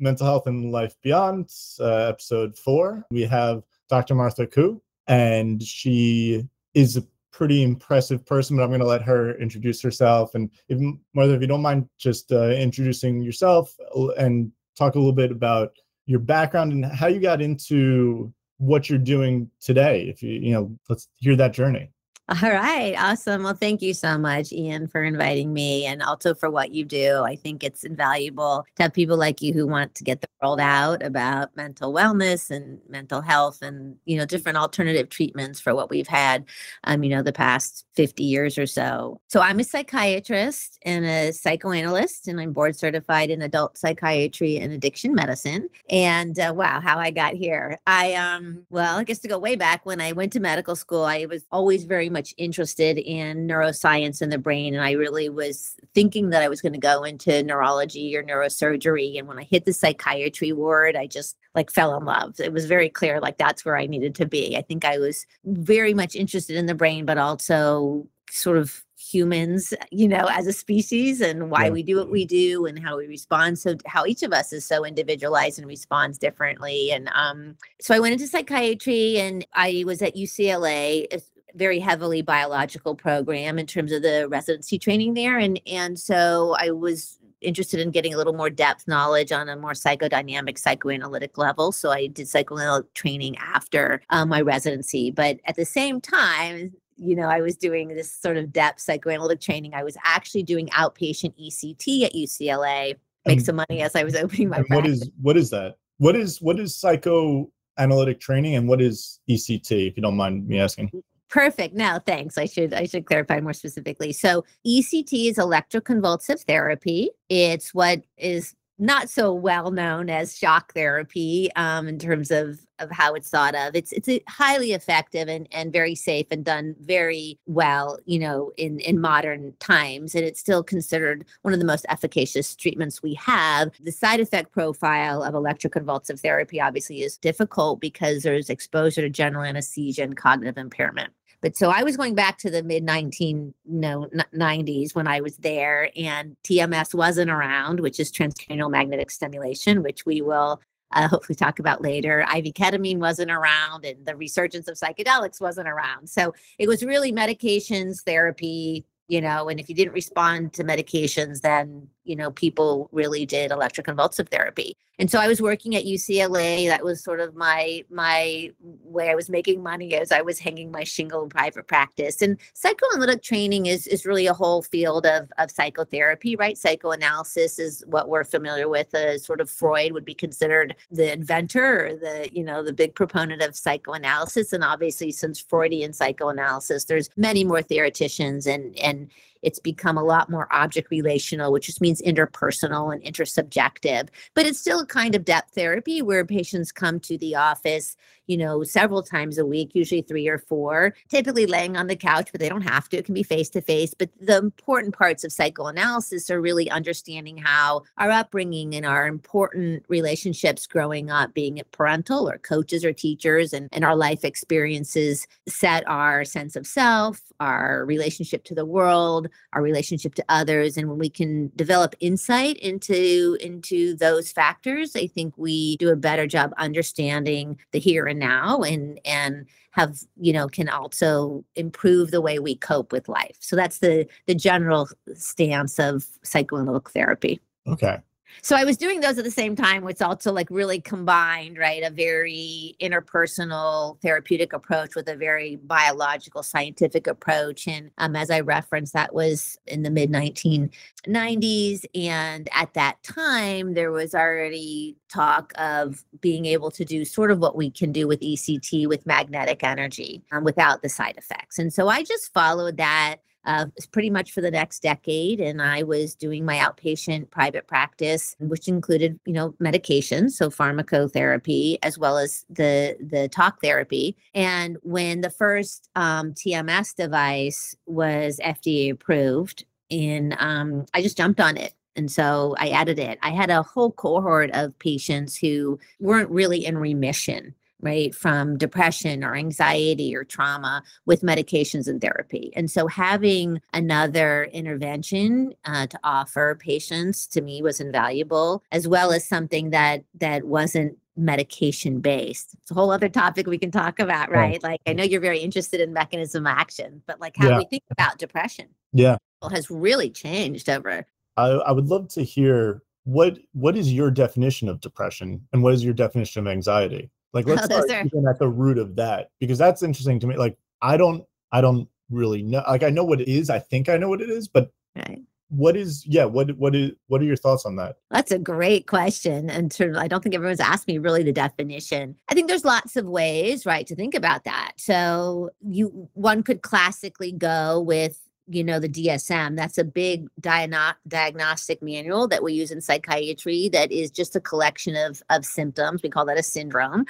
Mental 0.00 0.26
Health 0.26 0.46
and 0.46 0.72
Life 0.72 0.96
Beyond, 1.02 1.50
uh, 1.78 2.08
episode 2.08 2.56
four. 2.58 3.04
We 3.10 3.22
have 3.22 3.62
Dr. 3.88 4.14
Martha 4.14 4.46
Koo, 4.46 4.80
and 5.06 5.62
she 5.62 6.48
is 6.74 6.96
a 6.96 7.04
pretty 7.32 7.62
impressive 7.62 8.24
person, 8.26 8.56
but 8.56 8.62
I'm 8.62 8.70
going 8.70 8.80
to 8.80 8.86
let 8.86 9.02
her 9.02 9.38
introduce 9.38 9.80
herself. 9.80 10.34
And 10.34 10.50
if, 10.68 10.78
Martha, 11.14 11.34
if 11.34 11.40
you 11.40 11.46
don't 11.46 11.62
mind 11.62 11.88
just 11.98 12.32
uh, 12.32 12.50
introducing 12.50 13.22
yourself 13.22 13.76
and 14.18 14.52
talk 14.76 14.94
a 14.94 14.98
little 14.98 15.12
bit 15.12 15.30
about 15.30 15.72
your 16.06 16.20
background 16.20 16.72
and 16.72 16.84
how 16.84 17.06
you 17.06 17.20
got 17.20 17.40
into 17.40 18.32
what 18.58 18.90
you're 18.90 18.98
doing 18.98 19.50
today. 19.60 20.08
If 20.08 20.22
you, 20.22 20.32
you 20.32 20.52
know, 20.52 20.76
let's 20.88 21.08
hear 21.16 21.36
that 21.36 21.52
journey. 21.52 21.90
All 22.30 22.48
right. 22.52 22.94
Awesome. 22.96 23.42
Well, 23.42 23.54
thank 23.54 23.82
you 23.82 23.92
so 23.92 24.16
much, 24.16 24.52
Ian, 24.52 24.86
for 24.86 25.02
inviting 25.02 25.52
me 25.52 25.84
and 25.84 26.00
also 26.00 26.32
for 26.32 26.48
what 26.48 26.70
you 26.72 26.84
do. 26.84 27.22
I 27.24 27.34
think 27.34 27.64
it's 27.64 27.82
invaluable 27.82 28.64
to 28.76 28.84
have 28.84 28.92
people 28.92 29.16
like 29.16 29.42
you 29.42 29.52
who 29.52 29.66
want 29.66 29.96
to 29.96 30.04
get 30.04 30.20
the 30.20 30.28
world 30.40 30.60
out 30.60 31.02
about 31.02 31.56
mental 31.56 31.92
wellness 31.92 32.48
and 32.48 32.78
mental 32.88 33.20
health 33.20 33.62
and, 33.62 33.96
you 34.04 34.16
know, 34.16 34.24
different 34.26 34.58
alternative 34.58 35.08
treatments 35.08 35.58
for 35.58 35.74
what 35.74 35.90
we've 35.90 36.06
had, 36.06 36.44
um, 36.84 37.02
you 37.02 37.10
know, 37.10 37.20
the 37.20 37.32
past 37.32 37.84
50 37.96 38.22
years 38.22 38.56
or 38.58 38.66
so. 38.66 39.20
So 39.26 39.40
I'm 39.40 39.58
a 39.58 39.64
psychiatrist 39.64 40.78
and 40.84 41.04
a 41.04 41.32
psychoanalyst, 41.32 42.28
and 42.28 42.40
I'm 42.40 42.52
board 42.52 42.76
certified 42.76 43.30
in 43.30 43.42
adult 43.42 43.76
psychiatry 43.76 44.56
and 44.56 44.72
addiction 44.72 45.16
medicine. 45.16 45.68
And 45.88 46.38
uh, 46.38 46.52
wow, 46.56 46.80
how 46.80 46.98
I 46.98 47.10
got 47.10 47.34
here. 47.34 47.78
I, 47.88 48.14
um, 48.14 48.66
well, 48.70 48.98
I 48.98 49.04
guess 49.04 49.18
to 49.20 49.28
go 49.28 49.38
way 49.38 49.56
back 49.56 49.84
when 49.84 50.00
I 50.00 50.12
went 50.12 50.32
to 50.34 50.40
medical 50.40 50.76
school, 50.76 51.02
I 51.04 51.26
was 51.26 51.44
always 51.50 51.84
very 51.84 52.08
much 52.08 52.19
much 52.20 52.34
interested 52.36 52.98
in 52.98 53.48
neuroscience 53.48 54.20
and 54.20 54.30
the 54.30 54.36
brain. 54.36 54.74
And 54.74 54.84
I 54.84 54.92
really 54.92 55.30
was 55.30 55.74
thinking 55.94 56.28
that 56.30 56.42
I 56.42 56.48
was 56.48 56.60
going 56.60 56.74
to 56.74 56.78
go 56.78 57.02
into 57.02 57.42
neurology 57.42 58.14
or 58.14 58.22
neurosurgery. 58.22 59.18
And 59.18 59.26
when 59.26 59.38
I 59.38 59.44
hit 59.44 59.64
the 59.64 59.72
psychiatry 59.72 60.52
ward, 60.52 60.96
I 60.96 61.06
just 61.06 61.38
like 61.54 61.70
fell 61.70 61.96
in 61.96 62.04
love. 62.04 62.38
It 62.38 62.52
was 62.52 62.66
very 62.66 62.90
clear, 62.90 63.20
like 63.20 63.38
that's 63.38 63.64
where 63.64 63.78
I 63.78 63.86
needed 63.86 64.14
to 64.16 64.26
be. 64.26 64.54
I 64.54 64.60
think 64.60 64.84
I 64.84 64.98
was 64.98 65.26
very 65.46 65.94
much 65.94 66.14
interested 66.14 66.56
in 66.56 66.66
the 66.66 66.74
brain, 66.74 67.06
but 67.06 67.16
also 67.16 68.06
sort 68.28 68.58
of 68.58 68.84
humans 68.96 69.74
you 69.90 70.06
know 70.06 70.28
as 70.30 70.46
a 70.46 70.52
species 70.52 71.20
and 71.20 71.50
why 71.50 71.64
yeah. 71.64 71.70
we 71.70 71.82
do 71.82 71.96
what 71.96 72.10
we 72.10 72.24
do 72.24 72.66
and 72.66 72.78
how 72.78 72.96
we 72.96 73.06
respond 73.08 73.58
so 73.58 73.74
how 73.86 74.04
each 74.06 74.22
of 74.22 74.32
us 74.32 74.52
is 74.52 74.64
so 74.64 74.84
individualized 74.84 75.58
and 75.58 75.66
responds 75.66 76.16
differently 76.16 76.92
and 76.92 77.10
um 77.14 77.56
so 77.80 77.92
i 77.92 77.98
went 77.98 78.12
into 78.12 78.28
psychiatry 78.28 79.18
and 79.18 79.44
i 79.54 79.82
was 79.84 80.00
at 80.00 80.14
ucla 80.14 81.06
very 81.54 81.78
heavily 81.78 82.22
biological 82.22 82.94
program 82.94 83.58
in 83.58 83.66
terms 83.66 83.92
of 83.92 84.02
the 84.02 84.26
residency 84.28 84.78
training 84.78 85.14
there 85.14 85.38
and 85.38 85.60
and 85.66 85.98
so 85.98 86.54
i 86.58 86.70
was 86.70 87.18
interested 87.40 87.80
in 87.80 87.90
getting 87.90 88.12
a 88.12 88.16
little 88.16 88.34
more 88.34 88.50
depth 88.50 88.86
knowledge 88.86 89.32
on 89.32 89.48
a 89.48 89.56
more 89.56 89.72
psychodynamic 89.72 90.58
psychoanalytic 90.58 91.38
level 91.38 91.72
so 91.72 91.90
i 91.90 92.06
did 92.06 92.28
psychoanalytic 92.28 92.92
training 92.94 93.36
after 93.38 94.02
um, 94.10 94.28
my 94.28 94.40
residency 94.40 95.10
but 95.10 95.38
at 95.46 95.56
the 95.56 95.64
same 95.64 96.00
time 96.00 96.72
you 96.96 97.16
know 97.16 97.28
i 97.28 97.40
was 97.40 97.56
doing 97.56 97.88
this 97.88 98.12
sort 98.12 98.36
of 98.36 98.52
depth 98.52 98.80
psychoanalytic 98.80 99.40
training. 99.40 99.74
I 99.74 99.82
was 99.82 99.96
actually 100.04 100.42
doing 100.42 100.68
outpatient 100.68 101.34
ect 101.38 102.04
at 102.04 102.12
ucla 102.12 102.94
make 103.26 103.38
um, 103.38 103.44
some 103.44 103.56
money 103.56 103.82
as 103.82 103.96
i 103.96 104.04
was 104.04 104.14
opening 104.14 104.48
my 104.48 104.62
what 104.68 104.86
is 104.86 105.10
what 105.20 105.36
is 105.36 105.50
that? 105.50 105.76
What 105.98 106.16
is 106.16 106.40
what 106.40 106.58
is 106.58 106.76
psychoanalytic 106.76 108.20
training 108.20 108.54
and 108.54 108.68
what 108.68 108.80
is 108.80 109.20
ect 109.28 109.70
if 109.70 109.96
you 109.96 110.02
don't 110.02 110.16
mind 110.16 110.46
me 110.46 110.58
asking 110.58 110.90
Perfect. 111.30 111.74
Now, 111.74 112.00
thanks. 112.00 112.36
I 112.36 112.46
should 112.46 112.74
I 112.74 112.86
should 112.86 113.06
clarify 113.06 113.40
more 113.40 113.52
specifically. 113.52 114.12
So, 114.12 114.44
ECT 114.66 115.30
is 115.30 115.36
electroconvulsive 115.36 116.42
therapy. 116.42 117.10
It's 117.28 117.72
what 117.72 118.02
is 118.16 118.54
not 118.80 119.10
so 119.10 119.32
well 119.32 119.70
known 119.70 120.08
as 120.08 120.36
shock 120.36 120.72
therapy 120.72 121.50
um, 121.54 121.86
in 121.86 121.98
terms 121.98 122.30
of 122.30 122.60
of 122.80 122.90
how 122.90 123.14
it's 123.14 123.28
thought 123.28 123.54
of. 123.54 123.76
It's 123.76 123.92
it's 123.92 124.08
highly 124.28 124.72
effective 124.72 125.28
and 125.28 125.46
and 125.52 125.72
very 125.72 125.94
safe 125.94 126.26
and 126.32 126.44
done 126.44 126.74
very 126.80 127.38
well, 127.46 127.98
you 128.06 128.18
know, 128.18 128.50
in 128.56 128.80
in 128.80 129.00
modern 129.00 129.52
times, 129.60 130.16
and 130.16 130.24
it's 130.24 130.40
still 130.40 130.64
considered 130.64 131.24
one 131.42 131.54
of 131.54 131.60
the 131.60 131.66
most 131.66 131.86
efficacious 131.88 132.56
treatments 132.56 133.02
we 133.02 133.14
have. 133.14 133.70
The 133.78 133.92
side 133.92 134.18
effect 134.18 134.50
profile 134.50 135.22
of 135.22 135.34
electroconvulsive 135.34 136.18
therapy 136.18 136.60
obviously 136.60 137.02
is 137.02 137.18
difficult 137.18 137.80
because 137.80 138.22
there's 138.24 138.50
exposure 138.50 139.02
to 139.02 139.10
general 139.10 139.44
anesthesia 139.44 140.02
and 140.02 140.16
cognitive 140.16 140.58
impairment. 140.58 141.12
But 141.42 141.56
so 141.56 141.70
I 141.70 141.82
was 141.82 141.96
going 141.96 142.14
back 142.14 142.38
to 142.38 142.50
the 142.50 142.62
mid 142.62 142.82
19 142.84 143.54
no 143.66 144.08
90s 144.34 144.94
when 144.94 145.06
I 145.06 145.20
was 145.20 145.36
there, 145.38 145.90
and 145.96 146.36
TMS 146.44 146.94
wasn't 146.94 147.30
around, 147.30 147.80
which 147.80 147.98
is 147.98 148.12
transcranial 148.12 148.70
magnetic 148.70 149.10
stimulation, 149.10 149.82
which 149.82 150.04
we 150.04 150.20
will 150.20 150.60
uh, 150.92 151.08
hopefully 151.08 151.36
talk 151.36 151.58
about 151.58 151.82
later. 151.82 152.20
IV 152.20 152.52
ketamine 152.54 152.98
wasn't 152.98 153.30
around, 153.30 153.84
and 153.84 154.04
the 154.04 154.16
resurgence 154.16 154.68
of 154.68 154.76
psychedelics 154.76 155.40
wasn't 155.40 155.68
around. 155.68 156.08
So 156.08 156.34
it 156.58 156.68
was 156.68 156.84
really 156.84 157.12
medications, 157.12 158.02
therapy, 158.02 158.84
you 159.08 159.20
know, 159.20 159.48
and 159.48 159.58
if 159.58 159.68
you 159.68 159.74
didn't 159.74 159.94
respond 159.94 160.52
to 160.54 160.64
medications, 160.64 161.40
then 161.40 161.88
you 162.04 162.16
know, 162.16 162.30
people 162.30 162.88
really 162.92 163.26
did 163.26 163.50
electroconvulsive 163.50 164.28
therapy. 164.28 164.76
And 165.00 165.10
so 165.10 165.18
I 165.18 165.28
was 165.28 165.40
working 165.40 165.74
at 165.76 165.86
UCLA. 165.86 166.68
That 166.68 166.84
was 166.84 167.02
sort 167.02 167.20
of 167.20 167.34
my 167.34 167.84
my 167.90 168.50
way 168.60 169.08
I 169.08 169.14
was 169.14 169.30
making 169.30 169.62
money 169.62 169.94
as 169.94 170.12
I 170.12 170.20
was 170.20 170.38
hanging 170.38 170.70
my 170.70 170.84
shingle 170.84 171.22
in 171.22 171.30
private 171.30 171.66
practice. 171.66 172.20
And 172.20 172.38
psychoanalytic 172.52 173.22
training 173.22 173.64
is 173.64 173.86
is 173.86 174.04
really 174.04 174.26
a 174.26 174.34
whole 174.34 174.60
field 174.60 175.06
of 175.06 175.32
of 175.38 175.50
psychotherapy, 175.50 176.36
right? 176.36 176.58
Psychoanalysis 176.58 177.58
is 177.58 177.82
what 177.86 178.10
we're 178.10 178.24
familiar 178.24 178.68
with. 178.68 178.94
As 178.94 179.24
sort 179.24 179.40
of 179.40 179.48
Freud 179.48 179.92
would 179.92 180.04
be 180.04 180.14
considered 180.14 180.76
the 180.90 181.10
inventor 181.10 181.86
or 181.86 181.96
the 181.96 182.28
you 182.30 182.44
know 182.44 182.62
the 182.62 182.74
big 182.74 182.94
proponent 182.94 183.40
of 183.40 183.56
psychoanalysis. 183.56 184.52
And 184.52 184.62
obviously, 184.62 185.12
since 185.12 185.40
Freudian 185.40 185.94
psychoanalysis, 185.94 186.84
there's 186.84 187.08
many 187.16 187.42
more 187.42 187.62
theoreticians 187.62 188.46
and 188.46 188.78
and 188.78 189.10
it's 189.42 189.58
become 189.58 189.96
a 189.96 190.04
lot 190.04 190.30
more 190.30 190.48
object 190.52 190.90
relational, 190.90 191.52
which 191.52 191.66
just 191.66 191.80
means 191.80 192.02
interpersonal 192.02 192.92
and 192.92 193.02
intersubjective. 193.02 194.08
But 194.34 194.46
it's 194.46 194.58
still 194.58 194.80
a 194.80 194.86
kind 194.86 195.14
of 195.14 195.24
depth 195.24 195.54
therapy 195.54 196.02
where 196.02 196.24
patients 196.24 196.72
come 196.72 197.00
to 197.00 197.18
the 197.18 197.36
office, 197.36 197.96
you 198.30 198.36
know, 198.36 198.62
several 198.62 199.02
times 199.02 199.38
a 199.38 199.44
week, 199.44 199.72
usually 199.74 200.02
three 200.02 200.28
or 200.28 200.38
four, 200.38 200.94
typically 201.08 201.46
laying 201.46 201.76
on 201.76 201.88
the 201.88 201.96
couch, 201.96 202.28
but 202.30 202.40
they 202.40 202.48
don't 202.48 202.60
have 202.62 202.88
to. 202.88 202.96
It 202.96 203.04
can 203.04 203.14
be 203.14 203.24
face 203.24 203.50
to 203.50 203.60
face. 203.60 203.92
But 203.92 204.10
the 204.20 204.38
important 204.38 204.96
parts 204.96 205.24
of 205.24 205.32
psychoanalysis 205.32 206.30
are 206.30 206.40
really 206.40 206.70
understanding 206.70 207.38
how 207.38 207.82
our 207.98 208.08
upbringing 208.08 208.76
and 208.76 208.86
our 208.86 209.08
important 209.08 209.84
relationships 209.88 210.68
growing 210.68 211.10
up, 211.10 211.34
being 211.34 211.58
it 211.58 211.72
parental 211.72 212.30
or 212.30 212.38
coaches 212.38 212.84
or 212.84 212.92
teachers, 212.92 213.52
and, 213.52 213.68
and 213.72 213.84
our 213.84 213.96
life 213.96 214.24
experiences 214.24 215.26
set 215.48 215.82
our 215.88 216.24
sense 216.24 216.54
of 216.54 216.68
self, 216.68 217.20
our 217.40 217.84
relationship 217.84 218.44
to 218.44 218.54
the 218.54 218.64
world, 218.64 219.28
our 219.54 219.62
relationship 219.62 220.14
to 220.14 220.24
others 220.28 220.76
and 220.76 220.88
when 220.88 220.98
we 220.98 221.10
can 221.10 221.50
develop 221.56 221.94
insight 222.00 222.56
into 222.58 223.36
into 223.40 223.96
those 223.96 224.30
factors 224.30 224.94
i 224.94 225.06
think 225.06 225.34
we 225.36 225.76
do 225.78 225.90
a 225.90 225.96
better 225.96 226.26
job 226.26 226.52
understanding 226.58 227.58
the 227.72 227.78
here 227.78 228.06
and 228.06 228.19
now 228.20 228.62
and 228.62 229.00
and 229.04 229.46
have 229.72 229.98
you 230.16 230.32
know 230.32 230.46
can 230.46 230.68
also 230.68 231.44
improve 231.56 232.12
the 232.12 232.20
way 232.20 232.38
we 232.38 232.54
cope 232.54 232.92
with 232.92 233.08
life. 233.08 233.36
So 233.40 233.56
that's 233.56 233.78
the 233.78 234.06
the 234.26 234.34
general 234.36 234.88
stance 235.14 235.80
of 235.80 236.06
psychoanalytic 236.22 236.90
therapy. 236.90 237.40
Okay 237.66 237.98
so 238.42 238.56
I 238.56 238.64
was 238.64 238.76
doing 238.76 239.00
those 239.00 239.18
at 239.18 239.24
the 239.24 239.30
same 239.30 239.54
time, 239.54 239.84
which 239.84 240.00
also 240.00 240.32
like 240.32 240.48
really 240.50 240.80
combined, 240.80 241.58
right, 241.58 241.82
a 241.82 241.90
very 241.90 242.76
interpersonal 242.80 244.00
therapeutic 244.00 244.52
approach 244.52 244.94
with 244.94 245.08
a 245.08 245.16
very 245.16 245.56
biological 245.56 246.42
scientific 246.42 247.06
approach. 247.06 247.66
And 247.66 247.90
um, 247.98 248.16
as 248.16 248.30
I 248.30 248.40
referenced, 248.40 248.92
that 248.94 249.14
was 249.14 249.58
in 249.66 249.82
the 249.82 249.90
mid 249.90 250.10
1990s. 250.10 251.84
And 251.94 252.48
at 252.52 252.74
that 252.74 253.02
time, 253.02 253.74
there 253.74 253.92
was 253.92 254.14
already 254.14 254.96
talk 255.08 255.52
of 255.56 256.04
being 256.20 256.46
able 256.46 256.70
to 256.70 256.84
do 256.84 257.04
sort 257.04 257.30
of 257.30 257.38
what 257.38 257.56
we 257.56 257.70
can 257.70 257.92
do 257.92 258.06
with 258.06 258.20
ECT 258.20 258.88
with 258.88 259.06
magnetic 259.06 259.62
energy 259.62 260.22
um, 260.32 260.44
without 260.44 260.82
the 260.82 260.88
side 260.88 261.16
effects. 261.16 261.58
And 261.58 261.72
so 261.72 261.88
I 261.88 262.02
just 262.02 262.32
followed 262.32 262.76
that 262.78 263.16
uh, 263.44 263.66
pretty 263.92 264.10
much 264.10 264.32
for 264.32 264.40
the 264.40 264.50
next 264.50 264.82
decade. 264.82 265.40
And 265.40 265.62
I 265.62 265.82
was 265.82 266.14
doing 266.14 266.44
my 266.44 266.56
outpatient 266.56 267.30
private 267.30 267.66
practice, 267.66 268.36
which 268.38 268.68
included, 268.68 269.18
you 269.24 269.32
know, 269.32 269.54
medication, 269.58 270.30
so 270.30 270.50
pharmacotherapy, 270.50 271.78
as 271.82 271.98
well 271.98 272.18
as 272.18 272.44
the 272.50 272.96
the 273.00 273.28
talk 273.28 273.60
therapy. 273.62 274.16
And 274.34 274.76
when 274.82 275.20
the 275.20 275.30
first 275.30 275.88
um, 275.96 276.32
TMS 276.32 276.94
device 276.94 277.74
was 277.86 278.38
FDA 278.44 278.92
approved, 278.92 279.64
in 279.90 280.34
um, 280.38 280.86
I 280.94 281.02
just 281.02 281.16
jumped 281.16 281.40
on 281.40 281.56
it. 281.56 281.74
And 281.96 282.10
so 282.10 282.54
I 282.58 282.70
added 282.70 282.98
it. 282.98 283.18
I 283.22 283.30
had 283.30 283.50
a 283.50 283.62
whole 283.62 283.90
cohort 283.90 284.50
of 284.52 284.78
patients 284.78 285.36
who 285.36 285.78
weren't 285.98 286.30
really 286.30 286.64
in 286.64 286.78
remission 286.78 287.54
right, 287.82 288.14
from 288.14 288.56
depression 288.58 289.24
or 289.24 289.34
anxiety 289.34 290.14
or 290.14 290.24
trauma 290.24 290.82
with 291.06 291.22
medications 291.22 291.88
and 291.88 292.00
therapy. 292.00 292.52
And 292.56 292.70
so 292.70 292.86
having 292.86 293.60
another 293.72 294.44
intervention 294.52 295.54
uh, 295.64 295.86
to 295.86 295.98
offer 296.04 296.56
patients 296.60 297.26
to 297.28 297.40
me 297.40 297.62
was 297.62 297.80
invaluable, 297.80 298.62
as 298.72 298.86
well 298.88 299.12
as 299.12 299.28
something 299.28 299.70
that 299.70 300.04
that 300.20 300.44
wasn't 300.44 300.96
medication 301.16 302.00
based. 302.00 302.54
It's 302.62 302.70
a 302.70 302.74
whole 302.74 302.90
other 302.90 303.08
topic 303.08 303.46
we 303.46 303.58
can 303.58 303.70
talk 303.70 303.98
about, 303.98 304.30
right? 304.30 304.62
Like 304.62 304.80
I 304.86 304.92
know 304.94 305.04
you're 305.04 305.20
very 305.20 305.40
interested 305.40 305.80
in 305.80 305.92
mechanism 305.92 306.46
of 306.46 306.50
action, 306.56 307.02
but 307.06 307.20
like 307.20 307.36
how 307.36 307.48
Yeah. 307.50 307.58
we 307.58 307.64
think 307.64 307.82
about 307.90 308.18
depression 308.18 308.68
Yeah. 308.92 309.16
has 309.50 309.70
really 309.70 310.08
changed 310.10 310.68
over. 310.68 311.06
I, 311.36 311.46
I 311.48 311.72
would 311.72 311.88
love 311.88 312.08
to 312.10 312.22
hear 312.22 312.82
what 313.04 313.38
what 313.52 313.76
is 313.76 313.92
your 313.92 314.10
definition 314.10 314.68
of 314.68 314.80
depression 314.80 315.46
and 315.52 315.62
what 315.62 315.74
is 315.74 315.84
your 315.84 315.94
definition 315.94 316.46
of 316.46 316.50
anxiety? 316.50 317.10
Like 317.32 317.46
oh, 317.48 317.50
let's 317.54 317.62
Oh, 317.70 317.80
start 317.86 317.90
are- 318.12 318.30
at 318.30 318.38
the 318.38 318.48
root 318.48 318.78
of 318.78 318.96
that 318.96 319.30
because 319.40 319.58
that's 319.58 319.82
interesting 319.82 320.18
to 320.20 320.26
me. 320.26 320.36
Like 320.36 320.56
I 320.82 320.96
don't 320.96 321.24
I 321.52 321.60
don't 321.60 321.88
really 322.10 322.42
know 322.42 322.62
like 322.68 322.82
I 322.82 322.90
know 322.90 323.04
what 323.04 323.20
it 323.20 323.28
is. 323.28 323.50
I 323.50 323.58
think 323.58 323.88
I 323.88 323.96
know 323.96 324.08
what 324.08 324.20
it 324.20 324.30
is, 324.30 324.48
but 324.48 324.70
Right. 324.96 325.20
what 325.50 325.76
is 325.76 326.04
yeah, 326.06 326.24
what 326.24 326.50
what 326.58 326.74
is 326.74 326.92
what 327.06 327.20
are 327.20 327.24
your 327.24 327.36
thoughts 327.36 327.64
on 327.64 327.76
that? 327.76 327.96
That's 328.10 328.32
a 328.32 328.38
great 328.38 328.86
question. 328.88 329.48
And 329.48 329.72
sort 329.72 329.90
of, 329.90 329.96
I 329.96 330.08
don't 330.08 330.22
think 330.22 330.34
everyone's 330.34 330.58
asked 330.60 330.88
me 330.88 330.98
really 330.98 331.22
the 331.22 331.32
definition. 331.32 332.16
I 332.28 332.34
think 332.34 332.48
there's 332.48 332.64
lots 332.64 332.96
of 332.96 333.06
ways, 333.06 333.64
right, 333.66 333.86
to 333.86 333.94
think 333.94 334.14
about 334.16 334.44
that. 334.44 334.72
So 334.76 335.50
you 335.60 336.08
one 336.14 336.42
could 336.42 336.62
classically 336.62 337.30
go 337.32 337.80
with 337.80 338.20
you 338.50 338.64
know 338.64 338.78
the 338.78 338.88
DSM. 338.88 339.56
That's 339.56 339.78
a 339.78 339.84
big 339.84 340.28
diagno- 340.40 340.94
diagnostic 341.06 341.82
manual 341.82 342.28
that 342.28 342.42
we 342.42 342.52
use 342.52 342.70
in 342.70 342.80
psychiatry. 342.80 343.68
That 343.68 343.92
is 343.92 344.10
just 344.10 344.36
a 344.36 344.40
collection 344.40 344.96
of 344.96 345.22
of 345.30 345.44
symptoms. 345.44 346.02
We 346.02 346.10
call 346.10 346.26
that 346.26 346.38
a 346.38 346.42
syndrome, 346.42 347.06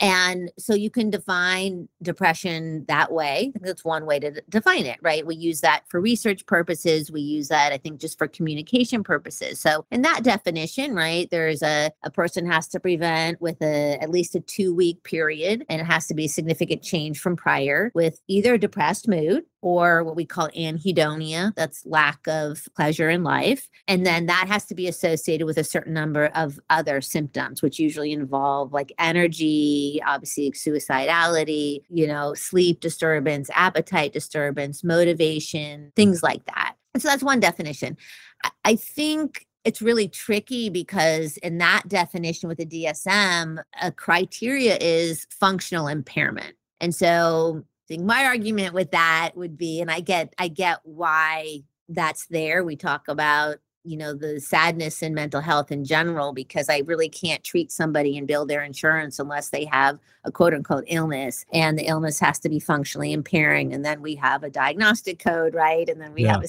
and 0.00 0.50
so 0.58 0.74
you 0.74 0.90
can 0.90 1.10
define 1.10 1.88
depression 2.02 2.84
that 2.88 3.12
way. 3.12 3.52
That's 3.60 3.84
one 3.84 4.06
way 4.06 4.18
to 4.20 4.42
define 4.48 4.86
it, 4.86 4.98
right? 5.02 5.26
We 5.26 5.34
use 5.36 5.60
that 5.62 5.84
for 5.88 6.00
research 6.00 6.46
purposes. 6.46 7.10
We 7.10 7.20
use 7.20 7.48
that, 7.48 7.72
I 7.72 7.78
think, 7.78 8.00
just 8.00 8.18
for 8.18 8.28
communication 8.28 9.02
purposes. 9.02 9.60
So, 9.60 9.86
in 9.90 10.02
that 10.02 10.22
definition, 10.22 10.94
right, 10.94 11.28
there's 11.30 11.62
a, 11.62 11.90
a 12.02 12.10
person 12.10 12.46
has 12.46 12.68
to 12.68 12.80
prevent 12.80 13.40
with 13.40 13.60
a 13.62 13.98
at 14.00 14.10
least 14.10 14.34
a 14.34 14.40
two 14.40 14.74
week 14.74 15.02
period, 15.04 15.64
and 15.68 15.80
it 15.80 15.84
has 15.84 16.06
to 16.08 16.14
be 16.14 16.26
a 16.26 16.28
significant 16.28 16.82
change 16.82 17.18
from 17.18 17.36
prior 17.36 17.90
with 17.94 18.20
either 18.28 18.58
depressed 18.58 19.08
mood 19.08 19.44
or 19.62 20.02
what 20.02 20.16
we 20.16 20.26
call 20.26 20.48
anhedonia, 20.50 21.54
that's 21.54 21.86
lack 21.86 22.26
of 22.26 22.68
pleasure 22.76 23.08
in 23.08 23.22
life. 23.22 23.68
And 23.88 24.04
then 24.04 24.26
that 24.26 24.46
has 24.48 24.66
to 24.66 24.74
be 24.74 24.88
associated 24.88 25.46
with 25.46 25.56
a 25.56 25.64
certain 25.64 25.94
number 25.94 26.26
of 26.34 26.60
other 26.68 27.00
symptoms, 27.00 27.62
which 27.62 27.78
usually 27.78 28.12
involve 28.12 28.72
like 28.72 28.92
energy, 28.98 30.02
obviously 30.06 30.50
suicidality, 30.50 31.82
you 31.88 32.06
know, 32.06 32.34
sleep 32.34 32.80
disturbance, 32.80 33.48
appetite 33.54 34.12
disturbance, 34.12 34.84
motivation, 34.84 35.92
things 35.94 36.22
like 36.22 36.44
that. 36.46 36.74
And 36.92 37.02
so 37.02 37.08
that's 37.08 37.22
one 37.22 37.40
definition. 37.40 37.96
I, 38.44 38.50
I 38.64 38.76
think 38.76 39.46
it's 39.64 39.80
really 39.80 40.08
tricky 40.08 40.70
because 40.70 41.36
in 41.38 41.58
that 41.58 41.84
definition 41.86 42.48
with 42.48 42.58
the 42.58 42.66
DSM, 42.66 43.62
a 43.80 43.92
criteria 43.92 44.76
is 44.80 45.26
functional 45.30 45.86
impairment. 45.86 46.56
And 46.80 46.92
so 46.92 47.64
I 47.92 47.96
think 47.96 48.06
my 48.06 48.24
argument 48.24 48.72
with 48.72 48.90
that 48.92 49.32
would 49.34 49.58
be, 49.58 49.82
and 49.82 49.90
I 49.90 50.00
get 50.00 50.32
I 50.38 50.48
get 50.48 50.78
why 50.84 51.58
that's 51.90 52.26
there. 52.28 52.64
We 52.64 52.74
talk 52.74 53.06
about 53.06 53.58
you 53.84 53.98
know 53.98 54.14
the 54.14 54.40
sadness 54.40 55.02
in 55.02 55.12
mental 55.12 55.42
health 55.42 55.70
in 55.70 55.84
general 55.84 56.32
because 56.32 56.70
I 56.70 56.78
really 56.86 57.10
can't 57.10 57.44
treat 57.44 57.70
somebody 57.70 58.16
and 58.16 58.26
bill 58.26 58.46
their 58.46 58.62
insurance 58.62 59.18
unless 59.18 59.50
they 59.50 59.66
have 59.66 59.98
a 60.24 60.32
quote 60.32 60.54
unquote 60.54 60.84
illness 60.86 61.44
and 61.52 61.78
the 61.78 61.86
illness 61.86 62.18
has 62.20 62.38
to 62.40 62.48
be 62.48 62.60
functionally 62.60 63.12
impairing 63.12 63.74
and 63.74 63.84
then 63.84 64.00
we 64.00 64.14
have 64.14 64.42
a 64.42 64.50
diagnostic 64.50 65.18
code 65.18 65.54
right 65.54 65.88
and 65.88 66.00
then 66.00 66.14
we 66.14 66.22
Yeah. 66.22 66.32
have 66.34 66.44
a 66.44 66.48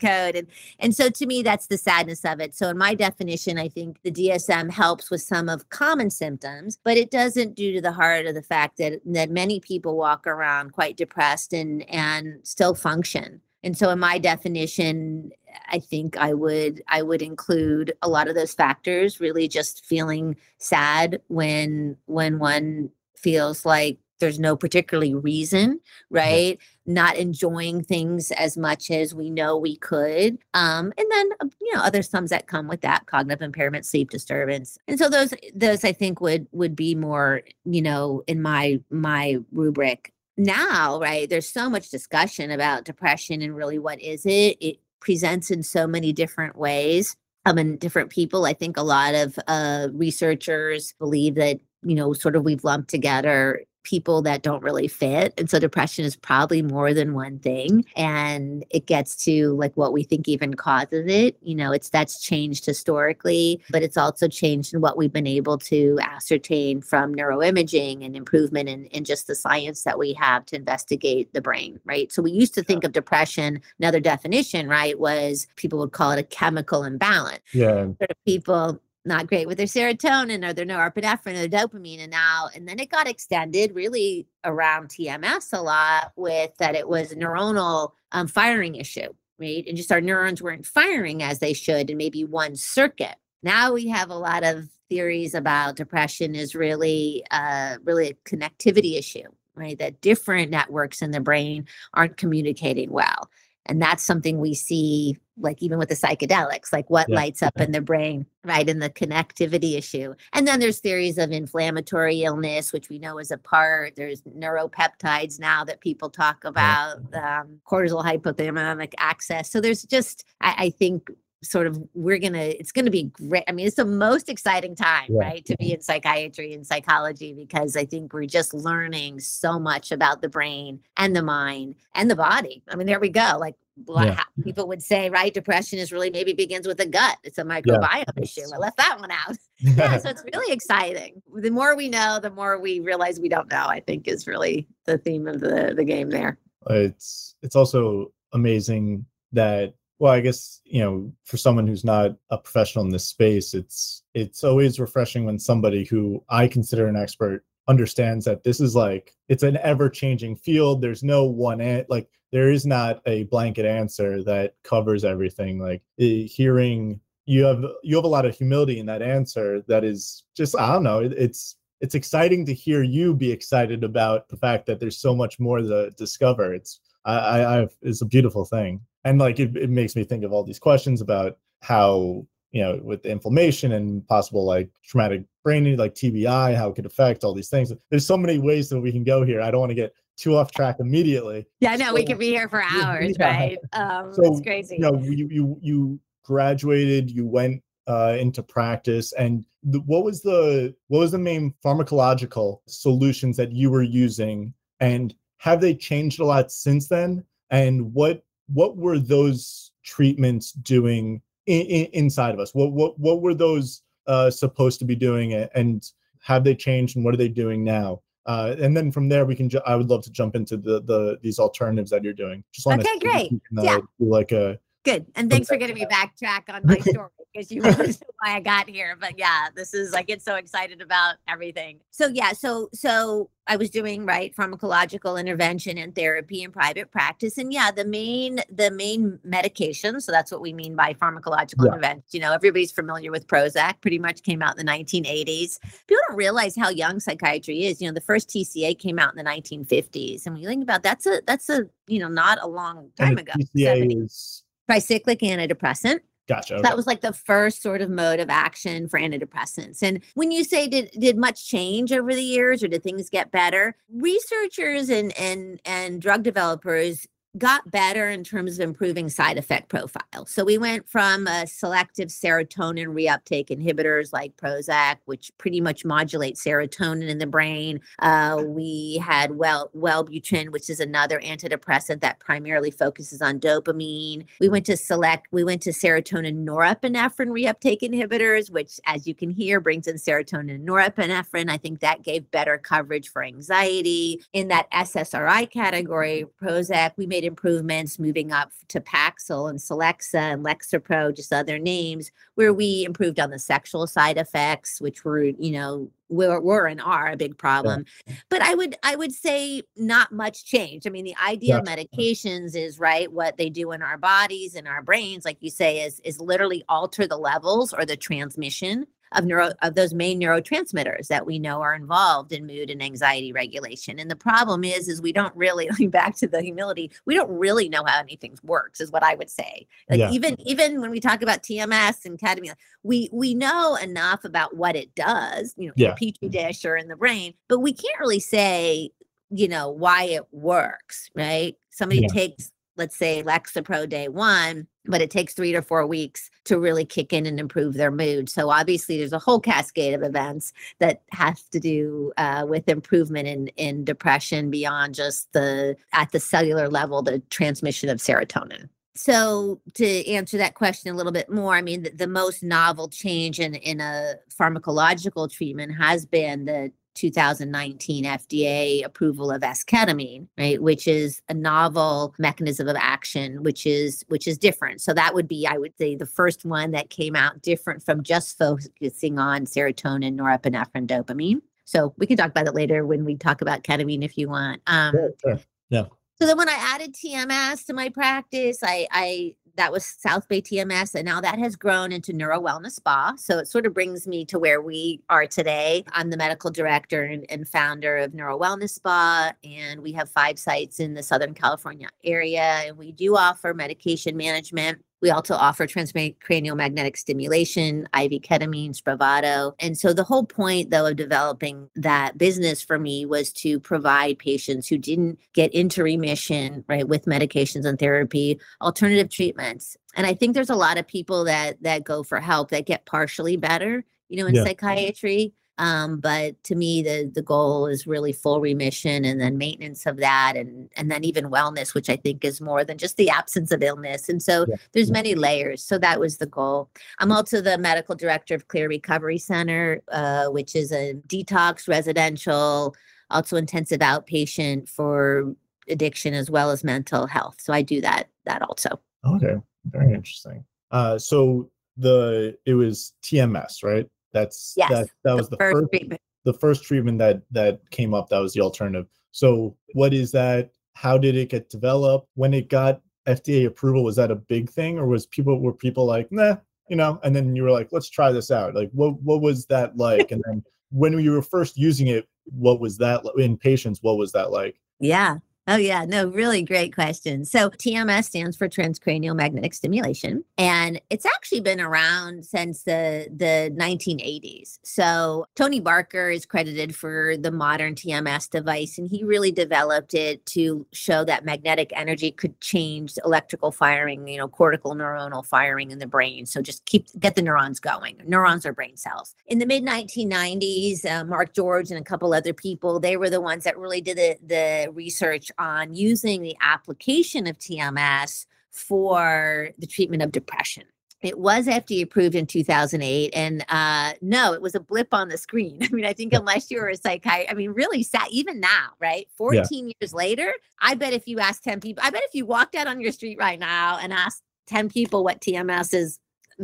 code 0.00 0.34
and 0.34 0.46
and 0.78 0.94
so 0.94 1.10
to 1.10 1.26
me 1.26 1.42
that's 1.42 1.66
the 1.66 1.78
sadness 1.78 2.24
of 2.24 2.40
it. 2.40 2.54
So 2.54 2.68
in 2.68 2.78
my 2.78 2.94
definition 2.94 3.58
I 3.58 3.68
think 3.68 4.02
the 4.02 4.10
DSM 4.10 4.70
helps 4.70 5.10
with 5.10 5.22
some 5.22 5.48
of 5.48 5.68
common 5.68 6.10
symptoms 6.10 6.78
but 6.82 6.96
it 6.96 7.10
doesn't 7.10 7.54
do 7.54 7.72
to 7.74 7.80
the 7.80 7.92
heart 7.92 8.26
of 8.26 8.34
the 8.34 8.42
fact 8.42 8.78
that 8.78 9.00
that 9.04 9.30
many 9.30 9.60
people 9.60 9.96
walk 9.96 10.26
around 10.26 10.72
quite 10.72 10.96
depressed 10.96 11.52
and 11.52 11.88
and 11.90 12.40
still 12.42 12.74
function. 12.74 13.40
And 13.62 13.76
so 13.76 13.90
in 13.90 13.98
my 13.98 14.18
definition 14.18 15.30
i 15.68 15.78
think 15.78 16.16
i 16.16 16.32
would 16.32 16.82
i 16.88 17.02
would 17.02 17.22
include 17.22 17.92
a 18.02 18.08
lot 18.08 18.28
of 18.28 18.34
those 18.34 18.52
factors 18.54 19.20
really 19.20 19.48
just 19.48 19.84
feeling 19.84 20.36
sad 20.58 21.20
when 21.28 21.96
when 22.06 22.38
one 22.38 22.90
feels 23.14 23.64
like 23.64 23.98
there's 24.18 24.38
no 24.38 24.56
particularly 24.56 25.14
reason 25.14 25.80
right 26.10 26.58
not 26.86 27.16
enjoying 27.16 27.82
things 27.82 28.30
as 28.32 28.56
much 28.56 28.90
as 28.90 29.14
we 29.14 29.30
know 29.30 29.56
we 29.56 29.76
could 29.76 30.38
um 30.54 30.92
and 30.96 31.06
then 31.10 31.30
uh, 31.40 31.46
you 31.60 31.74
know 31.74 31.82
other 31.82 32.02
sums 32.02 32.30
that 32.30 32.46
come 32.46 32.68
with 32.68 32.80
that 32.80 33.06
cognitive 33.06 33.42
impairment 33.42 33.84
sleep 33.86 34.10
disturbance 34.10 34.78
and 34.88 34.98
so 34.98 35.08
those 35.08 35.34
those 35.54 35.84
i 35.84 35.92
think 35.92 36.20
would 36.20 36.46
would 36.52 36.76
be 36.76 36.94
more 36.94 37.42
you 37.64 37.82
know 37.82 38.22
in 38.26 38.40
my 38.40 38.80
my 38.90 39.36
rubric 39.52 40.12
now, 40.36 41.00
right, 41.00 41.28
there's 41.28 41.48
so 41.48 41.70
much 41.70 41.90
discussion 41.90 42.50
about 42.50 42.84
depression 42.84 43.40
and 43.40 43.56
really 43.56 43.78
what 43.78 44.00
is 44.02 44.26
it? 44.26 44.58
It 44.60 44.76
presents 45.00 45.50
in 45.50 45.62
so 45.62 45.86
many 45.86 46.12
different 46.12 46.56
ways. 46.56 47.16
Um, 47.46 47.58
and 47.58 47.78
different 47.78 48.10
people. 48.10 48.44
I 48.44 48.54
think 48.54 48.76
a 48.76 48.82
lot 48.82 49.14
of 49.14 49.38
uh, 49.46 49.86
researchers 49.92 50.94
believe 50.98 51.36
that, 51.36 51.60
you 51.84 51.94
know, 51.94 52.12
sort 52.12 52.34
of 52.34 52.42
we've 52.42 52.64
lumped 52.64 52.90
together 52.90 53.62
people 53.86 54.20
that 54.20 54.42
don't 54.42 54.64
really 54.64 54.88
fit. 54.88 55.32
And 55.38 55.48
so 55.48 55.60
depression 55.60 56.04
is 56.04 56.16
probably 56.16 56.60
more 56.60 56.92
than 56.92 57.14
one 57.14 57.38
thing. 57.38 57.84
And 57.94 58.64
it 58.70 58.86
gets 58.86 59.14
to 59.24 59.54
like 59.54 59.72
what 59.76 59.92
we 59.92 60.02
think 60.02 60.26
even 60.28 60.54
causes 60.54 61.06
it. 61.06 61.38
You 61.40 61.54
know, 61.54 61.70
it's 61.70 61.88
that's 61.88 62.20
changed 62.20 62.66
historically, 62.66 63.62
but 63.70 63.84
it's 63.84 63.96
also 63.96 64.26
changed 64.26 64.74
in 64.74 64.80
what 64.80 64.96
we've 64.98 65.12
been 65.12 65.26
able 65.26 65.56
to 65.58 65.98
ascertain 66.02 66.82
from 66.82 67.14
neuroimaging 67.14 68.04
and 68.04 68.16
improvement 68.16 68.68
in, 68.68 68.86
in 68.86 69.04
just 69.04 69.28
the 69.28 69.36
science 69.36 69.84
that 69.84 69.98
we 70.00 70.12
have 70.14 70.44
to 70.46 70.56
investigate 70.56 71.32
the 71.32 71.40
brain, 71.40 71.78
right? 71.84 72.10
So 72.10 72.22
we 72.22 72.32
used 72.32 72.54
to 72.54 72.64
think 72.64 72.82
of 72.82 72.90
depression, 72.90 73.60
another 73.78 74.00
definition, 74.00 74.68
right, 74.68 74.98
was 74.98 75.46
people 75.54 75.78
would 75.78 75.92
call 75.92 76.10
it 76.10 76.18
a 76.18 76.24
chemical 76.24 76.82
imbalance 76.82 77.40
Yeah. 77.52 77.86
people 78.26 78.80
not 79.06 79.26
great 79.26 79.46
with 79.46 79.58
their 79.58 79.66
serotonin 79.66 80.46
or 80.46 80.52
their 80.52 80.66
norepinephrine 80.66 81.42
or 81.42 81.48
dopamine 81.48 82.00
and 82.00 82.10
now 82.10 82.48
and 82.54 82.68
then 82.68 82.78
it 82.78 82.90
got 82.90 83.08
extended 83.08 83.74
really 83.74 84.26
around 84.44 84.88
tms 84.88 85.52
a 85.52 85.62
lot 85.62 86.12
with 86.16 86.50
that 86.58 86.74
it 86.74 86.88
was 86.88 87.12
a 87.12 87.16
neuronal 87.16 87.92
um, 88.12 88.26
firing 88.26 88.74
issue 88.74 89.08
right? 89.38 89.64
And 89.66 89.76
just 89.76 89.92
our 89.92 90.00
neurons 90.00 90.42
weren't 90.42 90.66
firing 90.66 91.22
as 91.22 91.38
they 91.38 91.52
should 91.52 91.90
in 91.90 91.96
maybe 91.96 92.24
one 92.24 92.56
circuit. 92.56 93.16
Now 93.42 93.72
we 93.72 93.88
have 93.88 94.10
a 94.10 94.18
lot 94.18 94.44
of 94.44 94.68
theories 94.88 95.34
about 95.34 95.76
depression 95.76 96.34
is 96.34 96.54
really 96.54 97.24
uh, 97.30 97.76
really 97.84 98.10
a 98.10 98.14
connectivity 98.28 98.98
issue 98.98 99.28
right? 99.54 99.78
That 99.78 100.02
different 100.02 100.50
networks 100.50 101.00
in 101.00 101.12
the 101.12 101.20
brain 101.20 101.66
aren't 101.94 102.18
communicating 102.18 102.90
well 102.90 103.30
and 103.66 103.80
that's 103.80 104.02
something 104.02 104.38
we 104.38 104.54
see 104.54 105.18
like 105.38 105.62
even 105.62 105.78
with 105.78 105.90
the 105.90 105.94
psychedelics 105.94 106.72
like 106.72 106.88
what 106.88 107.08
Yeah. 107.08 107.16
lights 107.16 107.42
up 107.42 107.60
in 107.60 107.72
the 107.72 107.80
brain 107.82 108.24
right 108.44 108.68
and 108.68 108.80
the 108.80 108.88
connectivity 108.88 109.76
issue. 109.76 110.14
And 110.32 110.48
then 110.48 110.60
there's 110.60 110.78
theories 110.80 111.18
of 111.18 111.30
inflammatory 111.30 112.22
illness 112.22 112.72
which 112.72 112.88
we 112.88 112.98
know 112.98 113.18
is 113.18 113.30
a 113.30 113.36
part. 113.38 113.96
There's 113.96 114.22
neuropeptides 114.22 115.38
now 115.38 115.64
that 115.64 115.80
people 115.80 116.08
talk 116.10 116.44
about 116.44 116.98
um, 117.14 117.60
cortisol 117.70 118.04
hypothalamic 118.04 118.94
axis. 118.98 119.50
So 119.50 119.60
there's 119.60 119.82
just 119.82 120.24
I, 120.40 120.54
I 120.58 120.70
think 120.70 121.10
sort 121.50 121.66
of 121.66 121.78
we're 121.94 122.18
gonna 122.18 122.38
it's 122.38 122.72
gonna 122.72 122.90
be 122.90 123.04
great 123.04 123.44
i 123.48 123.52
mean 123.52 123.66
it's 123.66 123.76
the 123.76 123.84
most 123.84 124.28
exciting 124.28 124.74
time 124.74 125.06
Yeah. 125.08 125.20
right 125.20 125.44
to 125.46 125.56
be 125.56 125.72
in 125.72 125.80
psychiatry 125.80 126.52
and 126.54 126.66
psychology 126.66 127.32
because 127.32 127.76
i 127.76 127.84
think 127.84 128.12
we're 128.12 128.26
just 128.26 128.52
learning 128.54 129.20
so 129.20 129.58
much 129.58 129.92
about 129.92 130.20
the 130.22 130.28
brain 130.28 130.80
and 130.96 131.14
the 131.14 131.22
mind 131.22 131.74
and 131.94 132.10
the 132.10 132.16
body. 132.16 132.62
I 132.68 132.76
mean 132.76 132.86
there 132.86 133.00
we 133.00 133.08
go 133.08 133.36
like 133.38 133.54
Yeah. 133.88 134.22
people 134.44 134.66
would 134.68 134.82
say 134.82 135.10
right 135.10 135.32
depression 135.32 135.78
is 135.78 135.92
really 135.92 136.10
maybe 136.10 136.32
begins 136.32 136.66
with 136.66 136.78
the 136.78 136.86
gut. 136.86 137.16
It's 137.24 137.38
a 137.38 137.44
microbiome 137.44 138.04
issue. 138.22 138.42
I 138.54 138.58
left 138.58 138.76
that 138.78 138.98
one 139.00 139.10
out. 139.10 139.36
Yeah 139.60 139.96
so 139.98 140.10
it's 140.10 140.22
really 140.32 140.52
exciting. 140.52 141.22
The 141.34 141.50
more 141.50 141.74
we 141.76 141.88
know 141.88 142.18
the 142.20 142.30
more 142.30 142.58
we 142.58 142.80
realize 142.80 143.18
we 143.20 143.28
don't 143.30 143.50
know 143.50 143.66
i 143.66 143.80
think 143.80 144.06
is 144.08 144.26
really 144.26 144.66
the 144.84 144.98
theme 144.98 145.26
of 145.26 145.40
the 145.40 145.72
the 145.76 145.84
game 145.84 146.10
there. 146.10 146.38
It's 146.68 147.34
it's 147.42 147.56
also 147.56 148.12
amazing 148.32 149.06
that 149.32 149.74
well 149.98 150.12
i 150.12 150.20
guess 150.20 150.60
you 150.64 150.80
know 150.80 151.12
for 151.24 151.36
someone 151.36 151.66
who's 151.66 151.84
not 151.84 152.12
a 152.30 152.38
professional 152.38 152.84
in 152.84 152.90
this 152.90 153.08
space 153.08 153.54
it's 153.54 154.02
it's 154.14 154.44
always 154.44 154.80
refreshing 154.80 155.24
when 155.24 155.38
somebody 155.38 155.84
who 155.84 156.22
i 156.28 156.46
consider 156.46 156.86
an 156.86 156.96
expert 156.96 157.44
understands 157.68 158.24
that 158.24 158.44
this 158.44 158.60
is 158.60 158.74
like 158.74 159.14
it's 159.28 159.42
an 159.42 159.56
ever 159.58 159.88
changing 159.88 160.36
field. 160.36 160.80
There's 160.80 161.02
no 161.02 161.24
one 161.24 161.60
an- 161.60 161.86
like 161.88 162.08
there 162.32 162.50
is 162.50 162.66
not 162.66 163.00
a 163.06 163.24
blanket 163.24 163.66
answer 163.66 164.22
that 164.24 164.54
covers 164.62 165.04
everything. 165.04 165.58
Like 165.58 165.82
eh, 165.98 166.26
hearing 166.26 167.00
you 167.26 167.44
have 167.44 167.64
you 167.82 167.96
have 167.96 168.04
a 168.04 168.08
lot 168.08 168.24
of 168.24 168.36
humility 168.36 168.78
in 168.78 168.86
that 168.86 169.02
answer 169.02 169.60
that 169.66 169.82
is 169.82 170.22
just 170.36 170.56
i 170.56 170.72
don't 170.72 170.84
know 170.84 171.00
it, 171.00 171.12
it's 171.12 171.56
it's 171.80 171.94
exciting 171.94 172.46
to 172.46 172.54
hear 172.54 172.82
you 172.82 173.12
be 173.12 173.30
excited 173.30 173.84
about 173.84 174.28
the 174.28 174.36
fact 174.36 174.66
that 174.66 174.80
there's 174.80 174.96
so 174.96 175.14
much 175.14 175.38
more 175.38 175.58
to 175.58 175.90
discover. 175.90 176.54
It's 176.54 176.80
I, 177.04 177.18
I, 177.18 177.60
I 177.62 177.68
it's 177.82 178.02
a 178.02 178.06
beautiful 178.06 178.44
thing, 178.44 178.80
and 179.06 179.20
like 179.20 179.38
it, 179.38 179.56
it 179.56 179.70
makes 179.70 179.94
me 179.94 180.02
think 180.02 180.24
of 180.24 180.32
all 180.32 180.42
these 180.42 180.58
questions 180.58 181.00
about 181.00 181.38
how 181.62 182.26
you 182.50 182.60
know 182.60 182.80
with 182.82 183.06
inflammation 183.06 183.72
and 183.72 184.06
possible 184.08 184.44
like 184.44 184.68
traumatic 184.84 185.22
brain 185.44 185.64
injury, 185.64 185.76
like 185.76 185.94
TBI, 185.94 186.56
how 186.56 186.68
it 186.70 186.74
could 186.74 186.86
affect 186.86 187.22
all 187.22 187.32
these 187.32 187.48
things. 187.48 187.72
There's 187.88 188.04
so 188.04 188.16
many 188.16 188.38
ways 188.38 188.68
that 188.68 188.80
we 188.80 188.90
can 188.90 189.04
go 189.04 189.22
here. 189.24 189.40
I 189.40 189.52
don't 189.52 189.60
want 189.60 189.70
to 189.70 189.76
get 189.76 189.94
too 190.16 190.36
off 190.36 190.50
track 190.50 190.76
immediately. 190.80 191.46
Yeah, 191.60 191.76
no, 191.76 191.86
so, 191.86 191.94
we 191.94 192.04
could 192.04 192.18
be 192.18 192.30
here 192.30 192.48
for 192.48 192.62
hours, 192.70 193.14
yeah. 193.18 193.26
right? 193.26 193.58
Um, 193.72 194.12
so, 194.12 194.24
it's 194.24 194.40
crazy. 194.40 194.74
You 194.74 194.80
know, 194.80 194.98
you 195.00 195.28
you 195.30 195.58
you 195.62 196.00
graduated, 196.24 197.08
you 197.08 197.28
went 197.28 197.62
uh, 197.86 198.16
into 198.18 198.42
practice, 198.42 199.12
and 199.12 199.46
the, 199.62 199.78
what 199.82 200.02
was 200.02 200.20
the 200.20 200.74
what 200.88 200.98
was 200.98 201.12
the 201.12 201.18
main 201.18 201.54
pharmacological 201.64 202.58
solutions 202.66 203.36
that 203.36 203.52
you 203.52 203.70
were 203.70 203.84
using, 203.84 204.52
and 204.80 205.14
have 205.38 205.60
they 205.60 205.76
changed 205.76 206.18
a 206.18 206.24
lot 206.24 206.50
since 206.50 206.88
then? 206.88 207.24
And 207.50 207.94
what 207.94 208.24
what 208.52 208.76
were 208.76 208.98
those 208.98 209.72
treatments 209.84 210.52
doing 210.52 211.22
in, 211.46 211.62
in, 211.62 211.86
inside 211.92 212.34
of 212.34 212.40
us? 212.40 212.54
What 212.54 212.72
what 212.72 212.98
what 212.98 213.20
were 213.20 213.34
those 213.34 213.82
uh, 214.06 214.30
supposed 214.30 214.78
to 214.80 214.84
be 214.84 214.96
doing, 214.96 215.34
and 215.34 215.84
have 216.22 216.44
they 216.44 216.54
changed, 216.54 216.96
and 216.96 217.04
what 217.04 217.14
are 217.14 217.18
they 217.18 217.28
doing 217.28 217.64
now? 217.64 218.02
Uh, 218.26 218.56
and 218.58 218.76
then 218.76 218.90
from 218.90 219.08
there 219.08 219.24
we 219.24 219.36
can. 219.36 219.48
Ju- 219.48 219.60
I 219.66 219.76
would 219.76 219.88
love 219.88 220.02
to 220.04 220.10
jump 220.10 220.34
into 220.34 220.56
the 220.56 220.82
the 220.82 221.18
these 221.22 221.38
alternatives 221.38 221.90
that 221.90 222.02
you're 222.02 222.12
doing. 222.12 222.42
Just 222.52 222.66
want 222.66 222.80
okay, 222.80 222.98
great. 222.98 223.28
Can, 223.28 223.58
uh, 223.58 223.62
yeah. 223.62 223.78
like 223.98 224.32
a 224.32 224.58
good. 224.86 225.06
And 225.16 225.30
thanks 225.30 225.48
for 225.48 225.56
getting 225.56 225.74
me 225.74 225.84
backtrack 225.84 226.42
on 226.48 226.62
my 226.64 226.78
story 226.80 227.08
because 227.34 227.50
you 227.50 227.60
know 227.60 227.70
why 227.72 228.36
I 228.36 228.40
got 228.40 228.68
here. 228.68 228.96
But 228.98 229.18
yeah, 229.18 229.48
this 229.54 229.74
is 229.74 229.92
I 229.92 230.02
get 230.02 230.22
so 230.22 230.36
excited 230.36 230.80
about 230.80 231.16
everything. 231.28 231.80
So 231.90 232.06
yeah, 232.06 232.32
so 232.32 232.68
so 232.72 233.30
I 233.48 233.56
was 233.56 233.68
doing 233.68 234.06
right 234.06 234.34
pharmacological 234.34 235.20
intervention 235.20 235.76
and 235.76 235.94
therapy 235.94 236.42
in 236.42 236.52
private 236.52 236.90
practice. 236.90 237.36
And 237.36 237.52
yeah, 237.52 237.70
the 237.70 237.84
main 237.84 238.40
the 238.50 238.70
main 238.70 239.18
medication, 239.24 240.00
so 240.00 240.12
that's 240.12 240.30
what 240.30 240.40
we 240.40 240.52
mean 240.52 240.76
by 240.76 240.94
pharmacological 240.94 241.64
yeah. 241.64 241.72
intervention. 241.72 242.04
You 242.12 242.20
know, 242.20 242.32
everybody's 242.32 242.72
familiar 242.72 243.10
with 243.10 243.26
Prozac, 243.26 243.80
pretty 243.80 243.98
much 243.98 244.22
came 244.22 244.40
out 244.40 244.58
in 244.58 244.64
the 244.64 244.72
1980s. 244.72 245.58
People 245.86 246.02
don't 246.08 246.16
realize 246.16 246.56
how 246.56 246.68
young 246.70 247.00
psychiatry 247.00 247.66
is. 247.66 247.82
You 247.82 247.88
know, 247.88 247.94
the 247.94 248.00
first 248.00 248.28
TCA 248.28 248.78
came 248.78 248.98
out 248.98 249.16
in 249.16 249.22
the 249.22 249.30
1950s. 249.30 250.26
And 250.26 250.34
when 250.34 250.42
you 250.42 250.48
think 250.48 250.62
about 250.62 250.82
that's 250.84 251.06
a 251.06 251.20
that's 251.26 251.48
a, 251.50 251.64
you 251.88 251.98
know, 251.98 252.08
not 252.08 252.38
a 252.40 252.46
long 252.46 252.90
time 252.96 253.18
ago. 253.18 253.32
TCA 253.36 254.04
is 254.04 254.44
tricyclic 254.68 255.20
antidepressant. 255.20 256.00
Gotcha. 256.28 256.54
Okay. 256.54 256.62
That 256.62 256.76
was 256.76 256.86
like 256.86 257.02
the 257.02 257.12
first 257.12 257.62
sort 257.62 257.80
of 257.80 257.88
mode 257.88 258.18
of 258.18 258.28
action 258.28 258.88
for 258.88 258.98
antidepressants. 258.98 259.80
And 259.80 260.00
when 260.14 260.32
you 260.32 260.42
say 260.42 260.66
did 260.66 260.90
did 260.98 261.16
much 261.16 261.46
change 261.46 261.92
over 261.92 262.14
the 262.14 262.22
years 262.22 262.62
or 262.62 262.68
did 262.68 262.82
things 262.82 263.08
get 263.08 263.30
better? 263.30 263.76
Researchers 263.94 264.88
and 264.88 265.16
and 265.18 265.60
and 265.64 266.02
drug 266.02 266.24
developers 266.24 267.06
got 267.38 267.70
better 267.70 268.08
in 268.08 268.24
terms 268.24 268.58
of 268.58 268.60
improving 268.60 269.08
side 269.08 269.38
effect 269.38 269.68
profile. 269.68 270.26
So 270.26 270.44
we 270.44 270.58
went 270.58 270.88
from 270.88 271.26
a 271.26 271.46
selective 271.46 272.08
serotonin 272.08 272.88
reuptake 272.88 273.48
inhibitors 273.48 274.12
like 274.12 274.36
Prozac, 274.36 274.96
which 275.04 275.30
pretty 275.38 275.60
much 275.60 275.84
modulate 275.84 276.36
serotonin 276.36 277.08
in 277.08 277.18
the 277.18 277.26
brain. 277.26 277.80
Uh, 277.98 278.42
we 278.46 279.02
had 279.04 279.32
well 279.32 279.70
Wellbutrin, 279.76 280.50
which 280.50 280.70
is 280.70 280.80
another 280.80 281.20
antidepressant 281.20 282.00
that 282.00 282.20
primarily 282.20 282.70
focuses 282.70 283.20
on 283.20 283.38
dopamine. 283.38 284.24
We 284.40 284.48
went 284.48 284.66
to 284.66 284.76
select. 284.76 285.28
We 285.30 285.44
went 285.44 285.62
to 285.62 285.70
serotonin 285.70 286.44
norepinephrine 286.44 287.28
reuptake 287.28 287.82
inhibitors, 287.82 288.50
which, 288.50 288.80
as 288.86 289.06
you 289.06 289.14
can 289.14 289.30
hear, 289.30 289.60
brings 289.60 289.86
in 289.86 289.96
serotonin 289.96 290.56
and 290.56 290.68
norepinephrine. 290.68 291.50
I 291.50 291.56
think 291.56 291.80
that 291.80 292.02
gave 292.02 292.30
better 292.30 292.58
coverage 292.58 293.10
for 293.10 293.22
anxiety. 293.22 294.22
In 294.32 294.48
that 294.48 294.70
SSRI 294.70 295.50
category, 295.50 296.24
Prozac, 296.40 296.92
we 296.96 297.06
made 297.06 297.25
improvements 297.26 297.98
moving 297.98 298.32
up 298.32 298.52
to 298.68 298.80
Paxil 298.80 299.50
and 299.50 299.58
Celexa 299.58 300.32
and 300.32 300.44
Lexapro, 300.44 301.14
just 301.14 301.32
other 301.32 301.58
names, 301.58 302.10
where 302.34 302.54
we 302.54 302.82
mm-hmm. 302.82 302.86
improved 302.86 303.20
on 303.20 303.30
the 303.30 303.38
sexual 303.38 303.86
side 303.86 304.16
effects, 304.16 304.80
which 304.80 305.04
were, 305.04 305.24
you 305.24 305.52
know, 305.52 305.90
were, 306.08 306.40
were 306.40 306.66
and 306.66 306.80
are 306.80 307.10
a 307.10 307.16
big 307.16 307.36
problem. 307.36 307.84
Yeah. 308.06 308.14
But 308.28 308.42
I 308.42 308.54
would 308.54 308.76
I 308.82 308.96
would 308.96 309.12
say 309.12 309.62
not 309.76 310.12
much 310.12 310.44
change. 310.44 310.86
I 310.86 310.90
mean, 310.90 311.04
the 311.04 311.16
idea 311.22 311.54
yeah. 311.54 311.58
of 311.58 311.64
medications 311.64 312.54
is 312.54 312.78
right 312.78 313.10
what 313.12 313.36
they 313.36 313.50
do 313.50 313.72
in 313.72 313.82
our 313.82 313.98
bodies 313.98 314.54
and 314.54 314.68
our 314.68 314.82
brains, 314.82 315.24
like 315.24 315.38
you 315.40 315.50
say, 315.50 315.84
is 315.84 316.00
is 316.00 316.20
literally 316.20 316.64
alter 316.68 317.06
the 317.06 317.18
levels 317.18 317.72
or 317.72 317.84
the 317.84 317.96
transmission 317.96 318.86
of 319.12 319.24
neuro 319.24 319.52
of 319.62 319.74
those 319.74 319.94
main 319.94 320.20
neurotransmitters 320.20 321.08
that 321.08 321.26
we 321.26 321.38
know 321.38 321.60
are 321.62 321.74
involved 321.74 322.32
in 322.32 322.46
mood 322.46 322.70
and 322.70 322.82
anxiety 322.82 323.32
regulation. 323.32 323.98
And 323.98 324.10
the 324.10 324.16
problem 324.16 324.64
is, 324.64 324.88
is 324.88 325.00
we 325.00 325.12
don't 325.12 325.34
really 325.36 325.68
back 325.88 326.16
to 326.16 326.26
the 326.26 326.42
humility, 326.42 326.90
we 327.04 327.14
don't 327.14 327.30
really 327.30 327.68
know 327.68 327.84
how 327.86 328.00
anything 328.00 328.38
works, 328.42 328.80
is 328.80 328.90
what 328.90 329.02
I 329.02 329.14
would 329.14 329.30
say. 329.30 329.66
Like 329.88 330.00
yeah. 330.00 330.10
even 330.10 330.36
even 330.46 330.80
when 330.80 330.90
we 330.90 331.00
talk 331.00 331.22
about 331.22 331.42
TMS 331.42 332.04
and 332.04 332.18
ketamine, 332.18 332.54
we 332.82 333.08
we 333.12 333.34
know 333.34 333.76
enough 333.76 334.24
about 334.24 334.56
what 334.56 334.76
it 334.76 334.94
does, 334.94 335.54
you 335.56 335.68
know, 335.68 335.74
yeah. 335.76 335.90
in 335.90 335.94
petri 335.96 336.28
dish 336.28 336.64
or 336.64 336.76
in 336.76 336.88
the 336.88 336.96
brain, 336.96 337.34
but 337.48 337.60
we 337.60 337.72
can't 337.72 338.00
really 338.00 338.20
say, 338.20 338.90
you 339.30 339.48
know, 339.48 339.70
why 339.70 340.04
it 340.04 340.22
works, 340.32 341.10
right? 341.14 341.56
Somebody 341.70 342.02
yeah. 342.02 342.08
takes 342.08 342.52
let's 342.76 342.96
say 342.96 343.22
Lexapro 343.22 343.88
day 343.88 344.08
one, 344.08 344.66
but 344.88 345.00
it 345.00 345.10
takes 345.10 345.34
three 345.34 345.52
to 345.52 345.62
four 345.62 345.86
weeks 345.86 346.30
to 346.44 346.58
really 346.58 346.84
kick 346.84 347.12
in 347.12 347.26
and 347.26 347.38
improve 347.38 347.74
their 347.74 347.90
mood. 347.90 348.28
So 348.28 348.50
obviously, 348.50 348.98
there's 348.98 349.12
a 349.12 349.18
whole 349.18 349.40
cascade 349.40 349.94
of 349.94 350.02
events 350.02 350.52
that 350.78 351.02
has 351.10 351.42
to 351.44 351.60
do 351.60 352.12
uh, 352.16 352.46
with 352.48 352.68
improvement 352.68 353.28
in 353.28 353.48
in 353.56 353.84
depression 353.84 354.50
beyond 354.50 354.94
just 354.94 355.32
the 355.32 355.76
at 355.92 356.12
the 356.12 356.20
cellular 356.20 356.68
level, 356.68 357.02
the 357.02 357.20
transmission 357.30 357.88
of 357.88 357.98
serotonin. 357.98 358.68
So 358.96 359.60
to 359.74 360.08
answer 360.08 360.38
that 360.38 360.54
question 360.54 360.90
a 360.90 360.96
little 360.96 361.12
bit 361.12 361.30
more, 361.30 361.54
I 361.54 361.60
mean, 361.60 361.82
the, 361.82 361.90
the 361.90 362.06
most 362.06 362.42
novel 362.42 362.88
change 362.88 363.38
in 363.38 363.54
in 363.54 363.80
a 363.80 364.14
pharmacological 364.38 365.30
treatment 365.30 365.76
has 365.76 366.06
been 366.06 366.46
the 366.46 366.72
2019 366.96 368.04
FDA 368.04 368.84
approval 368.84 369.30
of 369.30 369.42
esketamine, 369.42 370.26
right, 370.36 370.60
which 370.60 370.88
is 370.88 371.22
a 371.28 371.34
novel 371.34 372.14
mechanism 372.18 372.66
of 372.68 372.76
action, 372.78 373.42
which 373.42 373.66
is 373.66 374.04
which 374.08 374.26
is 374.26 374.38
different. 374.38 374.80
So 374.80 374.92
that 374.94 375.14
would 375.14 375.28
be, 375.28 375.46
I 375.46 375.58
would 375.58 375.76
say, 375.78 375.94
the 375.94 376.06
first 376.06 376.44
one 376.44 376.72
that 376.72 376.90
came 376.90 377.14
out 377.14 377.42
different 377.42 377.84
from 377.84 378.02
just 378.02 378.36
focusing 378.38 379.18
on 379.18 379.44
serotonin, 379.44 380.16
norepinephrine, 380.16 380.86
dopamine. 380.86 381.42
So 381.64 381.94
we 381.98 382.06
can 382.06 382.16
talk 382.16 382.30
about 382.30 382.46
it 382.46 382.54
later 382.54 382.86
when 382.86 383.04
we 383.04 383.16
talk 383.16 383.42
about 383.42 383.62
ketamine 383.62 384.04
if 384.04 384.16
you 384.16 384.28
want. 384.28 384.62
Um, 384.66 384.92
sure, 384.92 385.12
sure. 385.22 385.40
Yeah. 385.68 385.84
So 386.18 386.26
then 386.26 386.38
when 386.38 386.48
I 386.48 386.56
added 386.58 386.94
TMS 386.94 387.66
to 387.66 387.74
my 387.74 387.90
practice, 387.90 388.60
I, 388.62 388.86
I 388.90 389.34
that 389.56 389.72
was 389.72 389.84
South 389.84 390.28
Bay 390.28 390.40
TMS, 390.40 390.94
and 390.94 391.04
now 391.04 391.20
that 391.20 391.38
has 391.38 391.56
grown 391.56 391.92
into 391.92 392.12
Neuro 392.12 392.40
Wellness 392.40 392.72
Spa. 392.72 393.14
So 393.16 393.38
it 393.38 393.48
sort 393.48 393.66
of 393.66 393.74
brings 393.74 394.06
me 394.06 394.24
to 394.26 394.38
where 394.38 394.60
we 394.60 395.00
are 395.08 395.26
today. 395.26 395.84
I'm 395.92 396.10
the 396.10 396.16
medical 396.16 396.50
director 396.50 397.04
and, 397.04 397.26
and 397.28 397.48
founder 397.48 397.96
of 397.96 398.14
Neuro 398.14 398.38
Wellness 398.38 398.70
Spa, 398.70 399.32
and 399.44 399.80
we 399.80 399.92
have 399.92 400.08
five 400.08 400.38
sites 400.38 400.80
in 400.80 400.94
the 400.94 401.02
Southern 401.02 401.34
California 401.34 401.88
area, 402.04 402.62
and 402.66 402.76
we 402.76 402.92
do 402.92 403.16
offer 403.16 403.54
medication 403.54 404.16
management 404.16 404.78
we 405.02 405.10
also 405.10 405.34
offer 405.34 405.66
transcranial 405.66 406.56
magnetic 406.56 406.96
stimulation, 406.96 407.86
IV 407.94 408.22
ketamine, 408.22 408.70
Spravato. 408.70 409.54
And 409.60 409.76
so 409.76 409.92
the 409.92 410.04
whole 410.04 410.24
point, 410.24 410.70
though, 410.70 410.86
of 410.86 410.96
developing 410.96 411.68
that 411.76 412.16
business 412.16 412.62
for 412.62 412.78
me 412.78 413.04
was 413.04 413.32
to 413.34 413.60
provide 413.60 414.18
patients 414.18 414.68
who 414.68 414.78
didn't 414.78 415.18
get 415.34 415.52
into 415.52 415.82
remission, 415.82 416.64
right, 416.68 416.88
with 416.88 417.04
medications 417.04 417.66
and 417.66 417.78
therapy, 417.78 418.40
alternative 418.62 419.10
treatments. 419.10 419.76
And 419.96 420.06
I 420.06 420.14
think 420.14 420.34
there's 420.34 420.50
a 420.50 420.56
lot 420.56 420.78
of 420.78 420.86
people 420.86 421.24
that 421.24 421.62
that 421.62 421.84
go 421.84 422.02
for 422.02 422.20
help 422.20 422.50
that 422.50 422.66
get 422.66 422.86
partially 422.86 423.36
better, 423.36 423.84
you 424.08 424.18
know, 424.18 424.26
in 424.26 424.34
yeah. 424.34 424.44
psychiatry 424.44 425.34
um, 425.58 426.00
but 426.00 426.42
to 426.44 426.54
me, 426.54 426.82
the 426.82 427.10
the 427.12 427.22
goal 427.22 427.66
is 427.66 427.86
really 427.86 428.12
full 428.12 428.40
remission 428.40 429.04
and 429.04 429.20
then 429.20 429.38
maintenance 429.38 429.86
of 429.86 429.96
that, 429.98 430.34
and 430.36 430.68
and 430.76 430.90
then 430.90 431.02
even 431.02 431.30
wellness, 431.30 431.74
which 431.74 431.88
I 431.88 431.96
think 431.96 432.24
is 432.24 432.40
more 432.40 432.64
than 432.64 432.76
just 432.76 432.96
the 432.96 433.08
absence 433.08 433.50
of 433.50 433.62
illness. 433.62 434.08
And 434.08 434.22
so 434.22 434.44
yeah. 434.48 434.56
there's 434.72 434.90
many 434.90 435.14
layers. 435.14 435.64
So 435.64 435.78
that 435.78 435.98
was 435.98 436.18
the 436.18 436.26
goal. 436.26 436.70
I'm 436.98 437.10
also 437.10 437.40
the 437.40 437.56
medical 437.56 437.94
director 437.94 438.34
of 438.34 438.48
Clear 438.48 438.68
Recovery 438.68 439.18
Center, 439.18 439.82
uh, 439.88 440.26
which 440.26 440.54
is 440.54 440.72
a 440.72 440.94
detox 441.06 441.68
residential, 441.68 442.74
also 443.10 443.36
intensive 443.36 443.80
outpatient 443.80 444.68
for 444.68 445.34
addiction 445.68 446.12
as 446.12 446.30
well 446.30 446.50
as 446.50 446.64
mental 446.64 447.06
health. 447.06 447.36
So 447.40 447.52
I 447.52 447.62
do 447.62 447.80
that 447.80 448.08
that 448.26 448.42
also. 448.42 448.78
Okay, 449.06 449.36
very 449.64 449.94
interesting. 449.94 450.44
Uh, 450.70 450.98
so 450.98 451.50
the 451.78 452.36
it 452.44 452.54
was 452.54 452.92
TMS, 453.02 453.62
right? 453.62 453.86
That's 454.16 454.54
yes, 454.56 454.70
that 454.70 454.88
that 455.04 455.14
was 455.14 455.28
the, 455.28 455.36
the 455.36 455.44
first, 455.44 455.68
treatment. 455.70 456.00
the 456.24 456.32
first 456.32 456.64
treatment 456.64 456.98
that 456.98 457.20
that 457.32 457.60
came 457.70 457.92
up. 457.92 458.08
That 458.08 458.20
was 458.20 458.32
the 458.32 458.40
alternative. 458.40 458.86
So 459.12 459.54
what 459.74 459.92
is 459.92 460.10
that? 460.12 460.52
How 460.72 460.96
did 460.96 461.16
it 461.16 461.28
get 461.28 461.50
developed? 461.50 462.08
When 462.14 462.32
it 462.32 462.48
got 462.48 462.80
FDA 463.06 463.46
approval, 463.46 463.84
was 463.84 463.96
that 463.96 464.10
a 464.10 464.16
big 464.16 464.48
thing, 464.48 464.78
or 464.78 464.86
was 464.86 465.04
people 465.06 465.38
were 465.40 465.52
people 465.52 465.84
like, 465.84 466.10
nah, 466.10 466.36
you 466.70 466.76
know? 466.76 466.98
And 467.04 467.14
then 467.14 467.36
you 467.36 467.42
were 467.42 467.50
like, 467.50 467.68
let's 467.72 467.90
try 467.90 468.10
this 468.10 468.30
out. 468.30 468.54
Like, 468.54 468.70
what 468.72 468.98
what 469.02 469.20
was 469.20 469.44
that 469.46 469.76
like? 469.76 470.10
And 470.12 470.22
then 470.26 470.42
when 470.70 470.98
you 470.98 471.12
were 471.12 471.22
first 471.22 471.58
using 471.58 471.88
it, 471.88 472.08
what 472.24 472.58
was 472.58 472.78
that 472.78 473.02
in 473.18 473.36
patients? 473.36 473.82
What 473.82 473.98
was 473.98 474.12
that 474.12 474.30
like? 474.30 474.56
Yeah. 474.80 475.18
Oh, 475.48 475.56
yeah. 475.56 475.84
No, 475.84 476.08
really 476.08 476.42
great 476.42 476.74
question. 476.74 477.24
So, 477.24 477.50
TMS 477.50 478.06
stands 478.06 478.36
for 478.36 478.48
transcranial 478.48 479.14
magnetic 479.14 479.54
stimulation, 479.54 480.24
and 480.36 480.80
it's 480.90 481.06
actually 481.06 481.40
been 481.40 481.60
around 481.60 482.24
since 482.26 482.64
the, 482.64 483.06
the 483.16 483.54
1980s. 483.56 484.58
So, 484.64 485.26
Tony 485.36 485.60
Barker 485.60 486.10
is 486.10 486.26
credited 486.26 486.74
for 486.74 487.16
the 487.16 487.30
modern 487.30 487.76
TMS 487.76 488.28
device, 488.28 488.76
and 488.76 488.88
he 488.90 489.04
really 489.04 489.30
developed 489.30 489.94
it 489.94 490.26
to 490.26 490.66
show 490.72 491.04
that 491.04 491.24
magnetic 491.24 491.70
energy 491.76 492.10
could 492.10 492.40
change 492.40 492.94
electrical 493.04 493.52
firing, 493.52 494.08
you 494.08 494.18
know, 494.18 494.26
cortical 494.26 494.74
neuronal 494.74 495.24
firing 495.24 495.70
in 495.70 495.78
the 495.78 495.86
brain. 495.86 496.26
So, 496.26 496.42
just 496.42 496.64
keep 496.66 496.88
get 496.98 497.14
the 497.14 497.22
neurons 497.22 497.60
going. 497.60 498.02
Neurons 498.04 498.44
are 498.46 498.52
brain 498.52 498.76
cells. 498.76 499.14
In 499.28 499.38
the 499.38 499.46
mid 499.46 499.64
1990s, 499.64 500.84
uh, 500.84 501.04
Mark 501.04 501.34
George 501.34 501.70
and 501.70 501.78
a 501.78 501.84
couple 501.84 502.12
other 502.12 502.32
people, 502.32 502.80
they 502.80 502.96
were 502.96 503.10
the 503.10 503.20
ones 503.20 503.44
that 503.44 503.56
really 503.56 503.80
did 503.80 503.96
the, 503.96 504.16
the 504.26 504.72
research 504.72 505.30
on 505.38 505.74
using 505.74 506.22
the 506.22 506.36
application 506.40 507.26
of 507.26 507.38
TMS 507.38 508.26
for 508.50 509.50
the 509.58 509.66
treatment 509.66 510.02
of 510.02 510.12
depression. 510.12 510.64
It 511.02 511.18
was 511.18 511.46
FDA 511.46 511.82
approved 511.82 512.14
in 512.14 512.26
2008. 512.26 513.12
And 513.14 513.44
uh, 513.48 513.92
no, 514.00 514.32
it 514.32 514.40
was 514.40 514.54
a 514.54 514.60
blip 514.60 514.88
on 514.92 515.08
the 515.08 515.18
screen. 515.18 515.58
I 515.62 515.68
mean, 515.68 515.84
I 515.84 515.92
think 515.92 516.12
unless 516.12 516.50
you're 516.50 516.68
a 516.68 516.76
psychiatrist, 516.76 517.30
I 517.30 517.34
mean, 517.34 517.50
really 517.50 517.82
sad, 517.82 518.08
even 518.10 518.40
now, 518.40 518.70
right? 518.80 519.06
14 519.16 519.68
yeah. 519.68 519.72
years 519.80 519.92
later, 519.92 520.32
I 520.60 520.74
bet 520.74 520.94
if 520.94 521.06
you 521.06 521.20
ask 521.20 521.42
10 521.42 521.60
people, 521.60 521.82
I 521.84 521.90
bet 521.90 522.02
if 522.04 522.14
you 522.14 522.24
walked 522.24 522.54
out 522.54 522.66
on 522.66 522.80
your 522.80 522.92
street 522.92 523.18
right 523.18 523.38
now 523.38 523.78
and 523.80 523.92
asked 523.92 524.22
10 524.46 524.70
people 524.70 525.04
what 525.04 525.20
TMS 525.20 525.74
is, 525.74 526.00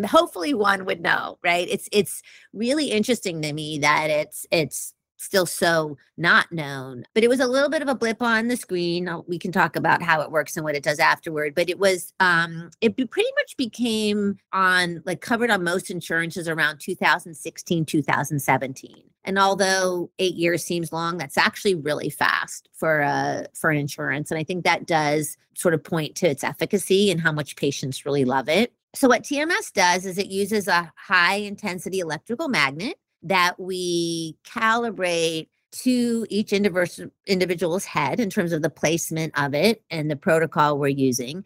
hopefully 0.06 0.54
one 0.54 0.84
would 0.84 1.00
know, 1.00 1.38
right? 1.42 1.68
It's 1.70 1.88
it's 1.92 2.22
really 2.52 2.90
interesting 2.90 3.42
to 3.42 3.52
me 3.52 3.78
that 3.78 4.10
it's 4.10 4.46
it's 4.50 4.94
still 5.22 5.46
so 5.46 5.96
not 6.16 6.50
known. 6.52 7.04
But 7.14 7.24
it 7.24 7.28
was 7.28 7.40
a 7.40 7.46
little 7.46 7.68
bit 7.68 7.82
of 7.82 7.88
a 7.88 7.94
blip 7.94 8.20
on 8.20 8.48
the 8.48 8.56
screen. 8.56 9.08
We 9.26 9.38
can 9.38 9.52
talk 9.52 9.76
about 9.76 10.02
how 10.02 10.20
it 10.20 10.30
works 10.30 10.56
and 10.56 10.64
what 10.64 10.74
it 10.74 10.82
does 10.82 10.98
afterward. 10.98 11.54
But 11.54 11.70
it 11.70 11.78
was 11.78 12.12
um 12.20 12.70
it 12.80 12.96
pretty 12.96 13.30
much 13.36 13.56
became 13.56 14.38
on 14.52 15.02
like 15.06 15.20
covered 15.20 15.50
on 15.50 15.64
most 15.64 15.90
insurances 15.90 16.48
around 16.48 16.80
2016, 16.80 17.84
2017. 17.84 19.04
And 19.24 19.38
although 19.38 20.10
eight 20.18 20.34
years 20.34 20.64
seems 20.64 20.92
long, 20.92 21.16
that's 21.16 21.38
actually 21.38 21.76
really 21.76 22.10
fast 22.10 22.68
for 22.72 23.02
uh 23.02 23.44
for 23.54 23.70
an 23.70 23.78
insurance. 23.78 24.30
And 24.30 24.38
I 24.38 24.44
think 24.44 24.64
that 24.64 24.86
does 24.86 25.36
sort 25.54 25.74
of 25.74 25.84
point 25.84 26.16
to 26.16 26.28
its 26.28 26.42
efficacy 26.42 27.10
and 27.10 27.20
how 27.20 27.32
much 27.32 27.56
patients 27.56 28.04
really 28.04 28.24
love 28.24 28.48
it. 28.48 28.72
So, 28.94 29.08
what 29.08 29.22
TMS 29.22 29.72
does 29.72 30.04
is 30.04 30.18
it 30.18 30.26
uses 30.26 30.68
a 30.68 30.92
high 30.96 31.36
intensity 31.36 32.00
electrical 32.00 32.48
magnet 32.48 32.98
that 33.22 33.58
we 33.58 34.36
calibrate 34.44 35.48
to 35.72 36.26
each 36.28 36.52
individual's 36.52 37.84
head 37.84 38.20
in 38.20 38.28
terms 38.28 38.52
of 38.52 38.62
the 38.62 38.70
placement 38.70 39.32
of 39.38 39.54
it 39.54 39.82
and 39.90 40.10
the 40.10 40.16
protocol 40.16 40.78
we're 40.78 40.88
using. 40.88 41.44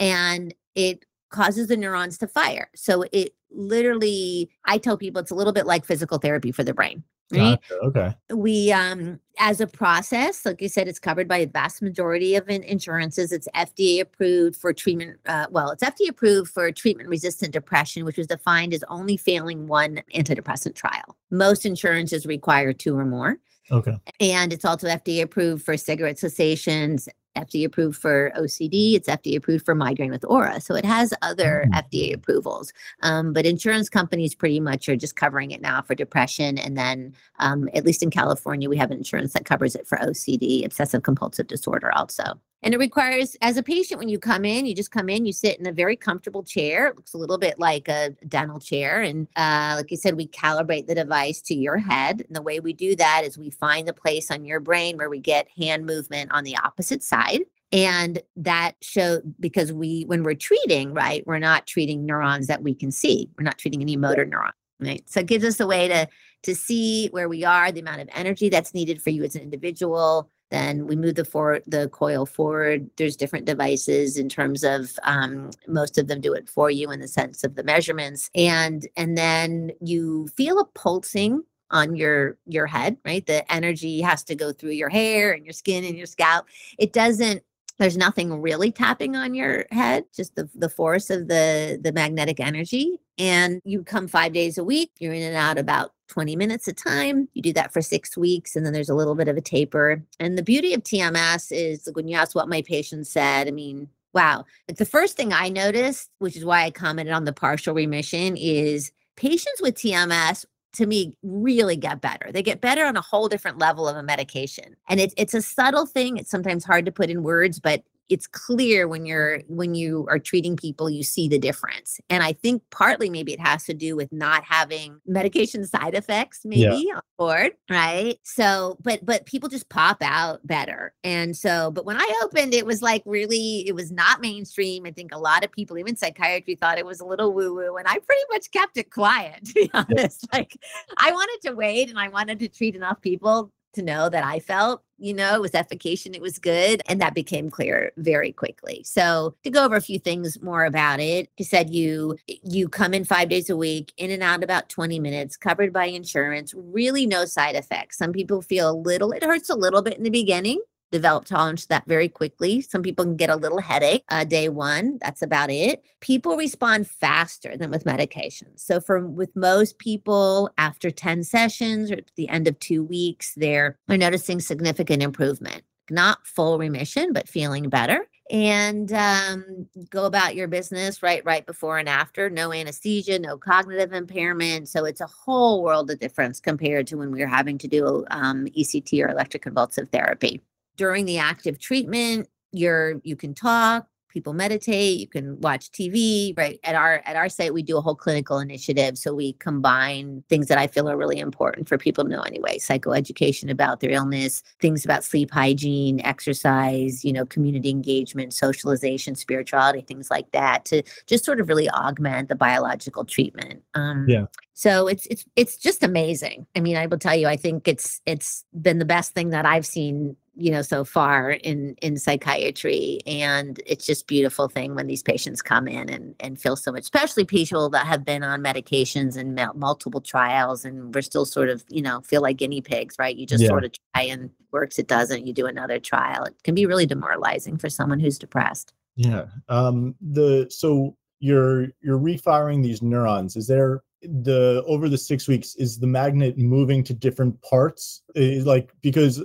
And 0.00 0.54
it 0.74 1.04
causes 1.30 1.68
the 1.68 1.76
neurons 1.76 2.18
to 2.18 2.26
fire. 2.26 2.70
So 2.74 3.04
it 3.12 3.34
literally, 3.56 4.50
I 4.64 4.78
tell 4.78 4.96
people 4.96 5.20
it's 5.20 5.30
a 5.30 5.34
little 5.34 5.52
bit 5.52 5.66
like 5.66 5.84
physical 5.84 6.18
therapy 6.18 6.52
for 6.52 6.64
the 6.64 6.74
brain. 6.74 7.02
Right? 7.32 7.58
Gotcha. 7.68 7.82
Okay. 7.82 8.14
We, 8.32 8.70
um, 8.70 9.18
as 9.38 9.60
a 9.60 9.66
process, 9.66 10.46
like 10.46 10.62
you 10.62 10.68
said, 10.68 10.86
it's 10.86 11.00
covered 11.00 11.26
by 11.26 11.38
a 11.38 11.46
vast 11.46 11.82
majority 11.82 12.36
of 12.36 12.48
insurances. 12.48 13.32
It's 13.32 13.48
FDA 13.52 14.00
approved 14.00 14.54
for 14.54 14.72
treatment. 14.72 15.18
Uh, 15.26 15.46
well, 15.50 15.70
it's 15.70 15.82
FDA 15.82 16.08
approved 16.10 16.52
for 16.52 16.70
treatment 16.70 17.08
resistant 17.08 17.52
depression, 17.52 18.04
which 18.04 18.16
was 18.16 18.28
defined 18.28 18.72
as 18.74 18.84
only 18.88 19.16
failing 19.16 19.66
one 19.66 20.02
antidepressant 20.14 20.76
trial. 20.76 21.16
Most 21.32 21.66
insurances 21.66 22.26
require 22.26 22.72
two 22.72 22.96
or 22.96 23.04
more. 23.04 23.38
Okay. 23.72 23.98
And 24.20 24.52
it's 24.52 24.64
also 24.64 24.86
FDA 24.86 25.22
approved 25.22 25.64
for 25.64 25.76
cigarette 25.76 26.20
cessations, 26.20 27.08
FDA 27.36 27.64
approved 27.64 27.98
for 27.98 28.32
OCD. 28.36 28.94
It's 28.94 29.08
FDA 29.08 29.36
approved 29.36 29.64
for 29.64 29.74
migraine 29.74 30.10
with 30.10 30.24
aura. 30.24 30.60
So 30.60 30.74
it 30.74 30.84
has 30.84 31.14
other 31.22 31.66
mm. 31.68 31.82
FDA 31.82 32.14
approvals. 32.14 32.72
Um, 33.02 33.32
but 33.32 33.46
insurance 33.46 33.88
companies 33.88 34.34
pretty 34.34 34.60
much 34.60 34.88
are 34.88 34.96
just 34.96 35.16
covering 35.16 35.50
it 35.50 35.60
now 35.60 35.82
for 35.82 35.94
depression. 35.94 36.58
And 36.58 36.76
then, 36.76 37.14
um, 37.38 37.68
at 37.74 37.84
least 37.84 38.02
in 38.02 38.10
California, 38.10 38.68
we 38.68 38.76
have 38.76 38.90
insurance 38.90 39.32
that 39.34 39.44
covers 39.44 39.74
it 39.74 39.86
for 39.86 39.98
OCD, 39.98 40.64
obsessive 40.64 41.02
compulsive 41.02 41.46
disorder, 41.46 41.92
also. 41.92 42.40
And 42.66 42.74
it 42.74 42.78
requires, 42.78 43.36
as 43.42 43.56
a 43.56 43.62
patient, 43.62 44.00
when 44.00 44.08
you 44.08 44.18
come 44.18 44.44
in, 44.44 44.66
you 44.66 44.74
just 44.74 44.90
come 44.90 45.08
in, 45.08 45.24
you 45.24 45.32
sit 45.32 45.60
in 45.60 45.68
a 45.68 45.72
very 45.72 45.94
comfortable 45.94 46.42
chair. 46.42 46.88
It 46.88 46.96
looks 46.96 47.14
a 47.14 47.16
little 47.16 47.38
bit 47.38 47.60
like 47.60 47.86
a 47.86 48.10
dental 48.26 48.58
chair. 48.58 49.02
And 49.02 49.28
uh, 49.36 49.74
like 49.76 49.92
you 49.92 49.96
said, 49.96 50.16
we 50.16 50.26
calibrate 50.26 50.88
the 50.88 50.96
device 50.96 51.40
to 51.42 51.54
your 51.54 51.78
head. 51.78 52.24
And 52.26 52.34
the 52.34 52.42
way 52.42 52.58
we 52.58 52.72
do 52.72 52.96
that 52.96 53.22
is 53.24 53.38
we 53.38 53.50
find 53.50 53.86
the 53.86 53.92
place 53.92 54.32
on 54.32 54.44
your 54.44 54.58
brain 54.58 54.96
where 54.96 55.08
we 55.08 55.20
get 55.20 55.46
hand 55.56 55.86
movement 55.86 56.32
on 56.32 56.42
the 56.42 56.56
opposite 56.56 57.04
side. 57.04 57.42
And 57.70 58.20
that 58.34 58.72
show 58.82 59.20
because 59.38 59.72
we, 59.72 60.02
when 60.08 60.24
we're 60.24 60.34
treating, 60.34 60.92
right, 60.92 61.24
we're 61.24 61.38
not 61.38 61.68
treating 61.68 62.04
neurons 62.04 62.48
that 62.48 62.64
we 62.64 62.74
can 62.74 62.90
see. 62.90 63.30
We're 63.38 63.44
not 63.44 63.58
treating 63.58 63.80
any 63.80 63.96
motor 63.96 64.24
neurons, 64.24 64.54
right? 64.80 65.08
So 65.08 65.20
it 65.20 65.26
gives 65.26 65.44
us 65.44 65.60
a 65.60 65.68
way 65.68 65.86
to 65.86 66.08
to 66.42 66.54
see 66.54 67.08
where 67.08 67.28
we 67.28 67.44
are, 67.44 67.72
the 67.72 67.80
amount 67.80 68.00
of 68.00 68.08
energy 68.14 68.48
that's 68.48 68.72
needed 68.72 69.02
for 69.02 69.10
you 69.10 69.24
as 69.24 69.34
an 69.34 69.42
individual, 69.42 70.30
then 70.50 70.86
we 70.86 70.96
move 70.96 71.16
the 71.16 71.24
for 71.24 71.60
the 71.66 71.88
coil 71.88 72.26
forward. 72.26 72.88
There's 72.96 73.16
different 73.16 73.46
devices 73.46 74.16
in 74.16 74.28
terms 74.28 74.62
of 74.64 74.92
um, 75.02 75.50
most 75.66 75.98
of 75.98 76.06
them 76.06 76.20
do 76.20 76.32
it 76.32 76.48
for 76.48 76.70
you 76.70 76.90
in 76.90 77.00
the 77.00 77.08
sense 77.08 77.44
of 77.44 77.54
the 77.54 77.64
measurements, 77.64 78.30
and 78.34 78.86
and 78.96 79.18
then 79.18 79.72
you 79.80 80.28
feel 80.36 80.58
a 80.58 80.64
pulsing 80.66 81.42
on 81.70 81.96
your 81.96 82.38
your 82.46 82.66
head 82.66 82.96
right? 83.04 83.26
The 83.26 83.50
energy 83.52 84.00
has 84.00 84.22
to 84.24 84.34
go 84.34 84.52
through 84.52 84.70
your 84.70 84.88
hair 84.88 85.32
and 85.32 85.44
your 85.44 85.52
skin 85.52 85.84
and 85.84 85.96
your 85.96 86.06
scalp. 86.06 86.46
It 86.78 86.92
doesn't 86.92 87.42
there's 87.78 87.96
nothing 87.96 88.40
really 88.40 88.70
tapping 88.70 89.16
on 89.16 89.34
your 89.34 89.66
head 89.70 90.04
just 90.14 90.34
the, 90.34 90.48
the 90.54 90.68
force 90.68 91.10
of 91.10 91.28
the 91.28 91.78
the 91.82 91.92
magnetic 91.92 92.40
energy. 92.40 93.00
And 93.18 93.60
you 93.64 93.82
come 93.82 94.08
five 94.08 94.32
days 94.32 94.58
a 94.58 94.64
week 94.64 94.92
you're 94.98 95.12
in 95.12 95.22
and 95.22 95.36
out 95.36 95.58
about 95.58 95.92
20 96.08 96.36
minutes 96.36 96.68
a 96.68 96.72
time. 96.72 97.28
You 97.34 97.42
do 97.42 97.52
that 97.54 97.72
for 97.72 97.82
six 97.82 98.16
weeks, 98.16 98.56
and 98.56 98.64
then 98.64 98.72
there's 98.72 98.88
a 98.88 98.94
little 98.94 99.14
bit 99.14 99.28
of 99.28 99.36
a 99.36 99.40
taper. 99.40 100.02
And 100.20 100.36
the 100.36 100.42
beauty 100.42 100.74
of 100.74 100.82
TMS 100.82 101.48
is 101.50 101.88
when 101.92 102.08
you 102.08 102.16
ask 102.16 102.34
what 102.34 102.48
my 102.48 102.62
patients 102.62 103.10
said, 103.10 103.48
I 103.48 103.50
mean, 103.50 103.88
wow. 104.12 104.44
Like 104.68 104.78
the 104.78 104.84
first 104.84 105.16
thing 105.16 105.32
I 105.32 105.48
noticed, 105.48 106.10
which 106.18 106.36
is 106.36 106.44
why 106.44 106.64
I 106.64 106.70
commented 106.70 107.14
on 107.14 107.24
the 107.24 107.32
partial 107.32 107.74
remission, 107.74 108.36
is 108.36 108.92
patients 109.16 109.60
with 109.60 109.74
TMS 109.74 110.44
to 110.74 110.86
me 110.86 111.16
really 111.22 111.76
get 111.76 112.00
better. 112.00 112.30
They 112.30 112.42
get 112.42 112.60
better 112.60 112.84
on 112.84 112.96
a 112.96 113.02
whole 113.02 113.28
different 113.28 113.58
level 113.58 113.88
of 113.88 113.96
a 113.96 114.02
medication. 114.02 114.76
And 114.88 115.00
it's 115.00 115.14
it's 115.16 115.34
a 115.34 115.42
subtle 115.42 115.86
thing. 115.86 116.18
It's 116.18 116.30
sometimes 116.30 116.64
hard 116.64 116.84
to 116.86 116.92
put 116.92 117.10
in 117.10 117.22
words, 117.22 117.60
but 117.60 117.82
it's 118.08 118.26
clear 118.26 118.88
when 118.88 119.06
you're 119.06 119.40
when 119.48 119.74
you 119.74 120.06
are 120.08 120.18
treating 120.18 120.56
people 120.56 120.88
you 120.88 121.02
see 121.02 121.28
the 121.28 121.38
difference. 121.38 122.00
And 122.10 122.22
i 122.22 122.32
think 122.32 122.62
partly 122.70 123.10
maybe 123.10 123.32
it 123.32 123.40
has 123.40 123.64
to 123.64 123.74
do 123.74 123.96
with 123.96 124.12
not 124.12 124.44
having 124.44 125.00
medication 125.06 125.66
side 125.66 125.94
effects 125.94 126.40
maybe 126.44 126.86
yeah. 126.88 126.96
on 126.96 127.02
board 127.18 127.52
right? 127.70 128.18
So 128.22 128.76
but 128.82 129.04
but 129.04 129.26
people 129.26 129.48
just 129.48 129.68
pop 129.68 129.98
out 130.02 130.46
better. 130.46 130.94
And 131.04 131.36
so 131.36 131.70
but 131.70 131.84
when 131.84 131.96
i 131.96 132.20
opened 132.24 132.54
it 132.54 132.66
was 132.66 132.82
like 132.82 133.02
really 133.06 133.66
it 133.66 133.74
was 133.74 133.90
not 133.90 134.20
mainstream. 134.20 134.86
I 134.86 134.92
think 134.92 135.14
a 135.14 135.18
lot 135.18 135.44
of 135.44 135.52
people 135.52 135.78
even 135.78 135.96
psychiatry 135.96 136.54
thought 136.54 136.78
it 136.78 136.86
was 136.86 137.00
a 137.00 137.06
little 137.06 137.32
woo 137.32 137.54
woo 137.54 137.76
and 137.76 137.88
i 137.88 137.94
pretty 137.94 138.22
much 138.30 138.50
kept 138.50 138.76
it 138.76 138.90
quiet 138.90 139.44
to 139.44 139.54
be 139.54 139.70
honest. 139.74 140.26
Yeah. 140.32 140.38
like 140.38 140.56
i 140.98 141.10
wanted 141.10 141.48
to 141.48 141.54
wait 141.54 141.88
and 141.88 141.98
i 141.98 142.08
wanted 142.08 142.38
to 142.40 142.48
treat 142.48 142.74
enough 142.74 143.00
people 143.00 143.52
to 143.74 143.82
know 143.82 144.08
that 144.08 144.24
I 144.24 144.40
felt, 144.40 144.82
you 144.98 145.12
know, 145.12 145.34
it 145.34 145.40
was 145.40 145.54
efficacious, 145.54 146.12
it 146.14 146.22
was 146.22 146.38
good. 146.38 146.82
And 146.88 147.00
that 147.00 147.14
became 147.14 147.50
clear 147.50 147.92
very 147.96 148.32
quickly. 148.32 148.82
So 148.84 149.34
to 149.44 149.50
go 149.50 149.64
over 149.64 149.76
a 149.76 149.80
few 149.80 149.98
things 149.98 150.40
more 150.42 150.64
about 150.64 151.00
it, 151.00 151.30
you 151.36 151.44
said 151.44 151.70
you 151.70 152.16
you 152.26 152.68
come 152.68 152.94
in 152.94 153.04
five 153.04 153.28
days 153.28 153.50
a 153.50 153.56
week, 153.56 153.92
in 153.96 154.10
and 154.10 154.22
out 154.22 154.42
about 154.42 154.68
20 154.68 154.98
minutes, 154.98 155.36
covered 155.36 155.72
by 155.72 155.86
insurance, 155.86 156.54
really 156.56 157.06
no 157.06 157.24
side 157.24 157.54
effects. 157.54 157.98
Some 157.98 158.12
people 158.12 158.42
feel 158.42 158.70
a 158.70 158.72
little, 158.72 159.12
it 159.12 159.22
hurts 159.22 159.50
a 159.50 159.56
little 159.56 159.82
bit 159.82 159.98
in 159.98 160.04
the 160.04 160.10
beginning 160.10 160.60
develop 160.90 161.24
tolerance 161.24 161.62
to 161.62 161.68
that 161.68 161.86
very 161.86 162.08
quickly. 162.08 162.60
Some 162.60 162.82
people 162.82 163.04
can 163.04 163.16
get 163.16 163.30
a 163.30 163.36
little 163.36 163.60
headache 163.60 164.04
uh, 164.08 164.24
day 164.24 164.48
one. 164.48 164.98
That's 165.00 165.22
about 165.22 165.50
it. 165.50 165.82
People 166.00 166.36
respond 166.36 166.88
faster 166.88 167.56
than 167.56 167.70
with 167.70 167.84
medications. 167.84 168.60
So, 168.60 168.80
for 168.80 169.06
with 169.06 169.34
most 169.36 169.78
people, 169.78 170.50
after 170.58 170.90
10 170.90 171.24
sessions 171.24 171.90
or 171.90 171.96
at 171.96 172.10
the 172.16 172.28
end 172.28 172.48
of 172.48 172.58
two 172.60 172.84
weeks, 172.84 173.34
they're, 173.36 173.78
they're 173.86 173.98
noticing 173.98 174.40
significant 174.40 175.02
improvement. 175.02 175.62
Not 175.90 176.26
full 176.26 176.58
remission, 176.58 177.12
but 177.12 177.28
feeling 177.28 177.68
better 177.68 178.06
and 178.30 178.92
um, 178.92 179.68
go 179.90 180.04
about 180.04 180.34
your 180.34 180.48
business 180.48 181.02
right 181.02 181.24
right 181.24 181.46
before 181.46 181.78
and 181.78 181.88
after 181.88 182.28
no 182.28 182.52
anesthesia 182.52 183.18
no 183.18 183.38
cognitive 183.38 183.92
impairment 183.92 184.68
so 184.68 184.84
it's 184.84 185.00
a 185.00 185.06
whole 185.06 185.62
world 185.62 185.90
of 185.90 185.98
difference 186.00 186.40
compared 186.40 186.86
to 186.88 186.96
when 186.96 187.12
we 187.12 187.20
were 187.20 187.28
having 187.28 187.56
to 187.56 187.68
do 187.68 188.04
um, 188.10 188.46
ect 188.56 188.92
or 188.94 189.08
electroconvulsive 189.08 189.88
therapy 189.90 190.42
during 190.76 191.04
the 191.06 191.18
active 191.18 191.58
treatment 191.58 192.28
you're 192.52 193.00
you 193.02 193.16
can 193.16 193.34
talk 193.34 193.86
people 194.08 194.32
meditate 194.32 194.98
you 194.98 195.06
can 195.06 195.38
watch 195.42 195.70
tv 195.72 196.32
right? 196.38 196.58
At 196.64 196.74
our 196.74 197.02
at 197.04 197.16
our 197.16 197.28
site 197.28 197.52
we 197.52 197.62
do 197.62 197.76
a 197.76 197.82
whole 197.82 197.94
clinical 197.94 198.38
initiative 198.38 198.96
so 198.96 199.12
we 199.14 199.34
combine 199.34 200.24
things 200.30 200.46
that 200.46 200.56
i 200.56 200.66
feel 200.66 200.88
are 200.88 200.96
really 200.96 201.18
important 201.18 201.68
for 201.68 201.76
people 201.76 202.02
to 202.04 202.08
know 202.10 202.22
anyway. 202.22 202.56
Psychoeducation 202.56 203.50
about 203.50 203.80
their 203.80 203.90
illness 203.90 204.42
things 204.58 204.86
about 204.86 205.04
sleep 205.04 205.30
hygiene 205.30 206.00
exercise 206.00 207.04
you 207.04 207.12
know 207.12 207.26
community 207.26 207.68
engagement 207.68 208.32
socialization 208.32 209.14
spirituality 209.14 209.82
things 209.82 210.10
like 210.10 210.30
that 210.32 210.64
to 210.64 210.82
just 211.06 211.26
sort 211.26 211.38
of 211.38 211.48
really 211.48 211.68
augment 211.70 212.30
the 212.30 212.36
biological 212.36 213.04
treatment. 213.04 213.62
Um, 213.74 214.06
Yeah. 214.08 214.26
so 214.54 214.86
it's 214.86 215.04
it's 215.10 215.26
it's 215.36 215.58
just 215.58 215.82
amazing. 215.82 216.46
I 216.56 216.60
mean 216.60 216.76
i 216.78 216.86
will 216.86 216.98
tell 216.98 217.14
you 217.16 217.26
i 217.26 217.36
think 217.36 217.68
it's 217.68 218.00
it's 218.06 218.46
been 218.58 218.78
the 218.78 218.86
best 218.86 219.12
thing 219.12 219.28
that 219.30 219.44
i've 219.44 219.66
seen 219.66 220.16
you 220.38 220.50
know 220.50 220.60
so 220.62 220.84
far 220.84 221.30
in 221.30 221.74
in 221.80 221.96
psychiatry 221.96 222.98
and 223.06 223.60
it's 223.66 223.86
just 223.86 224.06
beautiful 224.06 224.48
thing 224.48 224.74
when 224.74 224.86
these 224.86 225.02
patients 225.02 225.40
come 225.40 225.66
in 225.66 225.88
and 225.88 226.14
and 226.20 226.38
feel 226.40 226.56
so 226.56 226.70
much 226.70 226.82
especially 226.82 227.24
people 227.24 227.70
that 227.70 227.86
have 227.86 228.04
been 228.04 228.22
on 228.22 228.42
medications 228.42 229.16
and 229.16 229.40
multiple 229.54 230.00
trials 230.00 230.64
and 230.64 230.94
we're 230.94 231.00
still 231.02 231.24
sort 231.24 231.48
of 231.48 231.64
you 231.70 231.80
know 231.80 232.00
feel 232.02 232.20
like 232.20 232.36
guinea 232.36 232.60
pigs 232.60 232.96
right 232.98 233.16
you 233.16 233.24
just 233.26 233.42
Yeah. 233.42 233.48
sort 233.48 233.64
of 233.64 233.72
try 233.94 234.02
and 234.04 234.30
works 234.52 234.78
it 234.78 234.88
doesn't 234.88 235.26
you 235.26 235.32
do 235.32 235.46
another 235.46 235.78
trial 235.78 236.24
it 236.24 236.34
can 236.44 236.54
be 236.54 236.66
really 236.66 236.86
demoralizing 236.86 237.56
for 237.56 237.70
someone 237.70 237.98
who's 238.00 238.18
depressed 238.18 238.74
Yeah. 238.96 239.26
Um 239.48 239.94
the 240.00 240.46
so 240.50 240.96
you're 241.20 241.68
you're 241.80 241.96
refiring 241.98 242.60
these 242.60 242.82
neurons. 242.82 243.36
Is 243.36 243.46
there 243.46 243.82
the 244.02 244.62
over 244.66 244.86
the 244.90 244.98
6 244.98 245.26
weeks 245.28 245.54
is 245.54 245.78
the 245.78 245.86
magnet 245.86 246.36
moving 246.36 246.84
to 246.84 246.92
different 246.92 247.40
parts? 247.40 248.02
Is 248.14 248.44
like 248.44 248.70
because 248.82 249.24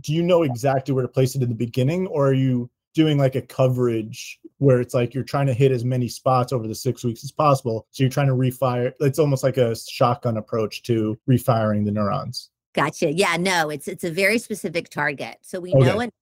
do 0.00 0.12
you 0.12 0.22
know 0.22 0.42
exactly 0.42 0.92
where 0.92 1.02
to 1.02 1.08
place 1.08 1.34
it 1.34 1.42
in 1.42 1.48
the 1.48 1.54
beginning 1.54 2.06
or 2.08 2.28
are 2.28 2.34
you 2.34 2.70
doing 2.94 3.18
like 3.18 3.34
a 3.34 3.42
coverage 3.42 4.38
where 4.58 4.80
it's 4.80 4.94
like 4.94 5.14
you're 5.14 5.24
trying 5.24 5.46
to 5.46 5.52
hit 5.52 5.72
as 5.72 5.84
many 5.84 6.08
spots 6.08 6.52
over 6.52 6.68
the 6.68 6.74
6 6.74 7.04
weeks 7.04 7.24
as 7.24 7.32
possible. 7.32 7.86
So 7.90 8.04
you're 8.04 8.10
trying 8.10 8.28
to 8.28 8.34
refire 8.34 8.92
it's 9.00 9.18
almost 9.18 9.42
like 9.42 9.56
a 9.56 9.74
shotgun 9.76 10.36
approach 10.36 10.82
to 10.84 11.18
refiring 11.26 11.84
the 11.84 11.90
neurons. 11.90 12.50
Gotcha. 12.72 13.12
Yeah, 13.12 13.36
no, 13.36 13.70
it's 13.70 13.88
it's 13.88 14.04
a 14.04 14.10
very 14.10 14.38
specific 14.38 14.88
target. 14.88 15.38
So 15.42 15.60
we 15.60 15.72
Okay. 15.74 15.84
know 15.84 16.00
enough, 16.00 16.12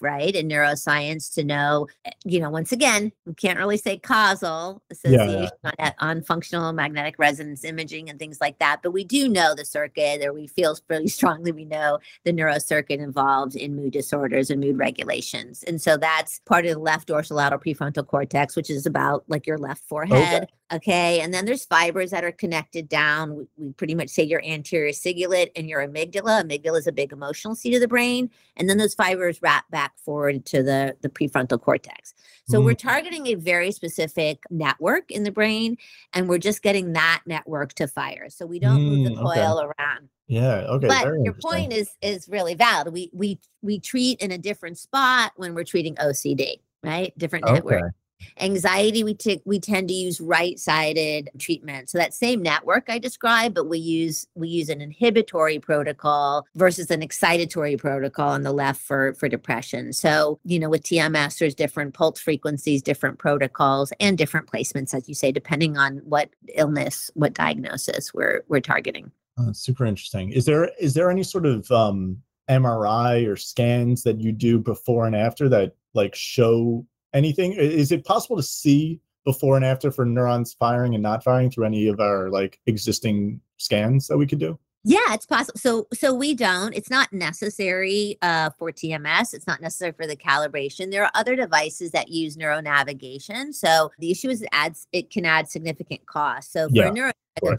right, 0.00 0.34
in 0.34 0.48
neuroscience 0.48 1.32
to 1.34 1.44
know, 1.44 1.86
eh, 2.04 2.10
you 2.24 2.40
know, 2.40 2.50
once 2.50 2.72
again, 2.72 3.12
we 3.26 3.34
can't 3.34 3.58
really 3.58 3.76
say 3.76 3.98
causal 3.98 4.82
yeah. 5.04 5.22
association 5.22 5.50
on, 5.78 5.92
on 5.98 6.22
functional 6.22 6.72
magnetic 6.72 7.18
resonance 7.18 7.64
imaging 7.64 8.10
and 8.10 8.18
things 8.18 8.40
like 8.40 8.58
that, 8.58 8.80
but 8.82 8.92
we 8.92 9.04
do 9.04 9.28
know 9.28 9.54
the 9.54 9.64
circuit, 9.64 10.24
or 10.24 10.32
we 10.32 10.46
feel 10.46 10.76
really 10.88 11.08
strongly 11.08 11.52
we 11.52 11.64
know 11.64 11.98
the 12.24 12.32
neurocircuit 12.32 12.98
involved 12.98 13.56
in 13.56 13.76
mood 13.76 13.92
disorders 13.92 14.50
and 14.50 14.60
mood 14.60 14.78
regulations. 14.78 15.62
And 15.64 15.80
so 15.80 15.96
that's 15.96 16.40
part 16.40 16.66
of 16.66 16.72
the 16.72 16.80
left 16.80 17.08
dorsolateral 17.08 17.62
prefrontal 17.62 18.06
cortex, 18.06 18.56
which 18.56 18.70
is 18.70 18.86
about 18.86 19.24
like 19.28 19.46
your 19.46 19.58
left 19.58 19.84
forehead. 19.84 20.44
Okay. 20.44 20.52
And 20.72 21.34
then 21.34 21.44
there's 21.44 21.64
fibers 21.64 22.10
that 22.10 22.24
are 22.24 22.32
connected 22.32 22.88
down. 22.88 23.36
We, 23.36 23.46
we 23.56 23.72
pretty 23.72 23.94
much 23.94 24.08
say 24.08 24.22
your 24.22 24.42
anterior 24.44 24.92
cingulate 24.92 25.50
and 25.54 25.68
your 25.68 25.86
amygdala. 25.86 26.42
Amygdala 26.42 26.78
is 26.78 26.86
a 26.86 26.92
big 26.92 27.12
emotional 27.12 27.54
seat 27.54 27.74
of 27.74 27.80
the 27.80 27.88
brain. 27.88 28.30
And 28.56 28.68
then 28.68 28.78
those 28.78 28.94
fibers 28.94 29.40
wrap 29.42 29.70
back 29.70 29.92
forward 29.98 30.46
to 30.46 30.62
the, 30.62 30.96
the 31.02 31.08
prefrontal 31.08 31.60
cortex. 31.60 32.14
So 32.48 32.60
we're 32.60 32.74
targeting 32.74 33.28
a 33.28 33.34
very 33.34 33.72
specific 33.72 34.42
network 34.50 35.10
in 35.10 35.22
the 35.22 35.30
brain, 35.30 35.78
and 36.12 36.28
we're 36.28 36.38
just 36.38 36.60
getting 36.62 36.92
that 36.92 37.22
network 37.24 37.72
to 37.74 37.86
fire. 37.86 38.28
So 38.28 38.44
we 38.46 38.58
don't 38.58 38.82
move 38.82 39.04
the 39.04 39.10
Mm, 39.10 39.24
okay. 39.24 39.40
coil 39.40 39.60
around 39.62 40.08
Yeah, 40.26 40.66
okay. 40.68 40.88
but 40.88 41.06
your 41.22 41.34
point 41.34 41.72
is 41.72 41.90
is 42.02 42.28
really 42.28 42.54
valid. 42.54 42.92
We 42.92 43.10
we 43.14 43.38
we 43.62 43.78
treat 43.78 44.20
in 44.20 44.32
a 44.32 44.38
different 44.38 44.76
spot 44.76 45.32
when 45.36 45.54
we're 45.54 45.64
treating 45.64 45.94
OCD, 45.96 46.60
right? 46.82 47.16
Different 47.16 47.44
network. 47.46 47.92
Anxiety, 48.40 49.04
we 49.04 49.14
take 49.14 49.42
we 49.44 49.58
tend 49.60 49.88
to 49.88 49.94
use 49.94 50.20
right-sided 50.20 51.30
treatment. 51.38 51.90
So 51.90 51.98
that 51.98 52.14
same 52.14 52.42
network 52.42 52.84
I 52.88 52.98
described, 52.98 53.54
but 53.54 53.68
we 53.68 53.78
use 53.78 54.26
we 54.34 54.48
use 54.48 54.68
an 54.68 54.80
inhibitory 54.80 55.58
protocol 55.58 56.46
versus 56.54 56.90
an 56.90 57.00
excitatory 57.00 57.78
protocol 57.78 58.30
on 58.30 58.42
the 58.42 58.52
left 58.52 58.80
for 58.80 59.14
for 59.14 59.28
depression. 59.28 59.92
So 59.92 60.38
you 60.44 60.58
know, 60.58 60.68
with 60.68 60.82
TMS, 60.82 61.38
there's 61.38 61.54
different 61.54 61.94
pulse 61.94 62.20
frequencies, 62.20 62.82
different 62.82 63.18
protocols, 63.18 63.92
and 64.00 64.18
different 64.18 64.46
placements, 64.46 64.94
as 64.94 65.08
you 65.08 65.14
say, 65.14 65.32
depending 65.32 65.76
on 65.76 65.98
what 65.98 66.30
illness, 66.54 67.10
what 67.14 67.34
diagnosis 67.34 68.12
we're 68.14 68.44
we're 68.48 68.60
targeting. 68.60 69.10
Oh, 69.38 69.52
super 69.52 69.86
interesting. 69.86 70.30
Is 70.30 70.44
there 70.44 70.70
is 70.78 70.94
there 70.94 71.10
any 71.10 71.22
sort 71.22 71.46
of 71.46 71.70
um, 71.70 72.18
MRI 72.48 73.26
or 73.26 73.36
scans 73.36 74.02
that 74.02 74.20
you 74.20 74.32
do 74.32 74.58
before 74.58 75.06
and 75.06 75.16
after 75.16 75.48
that 75.48 75.74
like 75.94 76.14
show 76.14 76.86
anything? 77.14 77.52
Is 77.52 77.92
it 77.92 78.04
possible 78.04 78.36
to 78.36 78.42
see 78.42 79.00
before 79.24 79.56
and 79.56 79.64
after 79.64 79.90
for 79.90 80.04
neurons 80.04 80.52
firing 80.54 80.94
and 80.94 81.02
not 81.02 81.22
firing 81.22 81.50
through 81.50 81.64
any 81.66 81.88
of 81.88 82.00
our 82.00 82.28
like 82.30 82.60
existing 82.66 83.40
scans 83.58 84.08
that 84.08 84.18
we 84.18 84.26
could 84.26 84.40
do? 84.40 84.58
Yeah, 84.84 85.14
it's 85.14 85.26
possible. 85.26 85.58
So 85.58 85.86
so 85.94 86.12
we 86.12 86.34
don't. 86.34 86.74
It's 86.74 86.90
not 86.90 87.12
necessary 87.12 88.18
uh, 88.20 88.50
for 88.58 88.72
TMS. 88.72 89.32
It's 89.32 89.46
not 89.46 89.60
necessary 89.60 89.92
for 89.92 90.08
the 90.08 90.16
calibration. 90.16 90.90
There 90.90 91.04
are 91.04 91.10
other 91.14 91.36
devices 91.36 91.92
that 91.92 92.08
use 92.08 92.36
neuronavigation. 92.36 93.54
So 93.54 93.92
the 94.00 94.10
issue 94.10 94.28
is 94.28 94.42
it 94.42 94.48
adds 94.50 94.88
it 94.92 95.10
can 95.10 95.24
add 95.24 95.48
significant 95.48 96.06
cost. 96.06 96.52
So 96.52 96.68
for 96.68 96.74
Yeah, 96.74 96.88
a 96.88 96.92
neuro 96.92 97.12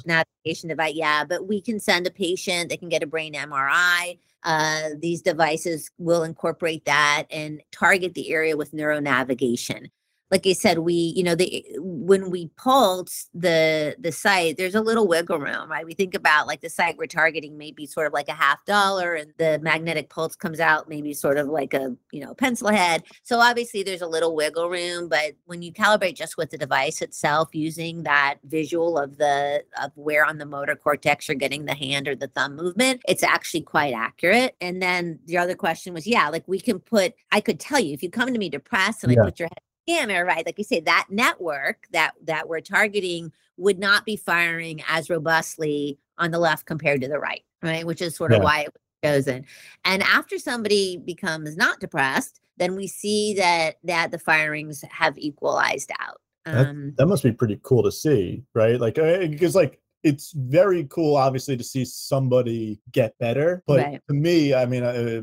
navigation 0.06 0.68
device, 0.68 0.96
yeah, 0.96 1.24
but 1.24 1.48
we 1.48 1.62
can 1.62 1.80
send 1.80 2.08
a 2.08 2.12
patient, 2.12 2.70
they 2.70 2.78
can 2.78 2.90
get 2.90 3.04
a 3.04 3.08
brain 3.08 3.34
MRI. 3.34 4.18
Uh, 4.44 4.90
these 5.00 5.22
devices 5.22 5.90
will 5.98 6.24
incorporate 6.24 6.86
that 6.86 7.26
and 7.32 7.62
target 7.72 8.14
the 8.14 8.32
area 8.32 8.58
with 8.58 8.74
neuronavigation 8.74 9.90
like 10.34 10.48
I 10.48 10.54
said, 10.54 10.80
we, 10.80 11.14
you 11.16 11.22
know, 11.22 11.36
the 11.36 11.64
when 11.78 12.32
we 12.32 12.48
pulse 12.58 13.30
the 13.36 13.96
the 14.00 14.12
site, 14.12 14.58
there's 14.58 14.74
a 14.74 14.82
little 14.82 15.08
wiggle 15.08 15.38
room, 15.38 15.70
right? 15.70 15.86
We 15.86 15.94
think 15.94 16.16
about 16.16 16.48
like 16.48 16.62
the 16.62 16.72
site 16.72 16.98
we're 16.98 17.06
targeting 17.06 17.56
maybe 17.56 17.86
sort 17.86 18.08
of 18.08 18.14
like 18.14 18.30
a 18.30 18.34
half 18.34 18.66
dollar, 18.66 19.14
and 19.14 19.32
the 19.38 19.60
magnetic 19.62 20.10
pulse 20.10 20.36
comes 20.36 20.60
out 20.60 20.90
maybe 20.90 21.14
sort 21.14 21.38
of 21.38 21.50
like 21.50 21.76
a 21.76 21.96
you 22.12 22.20
know 22.20 22.34
pencil 22.34 22.70
head. 22.70 23.04
So 23.22 23.38
obviously 23.38 23.84
there's 23.84 24.02
a 24.02 24.08
little 24.08 24.36
wiggle 24.36 24.72
room, 24.72 25.08
but 25.08 25.34
when 25.46 25.62
you 25.62 25.72
calibrate 25.72 26.16
just 26.16 26.36
with 26.36 26.50
the 26.50 26.58
device 26.58 27.04
itself, 27.04 27.50
using 27.54 28.02
that 28.02 28.40
visual 28.46 28.98
of 28.98 29.18
the 29.18 29.64
of 29.84 29.92
where 29.94 30.26
on 30.26 30.40
the 30.40 30.48
motor 30.48 30.76
cortex 30.76 31.28
you're 31.28 31.36
getting 31.36 31.66
the 31.66 31.76
hand 31.76 32.08
or 32.08 32.16
the 32.16 32.28
thumb 32.30 32.56
movement, 32.56 33.04
it's 33.08 33.22
actually 33.22 33.62
quite 33.62 33.94
accurate. 33.94 34.56
And 34.62 34.82
then 34.82 35.20
the 35.26 35.38
other 35.38 35.54
question 35.54 35.94
was, 35.94 36.08
yeah, 36.08 36.28
like 36.30 36.44
we 36.48 36.60
can 36.60 36.80
put, 36.80 37.14
I 37.32 37.40
could 37.40 37.60
tell 37.60 37.80
you 37.80 37.94
if 37.94 38.02
you 38.02 38.10
come 38.10 38.34
to 38.34 38.40
me 38.40 38.50
depressed 38.50 39.04
and 39.04 39.14
Yeah. 39.14 39.22
I 39.22 39.26
put 39.26 39.40
your 39.40 39.50
head 39.50 39.62
scanner, 39.88 40.26
right? 40.26 40.46
Like 40.46 40.58
you 40.58 40.64
say, 40.64 40.80
that 40.82 41.08
network 41.10 41.88
that 41.92 42.14
that 42.24 42.48
we're 42.48 42.62
targeting 42.62 43.32
would 43.58 43.80
not 43.80 44.06
be 44.06 44.16
firing 44.16 44.82
as 44.88 45.10
robustly 45.10 45.98
on 46.18 46.32
the 46.32 46.40
left 46.40 46.66
compared 46.66 47.02
to 47.02 47.08
the 47.08 47.20
right, 47.20 47.44
right? 47.62 47.86
Which 47.86 48.02
is 48.02 48.16
sort 48.16 48.32
of 48.32 48.40
Yeah. 48.40 48.44
why 48.44 48.60
it 48.62 48.74
was 48.74 49.26
chosen. 49.26 49.46
And 49.86 50.02
after 50.04 50.38
somebody 50.40 50.98
becomes 50.98 51.56
not 51.58 51.80
depressed, 51.80 52.40
then 52.58 52.76
we 52.76 52.88
see 52.88 53.34
that 53.36 53.76
that 53.84 54.12
the 54.12 54.20
firings 54.20 54.84
have 54.90 55.18
equalized 55.18 55.92
out. 56.00 56.20
That- 56.46 56.68
Um, 56.68 56.94
That 56.98 57.08
must 57.08 57.24
be 57.24 57.32
pretty 57.32 57.60
cool 57.64 57.84
to 57.84 57.92
see, 57.92 58.44
right? 58.54 58.80
Like 58.80 58.98
uh, 58.98 59.28
because 59.28 59.56
like 59.56 59.80
it's 60.04 60.32
very 60.34 60.84
cool 60.86 61.16
obviously 61.16 61.56
to 61.56 61.64
see 61.64 61.86
somebody 61.86 62.80
get 62.92 63.18
better, 63.20 63.64
but 63.66 63.80
Right. 63.80 64.02
to 64.10 64.14
me, 64.14 64.54
I 64.54 64.66
mean 64.66 64.84
uh, 64.84 65.22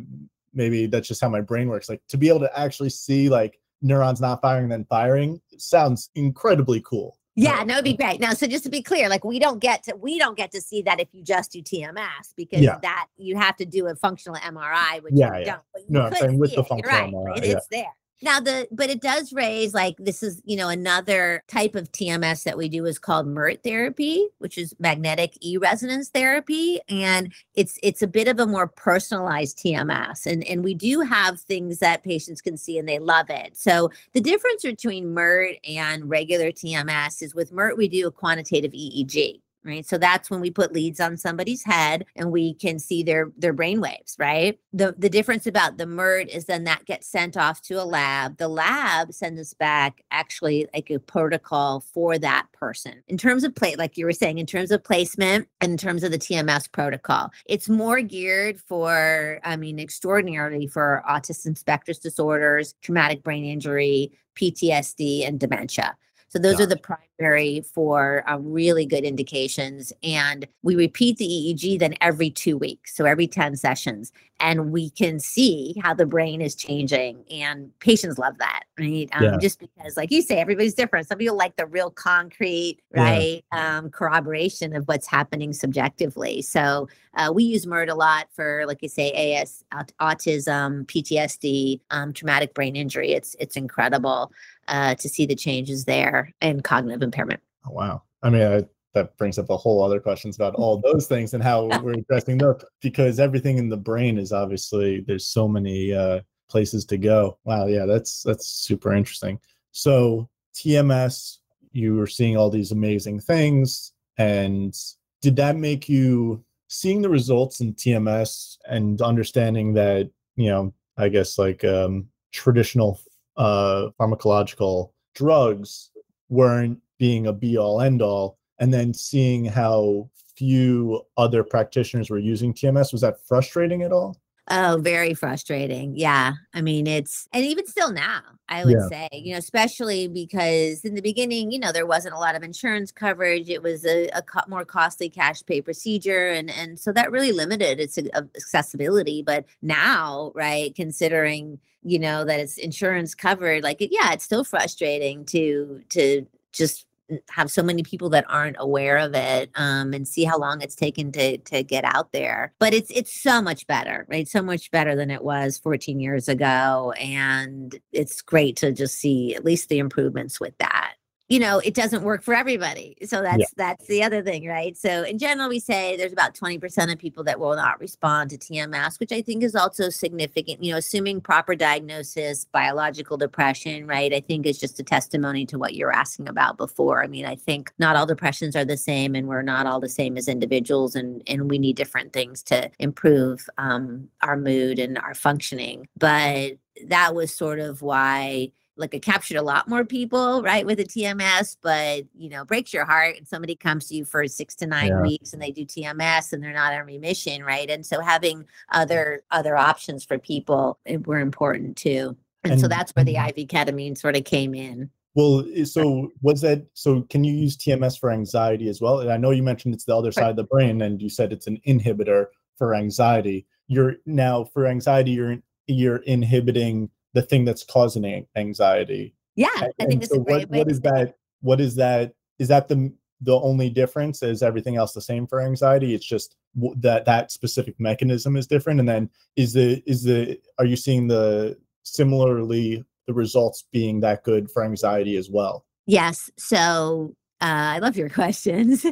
maybe 0.54 0.86
that's 0.86 1.06
just 1.06 1.20
how 1.20 1.28
my 1.28 1.40
brain 1.42 1.68
works. 1.68 1.88
Like 1.88 2.00
to 2.08 2.16
be 2.16 2.28
able 2.28 2.40
to 2.40 2.58
actually 2.58 2.90
see 2.90 3.28
like 3.28 3.59
neurons 3.82 4.20
not 4.20 4.40
firing 4.42 4.68
then 4.68 4.84
firing 4.88 5.40
sounds 5.58 6.10
incredibly 6.14 6.80
cool. 6.82 7.16
Yeah, 7.36 7.62
no, 7.64 7.74
it'd 7.74 7.84
be 7.84 7.96
great. 7.96 8.20
Now, 8.20 8.32
so 8.32 8.46
just 8.46 8.64
to 8.64 8.70
be 8.70 8.82
clear, 8.82 9.08
like 9.08 9.24
we 9.24 9.38
don't 9.38 9.60
get 9.60 9.84
to 9.84 9.96
we 9.96 10.18
don't 10.18 10.36
get 10.36 10.50
to 10.52 10.60
see 10.60 10.82
that 10.82 11.00
if 11.00 11.08
you 11.12 11.22
just 11.22 11.52
do 11.52 11.62
TMS 11.62 12.34
because 12.36 12.60
Yeah. 12.60 12.78
that 12.82 13.06
you 13.16 13.36
have 13.36 13.56
to 13.56 13.64
do 13.64 13.86
a 13.86 13.94
functional 13.94 14.36
MRI, 14.40 15.02
which 15.02 15.14
Yeah, 15.16 15.32
you 15.34 15.40
yeah. 15.40 15.44
don't. 15.44 15.62
But 15.72 15.82
you 15.82 15.86
No, 15.90 16.00
I'm 16.02 16.14
saying 16.14 16.38
with 16.38 16.54
the 16.54 16.64
functional 16.64 16.90
right, 16.98 17.10
MRI, 17.12 17.24
right? 17.24 17.44
yeah. 17.46 17.52
It's 17.56 17.66
there. 17.68 17.94
Now 18.22 18.38
the 18.38 18.68
but 18.70 18.90
it 18.90 19.00
does 19.00 19.33
raise 19.33 19.72
like 19.72 19.96
this 19.98 20.22
is 20.22 20.42
you 20.44 20.56
know 20.56 20.68
another 20.68 21.42
type 21.48 21.74
of 21.74 21.90
TMS 21.92 22.44
that 22.44 22.59
we 22.59 22.68
do 22.68 22.85
is 22.85 22.98
called 22.98 23.26
MERT 23.26 23.62
therapy, 23.62 24.28
which 24.38 24.59
is 24.59 24.74
magnetic 24.78 25.38
e 25.40 25.56
resonance 25.56 26.11
therapy, 26.11 26.80
and 26.88 27.33
it's 27.54 27.78
it's 27.83 28.02
a 28.02 28.06
bit 28.06 28.28
of 28.28 28.38
a 28.38 28.46
more 28.46 28.66
personalized 28.68 29.59
TMS, 29.59 30.26
and 30.26 30.44
and 30.44 30.62
we 30.62 30.74
do 30.74 31.00
have 31.00 31.40
things 31.40 31.78
that 31.78 32.02
patients 32.02 32.42
can 32.42 32.56
see 32.56 32.78
and 32.78 32.88
they 32.88 32.98
love 32.98 33.30
it. 33.30 33.56
So 33.56 33.90
the 34.12 34.20
difference 34.20 34.62
between 34.62 35.14
MERT 35.14 35.56
and 35.66 36.09
regular 36.11 36.52
TMS 36.52 37.22
is 37.22 37.35
with 37.35 37.52
MERT 37.52 37.78
we 37.78 37.88
do 37.88 38.06
a 38.06 38.12
quantitative 38.12 38.72
EEG. 38.72 39.40
Right? 39.64 39.86
So 39.86 39.98
that's 39.98 40.30
when 40.30 40.40
we 40.40 40.50
put 40.50 40.72
leads 40.72 41.00
on 41.00 41.16
somebody's 41.16 41.64
head 41.64 42.06
and 42.16 42.30
we 42.30 42.54
can 42.54 42.78
see 42.78 43.02
their 43.02 43.30
their 43.36 43.52
brain 43.52 43.80
waves, 43.80 44.16
right? 44.18 44.58
The 44.72 44.94
the 44.96 45.08
difference 45.10 45.46
about 45.46 45.78
the 45.78 45.86
MERT 45.86 46.28
is 46.28 46.46
then 46.46 46.64
that 46.64 46.84
gets 46.86 47.06
sent 47.06 47.36
off 47.36 47.62
to 47.62 47.74
a 47.74 47.84
lab. 47.84 48.38
The 48.38 48.48
lab 48.48 49.12
sends 49.12 49.40
us 49.40 49.54
back 49.54 50.02
actually 50.10 50.66
like 50.74 50.90
a 50.90 50.98
protocol 50.98 51.80
for 51.80 52.18
that 52.18 52.46
person. 52.52 53.02
In 53.08 53.18
terms 53.18 53.44
of 53.44 53.54
play, 53.54 53.76
like 53.76 53.96
you 53.96 54.06
were 54.06 54.12
saying, 54.12 54.38
in 54.38 54.46
terms 54.46 54.70
of 54.70 54.82
placement, 54.82 55.48
and 55.60 55.72
in 55.72 55.78
terms 55.78 56.02
of 56.02 56.10
the 56.10 56.18
TMS 56.18 56.70
protocol, 56.70 57.30
it's 57.46 57.68
more 57.68 58.00
geared 58.00 58.60
for, 58.60 59.40
I 59.44 59.56
mean, 59.56 59.78
extraordinarily 59.78 60.66
for 60.66 61.02
autism 61.08 61.56
spectrum 61.56 61.96
disorders, 62.02 62.74
traumatic 62.82 63.22
brain 63.22 63.44
injury, 63.44 64.12
PTSD, 64.36 65.26
and 65.26 65.40
dementia. 65.40 65.96
So 66.30 66.38
those 66.38 66.60
are 66.60 66.66
the 66.66 66.76
primary 66.76 67.60
for 67.74 68.22
uh, 68.30 68.38
really 68.38 68.86
good 68.86 69.02
indications. 69.02 69.92
And 70.04 70.46
we 70.62 70.76
repeat 70.76 71.16
the 71.16 71.26
EEG 71.26 71.80
then 71.80 71.94
every 72.00 72.30
two 72.30 72.56
weeks. 72.56 72.94
So 72.94 73.04
every 73.04 73.26
10 73.26 73.56
sessions. 73.56 74.12
And 74.38 74.70
we 74.70 74.90
can 74.90 75.18
see 75.18 75.74
how 75.82 75.92
the 75.92 76.06
brain 76.06 76.40
is 76.40 76.54
changing. 76.54 77.24
And 77.30 77.76
patients 77.80 78.16
love 78.16 78.38
that, 78.38 78.62
right? 78.78 79.08
Um, 79.12 79.24
yeah. 79.24 79.36
Just 79.38 79.58
because, 79.58 79.96
like 79.96 80.12
you 80.12 80.22
say, 80.22 80.38
everybody's 80.38 80.72
different. 80.72 81.08
Some 81.08 81.18
people 81.18 81.36
like 81.36 81.56
the 81.56 81.66
real 81.66 81.90
concrete, 81.90 82.78
right? 82.94 83.44
Yeah. 83.52 83.78
Um, 83.78 83.90
corroboration 83.90 84.74
of 84.74 84.86
what's 84.86 85.08
happening 85.08 85.52
subjectively. 85.52 86.42
So 86.42 86.88
uh, 87.14 87.32
we 87.34 87.42
use 87.42 87.66
MERT 87.66 87.90
a 87.90 87.94
lot 87.94 88.28
for, 88.32 88.64
like 88.66 88.82
you 88.82 88.88
say, 88.88 89.34
AS, 89.34 89.64
autism, 90.00 90.86
PTSD, 90.86 91.80
um, 91.90 92.12
traumatic 92.12 92.54
brain 92.54 92.76
injury. 92.76 93.12
It's, 93.12 93.34
it's 93.40 93.56
incredible 93.56 94.32
uh, 94.70 94.94
to 94.94 95.09
see 95.09 95.26
the 95.26 95.35
changes 95.35 95.85
there 95.85 96.33
in 96.40 96.62
cognitive 96.62 97.02
impairment. 97.02 97.40
Oh, 97.66 97.72
wow. 97.72 98.02
I 98.22 98.30
mean, 98.30 98.42
I, 98.42 98.64
that 98.94 99.16
brings 99.18 99.38
up 99.38 99.50
a 99.50 99.56
whole 99.56 99.83
other 99.83 100.00
questions 100.00 100.37
about 100.37 100.54
all 100.54 100.80
those 100.85 101.06
things 101.06 101.35
and 101.35 101.42
how 101.42 101.66
we're 101.83 101.92
addressing 101.98 102.38
them 102.38 102.56
because 102.80 103.20
everything 103.20 103.59
in 103.59 103.68
the 103.68 103.76
brain 103.76 104.18
is 104.18 104.33
obviously 104.33 105.00
there's 105.00 105.26
so 105.26 105.46
many 105.46 105.92
uh, 105.92 106.20
places 106.48 106.85
to 106.87 106.96
go. 106.96 107.38
Wow, 107.44 107.66
yeah, 107.66 107.85
that's 107.85 108.22
that's 108.22 108.46
super 108.46 108.94
interesting. 108.94 109.38
So 109.72 110.28
TMS, 110.54 111.38
you 111.72 111.96
were 111.96 112.06
seeing 112.06 112.37
all 112.37 112.50
these 112.50 112.72
amazing 112.72 113.20
things, 113.20 113.92
and 114.18 114.76
did 115.20 115.37
that 115.37 115.56
make 115.56 115.88
you 115.88 116.44
seeing 116.68 117.02
the 117.02 117.09
results 117.09 117.61
in 117.61 117.74
TMS 117.74 118.56
and 118.68 119.00
understanding 119.02 119.74
that 119.74 120.11
you 120.37 120.48
know, 120.48 120.72
I 120.96 121.09
guess 121.09 121.38
like 121.38 121.64
um, 121.64 122.06
traditional 122.33 123.00
uh, 123.36 123.88
pharmacological 123.98 124.90
drugs 125.14 125.90
weren't 126.28 126.78
being 126.98 127.26
a 127.26 127.32
be 127.32 127.56
all 127.58 127.80
end 127.80 128.02
all 128.02 128.38
and 128.58 128.72
then 128.72 128.92
seeing 128.92 129.44
how 129.44 130.08
few 130.36 131.02
other 131.16 131.42
practitioners 131.42 132.08
were 132.08 132.18
using 132.18 132.54
tms 132.54 132.92
was 132.92 133.00
that 133.00 133.16
frustrating 133.26 133.82
at 133.82 133.92
all 133.92 134.16
Oh, 134.48 134.79
very 134.81 135.14
frustrating. 135.14 135.96
Yeah. 135.96 136.33
I 136.55 136.61
mean, 136.61 136.87
it's, 136.87 137.29
and 137.33 137.44
even 137.44 137.66
still 137.66 137.92
now, 137.92 138.22
I 138.48 138.64
would 138.64 138.79
yeah. 138.79 138.88
say, 138.88 139.09
you 139.12 139.33
know, 139.33 139.38
especially 139.38 140.09
because 140.09 140.85
in 140.85 140.94
the 140.94 141.03
beginning, 141.03 141.53
you 141.53 141.59
know, 141.59 141.72
there 141.72 141.87
wasn't 141.87 142.14
a 142.14 142.18
lot 142.18 142.35
of 142.35 142.42
insurance 142.42 142.90
coverage. 142.90 143.48
It 143.48 143.62
was 143.62 143.85
a, 143.85 144.09
a 144.09 144.22
co- 144.22 144.48
more 144.48 144.64
costly 144.64 145.09
cash 145.09 145.44
pay 145.44 145.61
procedure. 145.61 146.29
And, 146.29 146.50
and 146.50 146.81
so 146.81 146.92
that 146.92 147.12
really 147.12 147.33
limited 147.33 147.79
its 147.79 147.96
uh, 147.96 148.22
accessibility. 148.37 149.22
But 149.22 149.44
now, 149.62 150.33
right, 150.35 150.74
considering, 150.74 151.61
you 151.83 151.98
know, 151.98 152.24
that 152.24 152.40
it's 152.40 152.59
insurance 152.59 153.14
covered, 153.14 153.62
like, 153.62 153.79
yeah, 153.81 154.12
it's 154.12 154.24
still 154.24 154.44
frustrating 154.44 155.24
to, 155.26 155.83
to, 155.90 156.26
just 156.53 156.85
have 157.30 157.50
so 157.50 157.62
many 157.62 157.82
people 157.82 158.10
that 158.10 158.24
aren't 158.28 158.56
aware 158.58 158.98
of 158.98 159.14
it 159.14 159.50
um, 159.54 159.92
and 159.92 160.06
see 160.06 160.24
how 160.24 160.38
long 160.38 160.60
it's 160.62 160.74
taken 160.74 161.12
to 161.12 161.38
to 161.38 161.62
get 161.62 161.84
out 161.84 162.12
there. 162.12 162.52
But 162.58 162.74
it's 162.74 162.90
it's 162.90 163.20
so 163.20 163.40
much 163.42 163.66
better 163.66 164.06
right? 164.08 164.28
So 164.28 164.42
much 164.42 164.70
better 164.70 164.96
than 164.96 165.10
it 165.10 165.22
was 165.22 165.58
14 165.58 166.00
years 166.00 166.28
ago 166.28 166.92
and 167.00 167.78
it's 167.92 168.22
great 168.22 168.56
to 168.56 168.72
just 168.72 168.96
see 168.98 169.34
at 169.34 169.44
least 169.44 169.68
the 169.68 169.78
improvements 169.78 170.40
with 170.40 170.56
that 170.58 170.94
you 171.30 171.38
know 171.38 171.58
it 171.60 171.74
doesn't 171.74 172.02
work 172.02 172.22
for 172.22 172.34
everybody. 172.34 172.96
So 173.06 173.22
that's 173.22 173.38
yeah. 173.38 173.46
that's 173.56 173.86
the 173.86 174.02
other 174.02 174.22
thing 174.22 174.46
right? 174.46 174.76
So 174.76 175.04
in 175.04 175.16
general 175.18 175.48
we 175.48 175.60
say 175.60 175.96
there's 175.96 176.12
about 176.12 176.34
20% 176.34 176.92
of 176.92 176.98
people 176.98 177.24
that 177.24 177.40
will 177.40 177.56
not 177.56 177.80
respond 177.80 178.30
to 178.30 178.38
tms 178.38 178.98
which 178.98 179.12
i 179.12 179.22
think 179.22 179.42
is 179.42 179.54
also 179.54 179.88
significant 179.88 180.62
you 180.62 180.72
know 180.72 180.78
assuming 180.78 181.20
proper 181.20 181.54
diagnosis 181.54 182.44
biological 182.46 183.16
depression 183.16 183.86
right? 183.86 184.12
I 184.12 184.20
think 184.20 184.44
is 184.44 184.58
just 184.58 184.78
a 184.80 184.82
testimony 184.82 185.46
to 185.46 185.58
what 185.58 185.74
you're 185.74 185.92
asking 185.92 186.28
about 186.28 186.58
before. 186.58 187.02
I 187.02 187.06
mean 187.06 187.24
i 187.24 187.36
think 187.36 187.72
not 187.78 187.96
all 187.96 188.06
depressions 188.06 188.56
are 188.56 188.64
the 188.64 188.76
same 188.76 189.14
and 189.14 189.28
we're 189.28 189.42
not 189.42 189.66
all 189.66 189.80
the 189.80 189.88
same 189.88 190.18
as 190.18 190.28
individuals 190.28 190.94
and 190.94 191.22
and 191.26 191.48
we 191.50 191.58
need 191.58 191.76
different 191.76 192.12
things 192.12 192.42
to 192.44 192.70
improve 192.78 193.48
um, 193.58 194.08
our 194.22 194.36
mood 194.36 194.78
and 194.78 194.98
our 194.98 195.14
functioning. 195.14 195.86
But 195.96 196.58
that 196.86 197.14
was 197.14 197.34
sort 197.34 197.60
of 197.60 197.82
why 197.82 198.52
like 198.80 198.94
it 198.94 199.02
captured 199.02 199.36
a 199.36 199.42
lot 199.42 199.68
more 199.68 199.84
people, 199.84 200.42
right, 200.42 200.66
with 200.66 200.80
a 200.80 200.84
TMS, 200.84 201.56
but 201.62 202.04
you 202.16 202.30
know, 202.30 202.44
breaks 202.44 202.72
your 202.72 202.84
heart 202.84 203.16
and 203.16 203.28
somebody 203.28 203.54
comes 203.54 203.86
to 203.88 203.94
you 203.94 204.04
for 204.04 204.26
six 204.26 204.54
to 204.56 204.66
nine 204.66 204.88
yeah. 204.88 205.02
weeks 205.02 205.32
and 205.32 205.40
they 205.40 205.50
do 205.50 205.64
TMS 205.64 206.32
and 206.32 206.42
they're 206.42 206.52
not 206.52 206.72
in 206.72 206.84
remission, 206.84 207.44
right? 207.44 207.70
And 207.70 207.84
so 207.84 208.00
having 208.00 208.46
other 208.72 209.22
other 209.30 209.56
options 209.56 210.04
for 210.04 210.18
people 210.18 210.78
eh, 210.86 210.96
were 211.04 211.20
important 211.20 211.76
too. 211.76 212.16
And, 212.42 212.52
and 212.52 212.60
so 212.60 212.68
that's 212.68 212.92
where 212.92 213.04
the 213.04 213.16
IV 213.16 213.48
ketamine 213.48 213.98
sort 213.98 214.16
of 214.16 214.24
came 214.24 214.54
in. 214.54 214.90
Well, 215.14 215.44
so 215.64 216.10
was 216.22 216.40
that 216.40 216.64
so 216.74 217.02
can 217.10 217.24
you 217.24 217.34
use 217.34 217.56
TMS 217.56 217.98
for 217.98 218.10
anxiety 218.10 218.68
as 218.68 218.80
well? 218.80 219.00
And 219.00 219.12
I 219.12 219.16
know 219.16 219.30
you 219.30 219.42
mentioned 219.42 219.74
it's 219.74 219.84
the 219.84 219.96
other 219.96 220.12
side 220.12 220.30
of 220.30 220.36
the 220.36 220.44
brain 220.44 220.80
and 220.82 221.02
you 221.02 221.08
said 221.08 221.32
it's 221.32 221.46
an 221.46 221.60
inhibitor 221.66 222.26
for 222.56 222.74
anxiety. 222.74 223.46
You're 223.66 223.96
now 224.06 224.44
for 224.44 224.66
anxiety 224.66 225.10
you're 225.12 225.36
you're 225.66 225.98
inhibiting 225.98 226.90
the 227.14 227.22
thing 227.22 227.44
that's 227.44 227.64
causing 227.64 228.26
anxiety. 228.36 229.14
Yeah, 229.36 229.48
and, 229.56 229.72
I 229.80 229.86
think 229.86 230.02
that's 230.02 230.14
so 230.14 230.20
a 230.20 230.24
great 230.24 230.48
what, 230.48 230.58
what 230.58 230.70
is 230.70 230.80
that? 230.80 231.14
What 231.40 231.60
is 231.60 231.74
that? 231.76 232.14
Is 232.38 232.48
that 232.48 232.68
the 232.68 232.92
the 233.20 233.38
only 233.38 233.70
difference? 233.70 234.22
Is 234.22 234.42
everything 234.42 234.76
else 234.76 234.92
the 234.92 235.00
same 235.00 235.26
for 235.26 235.40
anxiety? 235.40 235.94
It's 235.94 236.06
just 236.06 236.36
that 236.76 237.04
that 237.04 237.30
specific 237.30 237.78
mechanism 237.78 238.36
is 238.36 238.46
different. 238.46 238.80
And 238.80 238.88
then 238.88 239.10
is 239.36 239.52
the 239.52 239.82
is 239.86 240.04
the 240.04 240.40
are 240.58 240.64
you 240.64 240.76
seeing 240.76 241.06
the 241.06 241.58
similarly 241.82 242.84
the 243.06 243.14
results 243.14 243.64
being 243.72 244.00
that 244.00 244.24
good 244.24 244.50
for 244.50 244.64
anxiety 244.64 245.16
as 245.16 245.30
well? 245.30 245.64
Yes. 245.86 246.30
So 246.38 247.14
uh, 247.40 247.76
I 247.76 247.79
love 247.79 247.96
your 247.96 248.09
questions. 248.20 248.85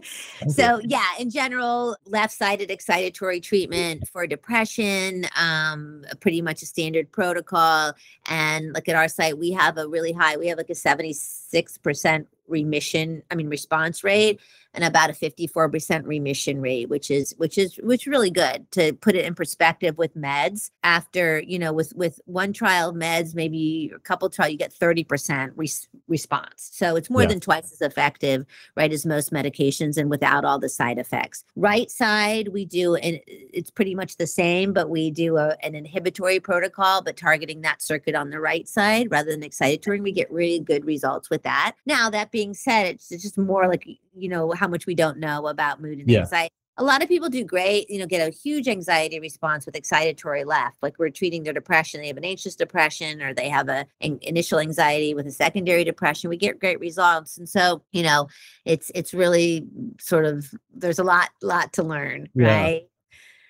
so, 0.49 0.81
yeah, 0.85 1.09
in 1.19 1.31
general, 1.31 1.97
left 2.07 2.35
sided 2.35 2.71
excitatory 2.71 3.43
treatment 3.43 4.09
for 4.09 4.27
depression, 4.27 5.27
um, 5.37 6.05
pretty 6.21 6.41
much 6.41 6.63
a 6.63 6.67
standard 6.67 7.13
protocol. 7.13 7.93
And 8.27 8.73
look 8.73 8.89
at 8.89 8.97
our 8.97 9.09
site, 9.09 9.39
we 9.39 9.53
have 9.53 9.77
a 9.77 9.87
really 9.87 10.13
high, 10.13 10.37
we 10.37 10.49
have 10.49 10.59
like 10.59 10.71
a 10.71 10.75
76% 10.75 12.27
remission, 12.47 13.23
I 13.31 13.35
mean, 13.35 13.49
response 13.49 14.03
rate 14.03 14.41
and 14.79 14.85
about 14.85 15.11
a 15.11 15.13
54% 15.13 16.07
remission 16.07 16.61
rate 16.61 16.89
which 16.89 17.11
is 17.11 17.35
which 17.37 17.59
is 17.59 17.81
which 17.83 18.03
is 18.03 18.07
really 18.07 18.31
good 18.31 18.71
to 18.71 18.93
put 18.93 19.17
it 19.17 19.25
in 19.25 19.35
perspective 19.35 19.99
with 19.99 20.17
meds. 20.17 20.71
After 20.85 21.41
you 21.41 21.59
know 21.59 21.73
with 21.73 21.93
with 21.97 22.21
one 22.27 22.53
trial 22.53 22.91
of 22.91 22.95
meds 22.95 23.35
maybe 23.35 23.91
a 23.93 23.99
couple 23.99 24.31
trial 24.31 24.49
you 24.51 24.57
get 24.57 24.73
30% 24.73 25.51
res- 25.57 25.89
response. 26.07 26.71
So 26.73 26.95
it's 26.95 27.11
more 27.11 27.23
yeah. 27.23 27.29
than 27.29 27.41
twice 27.41 27.73
as 27.73 27.81
effective 27.81 28.47
right 28.77 28.93
as 28.93 29.05
most 29.05 29.33
medications 29.33 29.97
and 29.97 30.09
without 30.11 30.45
all 30.45 30.61
the 30.61 30.69
side 30.69 30.99
effects. 30.99 31.45
Right 31.57 31.91
side 31.91 32.49
we 32.49 32.65
do 32.65 32.95
and 32.95 33.19
it's 33.27 33.71
pretty 33.73 33.97
much 33.97 34.17
the 34.17 34.29
same 34.29 34.73
but 34.73 34.89
we 34.89 35.11
do 35.11 35.39
a, 35.39 35.57
an 35.65 35.75
inhibitory 35.75 36.39
protocol 36.39 37.03
but 37.03 37.17
targeting 37.17 37.63
that 37.63 37.83
circuit 37.83 38.15
on 38.15 38.31
the 38.31 38.39
right 38.39 38.69
side 38.69 39.11
rather 39.11 39.33
than 39.33 39.41
excitatory 39.41 40.01
we 40.01 40.13
get 40.13 40.31
really 40.31 40.61
good 40.61 40.85
results 40.85 41.31
with 41.31 41.43
that. 41.43 41.75
Now 41.85 42.11
that 42.11 42.31
being 42.31 42.55
said 42.55 42.87
it's, 42.87 43.11
it's 43.11 43.25
just 43.25 43.37
more 43.37 43.67
like 43.67 43.85
you 44.19 44.29
know 44.29 44.53
how 44.53 44.69
much 44.69 44.87
we 44.87 44.95
don't 44.95 45.19
know 45.19 45.47
about 45.47 45.81
mood 45.81 45.99
and 45.99 46.11
yeah. 46.11 46.21
anxiety 46.21 46.53
a 46.79 46.85
lot 46.85 47.03
of 47.03 47.09
people 47.09 47.29
do 47.29 47.45
great, 47.45 47.91
you 47.91 47.99
know, 47.99 48.07
get 48.07 48.27
a 48.27 48.31
huge 48.31 48.69
anxiety 48.69 49.19
response 49.19 49.67
with 49.67 49.75
excitatory 49.75 50.47
left. 50.47 50.77
Like 50.81 50.97
we're 50.99 51.11
treating 51.11 51.43
their 51.43 51.53
depression, 51.53 52.01
they 52.01 52.07
have 52.07 52.17
an 52.17 52.25
anxious 52.25 52.55
depression, 52.55 53.21
or 53.21 53.35
they 53.35 53.49
have 53.49 53.69
a 53.69 53.85
an 54.01 54.19
initial 54.23 54.61
anxiety 54.61 55.13
with 55.13 55.27
a 55.27 55.33
secondary 55.33 55.85
depression. 55.85 56.31
We 56.31 56.37
get 56.37 56.61
great 56.61 56.79
results, 56.79 57.37
and 57.37 57.49
so 57.49 57.83
you 57.93 58.05
know, 58.05 58.29
it's 58.65 58.93
it's 58.95 59.13
really 59.13 59.67
sort 60.01 60.25
of 60.25 60.49
there's 60.73 61.01
a 61.01 61.05
lot 61.05 61.31
lot 61.43 61.73
to 61.75 61.83
learn, 61.83 62.29
yeah. 62.35 62.47
right? 62.47 62.83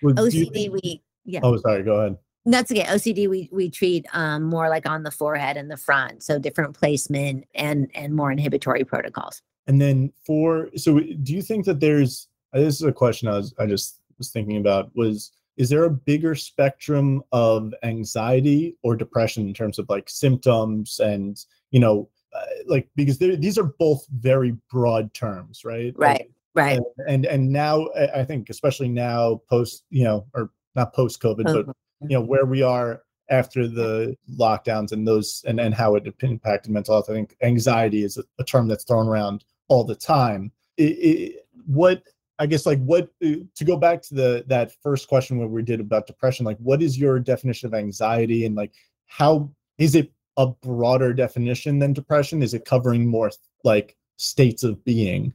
Well, 0.01 0.15
OCD, 0.15 0.63
you, 0.63 0.71
we 0.71 1.03
yeah. 1.23 1.41
Oh, 1.43 1.55
sorry. 1.57 1.83
Go 1.83 1.99
ahead. 1.99 2.17
That's 2.45 2.71
okay. 2.71 2.83
OCD 2.83 3.29
we 3.29 3.47
we 3.51 3.69
treat 3.69 4.07
um, 4.13 4.43
more 4.43 4.69
like 4.69 4.89
on 4.89 5.03
the 5.03 5.11
forehead 5.11 5.55
and 5.55 5.69
the 5.69 5.77
front, 5.77 6.23
so 6.23 6.39
different 6.39 6.75
placement 6.75 7.45
and 7.53 7.91
and 7.93 8.15
more 8.15 8.31
inhibitory 8.31 8.83
protocols. 8.85 9.43
And 9.69 9.79
then 9.79 10.11
for 10.25 10.69
so 10.75 10.99
do 10.99 11.33
you 11.33 11.41
think 11.41 11.63
that 11.65 11.79
there's 11.79 12.27
this 12.51 12.75
is 12.75 12.83
a 12.83 12.91
question 12.91 13.29
I 13.29 13.37
was 13.37 13.53
I 13.57 13.65
just 13.65 14.01
was 14.17 14.31
thinking 14.31 14.57
about 14.57 14.91
was 14.95 15.31
is 15.55 15.69
there 15.69 15.85
a 15.85 15.89
bigger 15.89 16.35
spectrum 16.35 17.23
of 17.31 17.73
anxiety 17.83 18.75
or 18.83 18.95
depression 18.97 19.47
in 19.47 19.53
terms 19.53 19.79
of 19.79 19.87
like 19.87 20.09
symptoms 20.09 20.99
and 20.99 21.45
you 21.71 21.79
know 21.79 22.09
uh, 22.35 22.45
like 22.65 22.89
because 22.95 23.17
these 23.19 23.57
are 23.57 23.71
both 23.79 24.05
very 24.07 24.57
broad 24.69 25.13
terms 25.13 25.63
right 25.63 25.93
right 25.95 26.29
Right. 26.55 26.77
And, 26.77 27.07
and 27.07 27.25
and 27.25 27.49
now 27.51 27.87
I 27.95 28.23
think 28.23 28.49
especially 28.49 28.89
now 28.89 29.41
post 29.49 29.83
you 29.89 30.03
know 30.03 30.25
or 30.33 30.49
not 30.75 30.93
post 30.93 31.21
COVID, 31.21 31.43
but 31.45 31.75
you 32.01 32.17
know 32.17 32.21
where 32.21 32.45
we 32.45 32.61
are 32.61 33.03
after 33.29 33.67
the 33.67 34.17
lockdowns 34.35 34.91
and 34.91 35.07
those 35.07 35.43
and 35.47 35.59
and 35.59 35.73
how 35.73 35.95
it 35.95 36.13
impacted 36.21 36.71
mental 36.71 36.95
health. 36.95 37.09
I 37.09 37.13
think 37.13 37.37
anxiety 37.41 38.03
is 38.03 38.17
a, 38.17 38.23
a 38.39 38.43
term 38.43 38.67
that's 38.67 38.83
thrown 38.83 39.07
around 39.07 39.45
all 39.69 39.83
the 39.83 39.95
time. 39.95 40.51
It, 40.77 40.83
it, 40.83 41.45
what 41.65 42.03
I 42.37 42.45
guess 42.45 42.65
like 42.65 42.79
what 42.79 43.09
uh, 43.23 43.43
to 43.55 43.65
go 43.65 43.77
back 43.77 44.01
to 44.03 44.13
the 44.13 44.45
that 44.47 44.71
first 44.83 45.07
question 45.07 45.37
where 45.37 45.47
we 45.47 45.63
did 45.63 45.79
about 45.79 46.07
depression, 46.07 46.45
like 46.45 46.57
what 46.57 46.81
is 46.81 46.97
your 46.97 47.19
definition 47.19 47.67
of 47.67 47.73
anxiety 47.73 48.45
and 48.45 48.55
like 48.55 48.73
how 49.07 49.49
is 49.77 49.95
it 49.95 50.11
a 50.37 50.47
broader 50.47 51.13
definition 51.13 51.79
than 51.79 51.93
depression? 51.93 52.41
Is 52.41 52.53
it 52.53 52.65
covering 52.65 53.07
more 53.07 53.31
like 53.63 53.97
states 54.17 54.63
of 54.63 54.83
being? 54.85 55.33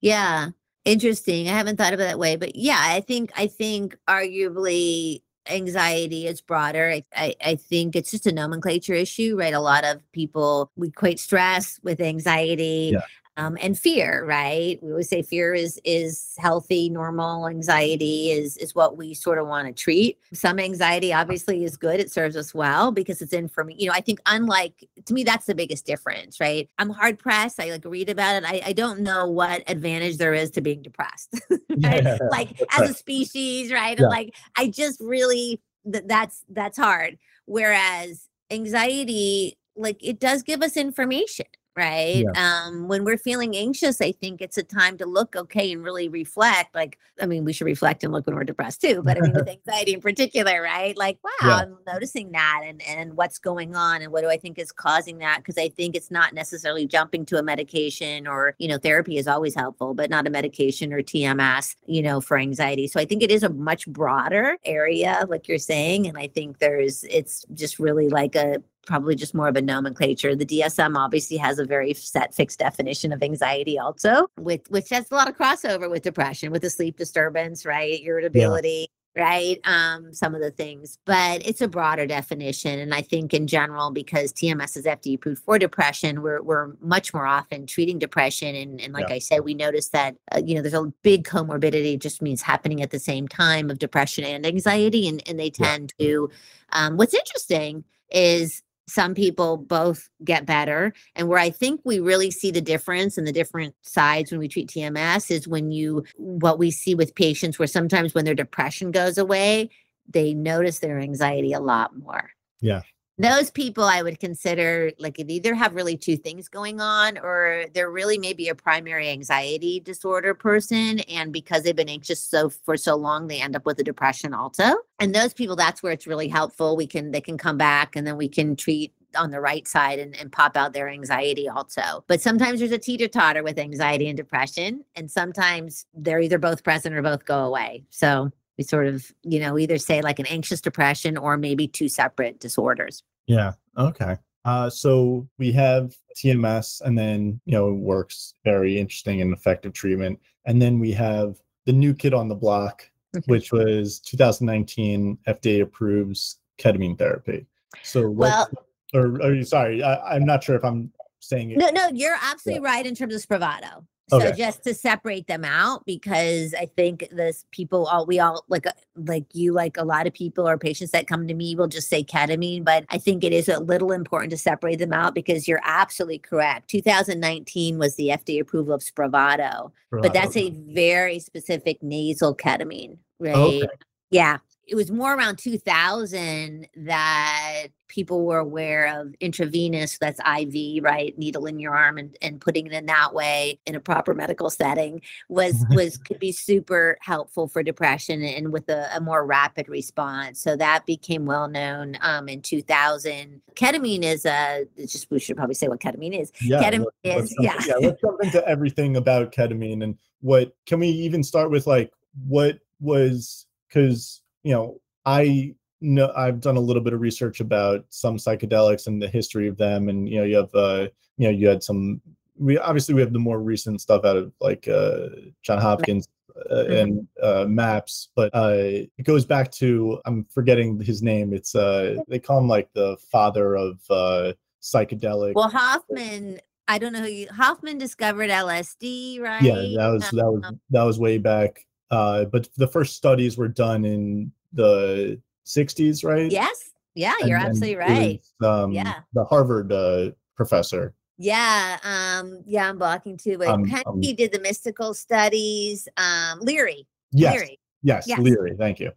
Yeah. 0.00 0.50
Interesting. 0.84 1.48
I 1.48 1.52
haven't 1.52 1.76
thought 1.76 1.92
of 1.92 2.00
it 2.00 2.04
that 2.04 2.18
way, 2.18 2.34
but 2.34 2.56
yeah, 2.56 2.78
I 2.80 3.00
think 3.00 3.30
I 3.36 3.46
think 3.46 3.96
arguably 4.08 5.22
anxiety 5.48 6.26
is 6.26 6.40
broader. 6.40 6.90
I, 6.90 7.04
I, 7.14 7.34
I 7.44 7.54
think 7.54 7.94
it's 7.94 8.10
just 8.10 8.26
a 8.26 8.32
nomenclature 8.32 8.94
issue, 8.94 9.36
right? 9.38 9.54
A 9.54 9.60
lot 9.60 9.84
of 9.84 10.00
people 10.10 10.72
we 10.74 10.88
equate 10.88 11.20
stress 11.20 11.78
with 11.84 12.00
anxiety. 12.00 12.90
Yeah. 12.94 13.02
Um, 13.38 13.56
and 13.62 13.78
fear, 13.78 14.26
right? 14.26 14.78
We 14.82 14.90
always 14.90 15.08
say 15.08 15.22
fear 15.22 15.54
is 15.54 15.80
is 15.84 16.34
healthy, 16.36 16.90
normal. 16.90 17.48
Anxiety 17.48 18.30
is 18.30 18.58
is 18.58 18.74
what 18.74 18.98
we 18.98 19.14
sort 19.14 19.38
of 19.38 19.46
want 19.46 19.66
to 19.66 19.72
treat. 19.72 20.18
Some 20.34 20.58
anxiety 20.58 21.14
obviously 21.14 21.64
is 21.64 21.78
good; 21.78 21.98
it 21.98 22.12
serves 22.12 22.36
us 22.36 22.52
well 22.52 22.92
because 22.92 23.22
it's 23.22 23.32
in 23.32 23.48
for 23.48 23.64
me. 23.64 23.74
You 23.78 23.86
know, 23.86 23.94
I 23.94 24.02
think 24.02 24.20
unlike 24.26 24.86
to 25.06 25.14
me, 25.14 25.24
that's 25.24 25.46
the 25.46 25.54
biggest 25.54 25.86
difference, 25.86 26.40
right? 26.40 26.68
I'm 26.78 26.90
hard 26.90 27.18
pressed. 27.18 27.58
I 27.58 27.70
like 27.70 27.86
read 27.86 28.10
about 28.10 28.42
it. 28.42 28.44
I, 28.46 28.60
I 28.66 28.72
don't 28.74 29.00
know 29.00 29.26
what 29.26 29.62
advantage 29.66 30.18
there 30.18 30.34
is 30.34 30.50
to 30.50 30.60
being 30.60 30.82
depressed, 30.82 31.40
right? 31.50 32.04
Yeah, 32.04 32.18
like 32.30 32.60
as 32.72 32.80
right. 32.80 32.90
a 32.90 32.94
species, 32.94 33.72
right? 33.72 33.98
Yeah. 33.98 34.08
Like 34.08 34.34
I 34.56 34.68
just 34.68 35.00
really 35.00 35.58
th- 35.90 36.04
that's 36.06 36.44
that's 36.50 36.76
hard. 36.76 37.18
Whereas 37.46 38.28
anxiety, 38.50 39.56
like 39.74 39.96
it 40.04 40.20
does 40.20 40.42
give 40.42 40.62
us 40.62 40.76
information, 40.76 41.46
right? 41.76 42.24
Um, 42.36 42.88
when 42.88 43.04
we're 43.04 43.18
feeling 43.18 43.56
anxious, 43.56 44.00
I 44.00 44.12
think 44.12 44.40
it's 44.42 44.58
a 44.58 44.62
time 44.62 44.98
to 44.98 45.06
look 45.06 45.34
okay 45.36 45.72
and 45.72 45.82
really 45.82 46.08
reflect. 46.08 46.74
Like, 46.74 46.98
I 47.20 47.26
mean, 47.26 47.44
we 47.44 47.52
should 47.52 47.64
reflect 47.66 48.04
and 48.04 48.12
look 48.12 48.26
when 48.26 48.36
we're 48.36 48.44
depressed 48.44 48.80
too, 48.80 49.02
but 49.02 49.16
I 49.16 49.20
mean 49.20 49.32
with 49.32 49.48
anxiety 49.66 49.94
in 49.94 50.00
particular, 50.00 50.60
right? 50.60 50.96
Like, 50.96 51.18
wow, 51.24 51.30
Yeah. 51.48 51.56
I'm 51.56 51.78
noticing 51.86 52.32
that 52.32 52.62
and 52.64 52.82
and 52.82 53.14
what's 53.14 53.38
going 53.38 53.74
on 53.74 54.02
and 54.02 54.12
what 54.12 54.22
do 54.22 54.28
I 54.28 54.36
think 54.36 54.58
is 54.58 54.72
causing 54.72 55.18
that? 55.18 55.38
Because 55.38 55.56
I 55.58 55.68
think 55.68 55.96
it's 55.96 56.10
not 56.10 56.34
necessarily 56.34 56.86
jumping 56.86 57.24
to 57.26 57.38
a 57.38 57.42
medication 57.42 58.26
or, 58.26 58.54
you 58.58 58.68
know, 58.68 58.78
therapy 58.78 59.16
is 59.16 59.26
always 59.26 59.54
helpful, 59.54 59.94
but 59.94 60.10
not 60.10 60.26
a 60.26 60.30
medication 60.30 60.92
or 60.92 61.02
TMS, 61.02 61.76
you 61.86 62.02
know, 62.02 62.20
for 62.20 62.38
anxiety. 62.38 62.86
So 62.86 63.00
I 63.00 63.04
think 63.04 63.22
it 63.22 63.30
is 63.30 63.42
a 63.42 63.48
much 63.48 63.86
broader 63.86 64.56
area, 64.64 65.24
like 65.28 65.48
you're 65.48 65.58
saying. 65.58 66.06
And 66.06 66.18
I 66.18 66.26
think 66.28 66.58
there's 66.58 67.04
it's 67.04 67.44
just 67.54 67.78
really 67.78 68.08
like 68.08 68.34
a 68.34 68.62
probably 68.86 69.14
just 69.14 69.34
more 69.34 69.48
of 69.48 69.56
a 69.56 69.62
nomenclature. 69.62 70.34
The 70.34 70.46
DSM 70.46 70.96
obviously 70.96 71.36
has 71.38 71.58
a 71.58 71.64
very 71.64 71.94
set 71.94 72.34
fixed 72.34 72.58
definition 72.58 73.12
of 73.12 73.22
anxiety 73.22 73.78
also, 73.78 74.26
with 74.38 74.62
which 74.70 74.88
has 74.90 75.10
a 75.10 75.14
lot 75.14 75.28
of 75.28 75.36
crossover 75.36 75.90
with 75.90 76.02
depression, 76.02 76.50
with 76.52 76.62
the 76.62 76.70
sleep 76.70 76.96
disturbance, 76.98 77.64
right? 77.64 78.00
Irritability. 78.02 78.88
Right. 79.14 79.60
Um, 79.64 80.14
some 80.14 80.34
of 80.34 80.40
the 80.40 80.50
things, 80.50 80.96
but 81.04 81.46
it's 81.46 81.60
a 81.60 81.68
broader 81.68 82.06
definition. 82.06 82.78
And 82.78 82.94
I 82.94 83.02
think 83.02 83.34
in 83.34 83.46
general, 83.46 83.90
because 83.90 84.32
TMS 84.32 84.74
is 84.74 84.86
FDA 84.86 85.16
approved 85.16 85.42
for 85.42 85.58
depression, 85.58 86.22
we're 86.22 86.40
we're 86.40 86.72
much 86.80 87.12
more 87.12 87.26
often 87.26 87.66
treating 87.66 87.98
depression. 87.98 88.54
And, 88.54 88.80
and 88.80 88.94
like 88.94 89.10
Yeah. 89.10 89.16
I 89.16 89.18
said, 89.18 89.40
we 89.40 89.52
noticed 89.52 89.92
that 89.92 90.16
uh, 90.34 90.40
you 90.42 90.54
know, 90.54 90.62
there's 90.62 90.72
a 90.72 90.90
big 91.02 91.24
comorbidity, 91.24 91.98
just 91.98 92.22
means 92.22 92.40
happening 92.40 92.80
at 92.80 92.90
the 92.90 92.98
same 92.98 93.28
time 93.28 93.70
of 93.70 93.78
depression 93.78 94.24
and 94.24 94.46
anxiety. 94.46 95.06
And 95.06 95.22
and 95.28 95.38
they 95.38 95.52
Yeah. 95.58 95.66
tend 95.66 95.92
to 96.00 96.30
um, 96.72 96.96
what's 96.96 97.12
interesting 97.12 97.84
is 98.10 98.62
some 98.88 99.14
people 99.14 99.56
both 99.56 100.08
get 100.24 100.46
better. 100.46 100.92
And 101.14 101.28
where 101.28 101.38
I 101.38 101.50
think 101.50 101.80
we 101.84 102.00
really 102.00 102.30
see 102.30 102.50
the 102.50 102.60
difference 102.60 103.16
and 103.16 103.26
the 103.26 103.32
different 103.32 103.74
sides 103.82 104.30
when 104.30 104.40
we 104.40 104.48
treat 104.48 104.68
TMS 104.68 105.30
is 105.30 105.46
when 105.46 105.70
you, 105.70 106.04
what 106.16 106.58
we 106.58 106.70
see 106.70 106.94
with 106.94 107.14
patients, 107.14 107.58
where 107.58 107.68
sometimes 107.68 108.14
when 108.14 108.24
their 108.24 108.34
depression 108.34 108.90
goes 108.90 109.18
away, 109.18 109.70
they 110.08 110.34
notice 110.34 110.80
their 110.80 110.98
anxiety 110.98 111.52
a 111.52 111.60
lot 111.60 111.96
more. 111.96 112.30
Yeah. 112.60 112.82
Those 113.18 113.50
people 113.50 113.84
I 113.84 114.02
would 114.02 114.18
consider 114.18 114.90
like 114.98 115.16
they 115.16 115.34
either 115.34 115.54
have 115.54 115.74
really 115.74 115.96
two 115.96 116.16
things 116.16 116.48
going 116.48 116.80
on 116.80 117.18
or 117.18 117.66
they're 117.74 117.90
really 117.90 118.16
maybe 118.18 118.48
a 118.48 118.54
primary 118.54 119.10
anxiety 119.10 119.80
disorder 119.80 120.34
person. 120.34 121.00
And 121.00 121.32
because 121.32 121.62
they've 121.62 121.76
been 121.76 121.88
anxious 121.88 122.20
so 122.20 122.48
for 122.48 122.76
so 122.76 122.96
long, 122.96 123.26
they 123.26 123.40
end 123.40 123.54
up 123.54 123.66
with 123.66 123.78
a 123.78 123.84
depression 123.84 124.32
also. 124.32 124.64
And 124.98 125.14
those 125.14 125.34
people, 125.34 125.56
that's 125.56 125.82
where 125.82 125.92
it's 125.92 126.06
really 126.06 126.28
helpful. 126.28 126.74
We 126.74 126.86
can 126.86 127.10
they 127.10 127.20
can 127.20 127.36
come 127.36 127.58
back 127.58 127.96
and 127.96 128.06
then 128.06 128.16
we 128.16 128.28
can 128.28 128.56
treat 128.56 128.92
on 129.16 129.30
the 129.30 129.40
right 129.40 129.68
side 129.68 129.98
and, 129.98 130.16
and 130.16 130.32
pop 130.32 130.56
out 130.56 130.72
their 130.72 130.88
anxiety 130.88 131.48
also. 131.48 132.04
But 132.06 132.20
sometimes 132.20 132.60
there's 132.60 132.72
a 132.72 132.78
teeter 132.78 133.08
totter 133.08 133.42
with 133.42 133.58
anxiety 133.58 134.08
and 134.08 134.16
depression. 134.16 134.84
And 134.96 135.10
sometimes 135.10 135.86
they're 135.94 136.20
either 136.20 136.38
both 136.38 136.64
present 136.64 136.94
or 136.94 137.02
both 137.02 137.24
go 137.24 137.44
away. 137.44 137.84
So 137.90 138.30
we 138.62 138.66
sort 138.66 138.86
of, 138.86 139.10
you 139.22 139.40
know, 139.40 139.58
either 139.58 139.76
say 139.78 140.00
like 140.02 140.18
an 140.20 140.26
anxious 140.26 140.60
depression 140.60 141.16
or 141.16 141.36
maybe 141.36 141.66
two 141.66 141.88
separate 141.88 142.38
disorders. 142.38 143.02
Yeah. 143.26 143.52
Okay. 143.76 144.16
Uh, 144.44 144.70
so 144.70 145.28
we 145.38 145.52
have 145.52 145.94
TMS, 146.16 146.80
and 146.80 146.98
then 146.98 147.40
you 147.44 147.52
know 147.52 147.72
works 147.72 148.34
very 148.44 148.78
interesting 148.78 149.20
and 149.20 149.32
effective 149.32 149.72
treatment, 149.72 150.18
and 150.46 150.60
then 150.60 150.80
we 150.80 150.90
have 150.92 151.36
the 151.64 151.72
new 151.72 151.94
kid 151.94 152.12
on 152.12 152.28
the 152.28 152.34
block, 152.34 152.90
Mhm. 153.14 153.28
which 153.28 153.52
was 153.52 154.00
2019 154.00 155.16
FDA 155.28 155.60
approves 155.62 156.38
ketamine 156.58 156.98
therapy. 156.98 157.46
So 157.84 158.10
Well- 158.10 158.50
or, 158.94 159.20
or 159.22 159.42
sorry, 159.44 159.82
I, 159.82 160.16
I'm 160.16 160.24
not 160.26 160.42
sure 160.44 160.56
if 160.56 160.64
I'm 160.64 160.92
saying 161.20 161.52
it. 161.52 161.58
No, 161.58 161.68
no, 161.70 161.88
you're 161.94 162.16
absolutely 162.20 162.64
right 162.64 162.84
in 162.84 162.94
terms 162.96 163.14
of 163.14 163.22
Spravato. 163.22 163.86
So 164.20 164.32
just 164.32 164.64
to 164.64 164.74
separate 164.74 165.26
them 165.26 165.44
out, 165.44 165.84
because 165.86 166.54
I 166.54 166.66
think 166.66 167.08
this 167.10 167.44
people 167.50 167.86
all 167.86 168.06
we 168.06 168.18
all 168.20 168.44
like 168.48 168.66
uh, 168.66 168.72
like 168.96 169.26
you 169.32 169.52
like 169.52 169.76
a 169.76 169.84
lot 169.84 170.06
of 170.06 170.12
people 170.12 170.48
or 170.48 170.58
patients 170.58 170.90
that 170.90 171.06
come 171.06 171.26
to 171.28 171.34
me 171.34 171.54
will 171.54 171.68
just 171.68 171.88
say 171.88 172.04
ketamine, 172.04 172.64
but 172.64 172.84
I 172.90 172.98
think 172.98 173.24
it 173.24 173.32
is 173.32 173.48
a 173.48 173.60
little 173.60 173.92
important 173.92 174.30
to 174.30 174.38
separate 174.38 174.78
them 174.78 174.92
out 174.92 175.14
because 175.14 175.48
you're 175.48 175.62
absolutely 175.64 176.18
correct. 176.18 176.68
2019 176.68 177.78
was 177.78 177.96
the 177.96 178.08
FDA 178.08 178.40
approval 178.40 178.74
of 178.74 178.82
Spravato, 178.82 179.72
but 179.90 180.12
that's 180.12 180.36
a 180.36 180.50
very 180.50 181.18
specific 181.18 181.82
nasal 181.82 182.34
ketamine, 182.34 182.98
right? 183.18 183.34
Okay. 183.34 183.68
Yeah. 184.10 184.38
It 184.66 184.74
was 184.76 184.90
more 184.90 185.14
around 185.14 185.36
2000 185.38 186.68
that 186.76 187.66
people 187.88 188.24
were 188.24 188.38
aware 188.38 189.00
of 189.00 189.14
intravenous, 189.20 189.98
that's 189.98 190.18
IV, 190.20 190.82
right? 190.82 191.16
Needle 191.18 191.44
in 191.46 191.58
your 191.58 191.74
arm 191.76 191.98
and, 191.98 192.16
and 192.22 192.40
putting 192.40 192.66
it 192.66 192.72
in 192.72 192.86
that 192.86 193.12
way 193.12 193.58
in 193.66 193.74
a 193.74 193.80
proper 193.80 194.14
medical 194.14 194.48
setting 194.48 195.02
was 195.28 195.54
was 195.70 195.98
could 195.98 196.18
be 196.18 196.32
super 196.32 196.96
helpful 197.02 197.48
for 197.48 197.62
depression 197.62 198.22
and 198.22 198.52
with 198.52 198.68
a, 198.70 198.88
a 198.96 199.00
more 199.00 199.26
rapid 199.26 199.68
response. 199.68 200.40
So 200.40 200.56
that 200.56 200.86
became 200.86 201.26
well 201.26 201.48
known 201.48 201.98
um, 202.00 202.28
in 202.28 202.40
2000. 202.40 203.42
Ketamine 203.54 204.04
is 204.04 204.24
a 204.24 204.64
just 204.78 205.10
we 205.10 205.18
should 205.18 205.36
probably 205.36 205.54
say 205.54 205.68
what 205.68 205.80
ketamine 205.80 206.18
is. 206.18 206.32
yeah, 206.40 206.62
ketamine 206.62 206.86
let's- 207.04 207.16
let's 207.16 207.30
is- 207.32 207.36
jump- 207.42 207.66
yeah. 207.82 207.88
let's 207.88 208.00
jump 208.00 208.22
into 208.22 208.48
everything 208.48 208.96
about 208.96 209.32
ketamine 209.32 209.82
and 209.84 209.98
what 210.20 210.56
can 210.66 210.78
we 210.80 210.88
even 210.88 211.22
start 211.22 211.50
with 211.50 211.66
like 211.66 211.92
what 212.26 212.58
was 212.80 213.46
because 213.68 214.21
you 214.42 214.52
know 214.52 214.80
I 215.06 215.54
know 215.80 216.12
I've 216.16 216.40
done 216.40 216.56
a 216.56 216.60
little 216.60 216.82
bit 216.82 216.92
of 216.92 217.00
research 217.00 217.40
about 217.40 217.84
some 217.88 218.16
psychedelics 218.16 218.86
and 218.86 219.00
the 219.02 219.08
history 219.08 219.48
of 219.48 219.56
them, 219.56 219.88
and 219.88 220.08
you 220.08 220.18
know 220.18 220.24
you 220.24 220.36
have 220.36 220.54
uh 220.54 220.88
you 221.16 221.28
know 221.28 221.30
you 221.30 221.48
had 221.48 221.62
some 221.62 222.00
we 222.38 222.58
obviously 222.58 222.94
we 222.94 223.00
have 223.00 223.12
the 223.12 223.18
more 223.18 223.40
recent 223.40 223.80
stuff 223.80 224.04
out 224.04 224.16
of 224.16 224.32
like 224.40 224.68
uh 224.68 225.08
John 225.42 225.58
Hopkins. 225.58 226.08
Uh, 226.50 226.64
Mhm. 226.64 226.80
and 226.82 227.08
uh, 227.22 227.44
maps, 227.44 228.08
but 228.16 228.30
uh, 228.34 228.54
it 228.56 229.04
goes 229.04 229.26
back 229.26 229.52
to 229.52 230.00
I'm 230.06 230.24
forgetting 230.24 230.80
his 230.80 231.02
name. 231.02 231.34
It's 231.34 231.54
uh, 231.54 231.96
they 232.08 232.18
call 232.18 232.38
him 232.38 232.48
like 232.48 232.72
the 232.72 232.96
father 233.12 233.54
of 233.54 233.78
uh, 233.90 234.32
psychedelic. 234.62 235.34
Well, 235.34 235.50
Hofmann, 235.50 236.40
I 236.68 236.78
don't 236.78 236.94
know 236.94 237.00
who 237.02 237.08
you 237.08 237.28
Hofmann 237.28 237.76
discovered 237.76 238.30
LSD, 238.30 239.20
right? 239.20 239.42
yeah 239.42 239.56
that 239.76 239.88
was 239.92 240.00
that 240.10 240.32
was 240.32 240.42
Um, 240.42 240.60
that 240.70 240.82
was 240.84 240.98
way 240.98 241.18
back 241.18 241.66
uh 241.92 242.24
but 242.24 242.48
the 242.56 242.66
first 242.66 242.96
studies 242.96 243.36
were 243.36 243.48
done 243.48 243.84
in 243.84 244.32
the 244.52 245.20
60s 245.46 246.04
right 246.04 246.30
Yes. 246.32 246.70
Yeah, 246.94 247.14
And- 247.20 247.28
you're 247.28 247.38
absolutely 247.38 247.76
right. 247.76 248.20
was, 248.40 248.48
um, 248.64 248.72
Yeah. 248.72 249.00
the 249.12 249.24
harvard 249.24 249.72
uh 249.72 250.10
professor 250.36 250.94
Yeah. 251.18 251.78
Um, 251.84 252.42
yeah, 252.46 252.68
I'm 252.68 252.78
blocking 252.78 253.16
too. 253.16 253.38
But 253.38 253.48
Um, 253.48 253.64
Penny 253.64 253.84
um, 253.86 254.00
did 254.16 254.32
the 254.32 254.40
mystical 254.40 254.92
studies. 254.94 255.86
Um, 255.96 256.40
Leary. 256.40 256.86
yes 257.12 257.34
Leary. 257.34 257.60
yes, 257.82 258.06
Yes. 258.08 258.18
leary 258.18 258.56
thank 258.58 258.80
you 258.80 258.90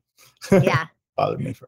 Yeah. 0.52 0.88
bothered 1.18 1.42
me 1.42 1.54
for 1.54 1.68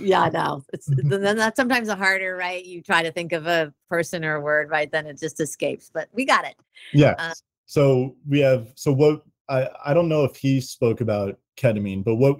yeah, 0.00 0.30
no. 0.32 0.64
It's 0.72 0.86
then 0.88 1.36
that's 1.36 1.56
sometimes 1.56 1.88
a 1.90 1.96
harder, 1.96 2.36
right? 2.36 2.64
You 2.64 2.80
try 2.82 3.02
to 3.02 3.12
think 3.12 3.32
of 3.32 3.46
a 3.46 3.70
person 3.90 4.24
or 4.24 4.36
a 4.36 4.40
word, 4.40 4.70
right? 4.70 4.90
Then 4.90 5.06
it 5.06 5.18
just 5.20 5.40
escapes. 5.40 5.90
But 5.92 6.08
we 6.14 6.24
got 6.24 6.44
it. 6.46 6.56
yeah 6.94 7.14
Uh, 7.18 7.34
So 7.66 8.16
we 8.26 8.40
have 8.40 8.72
so 8.76 8.92
what 8.92 9.22
I 9.48 9.68
I 9.84 9.94
don't 9.94 10.08
know 10.08 10.24
if 10.24 10.36
he 10.36 10.60
spoke 10.60 11.00
about 11.00 11.38
ketamine, 11.56 12.04
but 12.04 12.16
what 12.16 12.38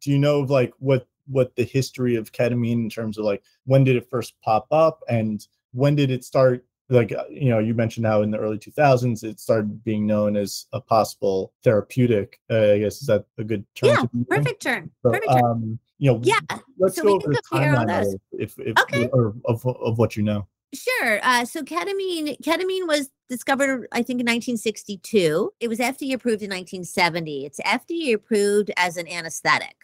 do 0.00 0.10
you 0.10 0.18
know 0.18 0.40
of 0.40 0.50
like 0.50 0.72
what 0.78 1.06
what 1.26 1.54
the 1.56 1.64
history 1.64 2.16
of 2.16 2.32
ketamine 2.32 2.84
in 2.84 2.90
terms 2.90 3.18
of 3.18 3.24
like 3.24 3.42
when 3.64 3.84
did 3.84 3.96
it 3.96 4.08
first 4.08 4.34
pop 4.42 4.66
up 4.70 5.00
and 5.08 5.46
when 5.72 5.94
did 5.94 6.10
it 6.10 6.24
start 6.24 6.64
like 6.88 7.12
uh, 7.12 7.24
you 7.28 7.48
know 7.50 7.58
you 7.58 7.74
mentioned 7.74 8.06
how 8.06 8.22
in 8.22 8.30
the 8.30 8.38
early 8.38 8.58
2000s 8.58 9.24
it 9.24 9.40
started 9.40 9.82
being 9.82 10.06
known 10.06 10.36
as 10.36 10.66
a 10.72 10.80
possible 10.80 11.52
therapeutic 11.64 12.40
uh, 12.50 12.72
i 12.72 12.78
guess 12.78 13.00
is 13.00 13.08
that 13.08 13.24
a 13.38 13.44
good 13.44 13.64
term 13.74 13.90
yeah 13.90 14.04
perfect 14.36 14.62
term 14.62 14.90
so, 15.02 15.10
perfect 15.10 15.30
term. 15.30 15.44
Um, 15.44 15.78
you 15.98 16.12
know 16.12 16.20
yeah 16.22 16.38
let's 16.78 16.96
so 16.96 17.02
go 17.02 17.14
over 17.16 17.28
the 17.28 17.42
timeline 17.52 18.14
if, 18.32 18.56
if 18.58 18.78
okay. 18.78 19.08
or 19.08 19.34
of, 19.46 19.66
of 19.66 19.98
what 19.98 20.16
you 20.16 20.22
know 20.22 20.46
Sure. 20.74 21.20
Uh, 21.22 21.44
so 21.44 21.62
ketamine, 21.62 22.40
ketamine 22.42 22.86
was 22.86 23.10
discovered, 23.28 23.88
I 23.92 23.98
think, 23.98 24.20
in 24.20 24.26
1962. 24.26 25.52
It 25.60 25.68
was 25.68 25.78
FDA 25.78 26.14
approved 26.14 26.42
in 26.42 26.50
1970. 26.50 27.46
It's 27.46 27.60
FDA 27.60 28.14
approved 28.14 28.70
as 28.76 28.96
an 28.96 29.08
anesthetic, 29.08 29.76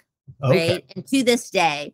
okay. 0.42 0.70
right? 0.70 0.84
And 0.94 1.06
to 1.06 1.22
this 1.22 1.50
day, 1.50 1.92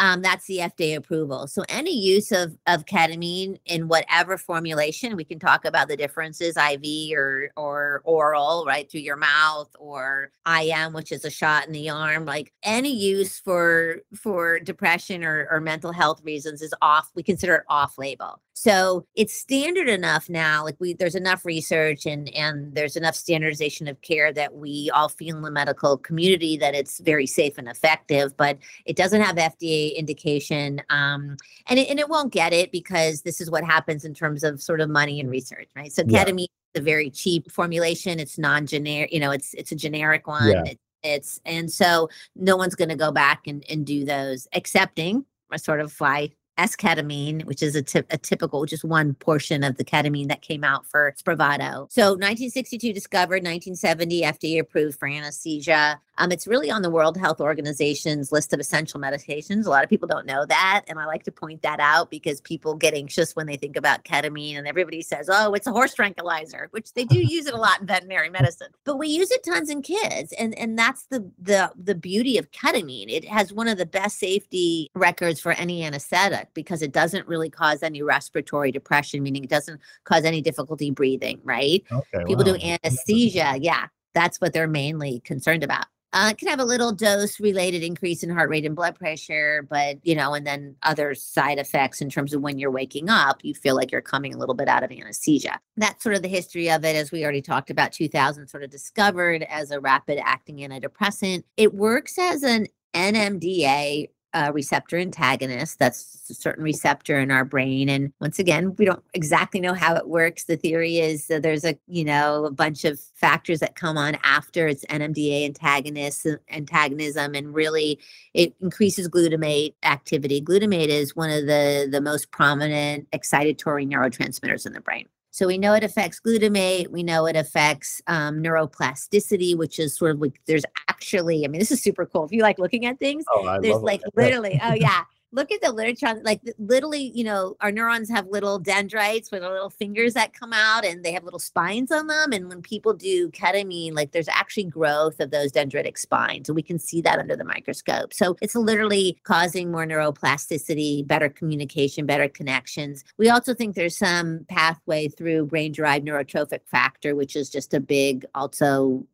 um, 0.00 0.22
that's 0.22 0.46
the 0.46 0.58
FDA 0.58 0.96
approval. 0.96 1.46
So 1.46 1.62
any 1.68 1.94
use 1.94 2.32
of 2.32 2.56
of 2.66 2.86
ketamine 2.86 3.60
in 3.66 3.86
whatever 3.86 4.38
formulation, 4.38 5.14
we 5.14 5.24
can 5.24 5.38
talk 5.38 5.66
about 5.66 5.88
the 5.88 5.96
differences, 5.96 6.56
IV 6.56 7.12
or 7.14 7.50
or 7.54 8.00
oral, 8.04 8.64
right 8.66 8.90
through 8.90 9.00
your 9.00 9.18
mouth, 9.18 9.68
or 9.78 10.32
IM, 10.48 10.94
which 10.94 11.12
is 11.12 11.26
a 11.26 11.30
shot 11.30 11.66
in 11.66 11.72
the 11.72 11.90
arm. 11.90 12.24
Like 12.24 12.50
any 12.62 12.90
use 12.90 13.38
for 13.38 13.96
for 14.16 14.58
depression 14.58 15.22
or, 15.22 15.46
or 15.50 15.60
mental 15.60 15.92
health 15.92 16.24
reasons 16.24 16.62
is 16.62 16.72
off. 16.80 17.10
We 17.14 17.22
consider 17.22 17.56
it 17.56 17.64
off 17.68 17.98
label. 17.98 18.40
So 18.60 19.06
it's 19.14 19.32
standard 19.32 19.88
enough 19.88 20.28
now. 20.28 20.64
Like 20.64 20.76
we, 20.78 20.92
there's 20.92 21.14
enough 21.14 21.46
research 21.46 22.04
and 22.04 22.28
and 22.34 22.74
there's 22.74 22.94
enough 22.94 23.14
standardization 23.14 23.88
of 23.88 23.98
care 24.02 24.34
that 24.34 24.54
we 24.54 24.90
all 24.94 25.08
feel 25.08 25.36
in 25.36 25.42
the 25.42 25.50
medical 25.50 25.96
community 25.96 26.58
that 26.58 26.74
it's 26.74 27.00
very 27.00 27.26
safe 27.26 27.56
and 27.56 27.68
effective. 27.68 28.36
But 28.36 28.58
it 28.84 28.96
doesn't 28.96 29.22
have 29.22 29.36
FDA 29.36 29.89
indication, 29.96 30.82
um, 30.90 31.36
and 31.66 31.78
it, 31.78 31.88
and 31.88 31.98
it 31.98 32.08
won't 32.08 32.32
get 32.32 32.52
it 32.52 32.72
because 32.72 33.22
this 33.22 33.40
is 33.40 33.50
what 33.50 33.64
happens 33.64 34.04
in 34.04 34.14
terms 34.14 34.44
of 34.44 34.62
sort 34.62 34.80
of 34.80 34.90
money 34.90 35.20
and 35.20 35.30
research, 35.30 35.68
right? 35.76 35.92
So 35.92 36.02
yeah. 36.06 36.24
ketamine 36.24 36.48
is 36.74 36.80
a 36.80 36.82
very 36.82 37.10
cheap 37.10 37.50
formulation. 37.50 38.18
It's 38.18 38.38
non-generic. 38.38 39.12
You 39.12 39.20
know, 39.20 39.30
it's 39.30 39.54
it's 39.54 39.72
a 39.72 39.76
generic 39.76 40.26
one. 40.26 40.48
Yeah. 40.48 40.64
It, 40.64 40.78
it's 41.02 41.40
and 41.46 41.70
so 41.70 42.10
no 42.36 42.56
one's 42.56 42.74
going 42.74 42.90
to 42.90 42.96
go 42.96 43.10
back 43.10 43.46
and, 43.46 43.64
and 43.70 43.86
do 43.86 44.04
those 44.04 44.46
accepting 44.52 45.24
sort 45.56 45.80
of 45.80 45.92
fly 45.92 46.30
esketamine, 46.60 47.44
which 47.46 47.62
is 47.62 47.74
a, 47.74 47.82
t- 47.82 48.02
a 48.10 48.18
typical, 48.18 48.66
just 48.66 48.84
one 48.84 49.14
portion 49.14 49.64
of 49.64 49.76
the 49.76 49.84
ketamine 49.84 50.28
that 50.28 50.42
came 50.42 50.62
out 50.62 50.86
for 50.86 51.12
Spravato. 51.18 51.90
So 51.90 52.12
1962 52.12 52.92
discovered, 52.92 53.42
1970 53.42 54.22
FDA 54.22 54.60
approved 54.60 54.98
for 54.98 55.08
anesthesia. 55.08 55.98
Um, 56.20 56.30
it's 56.30 56.46
really 56.46 56.70
on 56.70 56.82
the 56.82 56.90
World 56.90 57.16
Health 57.16 57.40
Organization's 57.40 58.30
list 58.30 58.52
of 58.52 58.60
essential 58.60 59.00
medications. 59.00 59.64
A 59.64 59.70
lot 59.70 59.82
of 59.82 59.88
people 59.88 60.06
don't 60.06 60.26
know 60.26 60.44
that. 60.44 60.82
And 60.86 60.98
I 60.98 61.06
like 61.06 61.22
to 61.22 61.32
point 61.32 61.62
that 61.62 61.80
out 61.80 62.10
because 62.10 62.42
people 62.42 62.74
get 62.74 62.92
anxious 62.92 63.34
when 63.34 63.46
they 63.46 63.56
think 63.56 63.74
about 63.74 64.04
ketamine 64.04 64.58
and 64.58 64.68
everybody 64.68 65.00
says, 65.00 65.30
oh, 65.32 65.54
it's 65.54 65.66
a 65.66 65.72
horse 65.72 65.94
tranquilizer, 65.94 66.68
which 66.72 66.92
they 66.92 67.04
do 67.04 67.18
use 67.18 67.46
it 67.46 67.54
a 67.54 67.56
lot 67.56 67.80
in 67.80 67.86
veterinary 67.86 68.28
medicine. 68.28 68.68
But 68.84 68.98
we 68.98 69.08
use 69.08 69.30
it 69.30 69.42
tons 69.42 69.70
in 69.70 69.80
kids. 69.80 70.34
And, 70.38 70.56
and 70.58 70.78
that's 70.78 71.06
the, 71.06 71.26
the, 71.38 71.72
the 71.74 71.94
beauty 71.94 72.36
of 72.36 72.50
ketamine. 72.50 73.08
It 73.08 73.24
has 73.24 73.50
one 73.50 73.66
of 73.66 73.78
the 73.78 73.86
best 73.86 74.18
safety 74.18 74.90
records 74.94 75.40
for 75.40 75.52
any 75.52 75.84
anesthetic 75.84 76.52
because 76.52 76.82
it 76.82 76.92
doesn't 76.92 77.26
really 77.28 77.48
cause 77.48 77.82
any 77.82 78.02
respiratory 78.02 78.72
depression, 78.72 79.22
meaning 79.22 79.42
it 79.42 79.50
doesn't 79.50 79.80
cause 80.04 80.26
any 80.26 80.42
difficulty 80.42 80.90
breathing, 80.90 81.40
right? 81.44 81.82
Okay, 81.90 82.24
people 82.26 82.44
wow. 82.44 82.52
do 82.52 82.56
anesthesia. 82.62 83.56
Yeah. 83.58 83.86
That's 84.12 84.38
what 84.38 84.52
they're 84.52 84.68
mainly 84.68 85.20
concerned 85.20 85.64
about. 85.64 85.86
Uh, 86.12 86.28
it 86.32 86.38
can 86.38 86.48
have 86.48 86.58
a 86.58 86.64
little 86.64 86.92
dose 86.92 87.38
related 87.38 87.82
increase 87.82 88.22
in 88.22 88.30
heart 88.30 88.50
rate 88.50 88.66
and 88.66 88.74
blood 88.74 88.96
pressure, 88.96 89.66
but 89.70 89.98
you 90.02 90.14
know, 90.14 90.34
and 90.34 90.46
then 90.46 90.74
other 90.82 91.14
side 91.14 91.58
effects 91.58 92.00
in 92.00 92.10
terms 92.10 92.34
of 92.34 92.42
when 92.42 92.58
you're 92.58 92.70
waking 92.70 93.08
up, 93.08 93.40
you 93.44 93.54
feel 93.54 93.76
like 93.76 93.92
you're 93.92 94.00
coming 94.00 94.34
a 94.34 94.38
little 94.38 94.54
bit 94.54 94.68
out 94.68 94.82
of 94.82 94.90
anesthesia. 94.90 95.60
That's 95.76 96.02
sort 96.02 96.16
of 96.16 96.22
the 96.22 96.28
history 96.28 96.70
of 96.70 96.84
it, 96.84 96.96
as 96.96 97.12
we 97.12 97.22
already 97.22 97.42
talked 97.42 97.70
about. 97.70 97.92
2000 97.92 98.48
sort 98.48 98.64
of 98.64 98.70
discovered 98.70 99.44
as 99.44 99.70
a 99.70 99.80
rapid 99.80 100.18
acting 100.24 100.58
antidepressant. 100.58 101.44
It 101.56 101.74
works 101.74 102.18
as 102.18 102.42
an 102.42 102.66
NMDA 102.94 104.08
a 104.32 104.52
receptor 104.52 104.96
antagonist. 104.96 105.78
That's 105.78 106.28
a 106.30 106.34
certain 106.34 106.62
receptor 106.62 107.18
in 107.18 107.30
our 107.30 107.44
brain. 107.44 107.88
And 107.88 108.12
once 108.20 108.38
again, 108.38 108.74
we 108.76 108.84
don't 108.84 109.02
exactly 109.14 109.60
know 109.60 109.74
how 109.74 109.96
it 109.96 110.08
works. 110.08 110.44
The 110.44 110.56
theory 110.56 110.98
is 110.98 111.26
that 111.26 111.42
there's 111.42 111.64
a, 111.64 111.76
you 111.86 112.04
know, 112.04 112.44
a 112.44 112.50
bunch 112.50 112.84
of 112.84 113.00
factors 113.14 113.60
that 113.60 113.74
come 113.74 113.98
on 113.98 114.16
after 114.22 114.68
it's 114.68 114.84
NMDA 114.86 115.44
antagonist 115.44 116.26
uh, 116.26 116.36
antagonism. 116.50 117.34
And 117.34 117.54
really 117.54 117.98
it 118.34 118.54
increases 118.60 119.08
glutamate 119.08 119.74
activity. 119.82 120.40
Glutamate 120.40 120.88
is 120.88 121.16
one 121.16 121.30
of 121.30 121.46
the, 121.46 121.88
the 121.90 122.00
most 122.00 122.30
prominent 122.30 123.10
excitatory 123.10 123.88
neurotransmitters 123.90 124.66
in 124.66 124.72
the 124.72 124.80
brain. 124.80 125.08
So 125.32 125.46
we 125.46 125.58
know 125.58 125.74
it 125.74 125.84
affects 125.84 126.20
glutamate. 126.20 126.88
We 126.88 127.02
know 127.02 127.26
it 127.26 127.36
affects 127.36 128.02
um, 128.06 128.42
neuroplasticity, 128.42 129.56
which 129.56 129.78
is 129.78 129.96
sort 129.96 130.12
of 130.12 130.20
like 130.20 130.40
there's 130.46 130.64
actually, 130.88 131.44
I 131.44 131.48
mean, 131.48 131.60
this 131.60 131.70
is 131.70 131.82
super 131.82 132.04
cool. 132.04 132.24
If 132.24 132.32
you 132.32 132.42
like 132.42 132.58
looking 132.58 132.84
at 132.86 132.98
things, 132.98 133.24
oh, 133.32 133.60
there's 133.60 133.76
like 133.76 134.02
literally, 134.16 134.60
oh 134.62 134.74
yeah, 134.74 135.04
look 135.32 135.52
at 135.52 135.60
the 135.60 135.72
literature 135.72 136.20
like 136.24 136.40
literally 136.58 137.12
you 137.14 137.24
know 137.24 137.56
our 137.60 137.70
neurons 137.70 138.10
have 138.10 138.26
little 138.28 138.58
dendrites 138.58 139.30
with 139.30 139.42
little 139.42 139.70
fingers 139.70 140.14
that 140.14 140.32
come 140.32 140.52
out 140.52 140.84
and 140.84 141.04
they 141.04 141.12
have 141.12 141.24
little 141.24 141.38
spines 141.38 141.92
on 141.92 142.06
them 142.06 142.32
and 142.32 142.48
when 142.48 142.62
people 142.62 142.92
do 142.92 143.30
ketamine 143.30 143.94
like 143.94 144.12
there's 144.12 144.28
actually 144.28 144.64
growth 144.64 145.20
of 145.20 145.30
those 145.30 145.52
dendritic 145.52 145.96
spines 145.96 146.48
and 146.48 146.56
we 146.56 146.62
can 146.62 146.78
see 146.78 147.00
that 147.00 147.18
under 147.18 147.36
the 147.36 147.44
microscope. 147.44 148.12
So 148.12 148.36
it's 148.40 148.54
literally 148.54 149.18
causing 149.24 149.70
more 149.70 149.86
neuroplasticity 149.86 151.06
better 151.06 151.28
communication 151.28 152.06
better 152.06 152.28
connections. 152.28 153.04
We 153.18 153.28
also 153.28 153.54
think 153.54 153.74
there's 153.74 153.96
some 153.96 154.44
pathway 154.48 155.08
through 155.08 155.46
brain 155.46 155.72
derived 155.72 156.06
neurotrophic 156.06 156.60
factor 156.66 157.14
which 157.14 157.36
is 157.36 157.50
just 157.50 157.74
a 157.74 157.80
big 157.80 158.24
also 158.34 159.06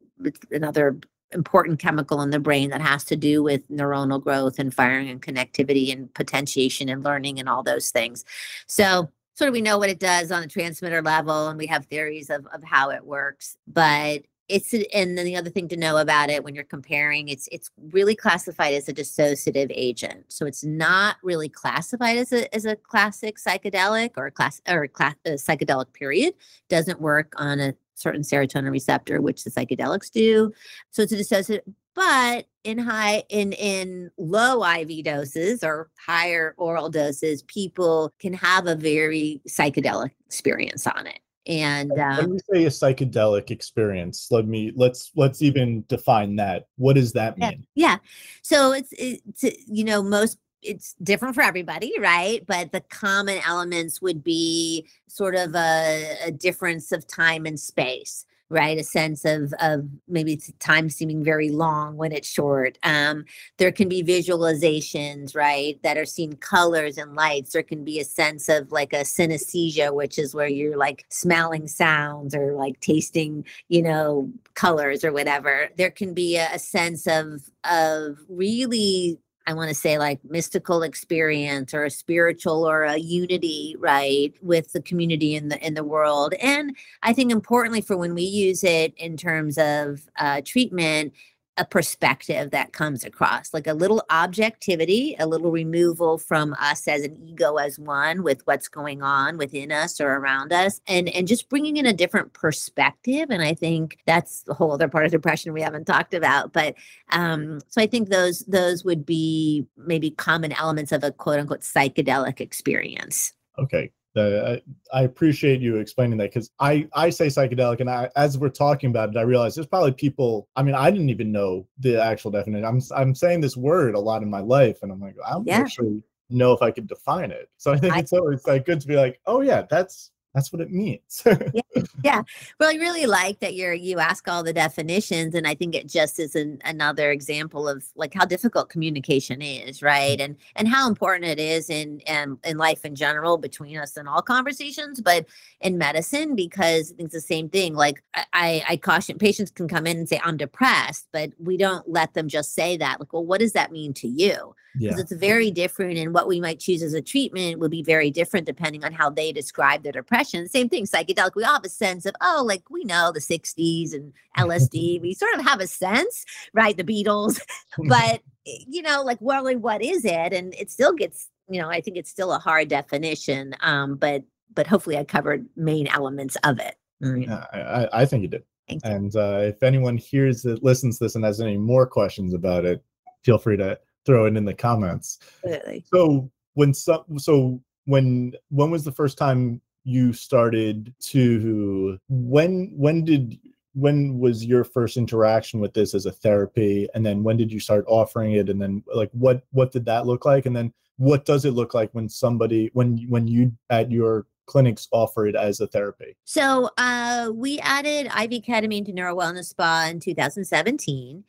another 0.51 0.99
important 1.33 1.79
chemical 1.79 2.23
in 2.23 2.31
the 2.31 2.39
brain 2.39 2.71
that 2.71 2.81
has 2.81 3.05
to 3.05 3.17
do 3.17 3.43
with 3.43 3.69
neuronal 3.69 4.23
growth 4.23 4.59
and 4.59 4.73
firing 4.73 5.09
and 5.09 5.23
connectivity 5.23 5.93
and 5.93 6.13
potentiation 6.15 6.89
and 6.89 7.05
learning 7.05 7.39
and 7.39 7.49
all 7.49 7.63
those 7.63 7.91
things. 7.91 8.25
So 8.67 9.11
sort 9.35 9.49
of 9.49 9.53
we 9.53 9.61
know 9.61 9.79
what 9.79 9.91
it 9.91 10.01
does 10.01 10.33
on 10.33 10.43
the 10.43 10.49
transmitter 10.49 11.03
level 11.03 11.49
and 11.49 11.59
we 11.59 11.67
have 11.67 11.87
theories 11.87 12.31
of, 12.31 12.47
of 12.53 12.63
how 12.63 12.91
it 12.91 13.05
works. 13.05 13.57
But 13.67 14.23
it's 14.49 14.73
and 14.73 15.19
then 15.19 15.27
the 15.27 15.37
other 15.37 15.51
thing 15.51 15.69
to 15.69 15.77
know 15.77 15.97
about 15.97 16.31
it 16.31 16.45
when 16.45 16.55
you're 16.55 16.65
comparing 16.65 17.29
it's 17.29 17.49
it's 17.51 17.71
really 17.91 18.15
classified 18.15 18.75
as 18.75 18.89
a 18.89 18.95
dissociative 18.95 19.73
agent 19.75 20.25
so 20.29 20.47
it's 20.47 20.63
not 20.63 21.17
really 21.23 21.49
classified 21.49 22.17
as 22.17 22.33
a 22.33 22.55
as 22.55 22.65
a 22.65 22.77
classic 22.77 23.39
psychedelic 23.39 24.11
or 24.17 24.27
a 24.27 24.31
class 24.31 24.61
or 24.69 24.85
a 24.85 24.89
class, 24.89 25.17
a 25.27 25.33
uh, 25.33 25.37
psychedelic 25.37 25.93
period 25.93 26.35
doesn't 26.69 27.01
work 27.01 27.33
on 27.37 27.59
a 27.59 27.75
certain 27.97 28.23
serotonin 28.23 28.71
receptor, 28.71 29.21
which 29.21 29.43
the 29.43 29.51
psychedelics 29.51 30.11
do. 30.11 30.53
So 30.91 31.03
it's 31.03 31.13
a 31.13 31.17
dissociative, 31.17 31.63
but 31.95 32.47
in 32.63 32.79
high 32.79 33.25
in 33.29 33.53
in 33.53 34.11
low 34.19 34.63
IV 34.63 35.05
doses 35.05 35.65
or 35.65 35.91
higher 35.99 36.55
oral 36.59 36.91
doses, 36.91 37.43
people 37.43 38.13
can 38.21 38.35
have 38.35 38.67
a 38.67 38.77
very 38.77 39.41
psychedelic 39.49 40.11
experience 40.27 40.87
on 40.87 41.07
it. 41.07 41.19
And 41.49 41.93
um, 41.93 42.31
when 42.31 42.39
say 42.53 42.65
a 42.65 42.69
psychedelic 42.69 43.51
experience, 43.51 44.29
let 44.31 44.47
me 44.47 44.73
let's 44.75 45.13
let's 45.15 45.43
even 45.43 45.85
define 45.89 46.37
that. 46.37 46.67
What 46.77 46.95
does 46.95 47.13
that 47.13 47.39
mean? 47.39 47.67
Yeah, 47.75 47.89
yeah. 47.89 47.97
so 48.43 48.73
it's 48.73 48.93
it's 48.99 49.45
you 49.67 49.85
know 49.85 50.03
most 50.03 50.39
it's 50.63 50.95
different 51.03 51.35
for 51.35 51.43
everybody, 51.43 51.93
right? 52.01 52.45
But 52.47 52.73
the 52.73 52.81
common 52.81 53.41
elements 53.47 54.03
would 54.03 54.25
be 54.25 54.89
sort 55.07 55.35
of 55.35 55.55
a, 55.55 56.17
a 56.25 56.31
difference 56.31 56.93
of 56.93 57.07
time 57.07 57.47
and 57.47 57.59
space 57.59 58.27
right? 58.49 58.79
A 58.79 58.85
sense 58.85 59.25
of 59.25 59.53
of 59.61 59.87
maybe 60.07 60.41
time 60.61 60.89
seeming 60.89 61.25
very 61.25 61.51
long 61.51 61.97
when 61.97 62.13
it's 62.13 62.29
short. 62.29 62.79
Um 62.83 63.25
there 63.59 63.73
can 63.73 63.89
be 63.89 64.03
visualizations 64.03 65.35
right 65.35 65.83
that 65.83 65.99
are 65.99 66.05
seeing 66.05 66.35
colors 66.35 66.97
and 66.99 67.15
lights. 67.15 67.53
There 67.53 67.63
can 67.63 67.85
be 67.85 67.99
a 67.99 68.05
sense 68.05 68.49
of 68.49 68.71
like 68.71 68.93
a 68.93 69.03
synesthesia 69.03 69.93
which 69.93 70.19
is 70.19 70.35
where 70.35 70.49
you're 70.49 70.77
like 70.77 71.05
smelling 71.09 71.67
sounds 71.67 72.35
or 72.35 72.53
like 72.53 72.81
tasting 72.81 73.45
you 73.69 73.83
know 73.83 74.31
colors 74.55 75.05
or 75.05 75.13
whatever. 75.13 75.69
There 75.77 75.91
can 75.91 76.15
be 76.15 76.37
a, 76.37 76.49
a 76.55 76.59
sense 76.59 77.07
of 77.07 77.43
of 77.65 78.19
really 78.29 79.19
I 79.47 79.55
want 79.55 79.69
to 79.69 79.75
say 79.75 79.97
like 79.99 80.19
mystical 80.25 80.83
experience 80.83 81.73
or 81.73 81.85
a 81.85 81.91
spiritual 81.91 82.69
or 82.69 82.83
a 82.83 82.97
unity, 82.97 83.77
right, 83.79 84.35
with 84.43 84.73
the 84.73 84.83
community 84.83 85.37
in 85.37 85.49
the 85.49 85.65
in 85.65 85.75
the 85.75 85.85
world. 85.85 86.35
And 86.43 86.77
I 87.03 87.13
think 87.13 87.31
importantly 87.31 87.81
for 87.81 87.97
when 87.97 88.15
we 88.15 88.23
use 88.23 88.65
it 88.65 88.93
in 88.97 89.17
terms 89.17 89.57
of 89.57 90.09
uh, 90.19 90.41
treatment, 90.45 91.13
a 91.59 91.65
perspective 91.65 92.51
that 92.51 92.73
comes 92.73 93.05
across, 93.05 93.55
like 93.55 93.67
a 93.67 93.73
little 93.73 94.03
objectivity, 94.11 95.17
a 95.19 95.27
little 95.27 95.51
removal 95.51 96.19
from 96.19 96.55
us 96.61 96.87
as 96.87 97.03
an 97.03 97.17
ego 97.17 97.57
as 97.57 97.79
one 97.79 98.23
with 98.23 98.47
what's 98.47 98.69
going 98.69 99.03
on 99.03 99.39
within 99.39 99.73
us 99.73 100.01
or 100.01 100.15
around 100.15 100.53
us, 100.53 100.81
and 100.87 101.09
and 101.09 101.27
just 101.27 101.49
bringing 101.49 101.77
in 101.77 101.87
a 101.87 101.93
different 101.93 102.33
perspective. 102.33 103.31
And 103.31 103.43
I 103.43 103.55
think 103.55 103.99
that's 104.07 104.43
the 104.43 104.55
whole 104.55 104.73
other 104.73 104.89
part 104.89 105.07
of 105.07 105.13
depression 105.13 105.53
we 105.53 105.63
haven't 105.63 105.87
talked 105.87 106.15
about. 106.15 106.53
But 106.53 106.75
um, 107.11 107.61
so 107.69 107.81
I 107.81 107.87
think 107.87 108.09
those 108.09 108.41
those 108.41 108.85
would 108.85 109.07
be 109.07 109.67
maybe 109.77 110.11
common 110.11 110.53
elements 110.53 110.93
of 110.93 111.05
a 111.05 111.13
quote 111.13 111.41
unquote 111.41 111.61
psychedelic 111.61 112.41
experience. 112.41 113.33
Okay, 113.59 113.91
I, 114.17 114.61
I 114.93 115.03
appreciate 115.03 115.61
you 115.61 115.77
explaining 115.77 116.19
that 116.19 116.31
because 116.31 116.51
I 116.61 116.89
I 116.95 117.11
say 117.11 117.27
psychedelic 117.27 117.81
and 117.81 117.91
I 117.91 118.11
as 118.17 118.39
we're 118.39 118.49
talking 118.49 118.91
about 118.91 119.11
it 119.11 119.17
I 119.17 119.23
realize 119.23 119.55
there's 119.55 119.67
probably 119.67 119.93
people 119.93 120.49
I 120.57 120.63
mean 120.63 120.75
I 120.75 120.91
didn't 120.91 121.11
even 121.11 121.33
know 121.33 121.67
the 121.79 122.03
actual 122.03 122.31
definition 122.31 122.65
I'm 122.65 122.81
I'm 122.95 123.15
saying 123.15 123.41
this 123.41 123.57
word 123.57 123.95
a 123.95 124.01
lot 124.01 124.23
in 124.23 124.31
my 124.31 124.41
life 124.41 124.79
and 124.83 124.91
I'm 124.91 125.01
like 125.01 125.17
I 125.27 125.33
don't 125.33 125.47
yeah. 125.47 125.59
actually 125.59 126.03
know 126.31 126.53
if 126.53 126.63
I 126.63 126.71
could 126.71 126.87
define 126.87 127.31
it 127.31 127.49
so 127.57 127.73
I 127.73 127.79
think 127.79 127.95
I, 127.95 127.99
it's 128.01 128.13
always 128.13 128.47
like 128.47 128.67
good 128.67 128.81
to 128.81 128.87
be 128.87 128.97
like 128.97 129.21
oh 129.27 129.41
yeah 129.41 129.63
that's 129.69 130.11
that's 130.37 130.53
what 130.53 130.61
it 130.61 130.71
means. 130.71 131.23
yeah, 131.25 131.83
yeah. 132.05 132.23
Well, 132.61 132.69
I 132.69 132.75
really 132.75 133.07
like 133.07 133.41
that 133.41 133.55
you're 133.55 133.73
you 133.73 133.99
ask 133.99 134.29
all 134.29 134.43
the 134.43 134.53
definitions, 134.53 135.35
and 135.35 135.47
I 135.47 135.55
think 135.55 135.75
it 135.75 135.89
just 135.89 136.21
is 136.21 136.37
an, 136.37 136.61
another 136.63 137.11
example 137.11 137.67
of 137.67 137.87
like 137.97 138.13
how 138.13 138.27
difficult 138.27 138.69
communication 138.69 139.41
is, 139.41 139.81
right? 139.81 140.21
And 140.21 140.37
and 140.55 140.69
how 140.69 140.89
important 140.89 141.25
it 141.25 141.41
is 141.41 141.71
in 141.71 142.01
in, 142.01 142.37
in 142.45 142.59
life 142.59 142.85
in 142.85 142.95
general 142.95 143.39
between 143.39 143.79
us 143.79 143.97
and 143.97 144.07
all 144.07 144.21
conversations, 144.21 145.01
but 145.01 145.25
in 145.63 145.79
medicine 145.79 146.37
because 146.37 146.93
it's 146.99 147.15
the 147.15 147.21
same 147.23 147.49
thing. 147.49 147.75
Like 147.75 148.05
I 148.35 148.63
I 148.69 148.77
caution 148.77 149.17
patients 149.17 149.51
can 149.51 149.69
come 149.69 149.87
in 149.87 149.97
and 149.97 150.07
say 150.07 150.21
I'm 150.23 150.37
depressed, 150.37 151.09
but 151.13 151.31
we 151.39 151.57
don't 151.57 151.89
let 151.89 152.13
them 152.13 152.29
just 152.29 152.55
say 152.55 152.77
that. 152.77 153.01
Like, 153.01 153.15
well, 153.15 153.25
what 153.25 153.41
does 153.41 153.55
that 153.55 153.73
mean 153.73 153.95
to 153.95 154.07
you? 154.07 154.55
Because 154.79 154.99
yeah. 154.99 155.01
it's 155.01 155.13
very 155.13 155.51
different, 155.51 155.97
and 155.97 156.13
what 156.13 156.29
we 156.29 156.39
might 156.39 156.61
choose 156.61 156.83
as 156.83 156.93
a 156.93 157.01
treatment 157.01 157.59
will 157.59 157.71
be 157.71 157.83
very 157.83 158.11
different 158.11 158.45
depending 158.45 158.85
on 158.85 158.93
how 158.93 159.09
they 159.09 159.33
describe 159.33 159.83
their 159.83 159.93
depression 159.93 160.26
depression. 160.27 160.49
Same 160.49 160.69
thing, 160.69 160.85
psychedelic. 160.87 161.35
We 161.35 161.45
all 161.45 161.55
have 161.55 161.65
a 161.65 161.69
sense 161.69 162.07
of, 162.07 162.15
oh, 162.21 162.45
like 162.47 162.69
we 162.71 162.85
know 162.85 163.13
the 163.13 163.21
60s 163.21 163.95
and 163.95 164.13
LSD. 164.39 165.01
we 165.03 165.15
sort 165.15 165.35
of 165.35 165.45
have 165.45 165.61
a 165.61 165.67
sense, 165.67 166.25
right? 166.53 166.77
The 166.77 166.85
Beatles. 166.85 167.41
but, 167.89 168.21
eh, 168.47 168.65
you 168.67 168.83
know, 168.83 169.03
like, 169.03 169.19
well, 169.21 169.45
what 169.59 169.83
is 169.83 170.05
it? 170.05 170.33
And 170.33 170.55
it 170.55 170.71
still 170.71 170.93
gets, 170.93 171.29
you 171.49 171.61
know, 171.61 171.69
I 171.69 171.81
think 171.81 171.97
it's 171.97 172.11
still 172.11 172.33
a 172.33 172.39
hard 172.39 172.69
definition. 172.69 173.55
Um, 173.61 173.97
but, 173.97 174.25
but 174.55 174.67
hopefully 174.67 174.97
I 174.97 175.05
covered 175.05 175.47
main 175.57 175.87
elements 175.89 176.37
of 176.45 176.59
it. 176.59 176.77
Mm. 177.03 177.27
Yeah, 177.27 177.45
I, 177.53 178.03
I 178.03 178.07
think 178.07 178.23
you 178.23 178.29
did. 178.29 178.45
And 178.83 179.15
uh, 179.15 179.39
if 179.43 179.63
anyone 179.63 179.97
hears 179.97 180.45
it, 180.45 180.65
listens 180.65 180.99
to 180.99 181.05
this, 181.05 181.15
and 181.15 181.25
has 181.25 181.41
any 181.41 181.57
more 181.57 181.87
questions 181.87 182.35
about 182.35 182.65
it, 182.65 182.83
feel 183.23 183.39
free 183.39 183.57
to 183.59 183.79
throw 184.05 184.27
it 184.27 184.37
in 184.37 184.45
the 184.45 184.55
comments. 184.55 185.21
Absolutely. 185.45 185.85
So 185.93 186.33
when 186.55 186.75
some, 186.75 187.05
so 187.17 187.63
when 187.85 188.33
when 188.49 188.73
was 188.73 188.83
the 188.83 188.91
first 188.91 189.19
time 189.19 189.61
you 189.87 190.13
started 190.13 190.93
to 190.99 191.97
when 192.09 192.73
when 192.75 193.05
did 193.05 193.39
when 193.75 194.19
was 194.19 194.45
your 194.45 194.65
first 194.65 194.97
interaction 194.97 195.61
with 195.61 195.75
this 195.75 195.95
as 195.95 196.07
a 196.07 196.13
therapy? 196.13 196.89
And 196.95 197.07
then 197.07 197.23
when 197.23 197.37
did 197.37 197.53
you 197.53 197.61
start 197.61 197.85
offering 197.87 198.33
it? 198.33 198.49
And 198.49 198.61
then 198.61 198.83
like 198.93 199.11
what 199.13 199.43
what 199.53 199.71
did 199.71 199.85
that 199.85 200.07
look 200.07 200.25
like? 200.25 200.45
And 200.45 200.57
then 200.57 200.73
what 200.97 201.25
does 201.25 201.45
it 201.45 201.53
look 201.53 201.73
like 201.73 201.91
when 201.93 202.09
somebody 202.09 202.71
when 202.73 203.07
when 203.09 203.29
you 203.29 203.53
at 203.71 203.93
your 203.93 204.27
clinics 204.47 204.89
offer 204.91 205.27
it 205.27 205.37
as 205.37 205.61
a 205.61 205.69
therapy? 205.69 206.17
So 206.25 206.71
uh 206.79 207.31
we 207.33 207.61
added 207.61 208.07
iv 208.07 208.43
ketamine 208.43 208.87
to 208.87 208.93
neuro 208.93 209.15
wellness 209.15 209.51
spa 209.51 209.87
in 209.89 210.01
2017 210.01 211.23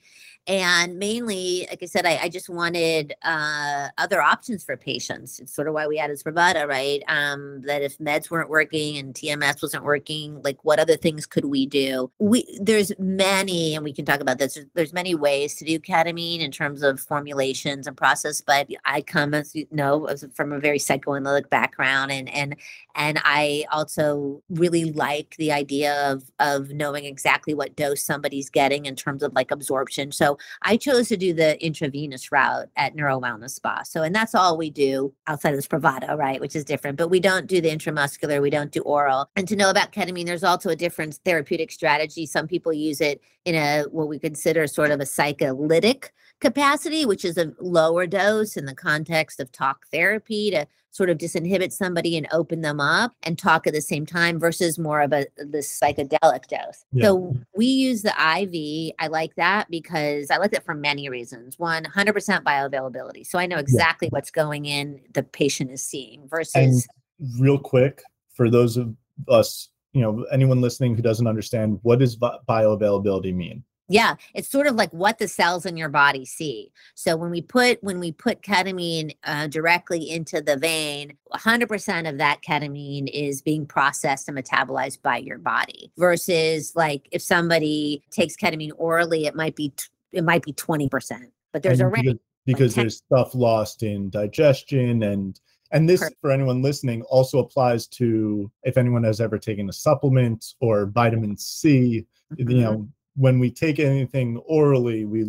and 0.48 0.98
mainly 0.98 1.68
like 1.70 1.84
i 1.84 1.86
said 1.86 2.06
i, 2.06 2.18
I 2.24 2.30
just 2.30 2.50
wanted 2.50 3.14
uh, 3.24 3.90
other 3.98 4.22
options 4.22 4.64
for 4.64 4.78
patients. 4.78 5.40
It's 5.40 5.54
sort 5.54 5.68
of 5.68 5.74
why 5.74 5.88
we 5.88 5.98
added 6.00 6.18
spravato 6.20 6.68
right? 6.68 7.04
Um, 7.08 7.62
that 7.64 7.82
if 7.82 7.98
meds 7.98 8.30
weren't 8.30 8.50
working 8.50 8.98
and 8.98 9.14
tms 9.14 9.62
wasn't 9.62 9.84
working 9.84 10.42
like 10.44 10.58
what 10.64 10.80
other 10.80 10.98
things 10.98 11.26
could 11.26 11.46
we 11.46 11.66
do? 11.66 12.12
We 12.20 12.46
there's 12.62 12.92
many 12.98 13.76
and 13.76 13.84
we 13.84 13.94
can 13.94 14.06
talk 14.06 14.20
about 14.20 14.38
this 14.38 14.58
there's, 14.74 14.94
many 14.94 15.16
ways 15.16 15.56
to 15.56 15.66
do 15.66 15.80
ketamine 15.80 16.40
in 16.40 16.50
terms 16.50 16.82
of 16.82 17.00
formulations 17.00 17.86
and 17.86 17.96
process 17.96 18.42
but 18.42 18.68
i 18.86 19.02
come 19.02 19.34
as 19.34 19.54
you 19.54 19.68
know 19.70 20.08
from 20.34 20.54
a 20.54 20.60
very 20.60 20.80
psychoanalytic 20.80 21.50
background 21.50 22.12
and 22.12 22.30
and 22.30 22.56
and 22.96 23.20
i 23.24 23.66
also 23.72 24.42
really 24.50 24.92
like 24.94 25.36
the 25.38 25.52
idea 25.52 26.10
of 26.10 26.24
of 26.40 26.70
knowing 26.70 27.06
exactly 27.06 27.54
what 27.54 27.76
dose 27.76 28.04
somebody's 28.04 28.50
getting 28.50 28.86
in 28.86 28.96
terms 28.96 29.24
of 29.24 29.34
like 29.34 29.52
absorption. 29.52 30.12
So 30.12 30.37
I 30.62 30.78
chose 30.78 31.08
to 31.10 31.18
do 31.18 31.34
the 31.34 31.64
intravenous 31.64 32.32
route 32.32 32.68
at 32.76 32.96
Neuro 32.96 33.20
Wellness 33.20 33.52
Spa. 33.52 33.84
So, 33.84 34.04
and 34.04 34.14
that's 34.14 34.36
all 34.36 34.58
we 34.58 34.70
do 34.70 35.14
outside 35.28 35.50
of 35.50 35.58
this 35.58 35.68
Spravato, 35.68 36.18
right? 36.18 36.40
Which 36.40 36.56
is 36.56 36.66
different, 36.66 36.98
but 36.98 37.10
we 37.10 37.20
don't 37.20 37.48
do 37.48 37.62
the 37.62 37.70
intramuscular, 37.70 38.42
we 38.42 38.50
don't 38.50 38.72
do 38.72 38.82
oral. 38.82 39.30
And 39.36 39.48
to 39.48 39.56
know 39.56 39.70
about 39.70 39.92
ketamine, 39.92 40.26
there's 40.26 40.44
also 40.44 40.70
a 40.70 40.76
different 40.76 41.16
therapeutic 41.26 41.72
strategy. 41.72 42.26
Some 42.26 42.48
people 42.48 42.74
use 42.74 43.02
it 43.02 43.22
in 43.46 43.56
a 43.56 43.84
what 43.92 44.08
we 44.08 44.20
consider 44.20 44.68
sort 44.68 44.92
of 44.92 45.00
a 45.00 45.06
psycholytic 45.06 46.14
capacity, 46.40 47.06
which 47.06 47.26
is 47.26 47.38
a 47.38 47.54
lower 47.60 48.06
dose 48.06 48.58
in 48.58 48.66
the 48.66 48.76
context 48.76 49.40
of 49.40 49.52
talk 49.52 49.86
therapy 49.92 50.52
to 50.52 50.68
sort 50.98 51.12
of 51.12 51.20
disinhibit 51.20 51.72
somebody 51.72 52.18
and 52.18 52.28
open 52.32 52.62
them 52.62 52.80
up 52.80 53.14
and 53.22 53.38
talk 53.38 53.68
at 53.68 53.74
the 53.74 53.82
same 53.82 54.04
time 54.04 54.40
versus 54.40 54.80
more 54.80 55.00
of 55.00 55.14
a 55.14 55.28
this 55.38 55.80
psychedelic 55.80 56.48
dose. 56.48 56.84
Yeah. 56.92 57.06
So 57.06 57.38
we 57.56 57.68
use 57.68 58.02
the 58.02 58.10
IV. 58.10 58.96
I 59.00 59.08
like 59.08 59.36
that 59.36 59.70
because 59.70 60.32
I 60.32 60.38
like 60.38 60.54
it 60.54 60.66
for 60.66 60.74
many 60.74 61.08
reasons. 61.08 61.60
One, 61.60 61.84
100% 61.84 62.44
bioavailability. 62.44 63.28
So 63.28 63.38
I 63.38 63.46
know 63.46 63.58
exactly 63.58 64.08
yeah. 64.08 64.16
what's 64.16 64.32
going 64.32 64.66
in 64.66 65.00
the 65.14 65.22
patient 65.22 65.72
is 65.72 65.84
seeing 65.84 66.28
versus 66.28 66.56
and 66.56 67.40
real 67.40 67.60
quick 67.60 68.02
for 68.34 68.50
those 68.50 68.76
of 68.76 68.96
us, 69.28 69.70
you 69.94 70.02
know, 70.02 70.26
anyone 70.32 70.62
listening 70.62 70.96
who 70.96 71.04
doesn't 71.04 71.28
understand 71.28 71.80
what 71.84 72.00
does 72.00 72.18
bioavailability 72.18 73.36
mean? 73.36 73.64
Yeah, 73.90 74.16
it's 74.34 74.50
sort 74.50 74.68
of 74.68 74.76
like 74.76 74.92
what 74.92 75.18
the 75.18 75.28
cells 75.28 75.66
in 75.66 75.78
your 75.78 75.90
body 75.90 76.26
see. 76.26 76.72
So 76.96 77.16
when 77.16 77.32
we 77.32 77.42
put 77.42 77.82
when 77.82 78.00
we 78.00 78.12
put 78.12 78.42
ketamine 78.42 79.16
uh, 79.24 79.48
directly 79.48 80.10
into 80.10 80.42
the 80.42 80.58
vein, 80.58 81.18
100% 81.34 82.10
of 82.10 82.18
that 82.18 82.42
ketamine 82.42 83.10
is 83.14 83.42
being 83.42 83.66
processed 83.66 84.28
and 84.28 84.38
metabolized 84.38 85.02
by 85.02 85.18
your 85.18 85.38
body. 85.38 85.92
Versus 85.98 86.74
like 86.76 87.08
if 87.12 87.22
somebody 87.22 88.04
takes 88.12 88.36
ketamine 88.36 88.72
orally, 88.76 89.26
it 89.26 89.36
might 89.36 89.56
be 89.56 89.70
t- 89.70 89.86
it 90.12 90.24
might 90.24 90.44
be 90.44 90.54
20%. 90.54 91.32
But 91.54 91.64
there's 91.64 91.80
and 91.80 91.88
a 91.88 91.90
range 91.90 92.20
because 92.46 92.76
like 92.76 92.84
there's 92.84 92.98
stuff 92.98 93.36
lost 93.36 93.84
in 93.84 94.10
digestion 94.10 95.04
and 95.04 95.40
and 95.72 95.88
this 95.88 96.10
for 96.22 96.32
anyone 96.32 96.62
listening 96.62 97.02
also 97.04 97.40
applies 97.40 97.88
to 97.88 98.50
if 98.64 98.78
anyone 98.78 99.04
has 99.04 99.20
ever 99.20 99.38
taken 99.38 99.70
a 99.70 99.74
supplement 99.74 100.54
or 100.62 100.86
vitamin 100.86 101.38
C, 101.38 102.06
mm-hmm. 102.34 102.50
you 102.50 102.62
know 102.62 102.88
when 103.18 103.40
we 103.40 103.50
take 103.50 103.80
anything 103.80 104.38
orally, 104.46 105.04
we 105.04 105.24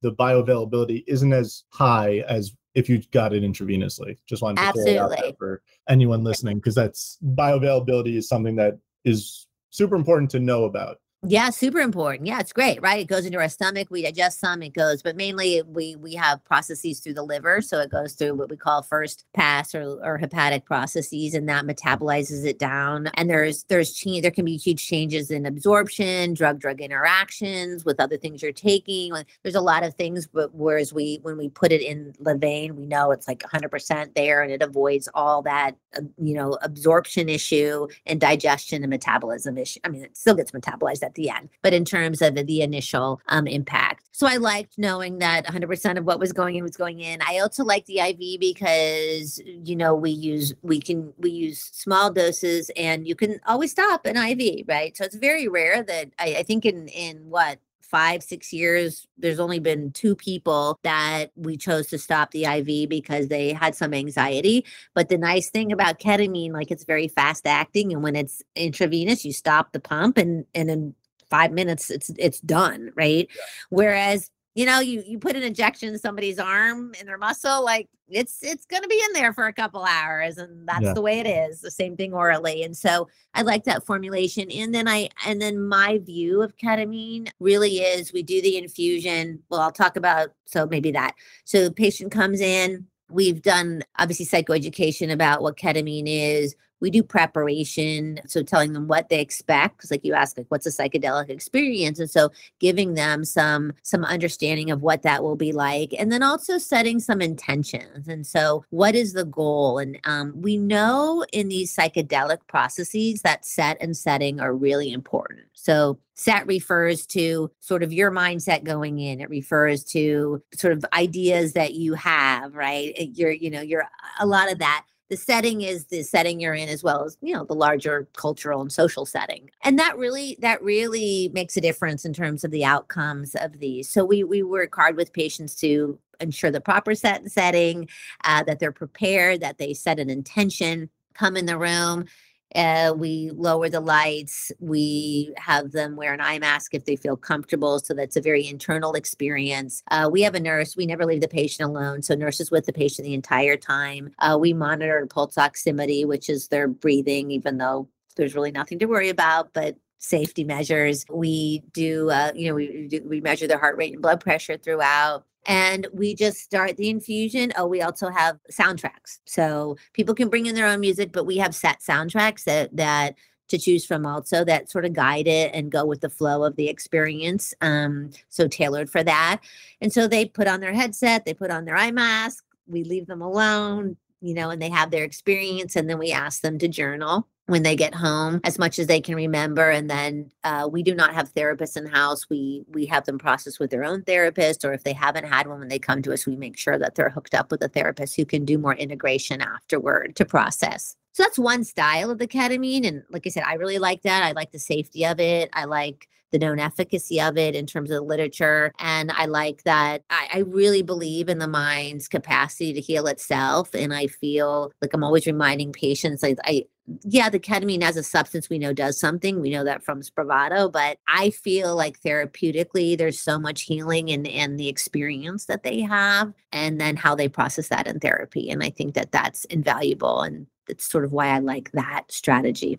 the 0.00 0.12
bioavailability 0.12 1.02
isn't 1.08 1.32
as 1.32 1.64
high 1.70 2.24
as 2.28 2.56
if 2.74 2.88
you 2.88 3.02
got 3.10 3.34
it 3.34 3.42
intravenously. 3.42 4.16
Just 4.26 4.42
wanted 4.42 4.62
to 4.62 4.68
Absolutely. 4.68 4.96
throw 4.96 5.10
it 5.10 5.24
out 5.26 5.38
for 5.38 5.62
anyone 5.88 6.22
listening 6.22 6.58
because 6.58 6.76
that's 6.76 7.18
bioavailability 7.34 8.16
is 8.16 8.28
something 8.28 8.56
that 8.56 8.78
is 9.04 9.48
super 9.70 9.96
important 9.96 10.30
to 10.30 10.38
know 10.38 10.64
about. 10.64 10.98
Yeah, 11.24 11.50
super 11.50 11.78
important. 11.78 12.26
Yeah, 12.26 12.40
it's 12.40 12.52
great, 12.52 12.82
right? 12.82 12.98
It 13.00 13.06
goes 13.06 13.26
into 13.26 13.38
our 13.38 13.48
stomach. 13.48 13.88
We 13.92 14.02
digest 14.02 14.40
some. 14.40 14.60
It 14.62 14.74
goes, 14.74 15.02
but 15.02 15.16
mainly 15.16 15.62
we 15.62 15.94
we 15.94 16.14
have 16.14 16.44
processes 16.44 16.98
through 16.98 17.14
the 17.14 17.22
liver, 17.22 17.60
so 17.60 17.78
it 17.78 17.90
goes 17.92 18.14
through 18.14 18.34
what 18.34 18.50
we 18.50 18.56
call 18.56 18.82
first 18.82 19.24
pass 19.32 19.72
or, 19.72 20.00
or 20.04 20.18
hepatic 20.18 20.64
processes, 20.64 21.34
and 21.34 21.48
that 21.48 21.64
metabolizes 21.64 22.44
it 22.44 22.58
down. 22.58 23.08
And 23.14 23.30
there's 23.30 23.62
there's 23.64 23.92
change. 23.92 24.22
There 24.22 24.32
can 24.32 24.44
be 24.46 24.56
huge 24.56 24.84
changes 24.84 25.30
in 25.30 25.46
absorption, 25.46 26.34
drug 26.34 26.58
drug 26.58 26.80
interactions 26.80 27.84
with 27.84 28.00
other 28.00 28.16
things 28.16 28.42
you're 28.42 28.50
taking. 28.52 29.12
There's 29.44 29.54
a 29.54 29.60
lot 29.60 29.84
of 29.84 29.94
things, 29.94 30.26
but 30.26 30.52
whereas 30.54 30.92
we 30.92 31.20
when 31.22 31.36
we 31.36 31.50
put 31.50 31.70
it 31.70 31.82
in 31.82 32.14
the 32.18 32.36
vein, 32.36 32.74
we 32.74 32.86
know 32.86 33.12
it's 33.12 33.28
like 33.28 33.44
100% 33.44 34.14
there, 34.16 34.42
and 34.42 34.50
it 34.50 34.62
avoids 34.62 35.08
all 35.14 35.42
that 35.42 35.76
uh, 35.96 36.00
you 36.18 36.34
know 36.34 36.58
absorption 36.62 37.28
issue 37.28 37.86
and 38.06 38.20
digestion 38.20 38.82
and 38.82 38.90
metabolism 38.90 39.56
issue. 39.58 39.78
I 39.84 39.88
mean, 39.88 40.02
it 40.02 40.16
still 40.16 40.34
gets 40.34 40.50
metabolized 40.50 41.11
at 41.12 41.16
the 41.16 41.30
end, 41.30 41.48
but 41.60 41.74
in 41.74 41.84
terms 41.84 42.22
of 42.22 42.34
the 42.34 42.62
initial 42.62 43.20
um, 43.28 43.46
impact. 43.46 44.08
So 44.12 44.26
I 44.26 44.36
liked 44.36 44.78
knowing 44.78 45.18
that 45.18 45.46
100% 45.46 45.98
of 45.98 46.04
what 46.04 46.18
was 46.18 46.32
going 46.32 46.56
in 46.56 46.62
was 46.62 46.76
going 46.76 47.00
in. 47.00 47.20
I 47.26 47.38
also 47.38 47.64
like 47.64 47.86
the 47.86 47.98
IV 47.98 48.40
because 48.40 49.40
you 49.44 49.76
know 49.76 49.94
we 49.94 50.10
use 50.10 50.54
we 50.62 50.80
can 50.80 51.12
we 51.18 51.30
use 51.30 51.60
small 51.72 52.10
doses 52.10 52.70
and 52.76 53.06
you 53.06 53.14
can 53.14 53.40
always 53.46 53.70
stop 53.70 54.06
an 54.06 54.16
IV, 54.16 54.66
right? 54.68 54.96
So 54.96 55.04
it's 55.04 55.16
very 55.16 55.48
rare 55.48 55.82
that 55.82 56.10
I, 56.18 56.36
I 56.38 56.42
think 56.42 56.64
in 56.64 56.88
in 56.88 57.28
what 57.28 57.58
five, 57.92 58.22
six 58.22 58.54
years, 58.54 59.06
there's 59.18 59.38
only 59.38 59.58
been 59.58 59.92
two 59.92 60.16
people 60.16 60.80
that 60.82 61.26
we 61.36 61.58
chose 61.58 61.88
to 61.88 61.98
stop 61.98 62.30
the 62.30 62.46
IV 62.46 62.88
because 62.88 63.28
they 63.28 63.52
had 63.52 63.74
some 63.74 63.92
anxiety. 63.92 64.64
But 64.94 65.10
the 65.10 65.18
nice 65.18 65.50
thing 65.50 65.70
about 65.70 66.00
ketamine, 66.00 66.52
like 66.52 66.70
it's 66.70 66.84
very 66.84 67.06
fast 67.06 67.46
acting, 67.46 67.92
and 67.92 68.02
when 68.02 68.16
it's 68.16 68.42
intravenous, 68.56 69.26
you 69.26 69.32
stop 69.32 69.72
the 69.72 69.80
pump, 69.80 70.16
and 70.16 70.46
and 70.54 70.70
in 70.70 70.94
five 71.32 71.50
minutes 71.50 71.90
it's 71.90 72.10
it's 72.18 72.40
done 72.40 72.90
right 72.94 73.28
yeah. 73.30 73.42
whereas 73.70 74.30
you 74.54 74.66
know, 74.66 74.80
you 74.80 75.02
you 75.06 75.18
put 75.18 75.36
an 75.36 75.42
injection 75.42 75.88
in 75.88 75.98
somebody's 75.98 76.38
arm 76.38 76.92
in 77.00 77.06
their 77.06 77.16
muscle, 77.16 77.64
like 77.64 77.88
it's 78.08 78.42
it's 78.42 78.66
going 78.66 78.82
to 78.82 78.88
be 78.88 79.00
in 79.06 79.14
there 79.14 79.32
for 79.32 79.46
a 79.46 79.52
couple 79.52 79.82
hours, 79.82 80.36
and 80.36 80.68
that's 80.68 80.82
yeah. 80.82 80.92
the 80.92 81.00
way 81.00 81.20
it 81.20 81.26
is. 81.26 81.62
The 81.62 81.70
same 81.70 81.96
thing 81.96 82.12
orally, 82.12 82.62
and 82.62 82.76
so 82.76 83.08
I 83.32 83.42
like 83.42 83.64
that 83.64 83.86
formulation. 83.86 84.50
And 84.50 84.74
then 84.74 84.88
I 84.88 85.08
and 85.26 85.40
then 85.40 85.66
my 85.66 85.98
view 85.98 86.42
of 86.42 86.56
ketamine 86.58 87.30
really 87.40 87.78
is 87.78 88.12
we 88.12 88.22
do 88.22 88.42
the 88.42 88.58
infusion. 88.58 89.42
Well, 89.48 89.60
I'll 89.60 89.72
talk 89.72 89.96
about 89.96 90.34
so 90.44 90.66
maybe 90.66 90.90
that. 90.92 91.14
So 91.44 91.64
the 91.64 91.72
patient 91.72 92.12
comes 92.12 92.42
in. 92.42 92.86
We've 93.08 93.40
done 93.40 93.82
obviously 93.98 94.26
psychoeducation 94.26 95.10
about 95.10 95.42
what 95.42 95.56
ketamine 95.56 96.04
is 96.06 96.54
we 96.82 96.90
do 96.90 97.02
preparation 97.02 98.18
so 98.26 98.42
telling 98.42 98.72
them 98.72 98.88
what 98.88 99.08
they 99.08 99.20
expect 99.20 99.76
because 99.76 99.92
like 99.92 100.04
you 100.04 100.14
ask 100.14 100.36
like 100.36 100.46
what's 100.48 100.66
a 100.66 100.70
psychedelic 100.70 101.30
experience? 101.30 102.00
And 102.00 102.10
so 102.10 102.30
giving 102.58 102.94
them 102.94 103.24
some 103.24 103.72
some 103.82 104.04
understanding 104.04 104.70
of 104.70 104.82
what 104.82 105.02
that 105.02 105.22
will 105.22 105.36
be 105.36 105.52
like 105.52 105.94
and 105.96 106.10
then 106.10 106.24
also 106.24 106.58
setting 106.58 106.98
some 106.98 107.22
intentions. 107.22 108.08
And 108.08 108.26
so 108.26 108.64
what 108.70 108.96
is 108.96 109.12
the 109.12 109.24
goal? 109.24 109.78
And 109.78 109.98
um, 110.04 110.32
we 110.34 110.56
know 110.56 111.24
in 111.32 111.48
these 111.48 111.74
psychedelic 111.74 112.38
processes 112.48 113.22
that 113.22 113.46
set 113.46 113.78
and 113.80 113.96
setting 113.96 114.40
are 114.40 114.54
really 114.54 114.92
important. 114.92 115.42
So 115.54 116.00
set 116.14 116.46
refers 116.48 117.06
to 117.06 117.50
sort 117.60 117.84
of 117.84 117.92
your 117.92 118.10
mindset 118.10 118.64
going 118.64 118.98
in. 118.98 119.20
It 119.20 119.30
refers 119.30 119.84
to 119.84 120.42
sort 120.54 120.72
of 120.72 120.84
ideas 120.92 121.52
that 121.52 121.74
you 121.74 121.94
have 121.94 122.54
right? 122.54 122.92
You're 123.14 123.30
you 123.30 123.50
know 123.50 123.60
you're 123.60 123.88
a 124.18 124.26
lot 124.26 124.50
of 124.50 124.58
that 124.58 124.84
the 125.12 125.16
setting 125.18 125.60
is 125.60 125.84
the 125.88 126.02
setting 126.02 126.40
you're 126.40 126.54
in 126.54 126.70
as 126.70 126.82
well 126.82 127.04
as 127.04 127.18
you 127.20 127.34
know 127.34 127.44
the 127.44 127.54
larger 127.54 128.08
cultural 128.16 128.62
and 128.62 128.72
social 128.72 129.04
setting. 129.04 129.50
And 129.62 129.78
that 129.78 129.98
really 129.98 130.38
that 130.40 130.62
really 130.62 131.30
makes 131.34 131.54
a 131.54 131.60
difference 131.60 132.06
in 132.06 132.14
terms 132.14 132.44
of 132.44 132.50
the 132.50 132.64
outcomes 132.64 133.34
of 133.34 133.58
these. 133.58 133.90
So 133.90 134.06
we 134.06 134.24
we 134.24 134.42
work 134.42 134.74
hard 134.74 134.96
with 134.96 135.12
patients 135.12 135.54
to 135.56 135.98
ensure 136.18 136.50
the 136.50 136.62
proper 136.62 136.94
set 136.94 137.20
and 137.20 137.30
setting 137.30 137.90
uh, 138.24 138.42
that 138.44 138.58
they're 138.58 138.72
prepared 138.72 139.42
that 139.42 139.58
they 139.58 139.74
set 139.74 140.00
an 140.00 140.08
intention 140.08 140.88
come 141.12 141.36
in 141.36 141.44
the 141.44 141.58
room 141.58 142.06
uh, 142.54 142.94
we 142.96 143.30
lower 143.34 143.68
the 143.68 143.80
lights. 143.80 144.52
We 144.60 145.32
have 145.36 145.72
them 145.72 145.96
wear 145.96 146.12
an 146.12 146.20
eye 146.20 146.38
mask 146.38 146.74
if 146.74 146.84
they 146.84 146.96
feel 146.96 147.16
comfortable. 147.16 147.78
So 147.78 147.94
that's 147.94 148.16
a 148.16 148.20
very 148.20 148.46
internal 148.46 148.94
experience. 148.94 149.82
Uh, 149.90 150.08
we 150.10 150.22
have 150.22 150.34
a 150.34 150.40
nurse. 150.40 150.76
We 150.76 150.86
never 150.86 151.06
leave 151.06 151.20
the 151.20 151.28
patient 151.28 151.68
alone. 151.68 152.02
So 152.02 152.14
nurses 152.14 152.50
with 152.50 152.66
the 152.66 152.72
patient 152.72 153.06
the 153.06 153.14
entire 153.14 153.56
time. 153.56 154.10
Uh, 154.18 154.36
we 154.40 154.52
monitor 154.52 155.06
pulse 155.08 155.36
oximetry, 155.36 156.06
which 156.06 156.28
is 156.28 156.48
their 156.48 156.68
breathing, 156.68 157.30
even 157.30 157.58
though 157.58 157.88
there's 158.16 158.34
really 158.34 158.52
nothing 158.52 158.78
to 158.80 158.86
worry 158.86 159.08
about. 159.08 159.52
But 159.52 159.76
safety 160.02 160.44
measures. 160.44 161.06
We 161.08 161.62
do, 161.72 162.10
uh, 162.10 162.32
you 162.34 162.48
know, 162.48 162.54
we 162.54 163.00
we 163.04 163.20
measure 163.20 163.46
their 163.46 163.58
heart 163.58 163.76
rate 163.76 163.92
and 163.92 164.02
blood 164.02 164.20
pressure 164.20 164.56
throughout 164.56 165.24
and 165.46 165.86
we 165.92 166.14
just 166.14 166.38
start 166.38 166.76
the 166.76 166.88
infusion. 166.88 167.52
Oh, 167.56 167.66
we 167.66 167.82
also 167.82 168.10
have 168.10 168.38
soundtracks. 168.50 169.18
So 169.24 169.76
people 169.92 170.14
can 170.14 170.28
bring 170.28 170.46
in 170.46 170.54
their 170.54 170.66
own 170.66 170.80
music, 170.80 171.12
but 171.12 171.26
we 171.26 171.36
have 171.38 171.54
set 171.54 171.80
soundtracks 171.80 172.44
that 172.44 172.74
that 172.76 173.16
to 173.48 173.58
choose 173.58 173.84
from 173.84 174.06
also 174.06 174.44
that 174.44 174.70
sort 174.70 174.86
of 174.86 174.94
guide 174.94 175.26
it 175.26 175.50
and 175.52 175.70
go 175.70 175.84
with 175.84 176.00
the 176.00 176.08
flow 176.08 176.42
of 176.42 176.56
the 176.56 176.68
experience. 176.68 177.52
Um, 177.60 178.10
so 178.30 178.48
tailored 178.48 178.88
for 178.88 179.02
that. 179.04 179.40
And 179.80 179.92
so 179.92 180.08
they 180.08 180.24
put 180.24 180.48
on 180.48 180.60
their 180.60 180.72
headset, 180.72 181.26
they 181.26 181.34
put 181.34 181.50
on 181.50 181.66
their 181.66 181.76
eye 181.76 181.90
mask, 181.90 182.44
we 182.66 182.82
leave 182.82 183.06
them 183.06 183.20
alone, 183.20 183.96
you 184.22 184.32
know, 184.32 184.48
and 184.48 184.62
they 184.62 184.70
have 184.70 184.90
their 184.90 185.04
experience, 185.04 185.76
and 185.76 185.90
then 185.90 185.98
we 185.98 186.12
ask 186.12 186.40
them 186.40 186.58
to 186.60 186.68
journal 186.68 187.28
when 187.46 187.62
they 187.62 187.74
get 187.74 187.94
home 187.94 188.40
as 188.44 188.58
much 188.58 188.78
as 188.78 188.86
they 188.86 189.00
can 189.00 189.14
remember 189.14 189.70
and 189.70 189.90
then 189.90 190.30
uh, 190.44 190.68
we 190.70 190.82
do 190.82 190.94
not 190.94 191.14
have 191.14 191.32
therapists 191.34 191.76
in 191.76 191.86
house 191.86 192.28
we 192.30 192.64
we 192.68 192.86
have 192.86 193.04
them 193.04 193.18
process 193.18 193.58
with 193.58 193.70
their 193.70 193.84
own 193.84 194.02
therapist 194.02 194.64
or 194.64 194.72
if 194.72 194.84
they 194.84 194.92
haven't 194.92 195.24
had 195.24 195.46
one 195.46 195.58
when 195.58 195.68
they 195.68 195.78
come 195.78 196.02
to 196.02 196.12
us 196.12 196.26
we 196.26 196.36
make 196.36 196.56
sure 196.56 196.78
that 196.78 196.94
they're 196.94 197.10
hooked 197.10 197.34
up 197.34 197.50
with 197.50 197.62
a 197.62 197.68
therapist 197.68 198.16
who 198.16 198.24
can 198.24 198.44
do 198.44 198.58
more 198.58 198.74
integration 198.74 199.40
afterward 199.40 200.14
to 200.14 200.24
process 200.24 200.96
so 201.12 201.22
that's 201.22 201.38
one 201.38 201.64
style 201.64 202.10
of 202.10 202.18
the 202.18 202.28
ketamine 202.28 202.86
and 202.86 203.02
like 203.10 203.26
i 203.26 203.30
said 203.30 203.44
i 203.44 203.54
really 203.54 203.78
like 203.78 204.02
that 204.02 204.22
i 204.22 204.32
like 204.32 204.52
the 204.52 204.58
safety 204.58 205.04
of 205.04 205.18
it 205.18 205.50
i 205.52 205.64
like 205.64 206.08
the 206.32 206.38
known 206.38 206.58
efficacy 206.58 207.20
of 207.20 207.36
it 207.36 207.54
in 207.54 207.66
terms 207.66 207.90
of 207.90 207.96
the 207.96 208.00
literature. 208.00 208.72
And 208.78 209.12
I 209.12 209.26
like 209.26 209.62
that 209.64 210.02
I, 210.10 210.28
I, 210.32 210.38
really 210.38 210.82
believe 210.82 211.28
in 211.28 211.38
the 211.38 211.46
mind's 211.46 212.08
capacity 212.08 212.72
to 212.72 212.80
heal 212.80 213.06
itself. 213.06 213.74
And 213.74 213.94
I 213.94 214.06
feel 214.06 214.72
like 214.80 214.94
I'm 214.94 215.04
always 215.04 215.26
reminding 215.26 215.72
patients 215.72 216.22
like 216.22 216.38
I 216.44 216.64
yeah, 217.04 217.30
the 217.30 217.38
ketamine 217.38 217.82
as 217.82 217.96
a 217.96 218.02
substance 218.02 218.50
we 218.50 218.58
know 218.58 218.72
does 218.72 218.98
something. 218.98 219.40
We 219.40 219.50
know 219.50 219.64
that 219.64 219.84
from 219.84 220.02
Spravato, 220.02 220.70
but 220.70 220.98
I 221.06 221.30
feel 221.30 221.76
like 221.76 222.00
therapeutically 222.00 222.98
there's 222.98 223.20
so 223.20 223.38
much 223.38 223.62
healing 223.62 224.08
in 224.08 224.26
in 224.26 224.56
the 224.56 224.68
experience 224.68 225.46
that 225.46 225.62
they 225.62 225.80
have 225.80 226.32
and 226.50 226.80
then 226.80 226.96
how 226.96 227.14
they 227.14 227.28
process 227.28 227.68
that 227.68 227.86
in 227.86 228.00
therapy. 228.00 228.50
And 228.50 228.62
I 228.62 228.70
think 228.70 228.94
that 228.94 229.12
that's 229.12 229.44
invaluable. 229.46 230.22
And 230.22 230.46
that's 230.66 230.84
sort 230.84 231.04
of 231.04 231.12
why 231.12 231.28
I 231.28 231.38
like 231.38 231.70
that 231.72 232.10
strategy 232.10 232.78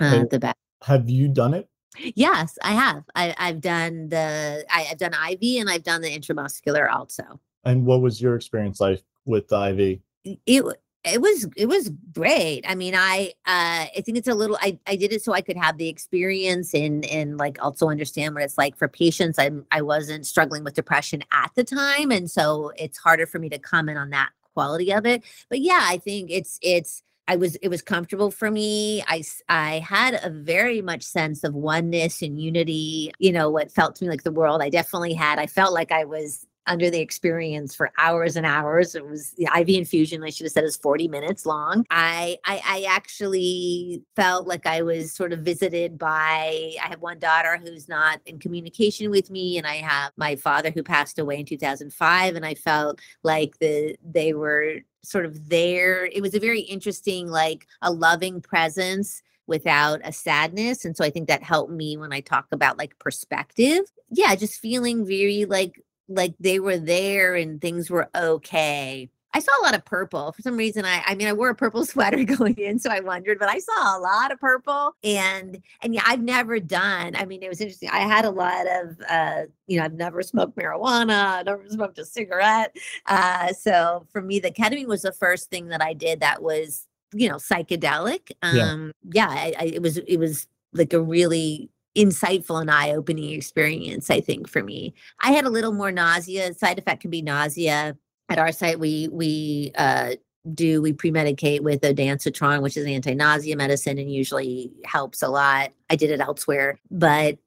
uh, 0.00 0.24
the 0.30 0.38
best. 0.38 0.56
Have 0.82 1.08
you 1.08 1.28
done 1.28 1.54
it? 1.54 1.68
Yes, 2.14 2.58
I 2.62 2.72
have. 2.72 3.04
I, 3.14 3.34
have 3.38 3.60
done 3.60 4.08
the 4.08 4.64
I, 4.70 4.82
have 4.82 4.98
done 4.98 5.12
IV 5.14 5.60
and 5.60 5.70
I've 5.70 5.82
done 5.82 6.02
the 6.02 6.10
intramuscular 6.10 6.92
also. 6.92 7.40
And 7.64 7.86
what 7.86 8.02
was 8.02 8.20
your 8.20 8.34
experience 8.34 8.80
like 8.80 9.02
with 9.24 9.48
the 9.48 10.00
IV? 10.24 10.38
It 10.46 10.64
it 11.06 11.20
was 11.20 11.46
it 11.56 11.66
was 11.66 11.90
great. 12.12 12.64
I 12.68 12.74
mean, 12.74 12.94
I 12.94 13.32
uh 13.46 13.86
I 13.96 14.02
think 14.04 14.18
it's 14.18 14.28
a 14.28 14.34
little 14.34 14.58
I 14.60 14.78
I 14.86 14.96
did 14.96 15.12
it 15.12 15.22
so 15.22 15.32
I 15.32 15.40
could 15.40 15.56
have 15.56 15.78
the 15.78 15.88
experience 15.88 16.74
and 16.74 17.04
and 17.06 17.38
like 17.38 17.58
also 17.62 17.88
understand 17.88 18.34
what 18.34 18.42
it's 18.42 18.58
like 18.58 18.76
for 18.76 18.88
patients. 18.88 19.38
I 19.38 19.50
I 19.70 19.82
wasn't 19.82 20.26
struggling 20.26 20.64
with 20.64 20.74
depression 20.74 21.22
at 21.32 21.52
the 21.54 21.64
time 21.64 22.10
and 22.10 22.30
so 22.30 22.72
it's 22.76 22.98
harder 22.98 23.26
for 23.26 23.38
me 23.38 23.48
to 23.50 23.58
comment 23.58 23.98
on 23.98 24.10
that 24.10 24.30
quality 24.54 24.92
of 24.92 25.06
it. 25.06 25.22
But 25.48 25.60
yeah, 25.60 25.80
I 25.82 25.98
think 25.98 26.30
it's 26.30 26.58
it's 26.60 27.02
I 27.28 27.36
was 27.36 27.56
it 27.56 27.68
was 27.68 27.82
comfortable 27.82 28.30
for 28.30 28.50
me. 28.50 29.02
I 29.06 29.22
I 29.48 29.78
had 29.78 30.18
a 30.22 30.30
very 30.30 30.82
much 30.82 31.02
sense 31.02 31.44
of 31.44 31.54
oneness 31.54 32.22
and 32.22 32.40
unity. 32.40 33.12
You 33.18 33.32
know 33.32 33.50
what 33.50 33.70
felt 33.70 33.96
to 33.96 34.04
me 34.04 34.10
like 34.10 34.24
the 34.24 34.32
world. 34.32 34.62
I 34.62 34.70
definitely 34.70 35.14
had. 35.14 35.38
I 35.38 35.46
felt 35.46 35.72
like 35.72 35.92
I 35.92 36.04
was 36.04 36.46
under 36.66 36.90
the 36.90 37.00
experience 37.00 37.74
for 37.74 37.92
hours 37.98 38.36
and 38.36 38.44
hours. 38.44 38.94
It 38.94 39.06
was 39.06 39.30
the 39.32 39.48
IV 39.56 39.68
infusion. 39.70 40.22
I 40.22 40.30
should 40.30 40.44
have 40.44 40.52
said 40.52 40.64
is 40.64 40.76
40 40.76 41.08
minutes 41.08 41.46
long. 41.46 41.84
I, 41.90 42.38
I, 42.44 42.60
I 42.64 42.86
actually 42.88 44.02
felt 44.16 44.46
like 44.46 44.66
I 44.66 44.82
was 44.82 45.12
sort 45.12 45.32
of 45.32 45.40
visited 45.40 45.98
by. 45.98 46.74
I 46.82 46.88
have 46.88 47.00
one 47.00 47.18
daughter 47.18 47.58
who's 47.62 47.88
not 47.88 48.20
in 48.26 48.38
communication 48.38 49.10
with 49.10 49.30
me, 49.30 49.58
and 49.58 49.66
I 49.66 49.76
have 49.76 50.12
my 50.16 50.36
father 50.36 50.70
who 50.70 50.82
passed 50.82 51.18
away 51.18 51.40
in 51.40 51.46
2005, 51.46 52.34
and 52.36 52.44
I 52.44 52.54
felt 52.54 53.00
like 53.22 53.58
the 53.58 53.96
they 54.04 54.34
were 54.34 54.80
sort 55.02 55.24
of 55.24 55.48
there. 55.48 56.06
It 56.06 56.20
was 56.20 56.34
a 56.34 56.40
very 56.40 56.60
interesting, 56.60 57.28
like 57.28 57.66
a 57.82 57.92
loving 57.92 58.40
presence 58.40 59.22
without 59.46 60.00
a 60.04 60.12
sadness. 60.12 60.84
And 60.84 60.96
so 60.96 61.04
I 61.04 61.10
think 61.10 61.28
that 61.28 61.42
helped 61.42 61.72
me 61.72 61.96
when 61.96 62.12
I 62.12 62.20
talk 62.20 62.46
about 62.52 62.78
like 62.78 62.98
perspective. 62.98 63.80
Yeah, 64.10 64.34
just 64.34 64.60
feeling 64.60 65.06
very 65.06 65.44
like 65.44 65.80
like 66.08 66.34
they 66.40 66.60
were 66.60 66.78
there 66.78 67.34
and 67.34 67.60
things 67.60 67.90
were 67.90 68.08
okay. 68.14 69.10
I 69.36 69.40
saw 69.40 69.50
a 69.60 69.64
lot 69.64 69.74
of 69.74 69.84
purple 69.84 70.32
for 70.32 70.40
some 70.40 70.56
reason. 70.56 70.86
I, 70.86 71.02
I 71.04 71.14
mean, 71.14 71.28
I 71.28 71.34
wore 71.34 71.50
a 71.50 71.54
purple 71.54 71.84
sweater 71.86 72.24
going 72.24 72.54
in, 72.54 72.78
so 72.78 72.90
I 72.90 73.00
wondered, 73.00 73.38
but 73.38 73.50
I 73.50 73.58
saw 73.58 73.98
a 73.98 74.00
lot 74.00 74.32
of 74.32 74.40
purple, 74.40 74.94
and 75.04 75.62
and 75.82 75.94
yeah, 75.94 76.02
I've 76.06 76.22
never 76.22 76.58
done. 76.58 77.14
I 77.14 77.26
mean, 77.26 77.42
it 77.42 77.48
was 77.50 77.60
interesting. 77.60 77.90
I 77.90 78.00
had 78.00 78.24
a 78.24 78.30
lot 78.30 78.66
of, 78.66 78.96
uh, 79.10 79.42
you 79.66 79.78
know, 79.78 79.84
I've 79.84 79.92
never 79.92 80.22
smoked 80.22 80.56
marijuana, 80.56 81.44
never 81.44 81.68
smoked 81.68 81.98
a 81.98 82.06
cigarette. 82.06 82.74
Uh, 83.04 83.52
so 83.52 84.06
for 84.10 84.22
me, 84.22 84.38
the 84.38 84.50
ketamine 84.50 84.86
was 84.86 85.02
the 85.02 85.12
first 85.12 85.50
thing 85.50 85.68
that 85.68 85.82
I 85.82 85.92
did 85.92 86.20
that 86.20 86.42
was, 86.42 86.86
you 87.12 87.28
know, 87.28 87.36
psychedelic. 87.36 88.32
Um, 88.40 88.92
yeah, 89.02 89.28
yeah 89.28 89.28
I, 89.28 89.54
I, 89.58 89.64
it 89.64 89.82
was 89.82 89.98
it 89.98 90.16
was 90.16 90.46
like 90.72 90.94
a 90.94 91.00
really 91.00 91.68
insightful 91.96 92.60
and 92.60 92.70
eye-opening 92.70 93.30
experience 93.30 94.10
i 94.10 94.20
think 94.20 94.48
for 94.48 94.62
me. 94.62 94.94
I 95.20 95.32
had 95.32 95.44
a 95.44 95.50
little 95.50 95.72
more 95.72 95.90
nausea 95.90 96.54
side 96.54 96.78
effect 96.78 97.00
can 97.00 97.10
be 97.10 97.22
nausea. 97.22 97.96
At 98.28 98.38
our 98.38 98.52
site 98.52 98.78
we 98.78 99.08
we 99.10 99.72
uh, 99.76 100.16
do 100.54 100.80
we 100.82 100.92
pre-medicate 100.92 101.60
with 101.60 101.80
ondansetron 101.80 102.62
which 102.62 102.76
is 102.76 102.84
an 102.84 102.92
anti-nausea 102.92 103.56
medicine 103.56 103.98
and 103.98 104.12
usually 104.12 104.72
helps 104.84 105.22
a 105.22 105.28
lot. 105.28 105.72
I 105.90 105.96
did 105.96 106.10
it 106.10 106.20
elsewhere 106.20 106.78
but 106.90 107.38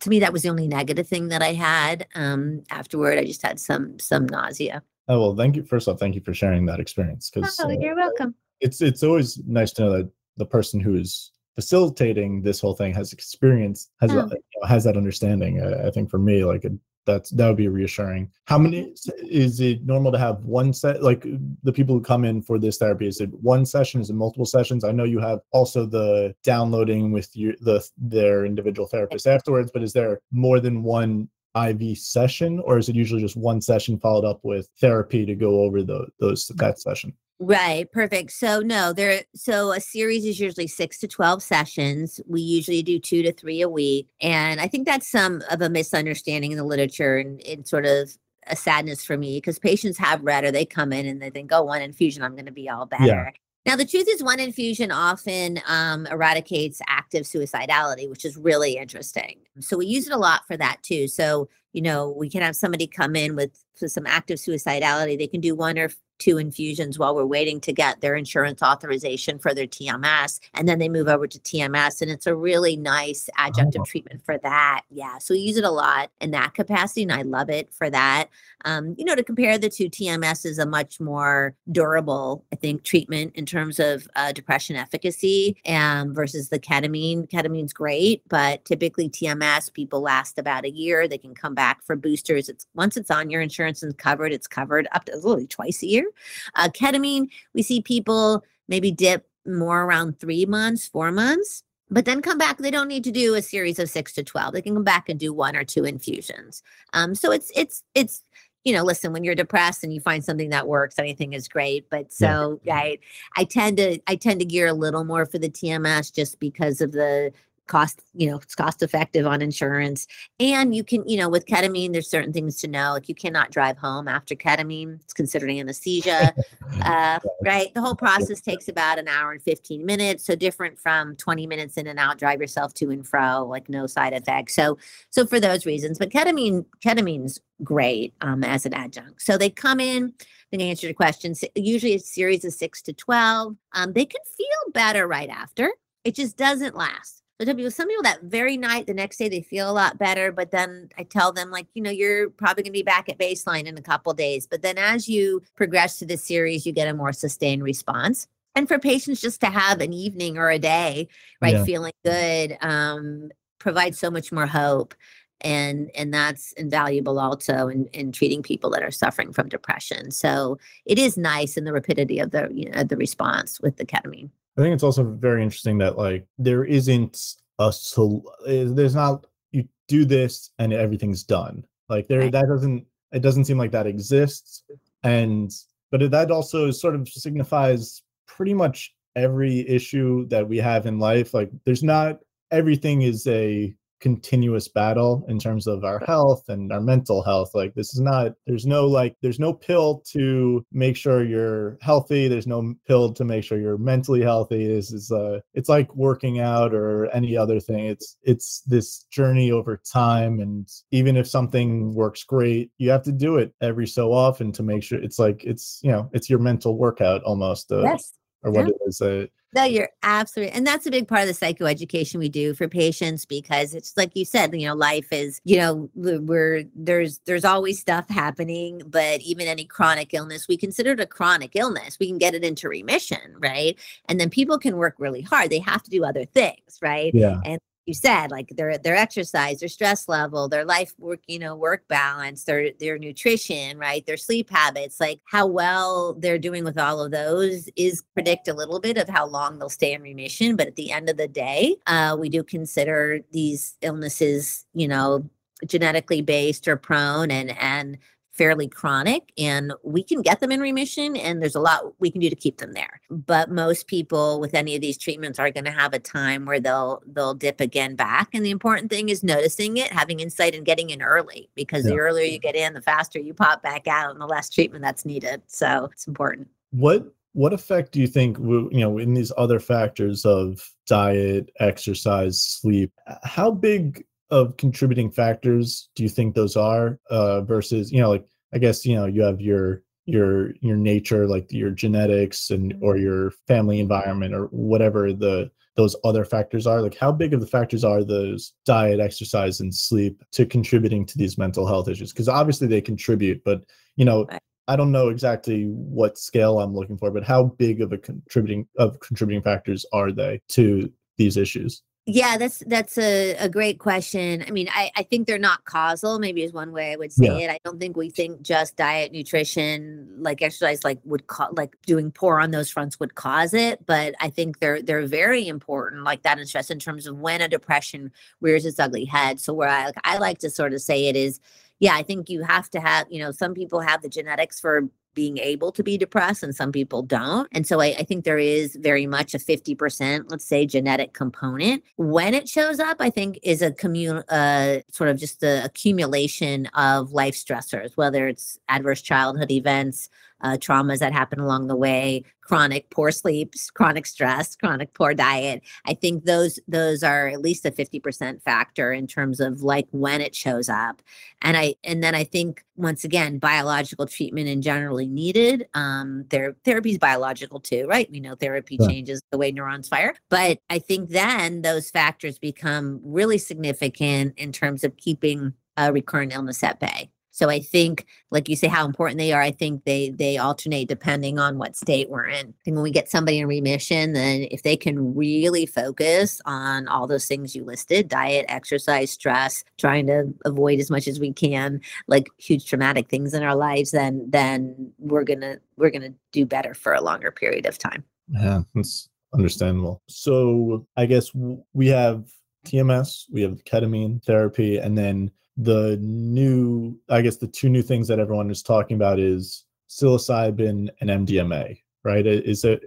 to 0.00 0.10
me 0.10 0.20
that 0.20 0.32
was 0.32 0.42
the 0.42 0.48
only 0.48 0.66
negative 0.66 1.06
thing 1.06 1.28
that 1.28 1.42
i 1.42 1.52
had 1.52 2.06
um, 2.14 2.62
afterward. 2.70 3.18
I 3.18 3.24
just 3.24 3.42
had 3.42 3.60
some 3.60 3.98
some 3.98 4.26
nausea. 4.26 4.82
Oh 5.08 5.20
well 5.20 5.36
thank 5.36 5.56
you 5.56 5.64
first 5.64 5.88
off 5.88 5.98
thank 5.98 6.14
you 6.14 6.22
for 6.22 6.34
sharing 6.34 6.66
that 6.66 6.80
experience 6.80 7.30
because 7.30 7.58
oh, 7.60 7.68
uh, 7.68 7.76
you're 7.78 7.96
welcome. 7.96 8.34
it's 8.60 8.80
it's 8.80 9.02
always 9.02 9.38
nice 9.46 9.72
to 9.72 9.82
know 9.82 9.92
that 9.98 10.10
the 10.38 10.46
person 10.46 10.80
who 10.80 10.94
is 10.94 11.32
facilitating 11.58 12.40
this 12.40 12.60
whole 12.60 12.76
thing 12.80 12.94
has 12.94 13.12
experience 13.12 13.90
has 14.00 14.12
oh. 14.12 14.14
you 14.14 14.60
know, 14.60 14.68
has 14.68 14.84
that 14.84 14.96
understanding 14.96 15.60
I, 15.60 15.88
I, 15.88 15.90
think 15.90 16.08
for 16.08 16.18
me 16.18 16.44
like 16.44 16.64
that's 17.04 17.30
that 17.30 17.48
would 17.48 17.56
be 17.56 17.66
reassuring. 17.66 18.30
How 18.44 18.58
many 18.58 18.94
is 19.22 19.58
it 19.58 19.84
normal 19.84 20.12
to 20.12 20.18
have 20.18 20.44
one 20.44 20.72
set 20.72 21.02
like 21.02 21.26
the 21.64 21.72
people 21.72 21.96
who 21.96 22.00
come 22.00 22.24
in 22.24 22.42
for 22.42 22.60
this 22.60 22.78
therapy 22.78 23.08
is 23.08 23.20
it 23.20 23.30
one 23.42 23.66
session? 23.66 24.00
Is 24.00 24.10
it 24.10 24.14
multiple 24.14 24.46
sessions? 24.46 24.84
I 24.84 24.92
know 24.92 25.02
you 25.02 25.18
have 25.18 25.40
also 25.50 25.84
the 25.84 26.32
downloading 26.44 27.10
with 27.10 27.28
your 27.34 27.54
the 27.60 27.84
their 27.96 28.44
individual 28.44 28.86
therapist 28.86 29.26
afterwards 29.26 29.72
but 29.74 29.82
is 29.82 29.92
there 29.92 30.20
more 30.30 30.60
than 30.60 30.84
one 30.84 31.28
IV 31.56 31.98
session, 31.98 32.60
or 32.60 32.78
is 32.78 32.88
it 32.88 32.94
usually 32.94 33.22
just 33.22 33.36
one 33.36 33.60
session 33.60 33.98
followed 33.98 34.24
up 34.24 34.40
with 34.44 34.68
therapy 34.80 35.26
to 35.26 35.34
go 35.34 35.62
over 35.62 35.82
the, 35.82 36.06
those 36.20 36.46
hmm. 36.46 36.56
that 36.58 36.78
session? 36.78 37.12
Right, 37.40 37.90
perfect. 37.92 38.32
So 38.32 38.60
no, 38.60 38.92
there 38.92 39.22
so 39.34 39.72
a 39.72 39.80
series 39.80 40.24
is 40.24 40.40
usually 40.40 40.66
6 40.66 40.98
to 40.98 41.08
12 41.08 41.42
sessions. 41.42 42.20
We 42.26 42.40
usually 42.40 42.82
do 42.82 42.98
2 42.98 43.22
to 43.22 43.32
3 43.32 43.62
a 43.62 43.68
week, 43.68 44.08
and 44.20 44.60
I 44.60 44.66
think 44.66 44.86
that's 44.86 45.08
some 45.08 45.42
of 45.48 45.62
a 45.62 45.70
misunderstanding 45.70 46.50
in 46.50 46.58
the 46.58 46.64
literature 46.64 47.16
and, 47.16 47.40
and 47.42 47.66
sort 47.66 47.86
of 47.86 48.10
a 48.48 48.56
sadness 48.56 49.04
for 49.04 49.16
me 49.16 49.36
because 49.36 49.58
patients 49.58 49.98
have 49.98 50.22
read 50.22 50.44
or 50.44 50.50
they 50.50 50.64
come 50.64 50.92
in 50.92 51.06
and 51.06 51.22
they 51.22 51.30
think, 51.30 51.52
oh, 51.52 51.62
one 51.62 51.82
infusion, 51.82 52.22
I'm 52.22 52.34
going 52.34 52.46
to 52.46 52.52
be 52.52 52.68
all 52.68 52.86
better. 52.86 53.04
Yeah. 53.04 53.30
Now, 53.66 53.76
the 53.76 53.84
truth 53.84 54.06
is, 54.08 54.22
one 54.22 54.40
infusion 54.40 54.90
often 54.90 55.60
um, 55.68 56.06
eradicates 56.06 56.80
active 56.88 57.24
suicidality, 57.24 58.08
which 58.08 58.24
is 58.24 58.36
really 58.36 58.78
interesting. 58.78 59.40
So, 59.60 59.76
we 59.76 59.86
use 59.86 60.08
it 60.08 60.12
a 60.12 60.18
lot 60.18 60.46
for 60.46 60.56
that 60.56 60.82
too. 60.82 61.06
So, 61.06 61.48
you 61.72 61.82
know, 61.82 62.08
we 62.10 62.30
can 62.30 62.40
have 62.40 62.56
somebody 62.56 62.88
come 62.88 63.14
in 63.14 63.36
with, 63.36 63.62
with 63.80 63.92
some 63.92 64.06
active 64.06 64.38
suicidality. 64.38 65.18
They 65.18 65.26
can 65.28 65.40
do 65.40 65.54
one 65.54 65.78
or 65.78 65.90
two 66.18 66.38
infusions 66.38 66.98
while 66.98 67.14
we're 67.14 67.24
waiting 67.24 67.60
to 67.60 67.72
get 67.72 68.00
their 68.00 68.14
insurance 68.14 68.62
authorization 68.62 69.38
for 69.38 69.54
their 69.54 69.66
TMS. 69.66 70.40
And 70.54 70.68
then 70.68 70.78
they 70.78 70.88
move 70.88 71.08
over 71.08 71.26
to 71.26 71.38
TMS. 71.38 72.02
And 72.02 72.10
it's 72.10 72.26
a 72.26 72.34
really 72.34 72.76
nice 72.76 73.28
adjunctive 73.38 73.80
oh. 73.80 73.84
treatment 73.84 74.24
for 74.24 74.38
that. 74.38 74.82
Yeah. 74.90 75.18
So 75.18 75.34
we 75.34 75.40
use 75.40 75.56
it 75.56 75.64
a 75.64 75.70
lot 75.70 76.10
in 76.20 76.30
that 76.32 76.54
capacity. 76.54 77.02
And 77.02 77.12
I 77.12 77.22
love 77.22 77.50
it 77.50 77.72
for 77.72 77.88
that. 77.90 78.28
Um, 78.64 78.94
you 78.98 79.04
know, 79.04 79.14
to 79.14 79.22
compare 79.22 79.56
the 79.56 79.68
two, 79.68 79.88
TMS 79.88 80.44
is 80.44 80.58
a 80.58 80.66
much 80.66 81.00
more 81.00 81.54
durable, 81.70 82.44
I 82.52 82.56
think, 82.56 82.82
treatment 82.82 83.32
in 83.34 83.46
terms 83.46 83.78
of 83.78 84.08
uh, 84.16 84.32
depression 84.32 84.76
efficacy 84.76 85.56
um, 85.66 86.12
versus 86.12 86.48
the 86.48 86.58
ketamine. 86.58 87.30
Ketamine's 87.30 87.72
great, 87.72 88.22
but 88.28 88.64
typically 88.64 89.08
TMS 89.08 89.72
people 89.72 90.00
last 90.00 90.38
about 90.38 90.64
a 90.64 90.70
year. 90.70 91.06
They 91.06 91.18
can 91.18 91.34
come 91.34 91.54
back 91.54 91.82
for 91.84 91.94
boosters. 91.96 92.48
It's 92.48 92.66
once 92.74 92.96
it's 92.96 93.10
on 93.10 93.30
your 93.30 93.40
insurance 93.40 93.82
and 93.82 93.96
covered, 93.96 94.32
it's 94.32 94.46
covered 94.46 94.88
up 94.92 95.04
to 95.04 95.14
literally 95.14 95.46
twice 95.46 95.82
a 95.82 95.86
year. 95.86 96.07
Uh, 96.54 96.68
ketamine, 96.68 97.28
we 97.54 97.62
see 97.62 97.80
people 97.80 98.44
maybe 98.68 98.90
dip 98.90 99.26
more 99.46 99.84
around 99.84 100.20
three 100.20 100.46
months, 100.46 100.86
four 100.86 101.10
months, 101.10 101.62
but 101.90 102.04
then 102.04 102.20
come 102.22 102.38
back. 102.38 102.58
They 102.58 102.70
don't 102.70 102.88
need 102.88 103.04
to 103.04 103.10
do 103.10 103.34
a 103.34 103.42
series 103.42 103.78
of 103.78 103.88
six 103.88 104.12
to 104.14 104.22
12. 104.22 104.52
They 104.52 104.62
can 104.62 104.74
come 104.74 104.84
back 104.84 105.08
and 105.08 105.18
do 105.18 105.32
one 105.32 105.56
or 105.56 105.64
two 105.64 105.84
infusions. 105.84 106.62
Um, 106.92 107.14
so 107.14 107.32
it's, 107.32 107.50
it's, 107.56 107.82
it's, 107.94 108.22
you 108.64 108.74
know, 108.74 108.82
listen, 108.82 109.12
when 109.12 109.24
you're 109.24 109.34
depressed 109.34 109.82
and 109.82 109.94
you 109.94 110.00
find 110.00 110.22
something 110.22 110.50
that 110.50 110.66
works, 110.66 110.98
anything 110.98 111.32
is 111.32 111.48
great. 111.48 111.88
But 111.88 112.12
so 112.12 112.60
yeah. 112.64 112.76
I, 112.76 112.98
I 113.36 113.44
tend 113.44 113.78
to, 113.78 113.98
I 114.06 114.16
tend 114.16 114.40
to 114.40 114.46
gear 114.46 114.66
a 114.66 114.74
little 114.74 115.04
more 115.04 115.24
for 115.24 115.38
the 115.38 115.48
TMS 115.48 116.14
just 116.14 116.38
because 116.38 116.82
of 116.82 116.92
the 116.92 117.32
cost 117.68 118.02
you 118.14 118.28
know 118.28 118.36
it's 118.36 118.54
cost 118.54 118.82
effective 118.82 119.26
on 119.26 119.42
insurance. 119.42 120.06
And 120.40 120.74
you 120.74 120.82
can 120.82 121.08
you 121.08 121.16
know 121.16 121.28
with 121.28 121.46
ketamine 121.46 121.92
there's 121.92 122.10
certain 122.10 122.32
things 122.32 122.56
to 122.60 122.68
know 122.68 122.92
like 122.92 123.08
you 123.08 123.14
cannot 123.14 123.50
drive 123.50 123.78
home 123.78 124.08
after 124.08 124.34
ketamine. 124.34 125.00
It's 125.02 125.12
considered 125.12 125.50
anesthesia 125.50 126.34
uh, 126.82 127.18
right? 127.42 127.72
The 127.74 127.80
whole 127.80 127.94
process 127.94 128.40
takes 128.40 128.68
about 128.68 128.98
an 128.98 129.08
hour 129.08 129.32
and 129.32 129.42
15 129.42 129.84
minutes 129.84 130.24
so 130.24 130.34
different 130.34 130.78
from 130.78 131.16
20 131.16 131.46
minutes 131.46 131.76
in 131.76 131.86
and 131.86 131.98
out 131.98 132.18
drive 132.18 132.40
yourself 132.40 132.74
to 132.74 132.90
and 132.90 133.06
fro 133.06 133.44
like 133.44 133.68
no 133.68 133.86
side 133.86 134.12
effects. 134.12 134.54
So 134.54 134.78
so 135.10 135.26
for 135.26 135.38
those 135.38 135.66
reasons 135.66 135.98
but 135.98 136.10
ketamine 136.10 136.64
ketamine's 136.84 137.40
great 137.62 138.14
um, 138.20 138.44
as 138.44 138.66
an 138.66 138.74
adjunct. 138.74 139.22
So 139.22 139.36
they 139.36 139.50
come 139.50 139.80
in 139.80 140.14
then 140.50 140.60
answer 140.60 140.86
your 140.86 140.94
questions 140.94 141.44
usually 141.54 141.94
a 141.94 141.98
series 141.98 142.44
of 142.44 142.52
six 142.52 142.82
to 142.82 142.92
12 142.92 143.56
um, 143.72 143.92
they 143.92 144.06
can 144.06 144.20
feel 144.36 144.72
better 144.72 145.06
right 145.06 145.28
after. 145.28 145.70
It 146.04 146.14
just 146.14 146.36
doesn't 146.36 146.74
last 146.74 147.22
so 147.40 147.46
some 147.46 147.56
people, 147.56 147.70
some 147.70 147.88
people 147.88 148.02
that 148.02 148.22
very 148.22 148.56
night, 148.56 148.86
the 148.86 148.94
next 148.94 149.16
day 149.16 149.28
they 149.28 149.42
feel 149.42 149.70
a 149.70 149.72
lot 149.72 149.98
better. 149.98 150.32
But 150.32 150.50
then 150.50 150.88
I 150.98 151.04
tell 151.04 151.32
them, 151.32 151.50
like, 151.50 151.66
you 151.74 151.82
know, 151.82 151.90
you're 151.90 152.30
probably 152.30 152.64
gonna 152.64 152.72
be 152.72 152.82
back 152.82 153.08
at 153.08 153.18
baseline 153.18 153.66
in 153.66 153.78
a 153.78 153.82
couple 153.82 154.12
days. 154.12 154.46
But 154.46 154.62
then 154.62 154.76
as 154.76 155.08
you 155.08 155.42
progress 155.54 155.98
to 155.98 156.06
the 156.06 156.16
series, 156.16 156.66
you 156.66 156.72
get 156.72 156.88
a 156.88 156.94
more 156.94 157.12
sustained 157.12 157.62
response. 157.62 158.26
And 158.56 158.66
for 158.66 158.78
patients 158.78 159.20
just 159.20 159.40
to 159.42 159.46
have 159.46 159.80
an 159.80 159.92
evening 159.92 160.36
or 160.36 160.50
a 160.50 160.58
day, 160.58 161.08
right, 161.40 161.54
yeah. 161.54 161.64
feeling 161.64 161.92
good, 162.04 162.58
um, 162.60 163.30
provides 163.60 163.98
so 163.98 164.10
much 164.10 164.32
more 164.32 164.46
hope 164.46 164.94
and 165.40 165.90
and 165.94 166.12
that's 166.12 166.52
invaluable 166.52 167.18
also 167.18 167.68
in, 167.68 167.86
in 167.86 168.12
treating 168.12 168.42
people 168.42 168.70
that 168.70 168.82
are 168.82 168.90
suffering 168.90 169.32
from 169.32 169.48
depression 169.48 170.10
so 170.10 170.58
it 170.84 170.98
is 170.98 171.16
nice 171.16 171.56
in 171.56 171.64
the 171.64 171.72
rapidity 171.72 172.18
of 172.18 172.30
the 172.30 172.48
you 172.52 172.68
know 172.70 172.82
the 172.82 172.96
response 172.96 173.60
with 173.60 173.76
the 173.76 173.86
ketamine 173.86 174.30
I 174.58 174.62
think 174.62 174.74
it's 174.74 174.82
also 174.82 175.04
very 175.04 175.44
interesting 175.44 175.78
that 175.78 175.96
like 175.96 176.26
there 176.36 176.64
isn't 176.64 177.36
a 177.60 177.72
so 177.72 178.24
eh, 178.46 178.64
there's 178.66 178.94
not 178.94 179.24
you 179.52 179.68
do 179.86 180.04
this 180.04 180.50
and 180.58 180.72
everything's 180.72 181.22
done. 181.22 181.64
Like 181.88 182.08
there 182.08 182.20
right. 182.20 182.32
that 182.32 182.48
doesn't 182.48 182.84
it 183.12 183.20
doesn't 183.22 183.44
seem 183.44 183.56
like 183.56 183.70
that 183.70 183.86
exists. 183.86 184.64
And 185.04 185.52
but 185.92 186.10
that 186.10 186.32
also 186.32 186.72
sort 186.72 186.96
of 186.96 187.08
signifies 187.08 188.02
pretty 188.26 188.52
much 188.52 188.94
every 189.14 189.66
issue 189.68 190.26
that 190.28 190.48
we 190.48 190.58
have 190.58 190.86
in 190.86 190.98
life. 190.98 191.34
Like 191.34 191.50
there's 191.64 191.84
not 191.84 192.18
everything 192.50 193.02
is 193.02 193.28
a 193.28 193.72
continuous 194.00 194.68
battle 194.68 195.24
in 195.28 195.38
terms 195.38 195.66
of 195.66 195.84
our 195.84 195.98
health 196.00 196.48
and 196.48 196.72
our 196.72 196.80
mental 196.80 197.22
health 197.22 197.50
like 197.54 197.74
this 197.74 197.92
is 197.94 198.00
not 198.00 198.32
there's 198.46 198.66
no 198.66 198.86
like 198.86 199.16
there's 199.22 199.40
no 199.40 199.52
pill 199.52 200.02
to 200.06 200.64
make 200.72 200.96
sure 200.96 201.24
you're 201.24 201.78
healthy 201.80 202.28
there's 202.28 202.46
no 202.46 202.74
pill 202.86 203.12
to 203.12 203.24
make 203.24 203.44
sure 203.44 203.58
you're 203.58 203.78
mentally 203.78 204.22
healthy 204.22 204.66
this 204.66 204.92
is 204.92 205.10
uh 205.10 205.38
it's 205.54 205.68
like 205.68 205.94
working 205.94 206.40
out 206.40 206.74
or 206.74 207.06
any 207.14 207.36
other 207.36 207.60
thing 207.60 207.86
it's 207.86 208.16
it's 208.22 208.60
this 208.66 209.04
journey 209.10 209.50
over 209.50 209.80
time 209.90 210.40
and 210.40 210.68
even 210.90 211.16
if 211.16 211.26
something 211.26 211.94
works 211.94 212.22
great 212.24 212.70
you 212.78 212.90
have 212.90 213.02
to 213.02 213.12
do 213.12 213.36
it 213.36 213.52
every 213.60 213.86
so 213.86 214.12
often 214.12 214.52
to 214.52 214.62
make 214.62 214.82
sure 214.82 215.02
it's 215.02 215.18
like 215.18 215.42
it's 215.44 215.80
you 215.82 215.90
know 215.90 216.08
it's 216.12 216.30
your 216.30 216.38
mental 216.38 216.78
workout 216.78 217.22
almost 217.24 217.72
uh, 217.72 217.82
yes 217.82 218.12
or 218.42 218.50
what 218.50 218.66
yeah. 218.66 218.72
it 218.72 218.88
is 218.88 219.00
uh, 219.00 219.26
no, 219.54 219.64
you're 219.64 219.88
absolutely, 220.02 220.54
and 220.54 220.66
that's 220.66 220.84
a 220.84 220.90
big 220.90 221.08
part 221.08 221.22
of 221.22 221.28
the 221.28 221.32
psychoeducation 221.32 222.16
we 222.16 222.28
do 222.28 222.52
for 222.52 222.68
patients 222.68 223.24
because 223.24 223.74
it's 223.74 223.96
like 223.96 224.14
you 224.14 224.26
said, 224.26 224.54
you 224.54 224.66
know, 224.66 224.74
life 224.74 225.10
is, 225.10 225.40
you 225.44 225.56
know, 225.56 225.88
we're 225.94 226.64
there's 226.74 227.20
there's 227.20 227.46
always 227.46 227.80
stuff 227.80 228.10
happening, 228.10 228.82
but 228.86 229.22
even 229.22 229.46
any 229.46 229.64
chronic 229.64 230.12
illness, 230.12 230.48
we 230.48 230.58
consider 230.58 230.92
it 230.92 231.00
a 231.00 231.06
chronic 231.06 231.52
illness. 231.54 231.96
We 231.98 232.08
can 232.08 232.18
get 232.18 232.34
it 232.34 232.44
into 232.44 232.68
remission, 232.68 233.36
right? 233.38 233.78
And 234.06 234.20
then 234.20 234.28
people 234.28 234.58
can 234.58 234.76
work 234.76 234.96
really 234.98 235.22
hard. 235.22 235.48
They 235.48 235.60
have 235.60 235.82
to 235.82 235.90
do 235.90 236.04
other 236.04 236.26
things, 236.26 236.78
right? 236.82 237.14
Yeah. 237.14 237.40
And 237.46 237.58
you 237.88 237.94
said 237.94 238.30
like 238.30 238.50
their 238.50 238.76
their 238.76 238.94
exercise 238.94 239.60
their 239.60 239.68
stress 239.68 240.08
level 240.08 240.46
their 240.46 240.64
life 240.64 240.92
work 240.98 241.20
you 241.26 241.38
know 241.38 241.56
work 241.56 241.88
balance 241.88 242.44
their 242.44 242.70
their 242.78 242.98
nutrition 242.98 243.78
right 243.78 244.04
their 244.04 244.18
sleep 244.18 244.50
habits 244.50 245.00
like 245.00 245.20
how 245.24 245.46
well 245.46 246.14
they're 246.18 246.38
doing 246.38 246.64
with 246.64 246.78
all 246.78 247.02
of 247.02 247.10
those 247.10 247.68
is 247.76 248.04
predict 248.12 248.46
a 248.46 248.52
little 248.52 248.78
bit 248.78 248.98
of 248.98 249.08
how 249.08 249.26
long 249.26 249.58
they'll 249.58 249.70
stay 249.70 249.94
in 249.94 250.02
remission 250.02 250.54
but 250.54 250.66
at 250.66 250.76
the 250.76 250.92
end 250.92 251.08
of 251.08 251.16
the 251.16 251.26
day 251.26 251.74
uh, 251.86 252.14
we 252.18 252.28
do 252.28 252.44
consider 252.44 253.20
these 253.32 253.76
illnesses 253.80 254.66
you 254.74 254.86
know 254.86 255.28
genetically 255.66 256.20
based 256.20 256.68
or 256.68 256.76
prone 256.76 257.30
and 257.30 257.50
and 257.58 257.96
fairly 258.38 258.68
chronic 258.68 259.32
and 259.36 259.72
we 259.82 260.02
can 260.02 260.22
get 260.22 260.40
them 260.40 260.52
in 260.52 260.60
remission 260.60 261.16
and 261.16 261.42
there's 261.42 261.56
a 261.56 261.60
lot 261.60 261.92
we 261.98 262.10
can 262.10 262.20
do 262.20 262.30
to 262.30 262.36
keep 262.36 262.58
them 262.58 262.72
there. 262.72 263.00
But 263.10 263.50
most 263.50 263.88
people 263.88 264.40
with 264.40 264.54
any 264.54 264.74
of 264.76 264.80
these 264.80 264.96
treatments 264.96 265.38
are 265.38 265.50
going 265.50 265.64
to 265.64 265.70
have 265.70 265.92
a 265.92 265.98
time 265.98 266.46
where 266.46 266.60
they'll 266.60 267.02
they'll 267.06 267.34
dip 267.34 267.60
again 267.60 267.96
back 267.96 268.30
and 268.32 268.46
the 268.46 268.50
important 268.50 268.90
thing 268.90 269.08
is 269.08 269.22
noticing 269.22 269.76
it 269.76 269.92
having 269.92 270.20
insight 270.20 270.54
and 270.54 270.64
getting 270.64 270.90
in 270.90 271.02
early 271.02 271.50
because 271.54 271.84
yeah. 271.84 271.90
the 271.90 271.98
earlier 271.98 272.24
you 272.24 272.38
get 272.38 272.54
in 272.54 272.72
the 272.72 272.80
faster 272.80 273.18
you 273.18 273.34
pop 273.34 273.62
back 273.62 273.86
out 273.88 274.12
and 274.12 274.20
the 274.20 274.26
less 274.26 274.48
treatment 274.48 274.82
that's 274.82 275.04
needed. 275.04 275.42
So 275.48 275.88
it's 275.92 276.06
important. 276.06 276.48
What 276.70 277.12
what 277.32 277.52
effect 277.52 277.92
do 277.92 278.00
you 278.00 278.06
think 278.06 278.38
you 278.38 278.70
know 278.72 278.98
in 278.98 279.14
these 279.14 279.32
other 279.36 279.60
factors 279.60 280.24
of 280.24 280.70
diet 280.86 281.50
exercise 281.60 282.40
sleep 282.40 282.92
how 283.22 283.50
big 283.50 284.04
of 284.30 284.56
contributing 284.56 285.10
factors 285.10 285.88
do 285.94 286.02
you 286.02 286.08
think 286.08 286.34
those 286.34 286.56
are 286.56 286.98
uh, 287.10 287.40
versus 287.42 287.90
you 287.90 288.00
know 288.00 288.10
like 288.10 288.26
i 288.52 288.58
guess 288.58 288.84
you 288.84 288.94
know 288.94 289.06
you 289.06 289.22
have 289.22 289.40
your 289.40 289.82
your 290.08 290.54
your 290.60 290.76
nature 290.76 291.26
like 291.26 291.52
your 291.52 291.70
genetics 291.70 292.50
and 292.50 292.74
or 292.80 292.96
your 292.96 293.30
family 293.46 293.78
environment 293.78 294.34
or 294.34 294.44
whatever 294.46 295.12
the 295.12 295.50
those 295.76 295.94
other 296.02 296.24
factors 296.24 296.66
are 296.66 296.82
like 296.82 296.96
how 296.96 297.12
big 297.12 297.32
of 297.32 297.40
the 297.40 297.46
factors 297.46 297.84
are 297.84 298.02
those 298.02 298.54
diet 298.64 299.00
exercise 299.00 299.60
and 299.60 299.72
sleep 299.72 300.24
to 300.32 300.46
contributing 300.46 301.06
to 301.06 301.16
these 301.18 301.38
mental 301.38 301.66
health 301.66 301.88
issues? 301.88 302.12
Because 302.12 302.28
obviously 302.28 302.66
they 302.66 302.80
contribute 302.80 303.42
but 303.44 303.62
you 303.96 304.04
know 304.04 304.26
i 304.66 304.76
don't 304.76 304.92
know 304.92 305.08
exactly 305.08 305.64
what 305.66 306.16
scale 306.16 306.58
i'm 306.58 306.74
looking 306.74 306.96
for 306.96 307.10
but 307.10 307.22
how 307.22 307.44
big 307.44 307.82
of 307.82 307.92
a 307.92 307.98
contributing 307.98 308.66
of 308.78 308.98
contributing 309.00 309.42
factors 309.42 309.84
are 309.92 310.10
they 310.10 310.40
to 310.48 310.90
these 311.18 311.36
issues 311.36 311.82
Yeah, 312.10 312.38
that's 312.38 312.62
that's 312.66 312.96
a, 312.96 313.34
a 313.34 313.50
great 313.50 313.78
question. 313.78 314.42
I 314.48 314.50
mean, 314.50 314.70
I, 314.72 314.90
I 314.96 315.02
think 315.02 315.26
they're 315.26 315.36
not 315.36 315.66
causal, 315.66 316.18
maybe 316.18 316.42
is 316.42 316.54
one 316.54 316.72
way 316.72 316.94
I 316.94 316.96
would 316.96 317.12
say 317.12 317.26
yeah. 317.26 317.44
it. 317.44 317.50
I 317.50 317.58
don't 317.66 317.78
think 317.78 317.98
we 317.98 318.08
think 318.08 318.40
just 318.40 318.76
diet, 318.76 319.12
nutrition, 319.12 320.08
like 320.18 320.40
exercise, 320.40 320.84
like 320.84 321.00
would 321.04 321.26
cause 321.26 321.52
like 321.54 321.76
doing 321.84 322.10
poor 322.10 322.40
on 322.40 322.50
those 322.50 322.70
fronts 322.70 322.98
would 322.98 323.14
cause 323.14 323.52
it. 323.52 323.84
But 323.84 324.14
I 324.20 324.30
think 324.30 324.58
they're 324.58 324.80
they're 324.80 325.06
very 325.06 325.46
important, 325.46 326.02
like 326.02 326.22
that 326.22 326.38
in 326.38 326.46
stress 326.46 326.70
in 326.70 326.78
terms 326.78 327.06
of 327.06 327.18
when 327.18 327.42
a 327.42 327.48
depression 327.48 328.10
rears 328.40 328.64
its 328.64 328.78
ugly 328.78 329.04
head. 329.04 329.38
So 329.38 329.52
where 329.52 329.68
I 329.68 329.84
like 329.84 329.94
I 330.04 330.16
like 330.16 330.38
to 330.38 330.48
sort 330.48 330.72
of 330.72 330.80
say 330.80 331.08
it 331.08 331.16
is 331.16 331.40
yeah, 331.78 331.94
I 331.94 332.02
think 332.02 332.30
you 332.30 332.42
have 332.42 332.70
to 332.70 332.80
have, 332.80 333.06
you 333.10 333.20
know, 333.20 333.32
some 333.32 333.52
people 333.52 333.80
have 333.80 334.00
the 334.00 334.08
genetics 334.08 334.58
for 334.58 334.88
being 335.18 335.38
able 335.38 335.72
to 335.72 335.82
be 335.82 335.98
depressed 335.98 336.44
and 336.44 336.54
some 336.54 336.70
people 336.70 337.02
don't. 337.02 337.48
And 337.50 337.66
so 337.66 337.80
I, 337.80 337.86
I, 337.86 338.04
think 338.04 338.24
there 338.24 338.38
is 338.38 338.76
very 338.76 339.04
much 339.04 339.34
a 339.34 339.38
50%, 339.38 340.26
let's 340.28 340.44
say, 340.44 340.64
genetic 340.64 341.12
component. 341.12 341.82
When 341.96 342.34
it 342.34 342.48
shows 342.48 342.78
up, 342.78 342.98
I 343.00 343.10
think 343.10 343.40
is 343.42 343.60
a 343.60 343.72
commun 343.72 344.18
uh, 344.28 344.78
sort 344.92 345.10
of 345.10 345.18
just 345.18 345.40
the 345.40 345.64
accumulation 345.64 346.66
of 346.66 347.10
life 347.10 347.34
stressors, 347.34 347.96
whether 347.96 348.28
it's 348.28 348.60
adverse 348.68 349.02
childhood 349.02 349.50
events, 349.50 350.08
uh, 350.40 350.56
traumas 350.56 350.98
that 350.98 351.12
happen 351.12 351.40
along 351.40 351.66
the 351.66 351.76
way, 351.76 352.24
chronic 352.40 352.88
poor 352.90 353.10
sleep, 353.10 353.54
chronic 353.74 354.06
stress, 354.06 354.56
chronic 354.56 354.94
poor 354.94 355.14
diet. 355.14 355.62
I 355.84 355.94
think 355.94 356.24
those 356.24 356.58
those 356.66 357.02
are 357.02 357.28
at 357.28 357.40
least 357.40 357.66
a 357.66 357.70
50% 357.70 358.42
factor 358.42 358.92
in 358.92 359.06
terms 359.06 359.40
of 359.40 359.62
like 359.62 359.86
when 359.90 360.20
it 360.20 360.34
shows 360.34 360.68
up. 360.68 361.02
And 361.42 361.56
I 361.56 361.74
and 361.84 362.02
then 362.02 362.14
I 362.14 362.24
think 362.24 362.64
once 362.76 363.04
again, 363.04 363.38
biological 363.38 364.06
treatment 364.06 364.48
in 364.48 364.62
generally 364.62 365.06
needed. 365.06 365.66
Um, 365.74 366.24
their 366.30 366.56
therapy 366.64 366.92
is 366.92 366.98
biological 366.98 367.60
too, 367.60 367.86
right? 367.86 368.10
We 368.10 368.20
know 368.20 368.34
therapy 368.34 368.78
yeah. 368.80 368.86
changes 368.88 369.20
the 369.30 369.38
way 369.38 369.50
neurons 369.50 369.88
fire. 369.88 370.14
But 370.30 370.58
I 370.70 370.78
think 370.78 371.10
then 371.10 371.62
those 371.62 371.90
factors 371.90 372.38
become 372.38 373.00
really 373.02 373.38
significant 373.38 374.38
in 374.38 374.52
terms 374.52 374.84
of 374.84 374.96
keeping 374.96 375.54
a 375.76 375.92
recurrent 375.92 376.32
illness 376.32 376.62
at 376.62 376.80
bay. 376.80 377.10
So 377.38 377.48
I 377.48 377.60
think, 377.60 378.04
like 378.32 378.48
you 378.48 378.56
say, 378.56 378.66
how 378.66 378.84
important 378.84 379.18
they 379.18 379.32
are. 379.32 379.40
I 379.40 379.52
think 379.52 379.84
they 379.84 380.10
they 380.10 380.38
alternate 380.38 380.88
depending 380.88 381.38
on 381.38 381.56
what 381.56 381.76
state 381.76 382.10
we're 382.10 382.26
in. 382.26 382.52
Think 382.64 382.74
when 382.74 382.82
we 382.82 382.90
get 382.90 383.08
somebody 383.08 383.38
in 383.38 383.46
remission, 383.46 384.12
then 384.12 384.48
if 384.50 384.64
they 384.64 384.76
can 384.76 385.14
really 385.14 385.64
focus 385.64 386.40
on 386.46 386.88
all 386.88 387.06
those 387.06 387.26
things 387.26 387.54
you 387.54 387.62
listed, 387.62 388.08
diet, 388.08 388.44
exercise, 388.48 389.12
stress, 389.12 389.62
trying 389.78 390.08
to 390.08 390.34
avoid 390.44 390.80
as 390.80 390.90
much 390.90 391.06
as 391.06 391.20
we 391.20 391.32
can, 391.32 391.80
like 392.08 392.28
huge 392.38 392.66
traumatic 392.66 393.08
things 393.08 393.32
in 393.32 393.44
our 393.44 393.54
lives, 393.54 393.92
then 393.92 394.26
then 394.28 394.92
we're 394.98 395.22
gonna 395.22 395.58
we're 395.76 395.90
gonna 395.90 396.14
do 396.32 396.44
better 396.44 396.74
for 396.74 396.92
a 396.92 397.00
longer 397.00 397.30
period 397.30 397.66
of 397.66 397.78
time. 397.78 398.02
Yeah, 398.30 398.62
that's 398.74 399.08
understandable. 399.32 400.02
So 400.08 400.88
I 400.96 401.06
guess 401.06 401.30
we 401.72 401.86
have 401.86 402.24
TMS, 402.66 403.26
we 403.30 403.42
have 403.42 403.62
ketamine 403.62 404.24
therapy, 404.24 404.78
and 404.78 404.98
then 404.98 405.30
the 405.60 405.98
new 406.00 406.96
i 407.10 407.20
guess 407.20 407.36
the 407.36 407.46
two 407.46 407.68
new 407.68 407.82
things 407.82 408.06
that 408.06 408.20
everyone 408.20 408.50
is 408.50 408.62
talking 408.62 408.96
about 408.96 409.18
is 409.18 409.64
psilocybin 409.88 410.88
and 411.00 411.10
mdma 411.26 411.76
right? 412.04 412.26
Is 412.26 412.64
it 412.64 412.82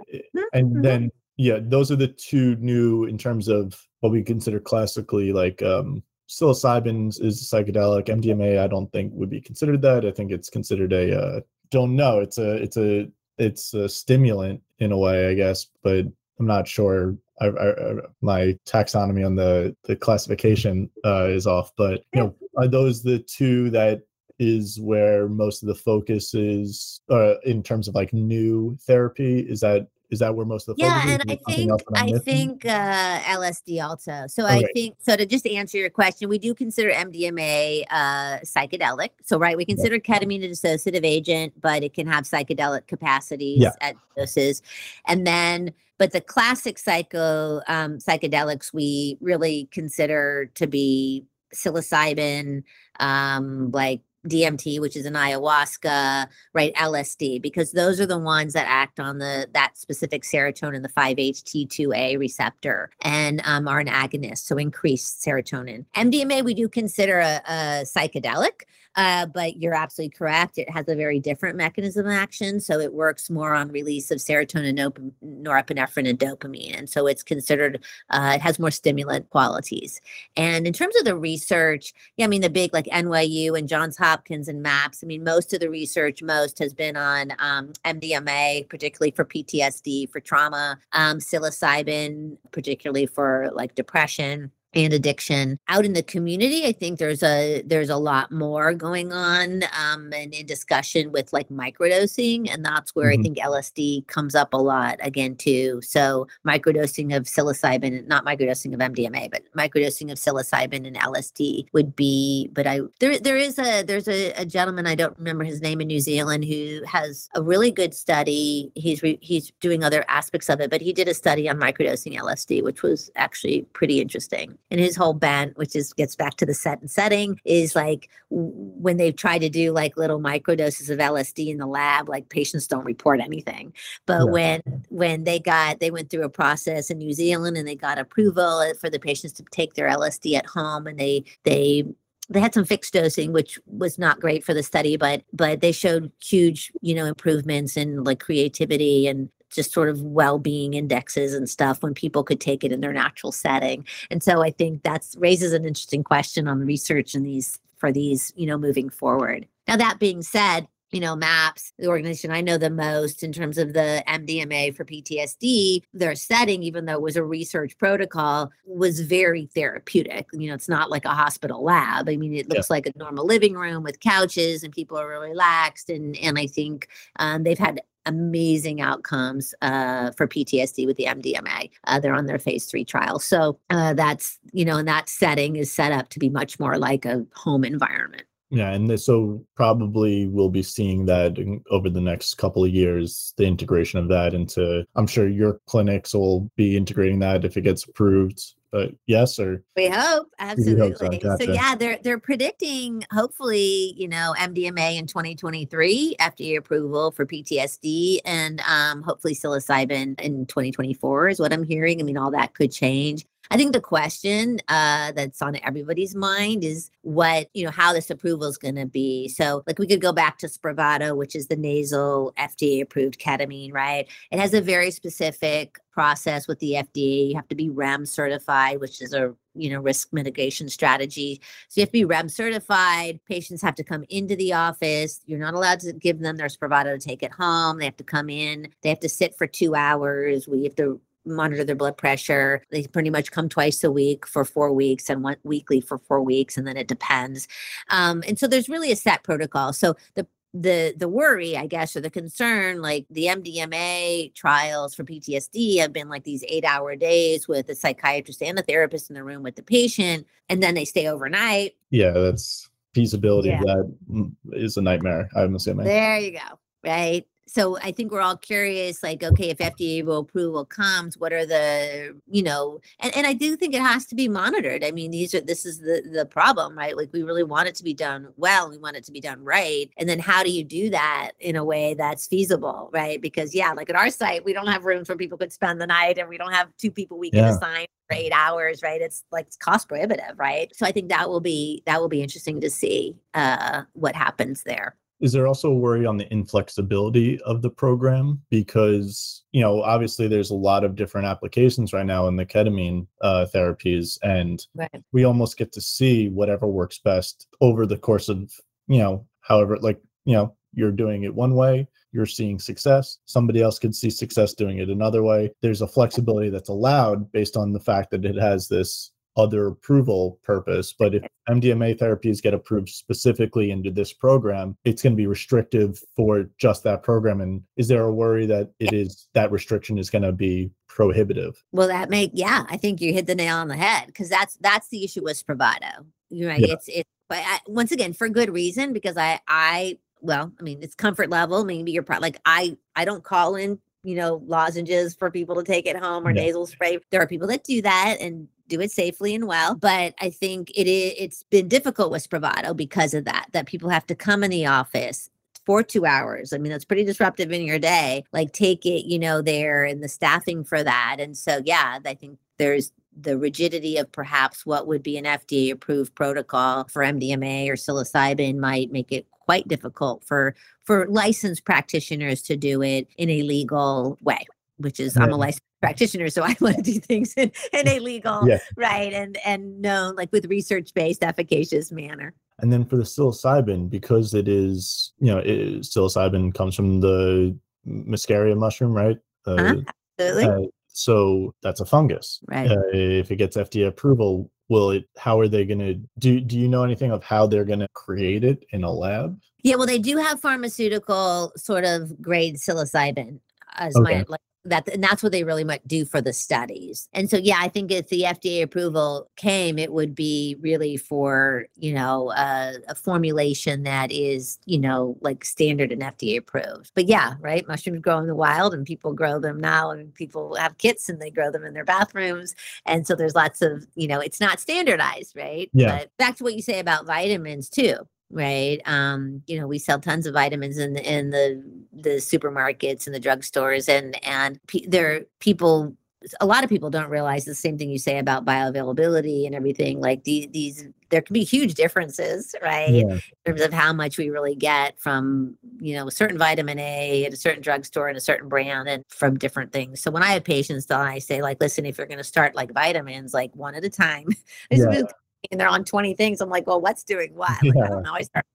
and 0.53 0.71
mm-hmm. 0.71 0.81
then 0.81 1.11
yeah 1.37 1.59
those 1.61 1.91
are 1.91 1.95
the 1.95 2.07
two 2.07 2.55
new 2.57 3.05
in 3.05 3.17
terms 3.17 3.47
of 3.47 3.79
what 3.99 4.11
we 4.11 4.23
consider 4.23 4.59
classically 4.59 5.31
like 5.31 5.61
um 5.61 6.03
psilocybin 6.27 7.07
is 7.21 7.49
psychedelic. 7.51 8.05
Mdma 8.05 8.59
i 8.59 8.67
don't 8.67 8.91
think 8.91 9.11
would 9.13 9.29
be 9.29 9.41
considered 9.41 9.81
that. 9.81 10.05
I 10.05 10.11
think 10.11 10.31
it's 10.31 10.49
considered 10.49 10.93
a 10.93 11.19
uh, 11.19 11.39
don't 11.69 11.95
know. 11.95 12.19
It's 12.19 12.37
a 12.37 12.53
it's 12.53 12.77
a 12.77 13.07
it's 13.37 13.73
a 13.73 13.87
stimulant 13.87 14.61
in 14.79 14.91
a 14.91 14.97
way 14.97 15.29
i 15.29 15.33
guess 15.33 15.67
but 15.83 16.05
i'm 16.39 16.45
not 16.45 16.67
sure 16.67 17.15
I, 17.41 17.47
I, 17.47 17.93
my 18.21 18.57
taxonomy 18.65 19.25
on 19.25 19.35
the 19.35 19.75
the 19.83 19.95
classification 19.95 20.89
uh, 21.03 21.25
is 21.25 21.47
off. 21.47 21.71
But 21.75 22.03
you 22.13 22.21
know, 22.21 22.35
are 22.57 22.67
those 22.67 23.03
the 23.03 23.19
two 23.19 23.69
that 23.71 24.01
is 24.39 24.79
where 24.79 25.27
most 25.27 25.63
of 25.63 25.67
the 25.67 25.75
focus 25.75 26.33
is 26.33 27.01
uh, 27.09 27.39
in 27.39 27.63
terms 27.63 27.87
of 27.87 27.95
like 27.95 28.13
new 28.13 28.77
therapy? 28.85 29.39
Is 29.39 29.59
that 29.61 29.87
is 30.11 30.19
that 30.19 30.35
where 30.35 30.45
most 30.45 30.67
of 30.67 30.75
the 30.75 30.83
yeah 30.83 31.07
and 31.07 31.23
i 31.31 31.39
think 31.47 31.71
i 31.95 32.19
think 32.19 32.65
uh 32.65 33.19
lsd 33.19 33.81
also 33.81 34.25
so 34.27 34.45
i 34.45 34.61
think 34.73 34.95
so 34.99 35.15
to 35.15 35.25
just 35.25 35.47
answer 35.47 35.77
your 35.77 35.89
question 35.89 36.27
we 36.27 36.37
do 36.37 36.53
consider 36.53 36.91
mdma 36.91 37.83
uh 37.89 38.37
psychedelic 38.39 39.09
so 39.23 39.39
right 39.39 39.55
we 39.55 39.65
consider 39.65 39.95
yeah. 39.95 40.19
ketamine 40.19 40.43
a 40.43 40.49
dissociative 40.49 41.05
agent 41.05 41.53
but 41.61 41.81
it 41.81 41.93
can 41.93 42.05
have 42.05 42.25
psychedelic 42.25 42.85
capacities 42.87 43.61
yeah. 43.61 43.71
at 43.79 43.95
doses 44.15 44.61
and 45.07 45.25
then 45.25 45.73
but 46.01 46.13
the 46.13 46.19
classic 46.19 46.79
psycho 46.79 47.61
um, 47.67 47.99
psychedelics 47.99 48.73
we 48.73 49.19
really 49.21 49.69
consider 49.71 50.49
to 50.55 50.65
be 50.65 51.23
psilocybin, 51.53 52.63
um, 52.99 53.69
like 53.69 54.01
DMT, 54.27 54.79
which 54.79 54.95
is 54.95 55.05
an 55.05 55.13
ayahuasca, 55.13 56.25
right? 56.55 56.73
LSD, 56.73 57.39
because 57.39 57.73
those 57.73 58.01
are 58.01 58.07
the 58.07 58.17
ones 58.17 58.53
that 58.53 58.65
act 58.67 58.99
on 58.99 59.19
the 59.19 59.47
that 59.53 59.77
specific 59.77 60.23
serotonin, 60.23 60.81
the 60.81 60.89
5-HT2A 60.89 62.17
receptor, 62.17 62.89
and 63.01 63.39
um, 63.45 63.67
are 63.67 63.79
an 63.79 63.85
agonist, 63.85 64.39
so 64.39 64.57
increased 64.57 65.23
serotonin. 65.23 65.85
MDMA 65.95 66.43
we 66.43 66.55
do 66.55 66.67
consider 66.67 67.19
a, 67.19 67.41
a 67.47 67.85
psychedelic. 67.85 68.61
Uh, 68.95 69.25
but 69.25 69.57
you're 69.57 69.73
absolutely 69.73 70.15
correct. 70.15 70.57
It 70.57 70.69
has 70.69 70.87
a 70.89 70.95
very 70.95 71.19
different 71.19 71.55
mechanism 71.55 72.05
of 72.05 72.11
action. 72.11 72.59
So 72.59 72.79
it 72.79 72.93
works 72.93 73.29
more 73.29 73.53
on 73.53 73.71
release 73.71 74.11
of 74.11 74.19
serotonin, 74.19 75.11
norepinephrine, 75.23 76.09
and 76.09 76.19
dopamine. 76.19 76.77
And 76.77 76.89
so 76.89 77.07
it's 77.07 77.23
considered, 77.23 77.83
uh, 78.09 78.33
it 78.35 78.41
has 78.41 78.59
more 78.59 78.71
stimulant 78.71 79.29
qualities. 79.29 80.01
And 80.35 80.67
in 80.67 80.73
terms 80.73 80.95
of 80.97 81.05
the 81.05 81.15
research, 81.15 81.93
yeah, 82.17 82.25
I 82.25 82.27
mean, 82.27 82.41
the 82.41 82.49
big 82.49 82.73
like 82.73 82.85
NYU 82.85 83.57
and 83.57 83.67
Johns 83.67 83.97
Hopkins 83.97 84.47
and 84.47 84.61
MAPS, 84.61 85.03
I 85.03 85.07
mean, 85.07 85.23
most 85.23 85.53
of 85.53 85.61
the 85.61 85.69
research, 85.69 86.21
most 86.21 86.59
has 86.59 86.73
been 86.73 86.97
on 86.97 87.31
um, 87.39 87.71
MDMA, 87.85 88.67
particularly 88.69 89.11
for 89.11 89.23
PTSD, 89.23 90.09
for 90.09 90.19
trauma, 90.19 90.77
um, 90.91 91.19
psilocybin, 91.19 92.37
particularly 92.51 93.05
for 93.05 93.49
like 93.53 93.75
depression 93.75 94.51
and 94.73 94.93
addiction 94.93 95.59
out 95.67 95.85
in 95.85 95.93
the 95.93 96.03
community 96.03 96.65
i 96.65 96.71
think 96.71 96.99
there's 96.99 97.23
a 97.23 97.61
there's 97.65 97.89
a 97.89 97.97
lot 97.97 98.31
more 98.31 98.73
going 98.73 99.11
on 99.11 99.63
um, 99.77 100.11
and 100.13 100.33
in 100.33 100.45
discussion 100.45 101.11
with 101.11 101.31
like 101.33 101.49
microdosing 101.49 102.51
and 102.51 102.63
that's 102.63 102.95
where 102.95 103.11
mm-hmm. 103.11 103.19
i 103.19 103.23
think 103.23 103.37
lsd 103.37 104.07
comes 104.07 104.35
up 104.35 104.53
a 104.53 104.57
lot 104.57 104.97
again 105.01 105.35
too. 105.35 105.81
So 105.83 106.27
microdosing 106.45 107.15
of 107.15 107.23
psilocybin 107.23 108.07
not 108.07 108.25
microdosing 108.25 108.73
of 108.73 108.79
mdma 108.79 109.29
but 109.31 109.43
microdosing 109.55 110.11
of 110.11 110.17
psilocybin 110.17 110.85
and 110.87 110.95
lsd 110.95 111.65
would 111.73 111.95
be 111.95 112.49
but 112.53 112.67
i 112.67 112.79
there 112.99 113.19
there 113.19 113.37
is 113.37 113.59
a 113.59 113.83
there's 113.83 114.07
a, 114.07 114.31
a 114.33 114.45
gentleman 114.45 114.87
i 114.87 114.95
don't 114.95 115.17
remember 115.17 115.43
his 115.43 115.61
name 115.61 115.81
in 115.81 115.87
new 115.87 115.99
zealand 115.99 116.45
who 116.45 116.81
has 116.85 117.29
a 117.35 117.41
really 117.41 117.71
good 117.71 117.93
study. 117.93 118.71
He's 118.75 119.01
re, 119.03 119.17
he's 119.21 119.51
doing 119.59 119.83
other 119.83 120.05
aspects 120.07 120.49
of 120.49 120.61
it 120.61 120.69
but 120.69 120.81
he 120.81 120.93
did 120.93 121.07
a 121.07 121.13
study 121.13 121.49
on 121.49 121.59
microdosing 121.59 122.17
lsd 122.17 122.63
which 122.63 122.83
was 122.83 123.09
actually 123.15 123.63
pretty 123.73 123.99
interesting 123.99 124.57
and 124.71 124.79
his 124.79 124.95
whole 124.95 125.13
bent, 125.13 125.57
which 125.57 125.75
is 125.75 125.93
gets 125.93 126.15
back 126.15 126.37
to 126.37 126.45
the 126.45 126.53
set 126.53 126.79
and 126.79 126.89
setting, 126.89 127.39
is 127.43 127.75
like 127.75 128.09
when 128.29 128.97
they've 128.97 129.15
tried 129.15 129.39
to 129.39 129.49
do 129.49 129.73
like 129.73 129.97
little 129.97 130.19
micro 130.19 130.55
doses 130.55 130.89
of 130.89 130.97
LSD 130.97 131.49
in 131.49 131.57
the 131.57 131.67
lab, 131.67 132.07
like 132.07 132.29
patients 132.29 132.67
don't 132.67 132.85
report 132.85 133.19
anything. 133.19 133.73
But 134.05 134.29
when 134.31 134.61
when 134.89 135.25
they 135.25 135.39
got 135.39 135.81
they 135.81 135.91
went 135.91 136.09
through 136.09 136.23
a 136.23 136.29
process 136.29 136.89
in 136.89 136.97
New 136.97 137.13
Zealand 137.13 137.57
and 137.57 137.67
they 137.67 137.75
got 137.75 137.99
approval 137.99 138.59
uh, 138.59 138.73
for 138.79 138.89
the 138.89 138.99
patients 138.99 139.33
to 139.33 139.43
take 139.51 139.73
their 139.73 139.89
LSD 139.89 140.37
at 140.37 140.45
home 140.45 140.87
and 140.87 140.97
they 140.97 141.25
they 141.43 141.83
they 142.29 142.39
had 142.39 142.53
some 142.53 142.63
fixed 142.63 142.93
dosing 142.93 143.33
which 143.33 143.59
was 143.65 143.99
not 143.99 144.21
great 144.21 144.45
for 144.45 144.53
the 144.53 144.63
study 144.63 144.95
but 144.95 145.23
but 145.33 145.59
they 145.59 145.73
showed 145.73 146.09
huge 146.23 146.71
you 146.81 146.95
know 146.95 147.05
improvements 147.05 147.75
in 147.75 148.05
like 148.05 148.21
creativity 148.21 149.07
and 149.07 149.29
just 149.51 149.71
sort 149.73 149.89
of 149.89 150.01
well-being 150.01 150.73
indexes 150.73 151.33
and 151.33 151.49
stuff 151.49 151.81
when 151.83 151.93
people 151.93 152.23
could 152.23 152.39
take 152.39 152.63
it 152.63 152.71
in 152.71 152.81
their 152.81 152.93
natural 152.93 153.31
setting 153.31 153.85
and 154.09 154.23
so 154.23 154.41
i 154.41 154.49
think 154.49 154.83
that's 154.83 155.15
raises 155.17 155.53
an 155.53 155.65
interesting 155.65 156.03
question 156.03 156.47
on 156.47 156.59
the 156.59 156.65
research 156.65 157.15
in 157.15 157.23
these 157.23 157.59
for 157.77 157.91
these 157.91 158.31
you 158.35 158.45
know 158.45 158.57
moving 158.57 158.89
forward 158.89 159.47
now 159.67 159.75
that 159.75 159.99
being 159.99 160.21
said 160.21 160.67
you 160.91 160.99
know, 160.99 161.15
MAPS, 161.15 161.73
the 161.79 161.87
organization 161.87 162.31
I 162.31 162.41
know 162.41 162.57
the 162.57 162.69
most 162.69 163.23
in 163.23 163.31
terms 163.31 163.57
of 163.57 163.73
the 163.73 164.03
MDMA 164.07 164.75
for 164.75 164.83
PTSD, 164.83 165.83
their 165.93 166.15
setting, 166.15 166.63
even 166.63 166.85
though 166.85 166.95
it 166.95 167.01
was 167.01 167.15
a 167.15 167.23
research 167.23 167.77
protocol, 167.77 168.51
was 168.65 168.99
very 168.99 169.45
therapeutic. 169.55 170.27
You 170.33 170.49
know, 170.49 170.53
it's 170.53 170.69
not 170.69 170.91
like 170.91 171.05
a 171.05 171.09
hospital 171.09 171.63
lab. 171.63 172.09
I 172.09 172.17
mean, 172.17 172.33
it 172.33 172.49
looks 172.49 172.69
yeah. 172.69 172.75
like 172.75 172.87
a 172.87 172.97
normal 172.97 173.25
living 173.25 173.53
room 173.53 173.83
with 173.83 174.01
couches 174.01 174.63
and 174.63 174.73
people 174.73 174.97
are 174.97 175.07
really 175.07 175.29
relaxed. 175.29 175.89
And 175.89 176.17
and 176.17 176.37
I 176.37 176.47
think 176.47 176.89
um, 177.17 177.43
they've 177.43 177.57
had 177.57 177.81
amazing 178.05 178.81
outcomes 178.81 179.53
uh, 179.61 180.11
for 180.11 180.27
PTSD 180.27 180.85
with 180.85 180.97
the 180.97 181.05
MDMA. 181.05 181.69
Uh, 181.85 181.99
they're 181.99 182.15
on 182.15 182.25
their 182.25 182.39
phase 182.39 182.65
three 182.65 182.85
trial. 182.85 183.19
So 183.19 183.59
uh, 183.69 183.93
that's, 183.93 184.39
you 184.53 184.65
know, 184.65 184.77
and 184.77 184.87
that 184.87 185.09
setting 185.09 185.55
is 185.55 185.71
set 185.71 185.91
up 185.91 186.09
to 186.09 186.19
be 186.19 186.29
much 186.29 186.59
more 186.59 186.77
like 186.77 187.05
a 187.05 187.25
home 187.33 187.63
environment. 187.63 188.23
Yeah, 188.53 188.73
and 188.73 188.99
so 188.99 189.45
probably 189.55 190.27
we'll 190.27 190.49
be 190.49 190.61
seeing 190.61 191.05
that 191.05 191.37
over 191.69 191.89
the 191.89 192.01
next 192.01 192.33
couple 192.33 192.65
of 192.65 192.71
years, 192.71 193.33
the 193.37 193.45
integration 193.45 193.97
of 193.97 194.09
that 194.09 194.33
into. 194.33 194.85
I'm 194.95 195.07
sure 195.07 195.29
your 195.29 195.61
clinics 195.67 196.13
will 196.13 196.51
be 196.57 196.75
integrating 196.75 197.19
that 197.19 197.45
if 197.45 197.55
it 197.55 197.61
gets 197.61 197.85
approved 197.85 198.55
but 198.71 198.91
yes, 199.07 199.37
or 199.39 199.63
we 199.75 199.87
hope 199.87 200.29
absolutely. 200.39 200.95
So, 200.95 201.09
gotcha. 201.09 201.43
so, 201.43 201.51
yeah, 201.51 201.75
they're 201.75 201.99
they're 202.03 202.19
predicting 202.19 203.03
hopefully 203.11 203.93
you 203.97 204.07
know 204.07 204.33
MDMA 204.37 204.97
in 204.97 205.07
2023 205.07 206.15
FDA 206.19 206.57
approval 206.57 207.11
for 207.11 207.25
PTSD 207.25 208.19
and 208.25 208.61
um, 208.61 209.03
hopefully 209.03 209.35
psilocybin 209.35 210.19
in 210.19 210.45
2024 210.45 211.29
is 211.29 211.39
what 211.39 211.51
I'm 211.51 211.63
hearing. 211.63 211.99
I 211.99 212.03
mean, 212.03 212.17
all 212.17 212.31
that 212.31 212.53
could 212.53 212.71
change. 212.71 213.25
I 213.51 213.57
think 213.57 213.73
the 213.73 213.81
question 213.81 214.59
uh, 214.69 215.11
that's 215.11 215.41
on 215.41 215.57
everybody's 215.61 216.15
mind 216.15 216.63
is 216.63 216.89
what, 217.01 217.49
you 217.53 217.65
know, 217.65 217.71
how 217.71 217.91
this 217.91 218.09
approval 218.09 218.47
is 218.47 218.57
going 218.57 218.75
to 218.75 218.85
be. 218.85 219.27
So, 219.27 219.61
like, 219.67 219.77
we 219.77 219.87
could 219.87 219.99
go 219.99 220.13
back 220.13 220.37
to 220.37 220.47
Spravato, 220.47 221.17
which 221.17 221.35
is 221.35 221.47
the 221.47 221.57
nasal 221.57 222.33
FDA 222.37 222.81
approved 222.81 223.19
ketamine, 223.19 223.73
right? 223.73 224.07
It 224.31 224.39
has 224.39 224.53
a 224.53 224.61
very 224.61 224.89
specific 224.89 225.79
process 225.91 226.47
with 226.47 226.59
the 226.59 226.73
FDA. 226.73 227.29
You 227.29 227.35
have 227.35 227.47
to 227.49 227.55
be 227.55 227.69
REMS 227.69 228.07
certified, 228.07 228.79
which 228.79 229.01
is 229.01 229.13
a 229.13 229.33
you 229.53 229.69
know 229.69 229.79
risk 229.79 230.13
mitigation 230.13 230.69
strategy. 230.69 231.41
So 231.67 231.79
you 231.79 231.83
have 231.83 231.89
to 231.89 231.93
be 231.93 232.05
REMS 232.05 232.31
certified. 232.31 233.19
Patients 233.27 233.61
have 233.61 233.75
to 233.75 233.83
come 233.83 234.05
into 234.09 234.35
the 234.35 234.53
office. 234.53 235.21
You're 235.25 235.39
not 235.39 235.53
allowed 235.53 235.79
to 235.81 235.93
give 235.93 236.19
them 236.19 236.37
their 236.37 236.47
Spravato 236.47 236.97
to 236.97 236.99
take 236.99 237.23
it 237.23 237.31
home. 237.31 237.79
They 237.79 237.85
have 237.85 237.97
to 237.97 238.03
come 238.03 238.29
in. 238.29 238.69
They 238.81 238.89
have 238.89 238.99
to 239.01 239.09
sit 239.09 239.35
for 239.37 239.47
two 239.47 239.75
hours. 239.75 240.47
We 240.47 240.63
have 240.63 240.75
to 240.75 241.01
monitor 241.25 241.63
their 241.63 241.75
blood 241.75 241.97
pressure. 241.97 242.63
They 242.71 242.87
pretty 242.87 243.09
much 243.09 243.31
come 243.31 243.49
twice 243.49 243.83
a 243.83 243.91
week 243.91 244.25
for 244.25 244.45
four 244.45 244.73
weeks 244.73 245.09
and 245.09 245.23
one 245.23 245.37
weekly 245.43 245.81
for 245.81 245.97
four 245.99 246.21
weeks, 246.21 246.57
and 246.57 246.65
then 246.65 246.77
it 246.77 246.87
depends. 246.87 247.47
Um, 247.89 248.23
and 248.27 248.39
so 248.39 248.47
there's 248.47 248.69
really 248.69 248.91
a 248.91 248.95
set 248.95 249.23
protocol. 249.23 249.73
So 249.73 249.95
the 250.15 250.25
the 250.53 250.93
the 250.97 251.07
worry 251.07 251.55
i 251.55 251.65
guess 251.65 251.95
or 251.95 252.01
the 252.01 252.09
concern 252.09 252.81
like 252.81 253.05
the 253.09 253.25
mdma 253.27 254.33
trials 254.33 254.93
for 254.93 255.05
ptsd 255.05 255.79
have 255.79 255.93
been 255.93 256.09
like 256.09 256.25
these 256.25 256.43
eight 256.49 256.65
hour 256.65 256.95
days 256.95 257.47
with 257.47 257.69
a 257.69 257.75
psychiatrist 257.75 258.43
and 258.43 258.59
a 258.59 258.61
therapist 258.61 259.09
in 259.09 259.13
the 259.13 259.23
room 259.23 259.43
with 259.43 259.55
the 259.55 259.63
patient 259.63 260.27
and 260.49 260.61
then 260.61 260.75
they 260.75 260.83
stay 260.83 261.07
overnight. 261.07 261.75
Yeah 261.89 262.11
that's 262.11 262.69
feasibility 262.93 263.49
yeah. 263.49 263.61
that 263.61 263.95
mm, 264.11 264.77
a 264.77 264.81
nightmare 264.81 265.29
i'm 265.35 265.55
assuming. 265.55 265.85
There 265.85 266.19
you 266.19 266.33
go 266.33 266.59
right 266.83 267.25
so 267.47 267.77
I 267.79 267.91
think 267.91 268.11
we're 268.11 268.21
all 268.21 268.37
curious, 268.37 269.03
like, 269.03 269.23
okay, 269.23 269.49
if 269.49 269.57
FDA 269.57 270.07
approval 270.07 270.63
comes, 270.63 271.17
what 271.17 271.33
are 271.33 271.45
the, 271.45 272.17
you 272.29 272.43
know, 272.43 272.79
and, 272.99 273.15
and 273.15 273.27
I 273.27 273.33
do 273.33 273.55
think 273.55 273.73
it 273.73 273.81
has 273.81 274.05
to 274.07 274.15
be 274.15 274.27
monitored. 274.27 274.83
I 274.83 274.91
mean, 274.91 275.11
these 275.11 275.33
are 275.35 275.41
this 275.41 275.65
is 275.65 275.79
the 275.79 276.01
the 276.13 276.25
problem, 276.25 276.77
right? 276.77 276.95
Like 276.95 277.09
we 277.11 277.23
really 277.23 277.43
want 277.43 277.67
it 277.67 277.75
to 277.75 277.83
be 277.83 277.93
done 277.93 278.29
well, 278.37 278.69
we 278.69 278.77
want 278.77 278.95
it 278.95 279.03
to 279.05 279.11
be 279.11 279.19
done 279.19 279.43
right. 279.43 279.89
And 279.97 280.07
then 280.07 280.19
how 280.19 280.43
do 280.43 280.51
you 280.51 280.63
do 280.63 280.89
that 280.91 281.31
in 281.39 281.55
a 281.55 281.63
way 281.63 281.93
that's 281.93 282.27
feasible, 282.27 282.89
right? 282.93 283.21
Because 283.21 283.53
yeah, 283.53 283.73
like 283.73 283.89
at 283.89 283.95
our 283.95 284.09
site, 284.09 284.45
we 284.45 284.53
don't 284.53 284.67
have 284.67 284.85
rooms 284.85 285.09
where 285.09 285.17
people 285.17 285.37
could 285.37 285.51
spend 285.51 285.81
the 285.81 285.87
night 285.87 286.17
and 286.17 286.29
we 286.29 286.37
don't 286.37 286.53
have 286.53 286.69
two 286.77 286.91
people 286.91 287.17
we 287.17 287.31
can 287.31 287.39
yeah. 287.39 287.55
assign 287.55 287.85
for 288.07 288.15
eight 288.15 288.31
hours, 288.33 288.81
right? 288.81 289.01
It's 289.01 289.23
like 289.31 289.47
it's 289.47 289.57
cost 289.57 289.89
prohibitive, 289.89 290.37
right? 290.37 290.73
So 290.75 290.85
I 290.85 290.91
think 290.91 291.09
that 291.09 291.29
will 291.29 291.41
be 291.41 291.83
that 291.85 291.99
will 291.99 292.09
be 292.09 292.21
interesting 292.21 292.61
to 292.61 292.69
see 292.69 293.17
uh 293.33 293.83
what 293.93 294.15
happens 294.15 294.63
there. 294.63 294.95
Is 295.21 295.31
there 295.31 295.47
also 295.47 295.69
a 295.69 295.75
worry 295.75 296.05
on 296.05 296.17
the 296.17 296.31
inflexibility 296.33 297.39
of 297.43 297.61
the 297.61 297.69
program? 297.69 298.41
Because, 298.49 299.43
you 299.51 299.61
know, 299.61 299.83
obviously 299.83 300.27
there's 300.27 300.49
a 300.49 300.55
lot 300.55 300.83
of 300.83 300.95
different 300.95 301.27
applications 301.27 301.93
right 301.93 302.05
now 302.05 302.27
in 302.27 302.35
the 302.35 302.45
ketamine 302.45 303.05
uh, 303.21 303.45
therapies, 303.53 304.17
and 304.23 304.65
right. 304.75 305.03
we 305.11 305.23
almost 305.23 305.57
get 305.57 305.71
to 305.73 305.81
see 305.81 306.29
whatever 306.29 306.67
works 306.67 306.99
best 306.99 307.47
over 307.61 307.85
the 307.85 307.97
course 307.97 308.29
of, 308.29 308.51
you 308.87 308.97
know, 308.97 309.25
however, 309.41 309.77
like, 309.77 310.01
you 310.25 310.33
know, 310.33 310.55
you're 310.73 310.91
doing 310.91 311.23
it 311.23 311.35
one 311.35 311.53
way, 311.53 311.87
you're 312.11 312.25
seeing 312.25 312.59
success. 312.59 313.19
Somebody 313.25 313.61
else 313.61 313.77
could 313.79 313.95
see 313.95 314.09
success 314.09 314.53
doing 314.53 314.79
it 314.79 314.89
another 314.89 315.23
way. 315.23 315.51
There's 315.61 315.81
a 315.81 315.87
flexibility 315.87 316.49
that's 316.49 316.69
allowed 316.69 317.31
based 317.31 317.57
on 317.57 317.73
the 317.73 317.79
fact 317.79 318.11
that 318.11 318.25
it 318.25 318.35
has 318.35 318.67
this 318.67 319.11
other 319.37 319.67
approval 319.67 320.39
purpose. 320.43 320.93
But 320.97 321.15
if 321.15 321.23
MDMA 321.49 321.97
therapies 321.97 322.41
get 322.41 322.53
approved 322.53 322.89
specifically 322.89 323.71
into 323.71 323.91
this 323.91 324.13
program, 324.13 324.75
it's 324.83 325.01
going 325.01 325.13
to 325.13 325.17
be 325.17 325.27
restrictive 325.27 326.01
for 326.15 326.49
just 326.57 326.83
that 326.83 327.03
program. 327.03 327.41
And 327.41 327.63
is 327.77 327.87
there 327.87 328.03
a 328.03 328.13
worry 328.13 328.45
that 328.47 328.71
it 328.79 328.93
is 328.93 329.27
that 329.33 329.51
restriction 329.51 329.97
is 329.97 330.09
going 330.09 330.23
to 330.23 330.31
be 330.31 330.71
prohibitive? 330.87 331.63
Well, 331.71 331.87
that 331.87 332.09
make 332.09 332.31
yeah, 332.33 332.65
I 332.69 332.77
think 332.77 333.01
you 333.01 333.13
hit 333.13 333.27
the 333.27 333.35
nail 333.35 333.57
on 333.57 333.67
the 333.67 333.77
head 333.77 334.07
because 334.07 334.29
that's 334.29 334.55
that's 334.61 334.89
the 334.89 335.03
issue 335.03 335.23
with 335.23 335.43
Spravato. 335.43 336.05
You're 336.29 336.49
right. 336.49 336.59
Yeah. 336.59 336.73
It's 336.73 336.87
it's 336.87 337.09
but 337.29 337.39
I, 337.45 337.59
once 337.67 337.91
again 337.91 338.13
for 338.13 338.27
good 338.29 338.49
reason 338.49 338.93
because 338.93 339.17
I 339.17 339.39
I 339.47 339.97
well 340.21 340.51
I 340.59 340.63
mean 340.63 340.81
it's 340.81 340.95
comfort 340.95 341.29
level. 341.29 341.63
Maybe 341.63 341.91
you're 341.91 342.03
pro- 342.03 342.19
like 342.19 342.39
I 342.45 342.77
I 342.95 343.05
don't 343.05 343.23
call 343.23 343.55
in 343.55 343.79
you 344.03 344.15
know 344.15 344.41
lozenges 344.45 345.13
for 345.13 345.29
people 345.29 345.55
to 345.55 345.63
take 345.63 345.85
it 345.85 345.97
home 345.97 346.27
or 346.27 346.31
yeah. 346.31 346.43
nasal 346.43 346.65
spray. 346.65 346.99
There 347.09 347.21
are 347.21 347.27
people 347.27 347.47
that 347.47 347.63
do 347.63 347.81
that 347.81 348.17
and 348.19 348.47
do 348.71 348.81
it 348.81 348.91
safely 348.91 349.35
and 349.35 349.47
well. 349.47 349.75
But 349.75 350.15
I 350.19 350.29
think 350.29 350.71
it 350.71 350.87
is, 350.87 351.13
it's 351.17 351.43
been 351.43 351.67
difficult 351.67 352.11
with 352.11 352.27
Spravato 352.27 352.75
because 352.75 353.13
of 353.13 353.25
that, 353.25 353.47
that 353.51 353.67
people 353.67 353.89
have 353.89 354.07
to 354.07 354.15
come 354.15 354.43
in 354.43 354.49
the 354.49 354.65
office 354.65 355.29
for 355.65 355.83
two 355.83 356.05
hours. 356.05 356.53
I 356.53 356.57
mean, 356.57 356.71
that's 356.71 356.85
pretty 356.85 357.03
disruptive 357.03 357.51
in 357.51 357.61
your 357.61 357.77
day. 357.77 358.23
Like 358.33 358.53
take 358.53 358.85
it, 358.85 359.05
you 359.05 359.19
know, 359.19 359.41
there 359.41 359.83
and 359.83 360.01
the 360.01 360.07
staffing 360.07 360.63
for 360.63 360.83
that. 360.83 361.17
And 361.19 361.37
so, 361.37 361.61
yeah, 361.65 361.99
I 362.03 362.13
think 362.15 362.39
there's 362.57 362.91
the 363.19 363.37
rigidity 363.37 363.97
of 363.97 364.11
perhaps 364.11 364.65
what 364.65 364.87
would 364.87 365.03
be 365.03 365.17
an 365.17 365.25
FDA 365.25 365.71
approved 365.71 366.15
protocol 366.15 366.85
for 366.85 367.03
MDMA 367.03 367.67
or 367.69 367.73
psilocybin 367.73 368.57
might 368.57 368.91
make 368.91 369.11
it 369.11 369.27
quite 369.41 369.67
difficult 369.67 370.23
for 370.23 370.55
for 370.85 371.07
licensed 371.07 371.65
practitioners 371.65 372.41
to 372.43 372.55
do 372.55 372.81
it 372.81 373.07
in 373.17 373.29
a 373.29 373.41
legal 373.41 374.17
way 374.21 374.45
which 374.77 374.99
is 374.99 375.17
I'm 375.17 375.33
a 375.33 375.35
licensed 375.35 375.63
practitioner, 375.81 376.29
so 376.29 376.43
I 376.43 376.55
want 376.61 376.77
to 376.77 376.81
do 376.81 376.99
things 376.99 377.33
in, 377.35 377.51
in 377.73 377.87
a 377.87 377.99
legal, 377.99 378.47
yeah. 378.47 378.59
right, 378.77 379.11
and 379.11 379.37
and 379.45 379.81
known 379.81 380.15
like 380.15 380.31
with 380.31 380.45
research 380.45 380.93
based, 380.93 381.23
efficacious 381.23 381.91
manner. 381.91 382.33
And 382.59 382.71
then 382.71 382.85
for 382.85 382.95
the 382.95 383.03
psilocybin, 383.03 383.89
because 383.89 384.33
it 384.33 384.47
is, 384.47 385.13
you 385.19 385.27
know, 385.27 385.39
it, 385.39 385.81
psilocybin 385.81 386.53
comes 386.53 386.75
from 386.75 387.01
the 387.01 387.57
muscaria 387.87 388.55
mushroom, 388.55 388.93
right? 388.93 389.17
Uh, 389.47 389.55
uh-huh. 389.55 389.75
Absolutely. 390.19 390.45
Uh, 390.45 390.69
so 390.87 391.55
that's 391.63 391.79
a 391.79 391.85
fungus. 391.85 392.39
Right. 392.47 392.69
Uh, 392.69 392.81
if 392.93 393.31
it 393.31 393.37
gets 393.37 393.57
FDA 393.57 393.87
approval, 393.87 394.51
will 394.69 394.91
it? 394.91 395.05
How 395.17 395.39
are 395.39 395.47
they 395.47 395.65
going 395.65 395.79
to 395.79 395.95
do? 396.19 396.39
Do 396.39 396.59
you 396.59 396.67
know 396.67 396.83
anything 396.83 397.11
of 397.11 397.23
how 397.23 397.47
they're 397.47 397.65
going 397.65 397.79
to 397.79 397.87
create 397.93 398.43
it 398.43 398.65
in 398.71 398.83
a 398.83 398.91
lab? 398.91 399.39
Yeah, 399.63 399.75
well, 399.75 399.87
they 399.87 399.99
do 399.99 400.17
have 400.17 400.39
pharmaceutical 400.39 401.51
sort 401.55 401.85
of 401.85 402.21
grade 402.21 402.55
psilocybin 402.55 403.39
as 403.75 403.95
okay. 403.95 404.19
my 404.19 404.25
like 404.27 404.41
that 404.65 404.87
and 404.87 405.03
that's 405.03 405.23
what 405.23 405.31
they 405.31 405.43
really 405.43 405.63
might 405.63 405.87
do 405.87 406.05
for 406.05 406.21
the 406.21 406.33
studies. 406.33 407.07
And 407.13 407.29
so 407.29 407.37
yeah 407.37 407.57
i 407.59 407.67
think 407.67 407.91
if 407.91 408.09
the 408.09 408.21
fda 408.21 408.63
approval 408.63 409.29
came 409.35 409.77
it 409.79 409.91
would 409.91 410.13
be 410.15 410.55
really 410.59 410.97
for 410.97 411.65
you 411.75 411.93
know 411.93 412.29
uh, 412.31 412.73
a 412.87 412.95
formulation 412.95 413.83
that 413.83 414.11
is 414.11 414.59
you 414.65 414.79
know 414.79 415.17
like 415.21 415.43
standard 415.43 415.91
and 415.91 416.01
fda 416.01 416.37
approved. 416.37 416.91
But 416.95 417.07
yeah 417.07 417.33
right 417.39 417.67
mushrooms 417.67 418.01
grow 418.01 418.19
in 418.19 418.27
the 418.27 418.35
wild 418.35 418.73
and 418.73 418.85
people 418.85 419.13
grow 419.13 419.39
them 419.39 419.59
now 419.59 419.91
and 419.91 420.13
people 420.13 420.55
have 420.55 420.77
kits 420.77 421.09
and 421.09 421.21
they 421.21 421.31
grow 421.31 421.51
them 421.51 421.65
in 421.65 421.73
their 421.73 421.85
bathrooms. 421.85 422.55
And 422.85 423.05
so 423.07 423.15
there's 423.15 423.35
lots 423.35 423.61
of 423.61 423.85
you 423.95 424.07
know 424.07 424.19
it's 424.19 424.39
not 424.39 424.59
standardized 424.59 425.35
right? 425.35 425.69
Yeah. 425.73 425.99
But 425.99 426.11
back 426.17 426.37
to 426.37 426.43
what 426.43 426.55
you 426.55 426.61
say 426.61 426.79
about 426.79 427.05
vitamins 427.05 427.69
too 427.69 428.07
right? 428.31 428.81
Um 428.85 429.43
you 429.47 429.59
know 429.59 429.67
we 429.67 429.79
sell 429.79 429.99
tons 429.99 430.25
of 430.25 430.33
vitamins 430.33 430.77
in 430.77 430.93
the 430.93 431.03
in 431.03 431.29
the 431.29 431.63
the 431.93 432.17
supermarkets 432.17 433.05
and 433.05 433.15
the 433.15 433.19
drugstores 433.19 433.89
and 433.89 434.23
and 434.25 434.59
pe- 434.67 434.85
there 434.85 435.25
people 435.39 435.95
a 436.39 436.45
lot 436.45 436.63
of 436.63 436.69
people 436.69 436.89
don't 436.89 437.09
realize 437.09 437.45
the 437.45 437.55
same 437.55 437.77
thing 437.77 437.89
you 437.89 437.97
say 437.97 438.19
about 438.19 438.45
bioavailability 438.45 439.45
and 439.45 439.55
everything 439.55 439.99
like 439.99 440.23
these 440.23 440.47
these 440.51 440.87
there 441.09 441.21
can 441.21 441.33
be 441.33 441.43
huge 441.43 441.73
differences 441.73 442.55
right? 442.61 442.89
Yeah. 442.89 443.13
in 443.13 443.21
terms 443.45 443.61
of 443.61 443.73
how 443.73 443.91
much 443.91 444.17
we 444.17 444.29
really 444.29 444.55
get 444.55 444.99
from 444.99 445.57
you 445.79 445.95
know 445.95 446.07
a 446.07 446.11
certain 446.11 446.37
vitamin 446.37 446.79
a 446.79 447.25
at 447.25 447.33
a 447.33 447.37
certain 447.37 447.61
drugstore 447.61 448.07
and 448.07 448.17
a 448.17 448.21
certain 448.21 448.47
brand 448.47 448.87
and 448.87 449.03
from 449.09 449.37
different 449.37 449.71
things. 449.71 450.01
So 450.01 450.11
when 450.11 450.23
i 450.23 450.27
have 450.27 450.43
patients 450.43 450.85
then 450.85 450.99
i 450.99 451.19
say 451.19 451.41
like 451.41 451.59
listen 451.59 451.85
if 451.85 451.97
you're 451.97 452.07
going 452.07 452.17
to 452.17 452.23
start 452.23 452.55
like 452.55 452.71
vitamins 452.71 453.33
like 453.33 453.55
one 453.55 453.75
at 453.75 453.83
a 453.83 453.89
time 453.89 454.27
yeah 454.71 455.01
and 455.49 455.59
they're 455.59 455.69
on 455.69 455.83
20 455.83 456.13
things. 456.15 456.41
I'm 456.41 456.49
like, 456.49 456.67
well, 456.67 456.81
what's 456.81 457.03
doing 457.03 457.33
what? 457.35 457.51
Like, 457.63 457.75
yeah. 457.75 457.85
I 457.85 457.87
don't 457.87 458.03
know. 458.03 458.13
I 458.13 458.21
start 458.21 458.45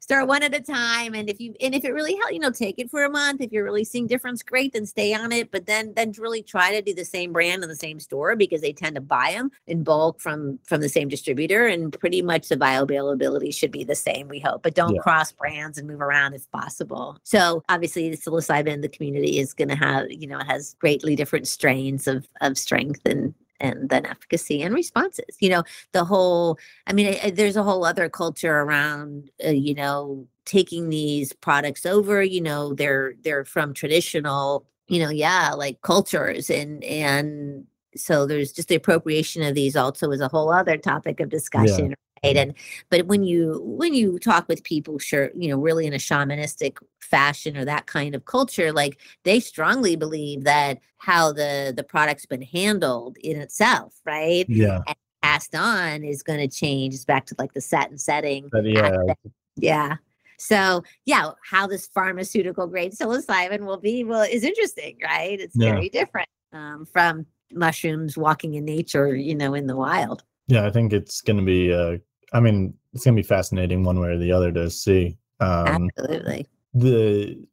start 0.00 0.26
one 0.26 0.42
at 0.42 0.54
a 0.54 0.60
time. 0.60 1.14
And 1.14 1.28
if 1.28 1.40
you 1.40 1.54
and 1.60 1.74
if 1.74 1.84
it 1.84 1.92
really 1.92 2.14
helps, 2.14 2.32
you 2.32 2.38
know, 2.38 2.50
take 2.50 2.78
it 2.78 2.90
for 2.90 3.04
a 3.04 3.10
month. 3.10 3.40
If 3.40 3.52
you're 3.52 3.64
really 3.64 3.84
seeing 3.84 4.06
difference, 4.06 4.42
great, 4.42 4.72
then 4.72 4.86
stay 4.86 5.14
on 5.14 5.32
it. 5.32 5.50
But 5.50 5.66
then 5.66 5.92
then 5.94 6.12
really 6.18 6.42
try 6.42 6.72
to 6.72 6.82
do 6.82 6.94
the 6.94 7.04
same 7.04 7.32
brand 7.32 7.62
in 7.62 7.68
the 7.68 7.76
same 7.76 8.00
store 8.00 8.36
because 8.36 8.60
they 8.60 8.72
tend 8.72 8.94
to 8.94 9.00
buy 9.00 9.32
them 9.32 9.50
in 9.66 9.82
bulk 9.82 10.20
from 10.20 10.58
from 10.64 10.80
the 10.80 10.88
same 10.88 11.08
distributor. 11.08 11.66
And 11.66 11.92
pretty 11.98 12.22
much 12.22 12.48
the 12.48 12.56
bioavailability 12.56 13.54
should 13.54 13.72
be 13.72 13.84
the 13.84 13.94
same, 13.94 14.28
we 14.28 14.40
hope. 14.40 14.62
But 14.62 14.74
don't 14.74 14.94
yeah. 14.94 15.00
cross 15.00 15.32
brands 15.32 15.78
and 15.78 15.88
move 15.88 16.00
around 16.00 16.34
if 16.34 16.50
possible. 16.50 17.18
So 17.24 17.62
obviously 17.68 18.10
the 18.10 18.16
psilocybin 18.16 18.82
the 18.82 18.88
community 18.88 19.38
is 19.38 19.52
gonna 19.52 19.76
have, 19.76 20.10
you 20.10 20.26
know, 20.26 20.38
it 20.38 20.46
has 20.46 20.74
greatly 20.78 21.16
different 21.16 21.48
strains 21.48 22.06
of 22.06 22.28
of 22.40 22.58
strength 22.58 23.00
and 23.04 23.34
and 23.60 23.88
then 23.88 24.06
efficacy 24.06 24.62
and 24.62 24.74
responses 24.74 25.36
you 25.40 25.48
know 25.48 25.62
the 25.92 26.04
whole 26.04 26.58
i 26.86 26.92
mean 26.92 27.06
I, 27.06 27.20
I, 27.24 27.30
there's 27.30 27.56
a 27.56 27.62
whole 27.62 27.84
other 27.84 28.08
culture 28.08 28.60
around 28.60 29.30
uh, 29.44 29.50
you 29.50 29.74
know 29.74 30.26
taking 30.44 30.88
these 30.88 31.32
products 31.32 31.84
over 31.86 32.22
you 32.22 32.40
know 32.40 32.74
they're 32.74 33.14
they're 33.22 33.44
from 33.44 33.74
traditional 33.74 34.66
you 34.88 35.00
know 35.00 35.10
yeah 35.10 35.52
like 35.52 35.80
cultures 35.82 36.50
and 36.50 36.82
and 36.84 37.66
so 37.96 38.26
there's 38.26 38.52
just 38.52 38.68
the 38.68 38.74
appropriation 38.74 39.42
of 39.42 39.54
these 39.54 39.76
also 39.76 40.10
is 40.10 40.20
a 40.20 40.28
whole 40.28 40.52
other 40.52 40.76
topic 40.76 41.20
of 41.20 41.28
discussion. 41.28 41.90
Yeah. 41.90 41.96
And 42.22 42.54
but 42.90 43.06
when 43.06 43.24
you 43.24 43.60
when 43.64 43.94
you 43.94 44.18
talk 44.18 44.48
with 44.48 44.64
people, 44.64 44.98
sure, 44.98 45.30
you 45.34 45.48
know, 45.48 45.58
really 45.58 45.86
in 45.86 45.92
a 45.92 45.98
shamanistic 45.98 46.78
fashion 47.00 47.56
or 47.56 47.64
that 47.64 47.86
kind 47.86 48.14
of 48.14 48.24
culture, 48.24 48.72
like 48.72 48.98
they 49.24 49.40
strongly 49.40 49.96
believe 49.96 50.44
that 50.44 50.80
how 50.98 51.32
the 51.32 51.72
the 51.76 51.84
product's 51.84 52.26
been 52.26 52.42
handled 52.42 53.16
in 53.22 53.40
itself, 53.40 53.94
right? 54.04 54.46
Yeah. 54.48 54.82
And 54.86 54.96
passed 55.22 55.54
on 55.54 56.04
is 56.04 56.22
going 56.22 56.38
to 56.38 56.48
change. 56.48 56.94
It's 56.94 57.04
back 57.04 57.26
to 57.26 57.34
like 57.38 57.52
the 57.52 57.60
set 57.60 57.90
and 57.90 58.00
setting. 58.00 58.48
But 58.50 58.64
yeah. 58.64 58.96
Yeah. 59.56 59.96
So 60.38 60.82
yeah, 61.04 61.30
how 61.42 61.66
this 61.66 61.86
pharmaceutical 61.86 62.66
grade 62.66 62.92
psilocybin 62.92 63.60
will 63.60 63.78
be 63.78 64.04
well 64.04 64.22
is 64.22 64.44
interesting, 64.44 64.98
right? 65.02 65.40
It's 65.40 65.56
yeah. 65.56 65.72
very 65.72 65.88
different 65.88 66.28
um, 66.52 66.86
from 66.86 67.26
mushrooms 67.52 68.16
walking 68.16 68.54
in 68.54 68.64
nature, 68.64 69.14
you 69.14 69.34
know, 69.34 69.54
in 69.54 69.66
the 69.66 69.76
wild. 69.76 70.24
Yeah, 70.48 70.66
I 70.66 70.70
think 70.70 70.92
it's 70.92 71.20
going 71.20 71.38
to 71.38 71.44
be. 71.44 71.72
Uh, 71.72 71.98
I 72.32 72.40
mean, 72.40 72.74
it's 72.92 73.04
going 73.04 73.16
to 73.16 73.22
be 73.22 73.26
fascinating 73.26 73.84
one 73.84 74.00
way 74.00 74.08
or 74.08 74.18
the 74.18 74.32
other 74.32 74.52
to 74.52 74.70
see. 74.70 75.16
Um, 75.40 75.90
Absolutely. 75.98 76.46
The 76.74 77.46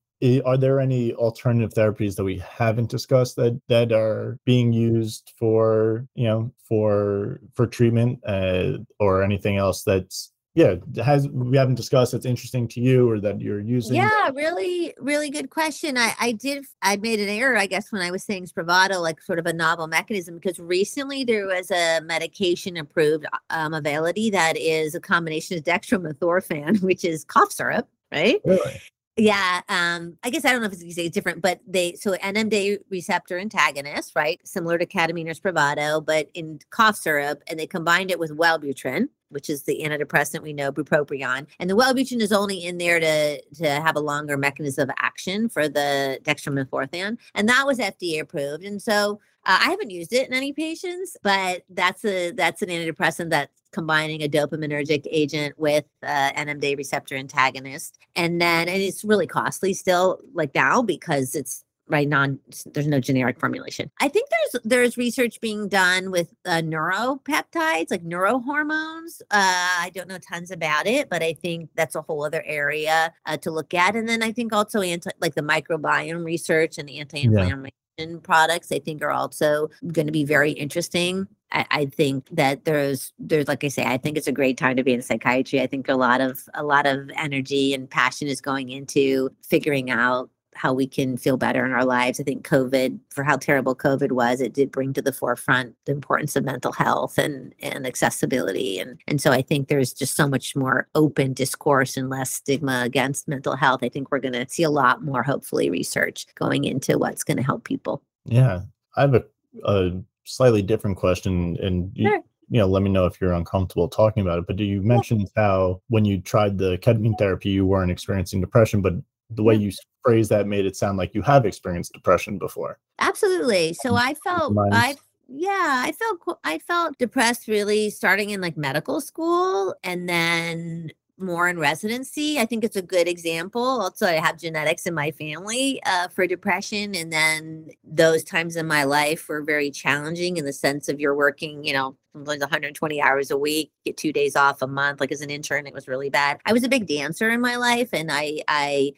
are 0.45 0.57
there 0.57 0.79
any 0.79 1.13
alternative 1.13 1.73
therapies 1.73 2.15
that 2.15 2.23
we 2.23 2.37
haven't 2.37 2.89
discussed 2.89 3.35
that 3.35 3.59
that 3.67 3.91
are 3.91 4.39
being 4.45 4.71
used 4.71 5.33
for 5.37 6.07
you 6.15 6.25
know 6.25 6.51
for 6.67 7.41
for 7.53 7.67
treatment 7.67 8.19
uh, 8.25 8.77
or 8.99 9.21
anything 9.23 9.57
else 9.57 9.83
that's 9.83 10.31
yeah 10.55 10.75
has 11.03 11.27
we 11.29 11.57
haven't 11.57 11.75
discussed 11.75 12.11
that's 12.11 12.25
interesting 12.25 12.67
to 12.67 12.79
you 12.79 13.09
or 13.09 13.19
that 13.19 13.41
you're 13.41 13.59
using 13.59 13.95
yeah 13.95 14.29
really 14.35 14.93
really 14.99 15.29
good 15.29 15.49
question 15.49 15.97
i 15.97 16.13
i 16.19 16.31
did 16.31 16.63
i 16.81 16.95
made 16.97 17.19
an 17.19 17.29
error 17.29 17.57
i 17.57 17.65
guess 17.65 17.91
when 17.91 18.01
i 18.01 18.11
was 18.11 18.23
saying 18.23 18.45
spravato 18.45 19.01
like 19.01 19.21
sort 19.21 19.39
of 19.39 19.45
a 19.45 19.53
novel 19.53 19.87
mechanism 19.87 20.35
because 20.35 20.59
recently 20.59 21.23
there 21.23 21.47
was 21.47 21.71
a 21.71 22.01
medication 22.01 22.77
approved 22.77 23.25
um 23.49 23.73
Auvelity 23.73 24.31
that 24.31 24.55
is 24.57 24.93
a 24.93 24.99
combination 24.99 25.57
of 25.57 25.63
dextromethorphan 25.63 26.81
which 26.83 27.03
is 27.03 27.25
cough 27.25 27.51
syrup 27.51 27.87
right 28.11 28.39
really? 28.45 28.79
Yeah, 29.15 29.61
um, 29.69 30.17
I 30.23 30.31
guess 30.31 30.43
I 30.43 30.51
don't 30.51 30.61
know 30.61 30.65
if 30.65 30.73
it's 30.73 30.81
exactly 30.81 31.09
different, 31.09 31.43
but 31.43 31.59
they 31.67 31.93
so 31.93 32.13
NMDA 32.13 32.79
receptor 32.89 33.37
antagonist, 33.37 34.13
right? 34.15 34.39
Similar 34.43 34.79
to 34.79 34.87
ketamine 34.87 35.29
or 35.29 35.35
Spravato, 35.35 36.03
but 36.03 36.29
in 36.33 36.59
cough 36.71 36.95
syrup, 36.95 37.43
and 37.47 37.59
they 37.59 37.67
combined 37.67 38.09
it 38.09 38.17
with 38.17 38.35
Wellbutrin, 38.35 39.09
which 39.33 39.49
is 39.49 39.63
the 39.63 39.81
antidepressant 39.83 40.41
we 40.41 40.53
know, 40.53 40.71
bupropion. 40.71 41.47
And 41.59 41.69
the 41.69 41.75
Wellbutrin 41.75 42.21
is 42.21 42.31
only 42.31 42.63
in 42.63 42.77
there 42.77 42.99
to 42.99 43.41
to 43.41 43.69
have 43.69 43.95
a 43.95 44.01
longer 44.01 44.37
mechanism 44.37 44.89
of 44.89 44.95
action 44.99 45.49
for 45.49 45.67
the 45.67 46.19
dextromethorphan, 46.23 47.17
and 47.35 47.49
that 47.49 47.65
was 47.65 47.79
FDA 47.79 48.19
approved. 48.19 48.63
And 48.63 48.81
so 48.81 49.19
uh, 49.45 49.59
I 49.61 49.69
haven't 49.69 49.89
used 49.89 50.13
it 50.13 50.27
in 50.27 50.33
any 50.33 50.53
patients, 50.53 51.17
but 51.21 51.63
that's 51.69 52.05
a 52.05 52.31
that's 52.31 52.61
an 52.61 52.69
antidepressant 52.69 53.29
that's 53.29 53.61
combining 53.71 54.21
a 54.21 54.29
dopaminergic 54.29 55.05
agent 55.09 55.57
with 55.57 55.85
uh, 56.03 56.31
NMDA 56.33 56.77
receptor 56.77 57.15
antagonist, 57.15 57.97
and 58.15 58.39
then 58.39 58.69
and 58.69 58.81
it's 58.81 59.03
really 59.03 59.27
costly 59.27 59.73
still, 59.73 60.19
like 60.33 60.55
now 60.55 60.81
because 60.81 61.35
it's 61.35 61.65
right 61.87 62.07
non 62.07 62.39
there's 62.73 62.87
no 62.87 62.99
generic 62.99 63.39
formulation 63.39 63.89
i 63.99 64.07
think 64.07 64.29
there's 64.29 64.63
there's 64.63 64.97
research 64.97 65.39
being 65.41 65.67
done 65.67 66.11
with 66.11 66.33
uh, 66.45 66.61
neuropeptides 66.61 67.91
like 67.91 68.03
neurohormones 68.03 69.21
uh, 69.31 69.75
i 69.79 69.91
don't 69.93 70.07
know 70.07 70.17
tons 70.17 70.51
about 70.51 70.87
it 70.87 71.09
but 71.09 71.21
i 71.21 71.33
think 71.33 71.69
that's 71.75 71.95
a 71.95 72.01
whole 72.01 72.23
other 72.25 72.43
area 72.45 73.13
uh, 73.25 73.37
to 73.37 73.51
look 73.51 73.73
at 73.73 73.95
and 73.95 74.07
then 74.07 74.23
i 74.23 74.31
think 74.31 74.53
also 74.53 74.81
anti 74.81 75.09
like 75.19 75.35
the 75.35 75.41
microbiome 75.41 76.23
research 76.23 76.77
and 76.77 76.89
anti-inflammatory 76.89 77.71
yeah. 77.97 78.05
products 78.23 78.71
i 78.71 78.79
think 78.79 79.01
are 79.01 79.11
also 79.11 79.69
going 79.91 80.07
to 80.07 80.13
be 80.13 80.25
very 80.25 80.51
interesting 80.51 81.27
I, 81.53 81.65
I 81.69 81.85
think 81.85 82.27
that 82.31 82.65
there's 82.65 83.13
there's 83.19 83.47
like 83.47 83.63
I 83.63 83.67
say, 83.67 83.83
I 83.83 83.97
think 83.97 84.17
it's 84.17 84.27
a 84.27 84.31
great 84.31 84.57
time 84.57 84.75
to 84.75 84.83
be 84.83 84.93
in 84.93 85.01
psychiatry. 85.01 85.61
I 85.61 85.67
think 85.67 85.87
a 85.87 85.95
lot 85.95 86.19
of 86.19 86.43
a 86.55 86.63
lot 86.63 86.85
of 86.85 87.09
energy 87.15 87.73
and 87.73 87.89
passion 87.89 88.27
is 88.27 88.41
going 88.41 88.69
into 88.69 89.29
figuring 89.47 89.91
out 89.91 90.29
how 90.55 90.73
we 90.73 90.87
can 90.87 91.17
feel 91.17 91.37
better 91.37 91.65
in 91.65 91.71
our 91.71 91.85
lives. 91.85 92.19
I 92.19 92.23
think 92.23 92.47
COVID, 92.47 92.99
for 93.09 93.23
how 93.23 93.37
terrible 93.37 93.75
COVID 93.75 94.11
was, 94.11 94.41
it 94.41 94.53
did 94.53 94.71
bring 94.71 94.93
to 94.93 95.01
the 95.01 95.13
forefront 95.13 95.75
the 95.85 95.91
importance 95.91 96.35
of 96.35 96.43
mental 96.43 96.71
health 96.71 97.17
and 97.17 97.53
and 97.61 97.85
accessibility. 97.85 98.79
And 98.79 98.99
and 99.07 99.21
so 99.21 99.31
I 99.31 99.41
think 99.41 99.67
there's 99.67 99.93
just 99.93 100.15
so 100.15 100.27
much 100.27 100.55
more 100.55 100.87
open 100.95 101.33
discourse 101.33 101.97
and 101.97 102.09
less 102.09 102.31
stigma 102.31 102.81
against 102.83 103.27
mental 103.27 103.55
health. 103.55 103.81
I 103.83 103.89
think 103.89 104.11
we're 104.11 104.19
going 104.19 104.33
to 104.33 104.47
see 104.49 104.63
a 104.63 104.69
lot 104.69 105.03
more, 105.03 105.23
hopefully, 105.23 105.69
research 105.69 106.25
going 106.35 106.63
into 106.63 106.97
what's 106.97 107.23
going 107.23 107.37
to 107.37 107.43
help 107.43 107.63
people. 107.63 108.01
Yeah, 108.25 108.61
I 108.95 109.01
have 109.01 109.15
a, 109.15 109.23
a 109.65 109.91
slightly 110.25 110.61
different 110.61 110.97
question, 110.97 111.57
and 111.61 111.91
you, 111.93 112.07
sure. 112.07 112.21
you 112.49 112.59
know, 112.59 112.67
let 112.67 112.83
me 112.83 112.89
know 112.89 113.05
if 113.05 113.19
you're 113.19 113.33
uncomfortable 113.33 113.87
talking 113.87 114.21
about 114.21 114.39
it. 114.39 114.47
But 114.47 114.55
do 114.55 114.63
you 114.63 114.81
mentioned 114.81 115.29
yeah. 115.35 115.43
how 115.43 115.81
when 115.89 116.05
you 116.05 116.21
tried 116.21 116.57
the 116.57 116.77
ketamine 116.77 117.17
therapy, 117.17 117.49
you 117.49 117.65
weren't 117.65 117.91
experiencing 117.91 118.41
depression, 118.41 118.81
but 118.81 118.93
the 119.35 119.43
way 119.43 119.55
you 119.55 119.71
phrase 120.03 120.29
that 120.29 120.47
made 120.47 120.65
it 120.65 120.75
sound 120.75 120.97
like 120.97 121.13
you 121.13 121.21
have 121.21 121.45
experienced 121.45 121.93
depression 121.93 122.37
before. 122.37 122.79
Absolutely. 122.99 123.73
So 123.73 123.95
I 123.95 124.13
felt 124.13 124.55
I 124.71 124.95
yeah, 125.27 125.83
I 125.85 125.91
felt 125.93 126.39
I 126.43 126.59
felt 126.59 126.97
depressed 126.97 127.47
really 127.47 127.89
starting 127.89 128.31
in 128.31 128.41
like 128.41 128.57
medical 128.57 129.01
school 129.01 129.75
and 129.83 130.07
then 130.07 130.91
more 131.17 131.47
in 131.47 131.57
residency. 131.57 132.39
I 132.39 132.45
think 132.45 132.63
it's 132.63 132.75
a 132.75 132.81
good 132.81 133.07
example. 133.07 133.63
Also, 133.63 134.07
I 134.07 134.13
have 134.13 134.37
genetics 134.37 134.85
in 134.85 134.93
my 134.93 135.11
family 135.11 135.81
uh, 135.85 136.07
for 136.07 136.27
depression. 136.27 136.95
And 136.95 137.11
then 137.11 137.69
those 137.83 138.23
times 138.23 138.55
in 138.55 138.67
my 138.67 138.83
life 138.83 139.27
were 139.29 139.41
very 139.41 139.71
challenging 139.71 140.37
in 140.37 140.45
the 140.45 140.53
sense 140.53 140.89
of 140.89 140.99
you're 140.99 141.15
working, 141.15 141.63
you 141.63 141.73
know, 141.73 141.95
sometimes 142.13 142.41
120 142.41 143.01
hours 143.01 143.31
a 143.31 143.37
week, 143.37 143.71
get 143.85 143.97
two 143.97 144.11
days 144.11 144.35
off 144.35 144.61
a 144.61 144.67
month. 144.67 144.99
Like 144.99 145.11
as 145.11 145.21
an 145.21 145.29
intern, 145.29 145.67
it 145.67 145.73
was 145.73 145.87
really 145.87 146.09
bad. 146.09 146.39
I 146.45 146.53
was 146.53 146.63
a 146.63 146.69
big 146.69 146.87
dancer 146.87 147.29
in 147.29 147.41
my 147.41 147.55
life 147.55 147.89
and 147.93 148.11
I, 148.11 148.41
I, 148.47 148.93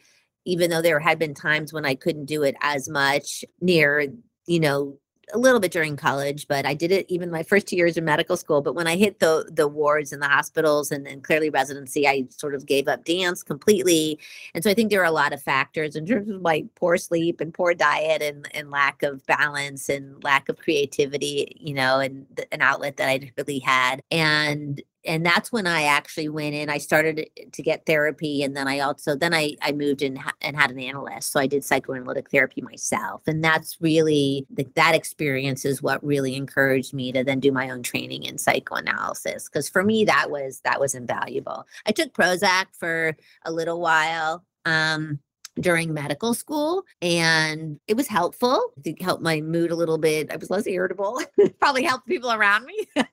even 0.46 0.70
though 0.70 0.82
there 0.82 1.00
had 1.00 1.18
been 1.18 1.34
times 1.34 1.72
when 1.72 1.84
I 1.84 1.94
couldn't 1.94 2.24
do 2.24 2.42
it 2.42 2.56
as 2.62 2.88
much 2.88 3.44
near, 3.60 4.06
you 4.46 4.60
know, 4.60 4.98
a 5.32 5.38
little 5.38 5.58
bit 5.58 5.72
during 5.72 5.96
college, 5.96 6.46
but 6.46 6.64
I 6.64 6.74
did 6.74 6.92
it 6.92 7.06
even 7.08 7.30
my 7.30 7.42
first 7.48 7.66
two 7.66 7.76
years 7.76 7.96
of 7.96 8.04
medical 8.04 8.36
school. 8.36 8.62
But 8.62 8.74
when 8.74 8.86
I 8.86 8.96
hit 8.96 9.18
the 9.18 9.50
the 9.52 9.68
wards 9.68 10.12
and 10.12 10.22
the 10.22 10.28
hospitals 10.28 10.92
and 10.92 11.04
then 11.04 11.20
clearly 11.20 11.50
residency, 11.50 12.06
I 12.06 12.26
sort 12.30 12.54
of 12.54 12.64
gave 12.66 12.88
up 12.88 13.04
dance 13.04 13.42
completely. 13.42 14.18
And 14.54 14.62
so 14.62 14.70
I 14.70 14.74
think 14.74 14.90
there 14.90 15.02
are 15.02 15.04
a 15.04 15.10
lot 15.10 15.32
of 15.32 15.42
factors 15.42 15.96
in 15.96 16.06
terms 16.06 16.30
of 16.30 16.40
like 16.42 16.66
poor 16.76 16.96
sleep 16.96 17.40
and 17.40 17.52
poor 17.52 17.74
diet 17.74 18.22
and, 18.22 18.48
and 18.54 18.70
lack 18.70 19.02
of 19.02 19.24
balance 19.26 19.88
and 19.88 20.22
lack 20.22 20.48
of 20.48 20.58
creativity, 20.58 21.56
you 21.58 21.74
know, 21.74 21.98
and 21.98 22.26
an 22.52 22.62
outlet 22.62 22.96
that 22.98 23.08
I 23.08 23.32
really 23.36 23.58
had. 23.58 24.02
And 24.10 24.80
and 25.06 25.24
that's 25.24 25.52
when 25.52 25.66
I 25.66 25.84
actually 25.84 26.28
went 26.28 26.54
in. 26.54 26.68
I 26.68 26.78
started 26.78 27.28
to 27.52 27.62
get 27.62 27.86
therapy, 27.86 28.42
and 28.42 28.56
then 28.56 28.68
I 28.68 28.80
also 28.80 29.14
then 29.16 29.34
I 29.34 29.56
I 29.62 29.72
moved 29.72 30.02
in 30.02 30.18
and 30.40 30.56
had 30.56 30.70
an 30.70 30.78
analyst, 30.78 31.32
so 31.32 31.40
I 31.40 31.46
did 31.46 31.64
psychoanalytic 31.64 32.30
therapy 32.30 32.62
myself, 32.62 33.22
and 33.26 33.42
that's 33.42 33.76
really 33.80 34.46
the, 34.50 34.66
that 34.74 34.94
experience 34.94 35.64
is 35.64 35.82
what 35.82 36.04
really 36.04 36.34
encouraged 36.34 36.94
me 36.94 37.12
to 37.12 37.24
then 37.24 37.40
do 37.40 37.52
my 37.52 37.70
own 37.70 37.82
training 37.82 38.24
in 38.24 38.38
psychoanalysis 38.38 39.48
because 39.48 39.68
for 39.68 39.82
me 39.82 40.04
that 40.04 40.30
was 40.30 40.60
that 40.64 40.80
was 40.80 40.94
invaluable. 40.94 41.66
I 41.86 41.92
took 41.92 42.12
Prozac 42.12 42.66
for 42.78 43.16
a 43.44 43.52
little 43.52 43.80
while. 43.80 44.44
Um, 44.64 45.20
during 45.60 45.92
medical 45.92 46.34
school 46.34 46.84
and 47.00 47.80
it 47.86 47.96
was 47.96 48.06
helpful. 48.06 48.72
It 48.84 49.00
helped 49.00 49.22
my 49.22 49.40
mood 49.40 49.70
a 49.70 49.76
little 49.76 49.98
bit. 49.98 50.30
I 50.32 50.36
was 50.36 50.50
less 50.50 50.66
irritable. 50.66 51.20
Probably 51.60 51.82
helped 51.82 52.06
people 52.06 52.32
around 52.32 52.66
me. 52.66 52.86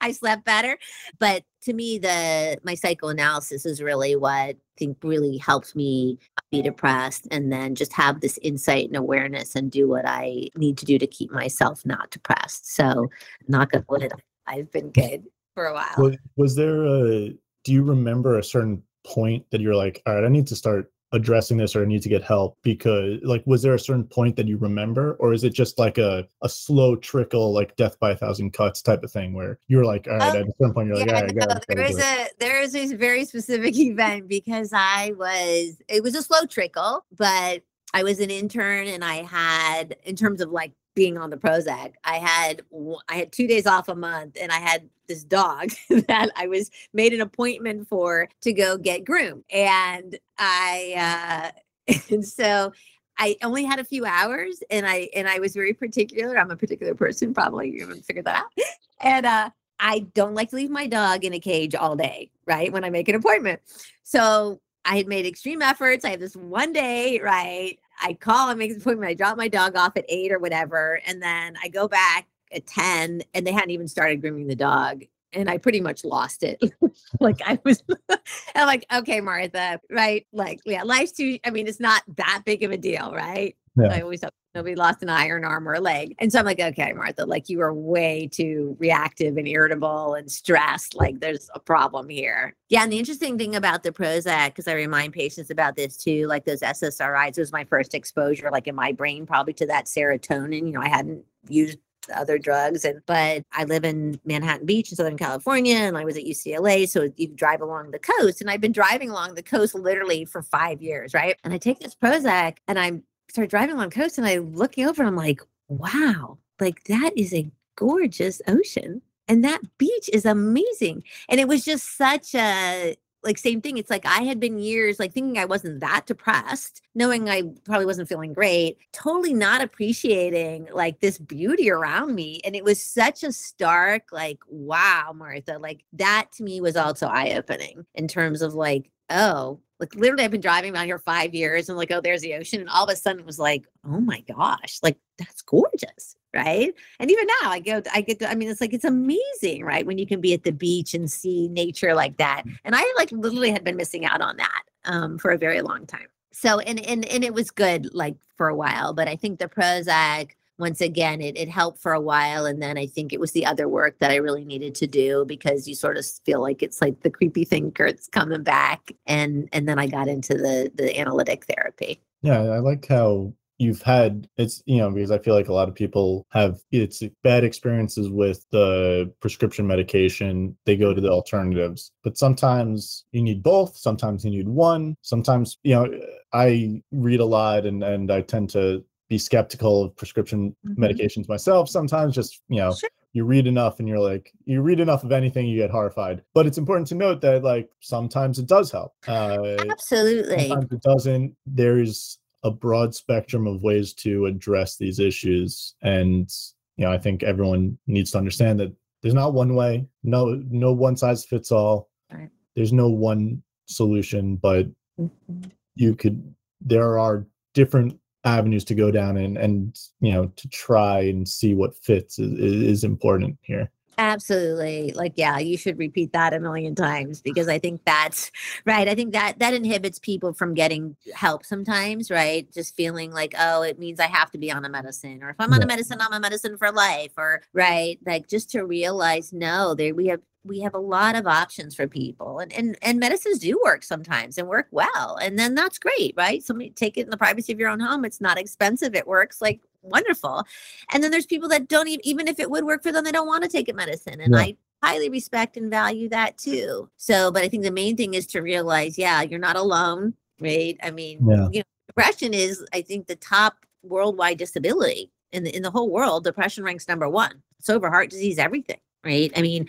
I 0.00 0.12
slept 0.12 0.44
better. 0.44 0.78
But 1.18 1.44
to 1.62 1.72
me, 1.72 1.98
the 1.98 2.58
my 2.62 2.74
psychoanalysis 2.74 3.64
is 3.66 3.82
really 3.82 4.16
what 4.16 4.30
I 4.32 4.56
think 4.78 4.98
really 5.02 5.38
helps 5.38 5.74
me 5.74 6.18
be 6.50 6.62
depressed 6.62 7.26
and 7.30 7.52
then 7.52 7.74
just 7.74 7.92
have 7.92 8.20
this 8.20 8.38
insight 8.42 8.86
and 8.86 8.96
awareness 8.96 9.54
and 9.54 9.70
do 9.70 9.88
what 9.88 10.06
I 10.06 10.48
need 10.56 10.78
to 10.78 10.84
do 10.86 10.98
to 10.98 11.06
keep 11.06 11.30
myself 11.30 11.84
not 11.84 12.10
depressed. 12.10 12.74
So 12.74 13.10
knock 13.48 13.74
on 13.74 13.84
wood, 13.88 14.12
I've 14.46 14.70
been 14.70 14.90
good 14.90 15.24
for 15.54 15.66
a 15.66 15.74
while. 15.74 15.94
Was, 15.98 16.16
was 16.36 16.56
there 16.56 16.84
a 16.84 17.34
do 17.64 17.72
you 17.72 17.82
remember 17.82 18.38
a 18.38 18.44
certain 18.44 18.82
point 19.04 19.44
that 19.50 19.60
you're 19.60 19.74
like, 19.74 20.02
all 20.06 20.14
right, 20.14 20.24
I 20.24 20.28
need 20.28 20.46
to 20.48 20.56
start 20.56 20.90
addressing 21.12 21.56
this 21.56 21.74
or 21.74 21.82
I 21.82 21.86
need 21.86 22.02
to 22.02 22.08
get 22.08 22.22
help 22.22 22.58
because 22.62 23.20
like 23.22 23.42
was 23.46 23.62
there 23.62 23.74
a 23.74 23.78
certain 23.78 24.04
point 24.04 24.36
that 24.36 24.46
you 24.46 24.56
remember? 24.58 25.14
Or 25.14 25.32
is 25.32 25.44
it 25.44 25.54
just 25.54 25.78
like 25.78 25.98
a, 25.98 26.26
a 26.42 26.48
slow 26.48 26.96
trickle 26.96 27.52
like 27.52 27.76
death 27.76 27.98
by 27.98 28.12
a 28.12 28.16
thousand 28.16 28.52
cuts 28.52 28.82
type 28.82 29.02
of 29.02 29.10
thing 29.10 29.32
where 29.32 29.58
you're 29.68 29.84
like 29.84 30.06
all 30.08 30.18
right 30.18 30.30
um, 30.30 30.36
at 30.36 30.48
a 30.48 30.52
certain 30.58 30.74
point 30.74 30.88
you're 30.88 30.98
yeah, 30.98 31.04
like 31.04 31.14
all 31.14 31.22
right, 31.22 31.34
no, 31.36 31.60
there 31.68 31.84
is 31.84 31.98
a 31.98 32.28
there 32.38 32.60
is 32.60 32.74
a 32.74 32.94
very 32.94 33.24
specific 33.24 33.76
event 33.78 34.28
because 34.28 34.72
I 34.72 35.12
was 35.16 35.80
it 35.88 36.02
was 36.02 36.14
a 36.14 36.22
slow 36.22 36.44
trickle 36.46 37.04
but 37.16 37.62
I 37.94 38.02
was 38.02 38.20
an 38.20 38.30
intern 38.30 38.86
and 38.86 39.02
I 39.02 39.22
had 39.22 39.96
in 40.04 40.14
terms 40.14 40.40
of 40.40 40.50
like 40.50 40.72
being 40.98 41.16
on 41.16 41.30
the 41.30 41.36
Prozac. 41.36 41.94
I 42.02 42.16
had 42.16 42.62
I 43.08 43.14
had 43.14 43.30
two 43.30 43.46
days 43.46 43.68
off 43.68 43.88
a 43.88 43.94
month, 43.94 44.36
and 44.40 44.50
I 44.50 44.58
had 44.58 44.88
this 45.06 45.22
dog 45.22 45.70
that 45.88 46.30
I 46.34 46.48
was 46.48 46.72
made 46.92 47.12
an 47.12 47.20
appointment 47.20 47.88
for 47.88 48.28
to 48.40 48.52
go 48.52 48.76
get 48.76 49.04
groomed, 49.04 49.44
and 49.48 50.18
I 50.38 51.52
uh, 51.86 51.94
and 52.10 52.26
so 52.26 52.72
I 53.16 53.36
only 53.44 53.62
had 53.62 53.78
a 53.78 53.84
few 53.84 54.04
hours 54.04 54.60
and 54.70 54.86
I 54.86 55.08
and 55.14 55.28
I 55.28 55.38
was 55.38 55.54
very 55.54 55.72
particular. 55.72 56.36
I'm 56.36 56.50
a 56.50 56.56
particular 56.56 56.94
person, 56.94 57.32
probably 57.32 57.70
you 57.70 57.80
haven't 57.80 58.04
figured 58.04 58.26
that 58.26 58.44
out. 58.44 58.64
And 59.00 59.26
uh 59.26 59.50
I 59.80 60.00
don't 60.14 60.34
like 60.34 60.50
to 60.50 60.56
leave 60.56 60.70
my 60.70 60.88
dog 60.88 61.24
in 61.24 61.32
a 61.32 61.38
cage 61.38 61.76
all 61.76 61.94
day, 61.94 62.30
right? 62.46 62.72
When 62.72 62.84
I 62.84 62.90
make 62.90 63.08
an 63.08 63.14
appointment. 63.14 63.60
So 64.02 64.60
I 64.84 64.96
had 64.96 65.06
made 65.06 65.26
extreme 65.26 65.62
efforts. 65.62 66.04
I 66.04 66.10
have 66.10 66.20
this 66.20 66.34
one 66.34 66.72
day, 66.72 67.20
right? 67.20 67.78
I 68.00 68.14
call, 68.14 68.48
I 68.48 68.54
make 68.54 68.70
an 68.70 68.78
appointment, 68.78 69.10
I 69.10 69.14
drop 69.14 69.36
my 69.36 69.48
dog 69.48 69.76
off 69.76 69.96
at 69.96 70.04
eight 70.08 70.32
or 70.32 70.38
whatever. 70.38 71.00
And 71.06 71.22
then 71.22 71.56
I 71.62 71.68
go 71.68 71.88
back 71.88 72.26
at 72.52 72.66
10 72.66 73.22
and 73.34 73.46
they 73.46 73.52
hadn't 73.52 73.70
even 73.70 73.88
started 73.88 74.20
grooming 74.20 74.46
the 74.46 74.56
dog 74.56 75.04
and 75.32 75.50
I 75.50 75.58
pretty 75.58 75.80
much 75.80 76.04
lost 76.04 76.42
it. 76.42 76.62
like 77.20 77.40
I 77.44 77.58
was, 77.64 77.82
I'm 78.54 78.66
like, 78.66 78.86
okay, 78.92 79.20
Martha, 79.20 79.80
right? 79.90 80.26
Like, 80.32 80.60
yeah, 80.64 80.82
life's 80.82 81.12
too. 81.12 81.38
I 81.44 81.50
mean, 81.50 81.66
it's 81.66 81.80
not 81.80 82.02
that 82.16 82.42
big 82.44 82.62
of 82.62 82.70
a 82.70 82.78
deal, 82.78 83.12
right? 83.12 83.56
Yeah. 83.78 83.92
I 83.92 84.00
always 84.00 84.20
thought 84.20 84.32
nobody 84.54 84.74
lost 84.74 85.02
an 85.02 85.08
iron 85.08 85.44
arm 85.44 85.68
or 85.68 85.74
a 85.74 85.80
leg, 85.80 86.14
and 86.18 86.32
so 86.32 86.38
I'm 86.38 86.44
like, 86.44 86.60
okay, 86.60 86.92
Martha, 86.92 87.24
like 87.24 87.48
you 87.48 87.60
are 87.60 87.72
way 87.72 88.28
too 88.30 88.76
reactive 88.78 89.36
and 89.36 89.46
irritable 89.46 90.14
and 90.14 90.30
stressed. 90.30 90.94
Like 90.94 91.20
there's 91.20 91.50
a 91.54 91.60
problem 91.60 92.08
here. 92.08 92.54
Yeah, 92.68 92.82
and 92.82 92.92
the 92.92 92.98
interesting 92.98 93.38
thing 93.38 93.56
about 93.56 93.82
the 93.82 93.92
Prozac, 93.92 94.48
because 94.48 94.68
I 94.68 94.74
remind 94.74 95.12
patients 95.12 95.50
about 95.50 95.76
this 95.76 95.96
too, 95.96 96.26
like 96.26 96.44
those 96.44 96.60
SSRIs 96.60 97.38
was 97.38 97.52
my 97.52 97.64
first 97.64 97.94
exposure, 97.94 98.50
like 98.50 98.66
in 98.66 98.74
my 98.74 98.92
brain, 98.92 99.26
probably 99.26 99.52
to 99.54 99.66
that 99.66 99.86
serotonin. 99.86 100.66
You 100.66 100.72
know, 100.72 100.82
I 100.82 100.88
hadn't 100.88 101.24
used 101.48 101.78
other 102.14 102.38
drugs. 102.38 102.84
And 102.84 103.00
but 103.06 103.42
I 103.52 103.64
live 103.64 103.84
in 103.84 104.20
Manhattan 104.24 104.66
Beach 104.66 104.90
in 104.90 104.96
Southern 104.96 105.16
California, 105.18 105.76
and 105.76 105.96
I 105.96 106.04
was 106.04 106.16
at 106.16 106.24
UCLA. 106.24 106.88
So 106.88 107.08
you 107.16 107.28
drive 107.28 107.60
along 107.60 107.90
the 107.90 107.98
coast, 107.98 108.40
and 108.40 108.50
I've 108.50 108.60
been 108.60 108.72
driving 108.72 109.10
along 109.10 109.34
the 109.34 109.42
coast 109.42 109.74
literally 109.74 110.24
for 110.24 110.42
five 110.42 110.82
years, 110.82 111.14
right? 111.14 111.36
And 111.44 111.52
I 111.52 111.58
take 111.58 111.80
this 111.80 111.94
Prozac, 111.94 112.58
and 112.66 112.78
I 112.78 113.00
start 113.28 113.50
driving 113.50 113.74
along 113.74 113.90
coast, 113.90 114.18
and 114.18 114.26
I'm 114.26 114.54
looking 114.54 114.86
over, 114.86 115.02
and 115.02 115.08
I'm 115.08 115.16
like, 115.16 115.40
wow, 115.68 116.38
like 116.60 116.84
that 116.84 117.16
is 117.16 117.34
a 117.34 117.50
gorgeous 117.76 118.42
ocean. 118.48 119.02
And 119.28 119.44
that 119.44 119.60
beach 119.76 120.08
is 120.12 120.24
amazing. 120.24 121.04
And 121.28 121.38
it 121.38 121.48
was 121.48 121.64
just 121.64 121.96
such 121.96 122.34
a 122.34 122.96
like 123.24 123.38
same 123.38 123.60
thing 123.60 123.76
it's 123.76 123.90
like 123.90 124.06
i 124.06 124.22
had 124.22 124.38
been 124.38 124.58
years 124.58 124.98
like 124.98 125.12
thinking 125.12 125.38
i 125.38 125.44
wasn't 125.44 125.80
that 125.80 126.06
depressed 126.06 126.82
knowing 126.94 127.28
i 127.28 127.42
probably 127.64 127.84
wasn't 127.84 128.08
feeling 128.08 128.32
great 128.32 128.78
totally 128.92 129.34
not 129.34 129.60
appreciating 129.60 130.68
like 130.72 131.00
this 131.00 131.18
beauty 131.18 131.70
around 131.70 132.14
me 132.14 132.40
and 132.44 132.54
it 132.54 132.64
was 132.64 132.82
such 132.82 133.24
a 133.24 133.32
stark 133.32 134.04
like 134.12 134.38
wow 134.46 135.12
martha 135.14 135.58
like 135.58 135.84
that 135.92 136.28
to 136.32 136.44
me 136.44 136.60
was 136.60 136.76
also 136.76 137.06
eye-opening 137.06 137.84
in 137.94 138.06
terms 138.06 138.40
of 138.40 138.54
like 138.54 138.90
oh 139.10 139.58
like 139.80 139.94
literally 139.94 140.24
I've 140.24 140.30
been 140.30 140.40
driving 140.40 140.74
around 140.74 140.86
here 140.86 140.98
five 140.98 141.34
years 141.34 141.68
and 141.68 141.78
like, 141.78 141.90
oh, 141.90 142.00
there's 142.00 142.22
the 142.22 142.34
ocean. 142.34 142.60
And 142.60 142.68
all 142.68 142.84
of 142.84 142.90
a 142.90 142.96
sudden 142.96 143.20
it 143.20 143.26
was 143.26 143.38
like, 143.38 143.64
oh 143.86 144.00
my 144.00 144.20
gosh, 144.20 144.78
like 144.82 144.98
that's 145.18 145.42
gorgeous. 145.42 146.16
Right. 146.34 146.74
And 147.00 147.10
even 147.10 147.26
now 147.42 147.50
I 147.50 147.60
go, 147.60 147.82
I 147.92 148.02
get 148.02 148.18
to, 148.18 148.30
I 148.30 148.34
mean, 148.34 148.50
it's 148.50 148.60
like, 148.60 148.74
it's 148.74 148.84
amazing, 148.84 149.64
right? 149.64 149.86
When 149.86 149.96
you 149.96 150.06
can 150.06 150.20
be 150.20 150.34
at 150.34 150.44
the 150.44 150.52
beach 150.52 150.92
and 150.92 151.10
see 151.10 151.48
nature 151.48 151.94
like 151.94 152.18
that. 152.18 152.42
And 152.64 152.74
I 152.76 152.94
like 152.98 153.10
literally 153.12 153.50
had 153.50 153.64
been 153.64 153.76
missing 153.76 154.04
out 154.04 154.20
on 154.20 154.36
that 154.36 154.62
um, 154.84 155.18
for 155.18 155.30
a 155.30 155.38
very 155.38 155.62
long 155.62 155.86
time. 155.86 156.06
So, 156.32 156.60
and, 156.60 156.78
and, 156.86 157.04
and 157.06 157.24
it 157.24 157.32
was 157.32 157.50
good 157.50 157.94
like 157.94 158.16
for 158.36 158.48
a 158.48 158.54
while, 158.54 158.92
but 158.92 159.08
I 159.08 159.16
think 159.16 159.38
the 159.38 159.48
Prozac, 159.48 160.32
once 160.58 160.80
again 160.80 161.20
it, 161.20 161.36
it 161.36 161.48
helped 161.48 161.80
for 161.80 161.92
a 161.92 162.00
while 162.00 162.46
and 162.46 162.60
then 162.62 162.76
i 162.76 162.86
think 162.86 163.12
it 163.12 163.20
was 163.20 163.32
the 163.32 163.46
other 163.46 163.68
work 163.68 163.98
that 163.98 164.10
i 164.10 164.16
really 164.16 164.44
needed 164.44 164.74
to 164.74 164.86
do 164.86 165.24
because 165.26 165.68
you 165.68 165.74
sort 165.74 165.96
of 165.96 166.04
feel 166.24 166.40
like 166.40 166.62
it's 166.62 166.80
like 166.80 167.00
the 167.00 167.10
creepy 167.10 167.44
thinker's 167.44 168.08
coming 168.08 168.42
back 168.42 168.92
and 169.06 169.48
and 169.52 169.68
then 169.68 169.78
i 169.78 169.86
got 169.86 170.08
into 170.08 170.34
the 170.34 170.70
the 170.74 170.98
analytic 170.98 171.44
therapy. 171.46 172.00
Yeah 172.22 172.40
i 172.40 172.58
like 172.58 172.86
how 172.86 173.32
you've 173.58 173.82
had 173.82 174.28
it's 174.36 174.62
you 174.66 174.78
know 174.78 174.90
because 174.90 175.10
i 175.10 175.18
feel 175.18 175.34
like 175.34 175.48
a 175.48 175.52
lot 175.52 175.68
of 175.68 175.74
people 175.74 176.26
have 176.30 176.60
it's 176.70 177.02
bad 177.22 177.44
experiences 177.44 178.08
with 178.08 178.46
the 178.50 179.12
prescription 179.20 179.66
medication 179.66 180.56
they 180.64 180.76
go 180.76 180.94
to 180.94 181.00
the 181.00 181.10
alternatives 181.10 181.92
but 182.04 182.16
sometimes 182.16 183.04
you 183.12 183.20
need 183.20 183.42
both 183.42 183.76
sometimes 183.76 184.24
you 184.24 184.30
need 184.30 184.48
one 184.48 184.96
sometimes 185.02 185.58
you 185.64 185.74
know 185.74 185.88
i 186.32 186.80
read 186.92 187.20
a 187.20 187.24
lot 187.24 187.66
and 187.66 187.82
and 187.82 188.12
i 188.12 188.20
tend 188.20 188.48
to 188.48 188.82
be 189.08 189.18
skeptical 189.18 189.84
of 189.84 189.96
prescription 189.96 190.54
mm-hmm. 190.66 190.82
medications 190.82 191.28
myself 191.28 191.68
sometimes 191.68 192.14
just 192.14 192.42
you 192.48 192.56
know 192.58 192.74
sure. 192.74 192.90
you 193.12 193.24
read 193.24 193.46
enough 193.46 193.78
and 193.78 193.88
you're 193.88 193.98
like 193.98 194.32
you 194.44 194.60
read 194.60 194.80
enough 194.80 195.04
of 195.04 195.12
anything 195.12 195.46
you 195.46 195.56
get 195.56 195.70
horrified 195.70 196.22
but 196.34 196.46
it's 196.46 196.58
important 196.58 196.86
to 196.86 196.94
note 196.94 197.20
that 197.20 197.42
like 197.42 197.68
sometimes 197.80 198.38
it 198.38 198.46
does 198.46 198.70
help 198.70 198.92
uh 199.08 199.56
absolutely 199.70 200.48
sometimes 200.48 200.72
it 200.72 200.82
doesn't 200.82 201.34
there's 201.46 202.18
a 202.44 202.50
broad 202.50 202.94
spectrum 202.94 203.46
of 203.46 203.62
ways 203.62 203.92
to 203.92 204.26
address 204.26 204.76
these 204.76 204.98
issues 204.98 205.74
and 205.82 206.30
you 206.76 206.84
know 206.84 206.92
i 206.92 206.98
think 206.98 207.22
everyone 207.22 207.76
needs 207.86 208.10
to 208.10 208.18
understand 208.18 208.60
that 208.60 208.72
there's 209.02 209.14
not 209.14 209.34
one 209.34 209.54
way 209.54 209.86
no 210.02 210.42
no 210.50 210.72
one 210.72 210.96
size 210.96 211.24
fits 211.24 211.50
all 211.50 211.88
right. 212.12 212.30
there's 212.56 212.72
no 212.72 212.88
one 212.88 213.42
solution 213.66 214.36
but 214.36 214.66
mm-hmm. 215.00 215.42
you 215.74 215.94
could 215.94 216.34
there 216.60 216.98
are 216.98 217.26
different 217.54 217.98
avenues 218.24 218.64
to 218.64 218.74
go 218.74 218.90
down 218.90 219.16
and 219.16 219.38
and 219.38 219.78
you 220.00 220.12
know 220.12 220.26
to 220.36 220.48
try 220.48 221.00
and 221.00 221.28
see 221.28 221.54
what 221.54 221.76
fits 221.76 222.18
is, 222.18 222.32
is 222.38 222.84
important 222.84 223.38
here. 223.42 223.70
Absolutely. 224.00 224.92
Like 224.92 225.14
yeah 225.16 225.38
you 225.38 225.56
should 225.56 225.76
repeat 225.76 226.12
that 226.12 226.32
a 226.32 226.38
million 226.38 226.76
times 226.76 227.20
because 227.20 227.48
i 227.48 227.58
think 227.58 227.80
that's 227.84 228.30
right 228.64 228.86
i 228.86 228.94
think 228.94 229.12
that 229.12 229.40
that 229.40 229.54
inhibits 229.54 229.98
people 229.98 230.32
from 230.32 230.54
getting 230.54 230.94
help 231.14 231.44
sometimes 231.44 232.08
right? 232.08 232.50
Just 232.52 232.76
feeling 232.76 233.10
like 233.10 233.34
oh 233.38 233.62
it 233.62 233.78
means 233.78 233.98
i 233.98 234.06
have 234.06 234.30
to 234.30 234.38
be 234.38 234.52
on 234.52 234.64
a 234.64 234.68
medicine 234.68 235.20
or 235.22 235.30
if 235.30 235.36
i'm 235.40 235.52
on 235.52 235.62
a 235.62 235.66
medicine 235.66 235.98
i'm 236.00 236.12
a 236.12 236.20
medicine 236.20 236.56
for 236.56 236.70
life 236.70 237.12
or 237.18 237.42
right? 237.52 237.98
Like 238.06 238.28
just 238.28 238.50
to 238.50 238.62
realize 238.62 239.32
no 239.32 239.74
there 239.74 239.94
we 239.94 240.06
have 240.06 240.20
we 240.44 240.60
have 240.60 240.74
a 240.74 240.78
lot 240.78 241.16
of 241.16 241.26
options 241.26 241.74
for 241.74 241.86
people 241.86 242.38
and, 242.38 242.52
and 242.52 242.78
and 242.82 242.98
medicines 242.98 243.38
do 243.38 243.60
work 243.64 243.82
sometimes 243.82 244.38
and 244.38 244.48
work 244.48 244.68
well 244.70 245.18
and 245.20 245.38
then 245.38 245.54
that's 245.54 245.78
great 245.78 246.14
right? 246.16 246.42
Somebody 246.42 246.70
take 246.70 246.96
it 246.96 247.02
in 247.02 247.10
the 247.10 247.16
privacy 247.16 247.52
of 247.52 247.58
your 247.58 247.68
own 247.68 247.80
home 247.80 248.04
it's 248.04 248.20
not 248.20 248.38
expensive 248.38 248.94
it 248.94 249.06
works 249.06 249.40
like 249.40 249.60
wonderful. 249.82 250.44
And 250.92 251.02
then 251.02 251.10
there's 251.10 251.26
people 251.26 251.48
that 251.50 251.68
don't 251.68 251.88
even 251.88 252.06
even 252.06 252.28
if 252.28 252.38
it 252.40 252.50
would 252.50 252.64
work 252.64 252.82
for 252.82 252.92
them 252.92 253.04
they 253.04 253.12
don't 253.12 253.26
want 253.26 253.44
to 253.44 253.50
take 253.50 253.68
a 253.68 253.74
medicine 253.74 254.20
and 254.20 254.34
yeah. 254.34 254.40
i 254.40 254.56
highly 254.82 255.08
respect 255.08 255.56
and 255.56 255.70
value 255.70 256.08
that 256.08 256.38
too. 256.38 256.88
So 256.96 257.30
but 257.30 257.42
i 257.42 257.48
think 257.48 257.64
the 257.64 257.70
main 257.70 257.96
thing 257.96 258.14
is 258.14 258.26
to 258.28 258.40
realize 258.40 258.98
yeah 258.98 259.22
you're 259.22 259.38
not 259.38 259.56
alone 259.56 260.14
right? 260.40 260.78
I 260.82 260.90
mean 260.90 261.26
yeah. 261.28 261.48
you 261.50 261.58
know 261.60 261.64
depression 261.88 262.34
is 262.34 262.64
i 262.72 262.82
think 262.82 263.06
the 263.06 263.16
top 263.16 263.56
worldwide 263.82 264.38
disability 264.38 265.10
in 265.32 265.44
the 265.44 265.54
in 265.54 265.62
the 265.62 265.70
whole 265.70 265.90
world 265.90 266.24
depression 266.24 266.64
ranks 266.64 266.88
number 266.88 267.08
one. 267.08 267.42
It's 267.58 267.68
over 267.68 267.90
heart 267.90 268.10
disease 268.10 268.38
everything 268.38 268.78
right? 269.08 269.32
I 269.36 269.42
mean, 269.42 269.68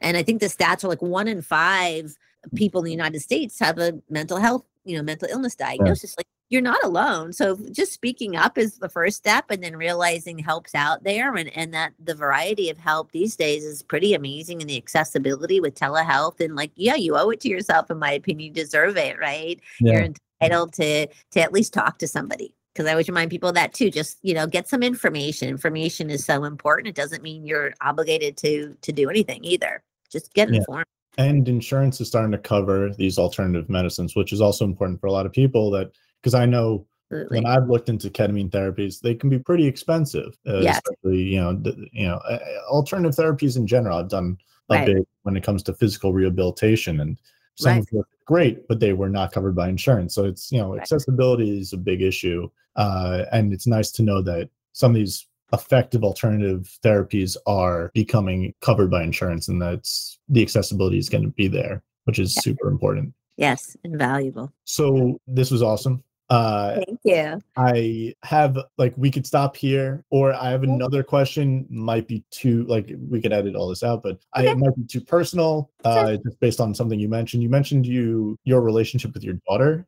and 0.00 0.16
I 0.16 0.22
think 0.22 0.40
the 0.40 0.46
stats 0.46 0.84
are 0.84 0.88
like 0.88 1.02
one 1.02 1.28
in 1.28 1.42
five 1.42 2.14
people 2.54 2.80
in 2.80 2.86
the 2.86 2.90
United 2.90 3.20
States 3.20 3.58
have 3.60 3.78
a 3.78 3.94
mental 4.08 4.38
health, 4.38 4.64
you 4.84 4.96
know, 4.96 5.02
mental 5.02 5.28
illness 5.30 5.54
diagnosis. 5.54 6.12
Yeah. 6.12 6.20
Like 6.20 6.26
you're 6.48 6.62
not 6.62 6.82
alone. 6.82 7.32
So 7.32 7.56
just 7.70 7.92
speaking 7.92 8.34
up 8.34 8.58
is 8.58 8.78
the 8.78 8.88
first 8.88 9.16
step 9.16 9.46
and 9.50 9.62
then 9.62 9.76
realizing 9.76 10.38
help's 10.38 10.74
out 10.74 11.04
there 11.04 11.34
and, 11.36 11.56
and 11.56 11.72
that 11.74 11.92
the 12.02 12.14
variety 12.14 12.70
of 12.70 12.78
help 12.78 13.12
these 13.12 13.36
days 13.36 13.64
is 13.64 13.82
pretty 13.82 14.14
amazing 14.14 14.60
and 14.60 14.68
the 14.68 14.76
accessibility 14.76 15.60
with 15.60 15.76
telehealth 15.76 16.40
and 16.40 16.56
like, 16.56 16.72
yeah, 16.74 16.96
you 16.96 17.16
owe 17.16 17.30
it 17.30 17.40
to 17.40 17.48
yourself, 17.48 17.90
in 17.90 17.98
my 17.98 18.12
opinion, 18.12 18.48
you 18.48 18.52
deserve 18.52 18.96
it, 18.96 19.18
right? 19.18 19.60
Yeah. 19.80 19.92
You're 19.92 20.14
entitled 20.40 20.72
to 20.74 21.06
to 21.06 21.40
at 21.40 21.52
least 21.52 21.72
talk 21.72 21.98
to 21.98 22.08
somebody 22.08 22.54
because 22.80 22.88
I 22.88 22.92
always 22.92 23.08
remind 23.08 23.30
people 23.30 23.52
that 23.52 23.74
too. 23.74 23.90
Just 23.90 24.18
you 24.22 24.32
know, 24.32 24.46
get 24.46 24.66
some 24.66 24.82
information. 24.82 25.48
Information 25.48 26.08
is 26.08 26.24
so 26.24 26.44
important. 26.44 26.88
It 26.88 26.94
doesn't 26.94 27.22
mean 27.22 27.44
you're 27.44 27.74
obligated 27.82 28.38
to 28.38 28.74
to 28.80 28.92
do 28.92 29.10
anything 29.10 29.44
either. 29.44 29.82
Just 30.10 30.32
get 30.32 30.48
yeah. 30.48 30.60
informed. 30.60 30.86
And 31.18 31.46
insurance 31.46 32.00
is 32.00 32.08
starting 32.08 32.32
to 32.32 32.38
cover 32.38 32.90
these 32.94 33.18
alternative 33.18 33.68
medicines, 33.68 34.16
which 34.16 34.32
is 34.32 34.40
also 34.40 34.64
important 34.64 34.98
for 34.98 35.08
a 35.08 35.12
lot 35.12 35.26
of 35.26 35.32
people. 35.32 35.70
That 35.72 35.92
because 36.22 36.32
I 36.32 36.46
know 36.46 36.86
Absolutely. 37.12 37.38
when 37.38 37.46
I've 37.46 37.68
looked 37.68 37.90
into 37.90 38.08
ketamine 38.08 38.50
therapies, 38.50 39.00
they 39.00 39.14
can 39.14 39.28
be 39.28 39.38
pretty 39.38 39.66
expensive. 39.66 40.38
Uh, 40.48 40.60
yes. 40.60 40.80
Especially 40.88 41.22
you 41.22 41.40
know, 41.40 41.62
you 41.92 42.08
know, 42.08 42.16
uh, 42.30 42.38
alternative 42.70 43.14
therapies 43.14 43.58
in 43.58 43.66
general. 43.66 43.98
I've 43.98 44.08
done 44.08 44.38
a 44.70 44.74
right. 44.76 44.86
bit 44.86 45.08
when 45.24 45.36
it 45.36 45.44
comes 45.44 45.62
to 45.64 45.74
physical 45.74 46.14
rehabilitation 46.14 47.00
and 47.00 47.18
some 47.60 47.78
right. 47.78 47.92
were 47.92 48.08
great, 48.24 48.66
but 48.68 48.80
they 48.80 48.92
were 48.92 49.08
not 49.08 49.32
covered 49.32 49.54
by 49.54 49.68
insurance. 49.68 50.14
So 50.14 50.24
it's 50.24 50.50
you 50.50 50.58
know 50.58 50.72
right. 50.72 50.80
accessibility 50.80 51.58
is 51.58 51.72
a 51.72 51.76
big 51.76 52.02
issue, 52.02 52.48
uh, 52.76 53.24
and 53.32 53.52
it's 53.52 53.66
nice 53.66 53.90
to 53.92 54.02
know 54.02 54.22
that 54.22 54.48
some 54.72 54.92
of 54.92 54.96
these 54.96 55.26
effective 55.52 56.04
alternative 56.04 56.78
therapies 56.84 57.36
are 57.46 57.90
becoming 57.94 58.54
covered 58.60 58.90
by 58.90 59.02
insurance, 59.02 59.48
and 59.48 59.60
that's 59.60 60.18
the 60.28 60.42
accessibility 60.42 60.98
is 60.98 61.08
going 61.08 61.24
to 61.24 61.30
be 61.30 61.48
there, 61.48 61.82
which 62.04 62.18
is 62.18 62.34
super 62.34 62.68
important. 62.68 63.12
Yes, 63.36 63.76
invaluable. 63.84 64.52
So 64.64 65.20
this 65.26 65.50
was 65.50 65.62
awesome. 65.62 66.02
Uh, 66.30 66.76
Thank 66.86 67.00
you. 67.02 67.40
I 67.56 68.14
have 68.22 68.56
like 68.78 68.94
we 68.96 69.10
could 69.10 69.26
stop 69.26 69.56
here, 69.56 70.04
or 70.10 70.32
I 70.32 70.50
have 70.50 70.62
another 70.62 71.02
question. 71.02 71.66
Might 71.68 72.06
be 72.06 72.24
too 72.30 72.64
like 72.64 72.92
we 73.10 73.20
could 73.20 73.32
edit 73.32 73.56
all 73.56 73.68
this 73.68 73.82
out, 73.82 74.02
but 74.02 74.20
okay. 74.36 74.48
I, 74.48 74.52
it 74.52 74.58
might 74.58 74.76
be 74.76 74.84
too 74.84 75.00
personal. 75.00 75.70
Uh, 75.84 76.16
just 76.24 76.38
based 76.38 76.60
on 76.60 76.72
something 76.74 77.00
you 77.00 77.08
mentioned. 77.08 77.42
You 77.42 77.48
mentioned 77.48 77.84
you 77.84 78.38
your 78.44 78.60
relationship 78.60 79.12
with 79.12 79.24
your 79.24 79.34
daughter. 79.48 79.86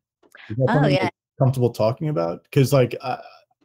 Oh 0.68 0.86
yeah. 0.86 1.08
comfortable 1.38 1.70
talking 1.70 2.08
about? 2.08 2.44
Because 2.44 2.72
like, 2.72 2.96
uh, 3.00 3.18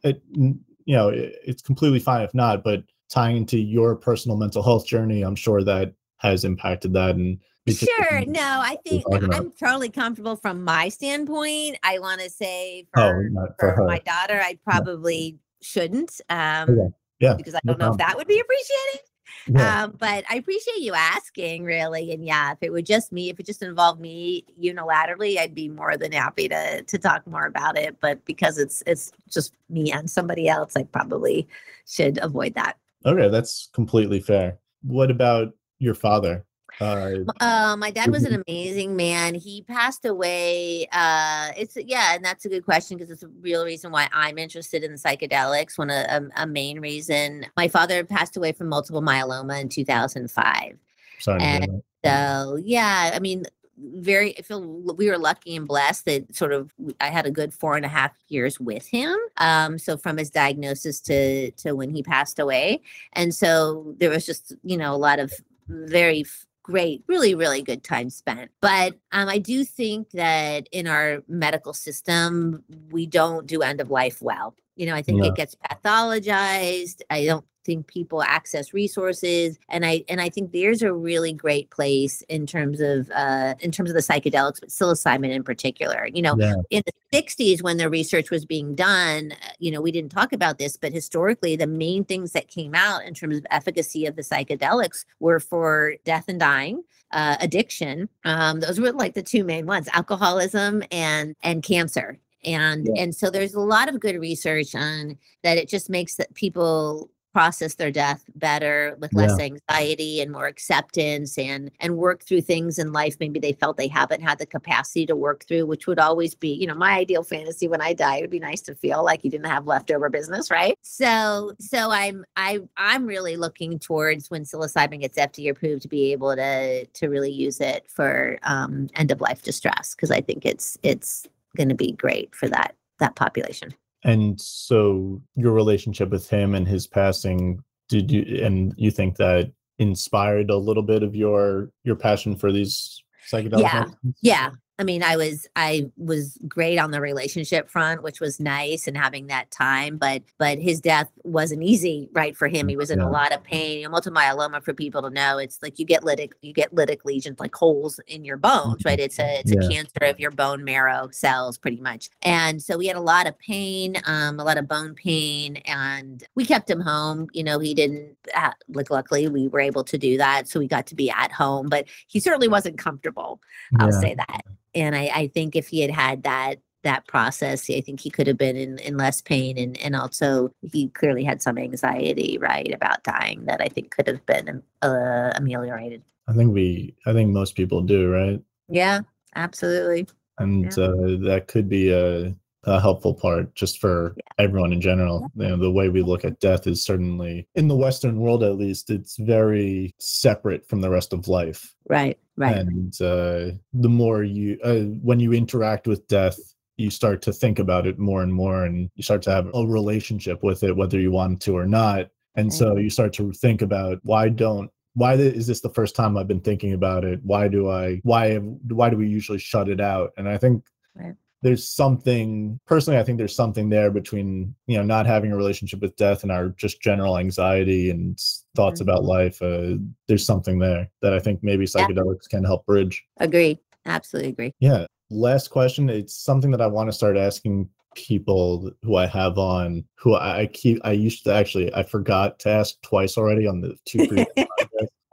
it, 0.04 0.22
you 0.32 0.56
know, 0.86 1.10
it, 1.10 1.36
it's 1.45 1.62
completely 1.62 1.99
fine 1.99 2.22
if 2.22 2.34
not, 2.34 2.64
but 2.64 2.84
tying 3.10 3.38
into 3.38 3.58
your 3.58 3.95
personal 3.95 4.38
mental 4.38 4.64
health 4.64 4.86
journey, 4.86 5.22
I'm 5.24 5.36
sure 5.36 5.64
that 5.64 5.94
has 6.18 6.45
impacted 6.45 6.94
that 6.94 7.16
and 7.16 7.40
Sure. 7.69 8.26
No, 8.26 8.41
I 8.41 8.77
think 8.85 9.03
I'm 9.11 9.52
totally 9.52 9.89
comfortable 9.89 10.35
from 10.35 10.64
my 10.64 10.89
standpoint. 10.89 11.77
I 11.84 11.99
want 11.99 12.22
to 12.22 12.30
say 12.30 12.88
oh, 12.95 13.02
for, 13.02 13.31
oh, 13.38 13.48
for, 13.60 13.76
for 13.76 13.85
my 13.85 13.99
daughter, 13.99 14.39
I 14.41 14.57
probably 14.64 15.18
yeah. 15.18 15.38
shouldn't. 15.61 16.22
Um, 16.30 16.77
yeah. 16.77 16.88
yeah. 17.19 17.34
Because 17.35 17.56
I 17.56 17.60
don't 17.65 17.77
no 17.77 17.85
know 17.88 17.89
problem. 17.89 17.99
if 17.99 18.07
that 18.07 18.18
would 18.18 18.27
be 18.27 18.39
appreciated. 18.39 19.02
Yeah. 19.49 19.84
Um, 19.84 19.95
but 19.98 20.23
I 20.30 20.35
appreciate 20.35 20.80
you 20.80 20.94
asking, 20.94 21.64
really. 21.64 22.11
And 22.11 22.26
yeah, 22.26 22.53
if 22.53 22.57
it 22.61 22.72
were 22.72 22.81
just 22.81 23.11
me, 23.11 23.30
if 23.30 23.39
it 23.39 23.45
just 23.45 23.61
involved 23.61 23.99
me 23.99 24.45
unilaterally, 24.61 25.38
I'd 25.38 25.56
be 25.56 25.69
more 25.69 25.98
than 25.98 26.11
happy 26.11 26.48
to 26.49 26.84
to 26.84 26.98
talk 26.98 27.26
more 27.27 27.45
about 27.45 27.77
it. 27.77 27.98
But 27.99 28.23
because 28.26 28.57
it's 28.57 28.84
it's 28.88 29.11
just 29.30 29.53
me 29.69 29.91
and 29.91 30.10
somebody 30.10 30.48
else, 30.48 30.76
I 30.76 30.84
probably 30.84 31.48
should 31.85 32.19
avoid 32.22 32.56
that. 32.56 32.77
Okay, 33.06 33.30
that's 33.30 33.69
completely 33.73 34.19
fair. 34.19 34.57
What 34.81 35.11
about 35.11 35.53
your 35.80 35.94
father? 35.94 36.45
Uh, 36.80 37.20
uh, 37.40 37.76
my 37.78 37.91
dad 37.91 38.12
was 38.12 38.24
an 38.24 38.44
amazing 38.48 38.95
man. 38.95 39.34
He 39.34 39.64
passed 39.64 40.06
away. 40.06 40.88
Uh, 40.91 41.49
it's 41.58 41.76
yeah, 41.76 42.16
and 42.16 42.24
that's 42.24 42.45
a 42.45 42.49
good 42.49 42.66
question 42.66 42.98
because 42.98 43.12
it's 43.12 43.24
a 43.24 43.28
real 43.41 43.66
reason 43.66 43.91
why 43.91 44.08
I'm 44.14 44.38
interested 44.38 44.84
in 44.84 44.94
psychedelics. 44.94 45.78
One 45.78 45.90
a, 45.90 46.06
a, 46.10 46.44
a 46.44 46.48
main 46.48 46.80
reason. 46.80 47.45
My 47.56 47.68
father 47.68 48.04
passed 48.04 48.38
away 48.38 48.52
from 48.52 48.70
multiple 48.70 49.02
myeloma 49.02 49.62
in 49.62 49.70
2005. 49.70 50.78
Sorry. 51.20 51.41
And 51.41 51.82
so 52.06 52.60
yeah, 52.64 53.12
I 53.14 53.20
mean, 53.20 53.45
very 53.78 54.38
I 54.38 54.41
feel 54.41 54.62
we 54.62 55.10
were 55.10 55.18
lucky 55.18 55.56
and 55.56 55.68
blessed 55.68 56.06
that 56.06 56.36
sort 56.36 56.52
of 56.52 56.74
I 56.99 57.08
had 57.08 57.26
a 57.26 57.32
good 57.32 57.54
four 57.54 57.76
and 57.76 57.86
a 57.86 57.90
half 57.90 58.12
years 58.28 58.60
with 58.60 58.88
him. 58.88 59.18
Um, 59.38 59.78
so 59.78 59.98
from 59.98 60.18
his 60.18 60.30
diagnosis 60.30 60.99
to 61.02 61.52
to 61.52 61.74
when 61.74 61.90
he 61.90 62.04
passed 62.04 62.40
away, 62.40 62.82
and 63.14 63.34
so 63.34 63.95
there 63.99 64.10
was 64.10 64.26
just 64.26 64.54
you 64.64 64.78
know 64.78 64.94
a 64.94 64.98
lot 64.98 65.20
of 65.20 65.32
very 65.68 66.24
great, 66.68 67.03
really, 67.07 67.34
really 67.34 67.61
good 67.61 67.84
time 67.84 68.10
spent. 68.10 68.52
But 68.61 68.95
um, 69.14 69.30
I 69.30 69.38
do 69.38 69.64
think 69.64 70.11
that 70.11 70.68
in 70.72 70.85
our 70.85 71.23
medical 71.27 71.73
system, 71.73 72.64
we 72.91 73.06
don't 73.06 73.48
do 73.48 73.61
end 73.61 73.80
of 73.80 73.89
life 73.89 74.22
well. 74.22 74.53
You 74.78 74.86
know, 74.86 74.95
I 74.95 75.02
think 75.02 75.24
it 75.26 75.36
gets 75.36 75.56
pathologized. 75.56 77.02
I 77.10 77.26
don't 77.26 77.45
think 77.68 77.86
people 77.86 78.24
access 78.24 78.74
resources 78.74 79.60
and 79.68 79.86
i 79.86 80.02
and 80.08 80.22
i 80.22 80.30
think 80.30 80.54
there's 80.54 80.82
a 80.82 80.94
really 80.94 81.34
great 81.34 81.70
place 81.70 82.24
in 82.30 82.48
terms 82.48 82.80
of 82.80 83.12
uh 83.14 83.56
in 83.60 83.72
terms 83.72 83.90
of 83.90 83.94
the 83.94 84.02
psychedelics 84.02 84.62
but 84.62 84.70
psilocybin 84.70 85.30
in 85.30 85.44
particular 85.44 86.08
you 86.14 86.22
know 86.22 86.36
yeah. 86.40 86.56
in 86.70 86.82
the 86.86 87.22
60s 87.22 87.62
when 87.62 87.76
the 87.76 87.90
research 87.90 88.32
was 88.32 88.45
being 88.45 88.74
done 88.74 89.34
uh, 89.34 89.49
you 89.60 89.70
know 89.70 89.82
we 89.82 89.91
didn't 89.91 90.12
talk 90.12 90.32
about 90.32 90.58
this 90.58 90.78
but 90.78 90.94
historically 90.94 91.58
the 91.58 91.68
main 91.68 92.06
things 92.06 92.32
that 92.32 92.48
came 92.48 92.74
out 92.74 93.04
in 93.04 93.14
terms 93.14 93.36
of 93.36 93.45
efficacy 93.52 94.06
of 94.06 94.16
the 94.16 94.22
psychedelics 94.22 95.04
were 95.20 95.41
for 95.41 95.95
death 96.06 96.26
and 96.30 96.40
dying 96.40 96.82
uh, 97.12 97.36
addiction 97.41 98.08
um, 98.24 98.62
those 98.62 98.80
were 98.80 98.94
like 98.94 99.14
the 99.14 99.22
two 99.22 99.44
main 99.44 99.66
ones 99.66 99.90
alcoholism 99.94 100.82
and 100.90 101.36
and 101.44 101.64
cancer 101.64 102.18
and 102.48 102.88
yeah. 102.88 103.03
and 103.03 103.14
so 103.14 103.30
there's 103.30 103.53
a 103.53 103.60
lot 103.60 103.90
of 103.90 103.99
good 103.99 104.19
research 104.19 104.74
on 104.74 105.18
that 105.44 105.57
it 105.57 105.68
just 105.68 105.90
makes 105.90 106.15
that 106.15 106.34
people 106.34 107.11
process 107.34 107.76
their 107.76 107.91
death 107.91 108.24
better 108.34 108.98
with 108.99 109.14
less 109.14 109.38
yeah. 109.38 109.45
anxiety 109.45 110.22
and 110.22 110.32
more 110.32 110.48
acceptance 110.48 111.38
and 111.38 111.69
and 111.82 111.95
work 111.95 112.24
through 112.24 112.41
things 112.41 112.80
in 112.80 112.91
life 112.91 113.15
maybe 113.19 113.40
they 113.40 113.53
felt 113.53 113.78
they 113.78 113.88
haven't 113.88 114.22
had 114.22 114.40
the 114.40 114.45
capacity 114.45 115.06
to 115.06 115.15
work 115.15 115.45
through 115.45 115.64
which 115.64 115.86
would 115.86 115.99
always 115.99 116.34
be 116.34 116.49
you 116.49 116.65
know 116.65 116.74
my 116.74 116.94
ideal 116.94 117.24
fantasy 117.24 117.68
when 117.68 117.80
i 117.80 117.94
die 117.94 118.15
it 118.15 118.22
would 118.22 118.32
be 118.32 118.40
nice 118.40 118.61
to 118.61 118.74
feel 118.74 119.03
like 119.03 119.24
you 119.24 119.30
didn't 119.30 119.45
have 119.45 119.68
leftover 119.68 120.10
business 120.10 120.49
right 120.49 120.80
so 120.82 121.52
so 121.60 121.91
i'm 121.91 122.26
i 122.38 122.60
i'm 122.76 123.06
really 123.06 123.38
looking 123.38 123.78
towards 123.78 124.32
when 124.32 124.41
psilocybin 124.41 125.02
gets 125.02 125.19
fda 125.19 125.52
approved 125.52 125.84
to 125.84 125.88
be 125.88 126.11
able 126.11 126.36
to 126.36 126.88
to 126.88 127.07
really 127.07 127.32
use 127.32 127.60
it 127.61 127.86
for 127.88 128.40
um 128.44 128.88
end 128.95 129.11
of 129.11 129.22
life 129.22 129.44
distress 129.44 129.94
because 129.94 130.10
i 130.10 130.22
think 130.22 130.44
it's 130.44 130.76
it's 130.82 131.28
going 131.58 131.70
to 131.70 131.76
be 131.76 131.92
great 131.92 132.34
for 132.34 132.48
that 132.48 132.76
that 133.00 133.16
population 133.16 133.74
and 134.04 134.40
so 134.40 135.22
your 135.36 135.54
relationship 135.54 136.10
with 136.10 136.30
him 136.30 136.56
and 136.56 136.68
his 136.68 136.88
passing, 136.88 137.64
did 137.90 138.12
you 138.12 138.44
and 138.44 138.74
you 138.78 138.92
think 138.92 139.18
that 139.18 139.52
inspired 139.80 140.50
a 140.50 140.58
little 140.58 140.84
bit 140.84 141.04
of 141.04 141.16
your 141.16 141.70
your 141.84 141.96
passion 141.96 142.36
for 142.36 142.52
these 142.52 143.02
psychedelic? 143.32 143.62
Yeah. 143.62 143.86
Yeah. 144.22 144.52
I 144.80 144.84
mean, 144.84 145.02
I 145.02 145.16
was 145.16 145.48
I 145.56 145.90
was 145.98 146.38
great 146.48 146.78
on 146.78 146.91
the 146.91 147.02
relationship 147.02 147.68
front, 147.68 148.04
which 148.04 148.20
was 148.20 148.40
nice 148.40 148.88
and 148.88 148.95
having 148.95 149.28
that 149.28 149.49
time. 149.49 149.98
But 149.98 150.22
but 150.38 150.60
his 150.60 150.80
death 150.80 151.10
wasn't 151.24 151.64
easy, 151.64 152.10
right, 152.14 152.38
for 152.38 152.48
him. 152.48 152.68
He 152.68 152.78
was 152.78 152.91
in 152.91 152.99
yeah. 152.99 153.08
a 153.08 153.10
lot 153.10 153.34
of 153.34 153.44
pain. 153.44 153.80
You 153.80 153.84
know, 153.86 153.90
multiple 153.90 154.22
myeloma, 154.22 154.64
for 154.64 154.76
people 154.76 155.02
to 155.02 155.10
know, 155.10 155.40
it's 155.40 155.64
like 155.64 155.80
you 155.80 155.86
get 155.86 156.04
lytic 156.04 156.32
you 156.41 156.54
get 156.54 156.76
lytic 156.76 157.06
lesions, 157.06 157.40
like 157.40 157.56
holes 157.56 157.99
in 158.06 158.24
your 158.24 158.38
bones, 158.38 158.86
right? 158.86 158.99
It's 158.99 159.18
a 159.18 159.40
it's 159.40 159.52
yeah. 159.52 159.66
a 159.66 159.70
cancer 159.70 160.04
of 160.04 160.20
your 160.20 160.30
bone 160.30 160.64
marrow 160.64 161.10
cells, 161.12 161.58
pretty 161.58 161.82
much. 161.82 162.10
And 162.22 162.62
so 162.62 162.78
we 162.78 162.86
had 162.86 162.98
a 162.98 163.02
lot 163.02 163.26
of 163.26 163.38
pain, 163.40 163.99
um, 164.06 164.40
a 164.40 164.44
lot 164.44 164.60
of 164.60 164.68
bone 164.68 164.94
pain, 164.94 165.58
and 165.66 166.24
we 166.36 166.45
kept 166.45 166.70
him 166.70 166.82
home. 166.82 167.30
You 167.34 167.44
know, 167.44 167.58
he 167.58 167.74
didn't 167.74 168.16
uh, 168.36 168.52
like. 168.70 168.91
Luckily, 168.91 169.28
we 169.28 169.48
were 169.48 169.60
able 169.60 169.84
to 169.84 169.98
do 169.98 170.18
that, 170.18 170.48
so 170.48 170.60
we 170.60 170.68
got 170.68 170.86
to 170.88 170.95
be 170.95 171.10
at 171.10 171.32
home. 171.32 171.68
But 171.68 171.88
he 172.08 172.20
certainly 172.20 172.48
wasn't 172.48 172.78
comfortable. 172.78 173.41
I'll 173.80 173.91
yeah. 173.91 173.99
say 173.99 174.16
that 174.16 174.41
and 174.76 174.95
I, 174.95 175.10
I 175.14 175.27
think 175.27 175.56
if 175.56 175.68
he 175.68 175.81
had 175.81 175.91
had 175.91 176.23
that 176.23 176.60
that 176.84 177.07
process, 177.07 177.69
I 177.69 177.81
think 177.81 177.99
he 177.99 178.10
could 178.10 178.27
have 178.27 178.38
been 178.38 178.56
in, 178.56 178.77
in 178.80 178.98
less 178.98 179.22
pain 179.22 179.57
and 179.57 179.77
and 179.80 179.95
also 179.95 180.52
he 180.61 180.89
clearly 180.89 181.23
had 181.23 181.41
some 181.41 181.57
anxiety, 181.57 182.38
right, 182.38 182.73
about 182.73 183.03
dying 183.03 183.45
that 183.45 183.61
I 183.61 183.68
think 183.68 183.91
could 183.91 184.07
have 184.07 184.26
been 184.26 184.64
uh, 184.81 185.31
ameliorated. 185.35 186.03
I 186.27 186.34
think 186.34 186.53
we, 186.53 186.95
I 187.06 187.14
think 187.14 187.31
most 187.31 187.56
people 187.56 187.81
do, 187.81 188.10
right? 188.10 188.41
Yeah, 188.69 189.02
absolutely. 189.35 190.07
And 190.39 190.65
yeah. 190.65 190.84
uh, 190.84 191.30
that 191.30 191.45
could 191.48 191.69
be 191.69 191.89
a 191.91 192.35
a 192.68 192.81
helpful 192.81 193.14
part 193.14 193.56
just 193.56 193.80
for 193.80 194.14
yeah. 194.18 194.44
everyone 194.44 194.73
in 194.73 194.81
general. 194.81 195.31
You 195.35 195.48
know, 195.48 195.57
the 195.57 195.72
way 195.72 195.89
we 195.89 196.02
look 196.02 196.26
at 196.26 196.39
death 196.39 196.68
is 196.68 196.84
certainly 196.84 197.48
in 197.56 197.69
the 197.69 197.76
Western 197.76 198.19
world, 198.19 198.44
at 198.44 198.57
least, 198.57 198.89
it's 198.89 199.15
very 199.18 199.95
separate 199.99 200.68
from 200.68 200.81
the 200.81 200.89
rest 200.89 201.14
of 201.14 201.27
life. 201.27 201.73
Right. 201.89 202.19
Right. 202.35 202.57
And 202.57 202.94
uh, 203.02 203.57
the 203.73 203.89
more 203.89 204.22
you, 204.22 204.60
uh, 204.64 204.81
when 205.02 205.19
you 205.19 205.34
interact 205.34 205.88
with 205.88 206.07
death, 206.07 206.38
you 206.76 206.91
start 206.91 207.22
to 207.23 207.34
think 207.34 207.57
about 207.57 207.88
it 207.88 207.98
more 207.98 208.22
and 208.22 208.31
more, 208.31 208.65
and 208.65 208.91
you 208.95 209.02
start 209.02 209.23
to 209.23 209.31
have 209.31 209.49
a 209.56 209.65
relationship 209.65 210.44
with 210.44 210.61
it, 210.61 210.76
whether 210.76 210.99
you 210.99 211.10
want 211.10 211.41
to 211.41 211.57
or 211.57 211.65
not. 211.65 212.10
And 212.35 212.53
so 212.53 212.77
you 212.77 212.91
start 212.91 213.14
to 213.14 213.31
think 213.31 213.64
about 213.64 213.98
why 214.03 214.30
don't 214.30 214.69
why 214.94 215.14
is 215.14 215.48
this 215.48 215.61
the 215.61 215.72
first 215.72 215.95
time 215.95 216.18
I've 216.18 216.27
been 216.27 216.41
thinking 216.41 216.73
about 216.73 217.03
it? 217.03 217.19
Why 217.23 217.48
do 217.48 217.68
I 217.68 217.99
why 218.03 218.35
why 218.35 218.91
do 218.91 218.98
we 218.98 219.07
usually 219.07 219.39
shut 219.39 219.69
it 219.69 219.81
out? 219.81 220.11
And 220.18 220.30
I 220.30 220.38
think 220.38 220.64
right 220.94 221.15
there's 221.42 221.68
something 221.68 222.60
personally 222.66 223.00
i 223.00 223.04
think 223.04 223.18
there's 223.18 223.36
something 223.36 223.70
there 223.70 223.92
between 223.92 224.54
you 224.68 224.78
know 224.78 224.84
not 224.84 225.06
having 225.06 225.32
a 225.32 225.36
relationship 225.36 225.80
with 225.82 225.96
death 225.96 226.24
and 226.24 226.32
our 226.32 226.50
just 226.50 226.82
general 226.82 227.18
anxiety 227.18 227.90
and 227.90 228.20
thoughts 228.56 228.82
mm-hmm. 228.82 228.90
about 228.90 229.04
life 229.04 229.42
uh, 229.42 229.76
there's 230.08 230.26
something 230.26 230.60
there 230.60 230.90
that 231.02 231.14
i 231.14 231.20
think 231.20 231.40
maybe 231.44 231.66
psychedelics 231.66 232.26
yeah. 232.32 232.38
can 232.38 232.44
help 232.44 232.66
bridge 232.66 233.06
agree 233.18 233.60
absolutely 233.86 234.30
agree 234.30 234.54
yeah 234.60 234.86
last 235.10 235.50
question 235.50 235.90
it's 235.90 236.16
something 236.16 236.52
that 236.52 236.62
i 236.62 236.68
want 236.68 236.88
to 236.88 236.94
start 236.94 237.18
asking 237.18 237.70
people 237.96 238.70
who 238.84 238.96
i 238.96 239.08
have 239.08 239.38
on 239.38 239.84
who 239.96 240.16
i 240.16 240.46
keep 240.48 240.80
i 240.84 240.92
used 240.92 241.24
to 241.24 241.34
actually 241.34 241.74
i 241.74 241.82
forgot 241.82 242.38
to 242.38 242.50
ask 242.50 242.80
twice 242.82 243.18
already 243.18 243.48
on 243.48 243.62
the 243.62 243.76
two 243.86 244.02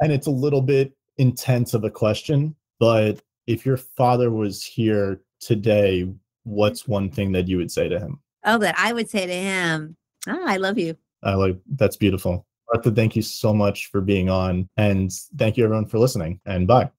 and 0.00 0.12
it's 0.12 0.26
a 0.26 0.30
little 0.30 0.60
bit 0.60 0.92
intense 1.16 1.72
of 1.72 1.84
a 1.84 1.90
question 1.90 2.54
but 2.80 3.22
if 3.46 3.64
your 3.64 3.76
father 3.76 4.30
was 4.30 4.64
here 4.64 5.20
today, 5.40 6.08
what's 6.44 6.86
one 6.86 7.10
thing 7.10 7.32
that 7.32 7.48
you 7.48 7.56
would 7.58 7.70
say 7.70 7.88
to 7.88 7.98
him? 7.98 8.20
Oh, 8.44 8.58
that 8.58 8.74
I 8.78 8.92
would 8.92 9.08
say 9.08 9.26
to 9.26 9.32
him, 9.32 9.96
oh, 10.28 10.44
I 10.46 10.56
love 10.56 10.78
you. 10.78 10.96
I 11.22 11.34
like 11.34 11.58
that's 11.76 11.96
beautiful. 11.96 12.46
Martha, 12.72 12.90
thank 12.90 13.16
you 13.16 13.22
so 13.22 13.54
much 13.54 13.90
for 13.90 14.00
being 14.00 14.28
on. 14.28 14.68
And 14.76 15.10
thank 15.36 15.56
you 15.56 15.64
everyone 15.64 15.86
for 15.86 15.98
listening. 15.98 16.40
And 16.46 16.66
bye. 16.66 16.90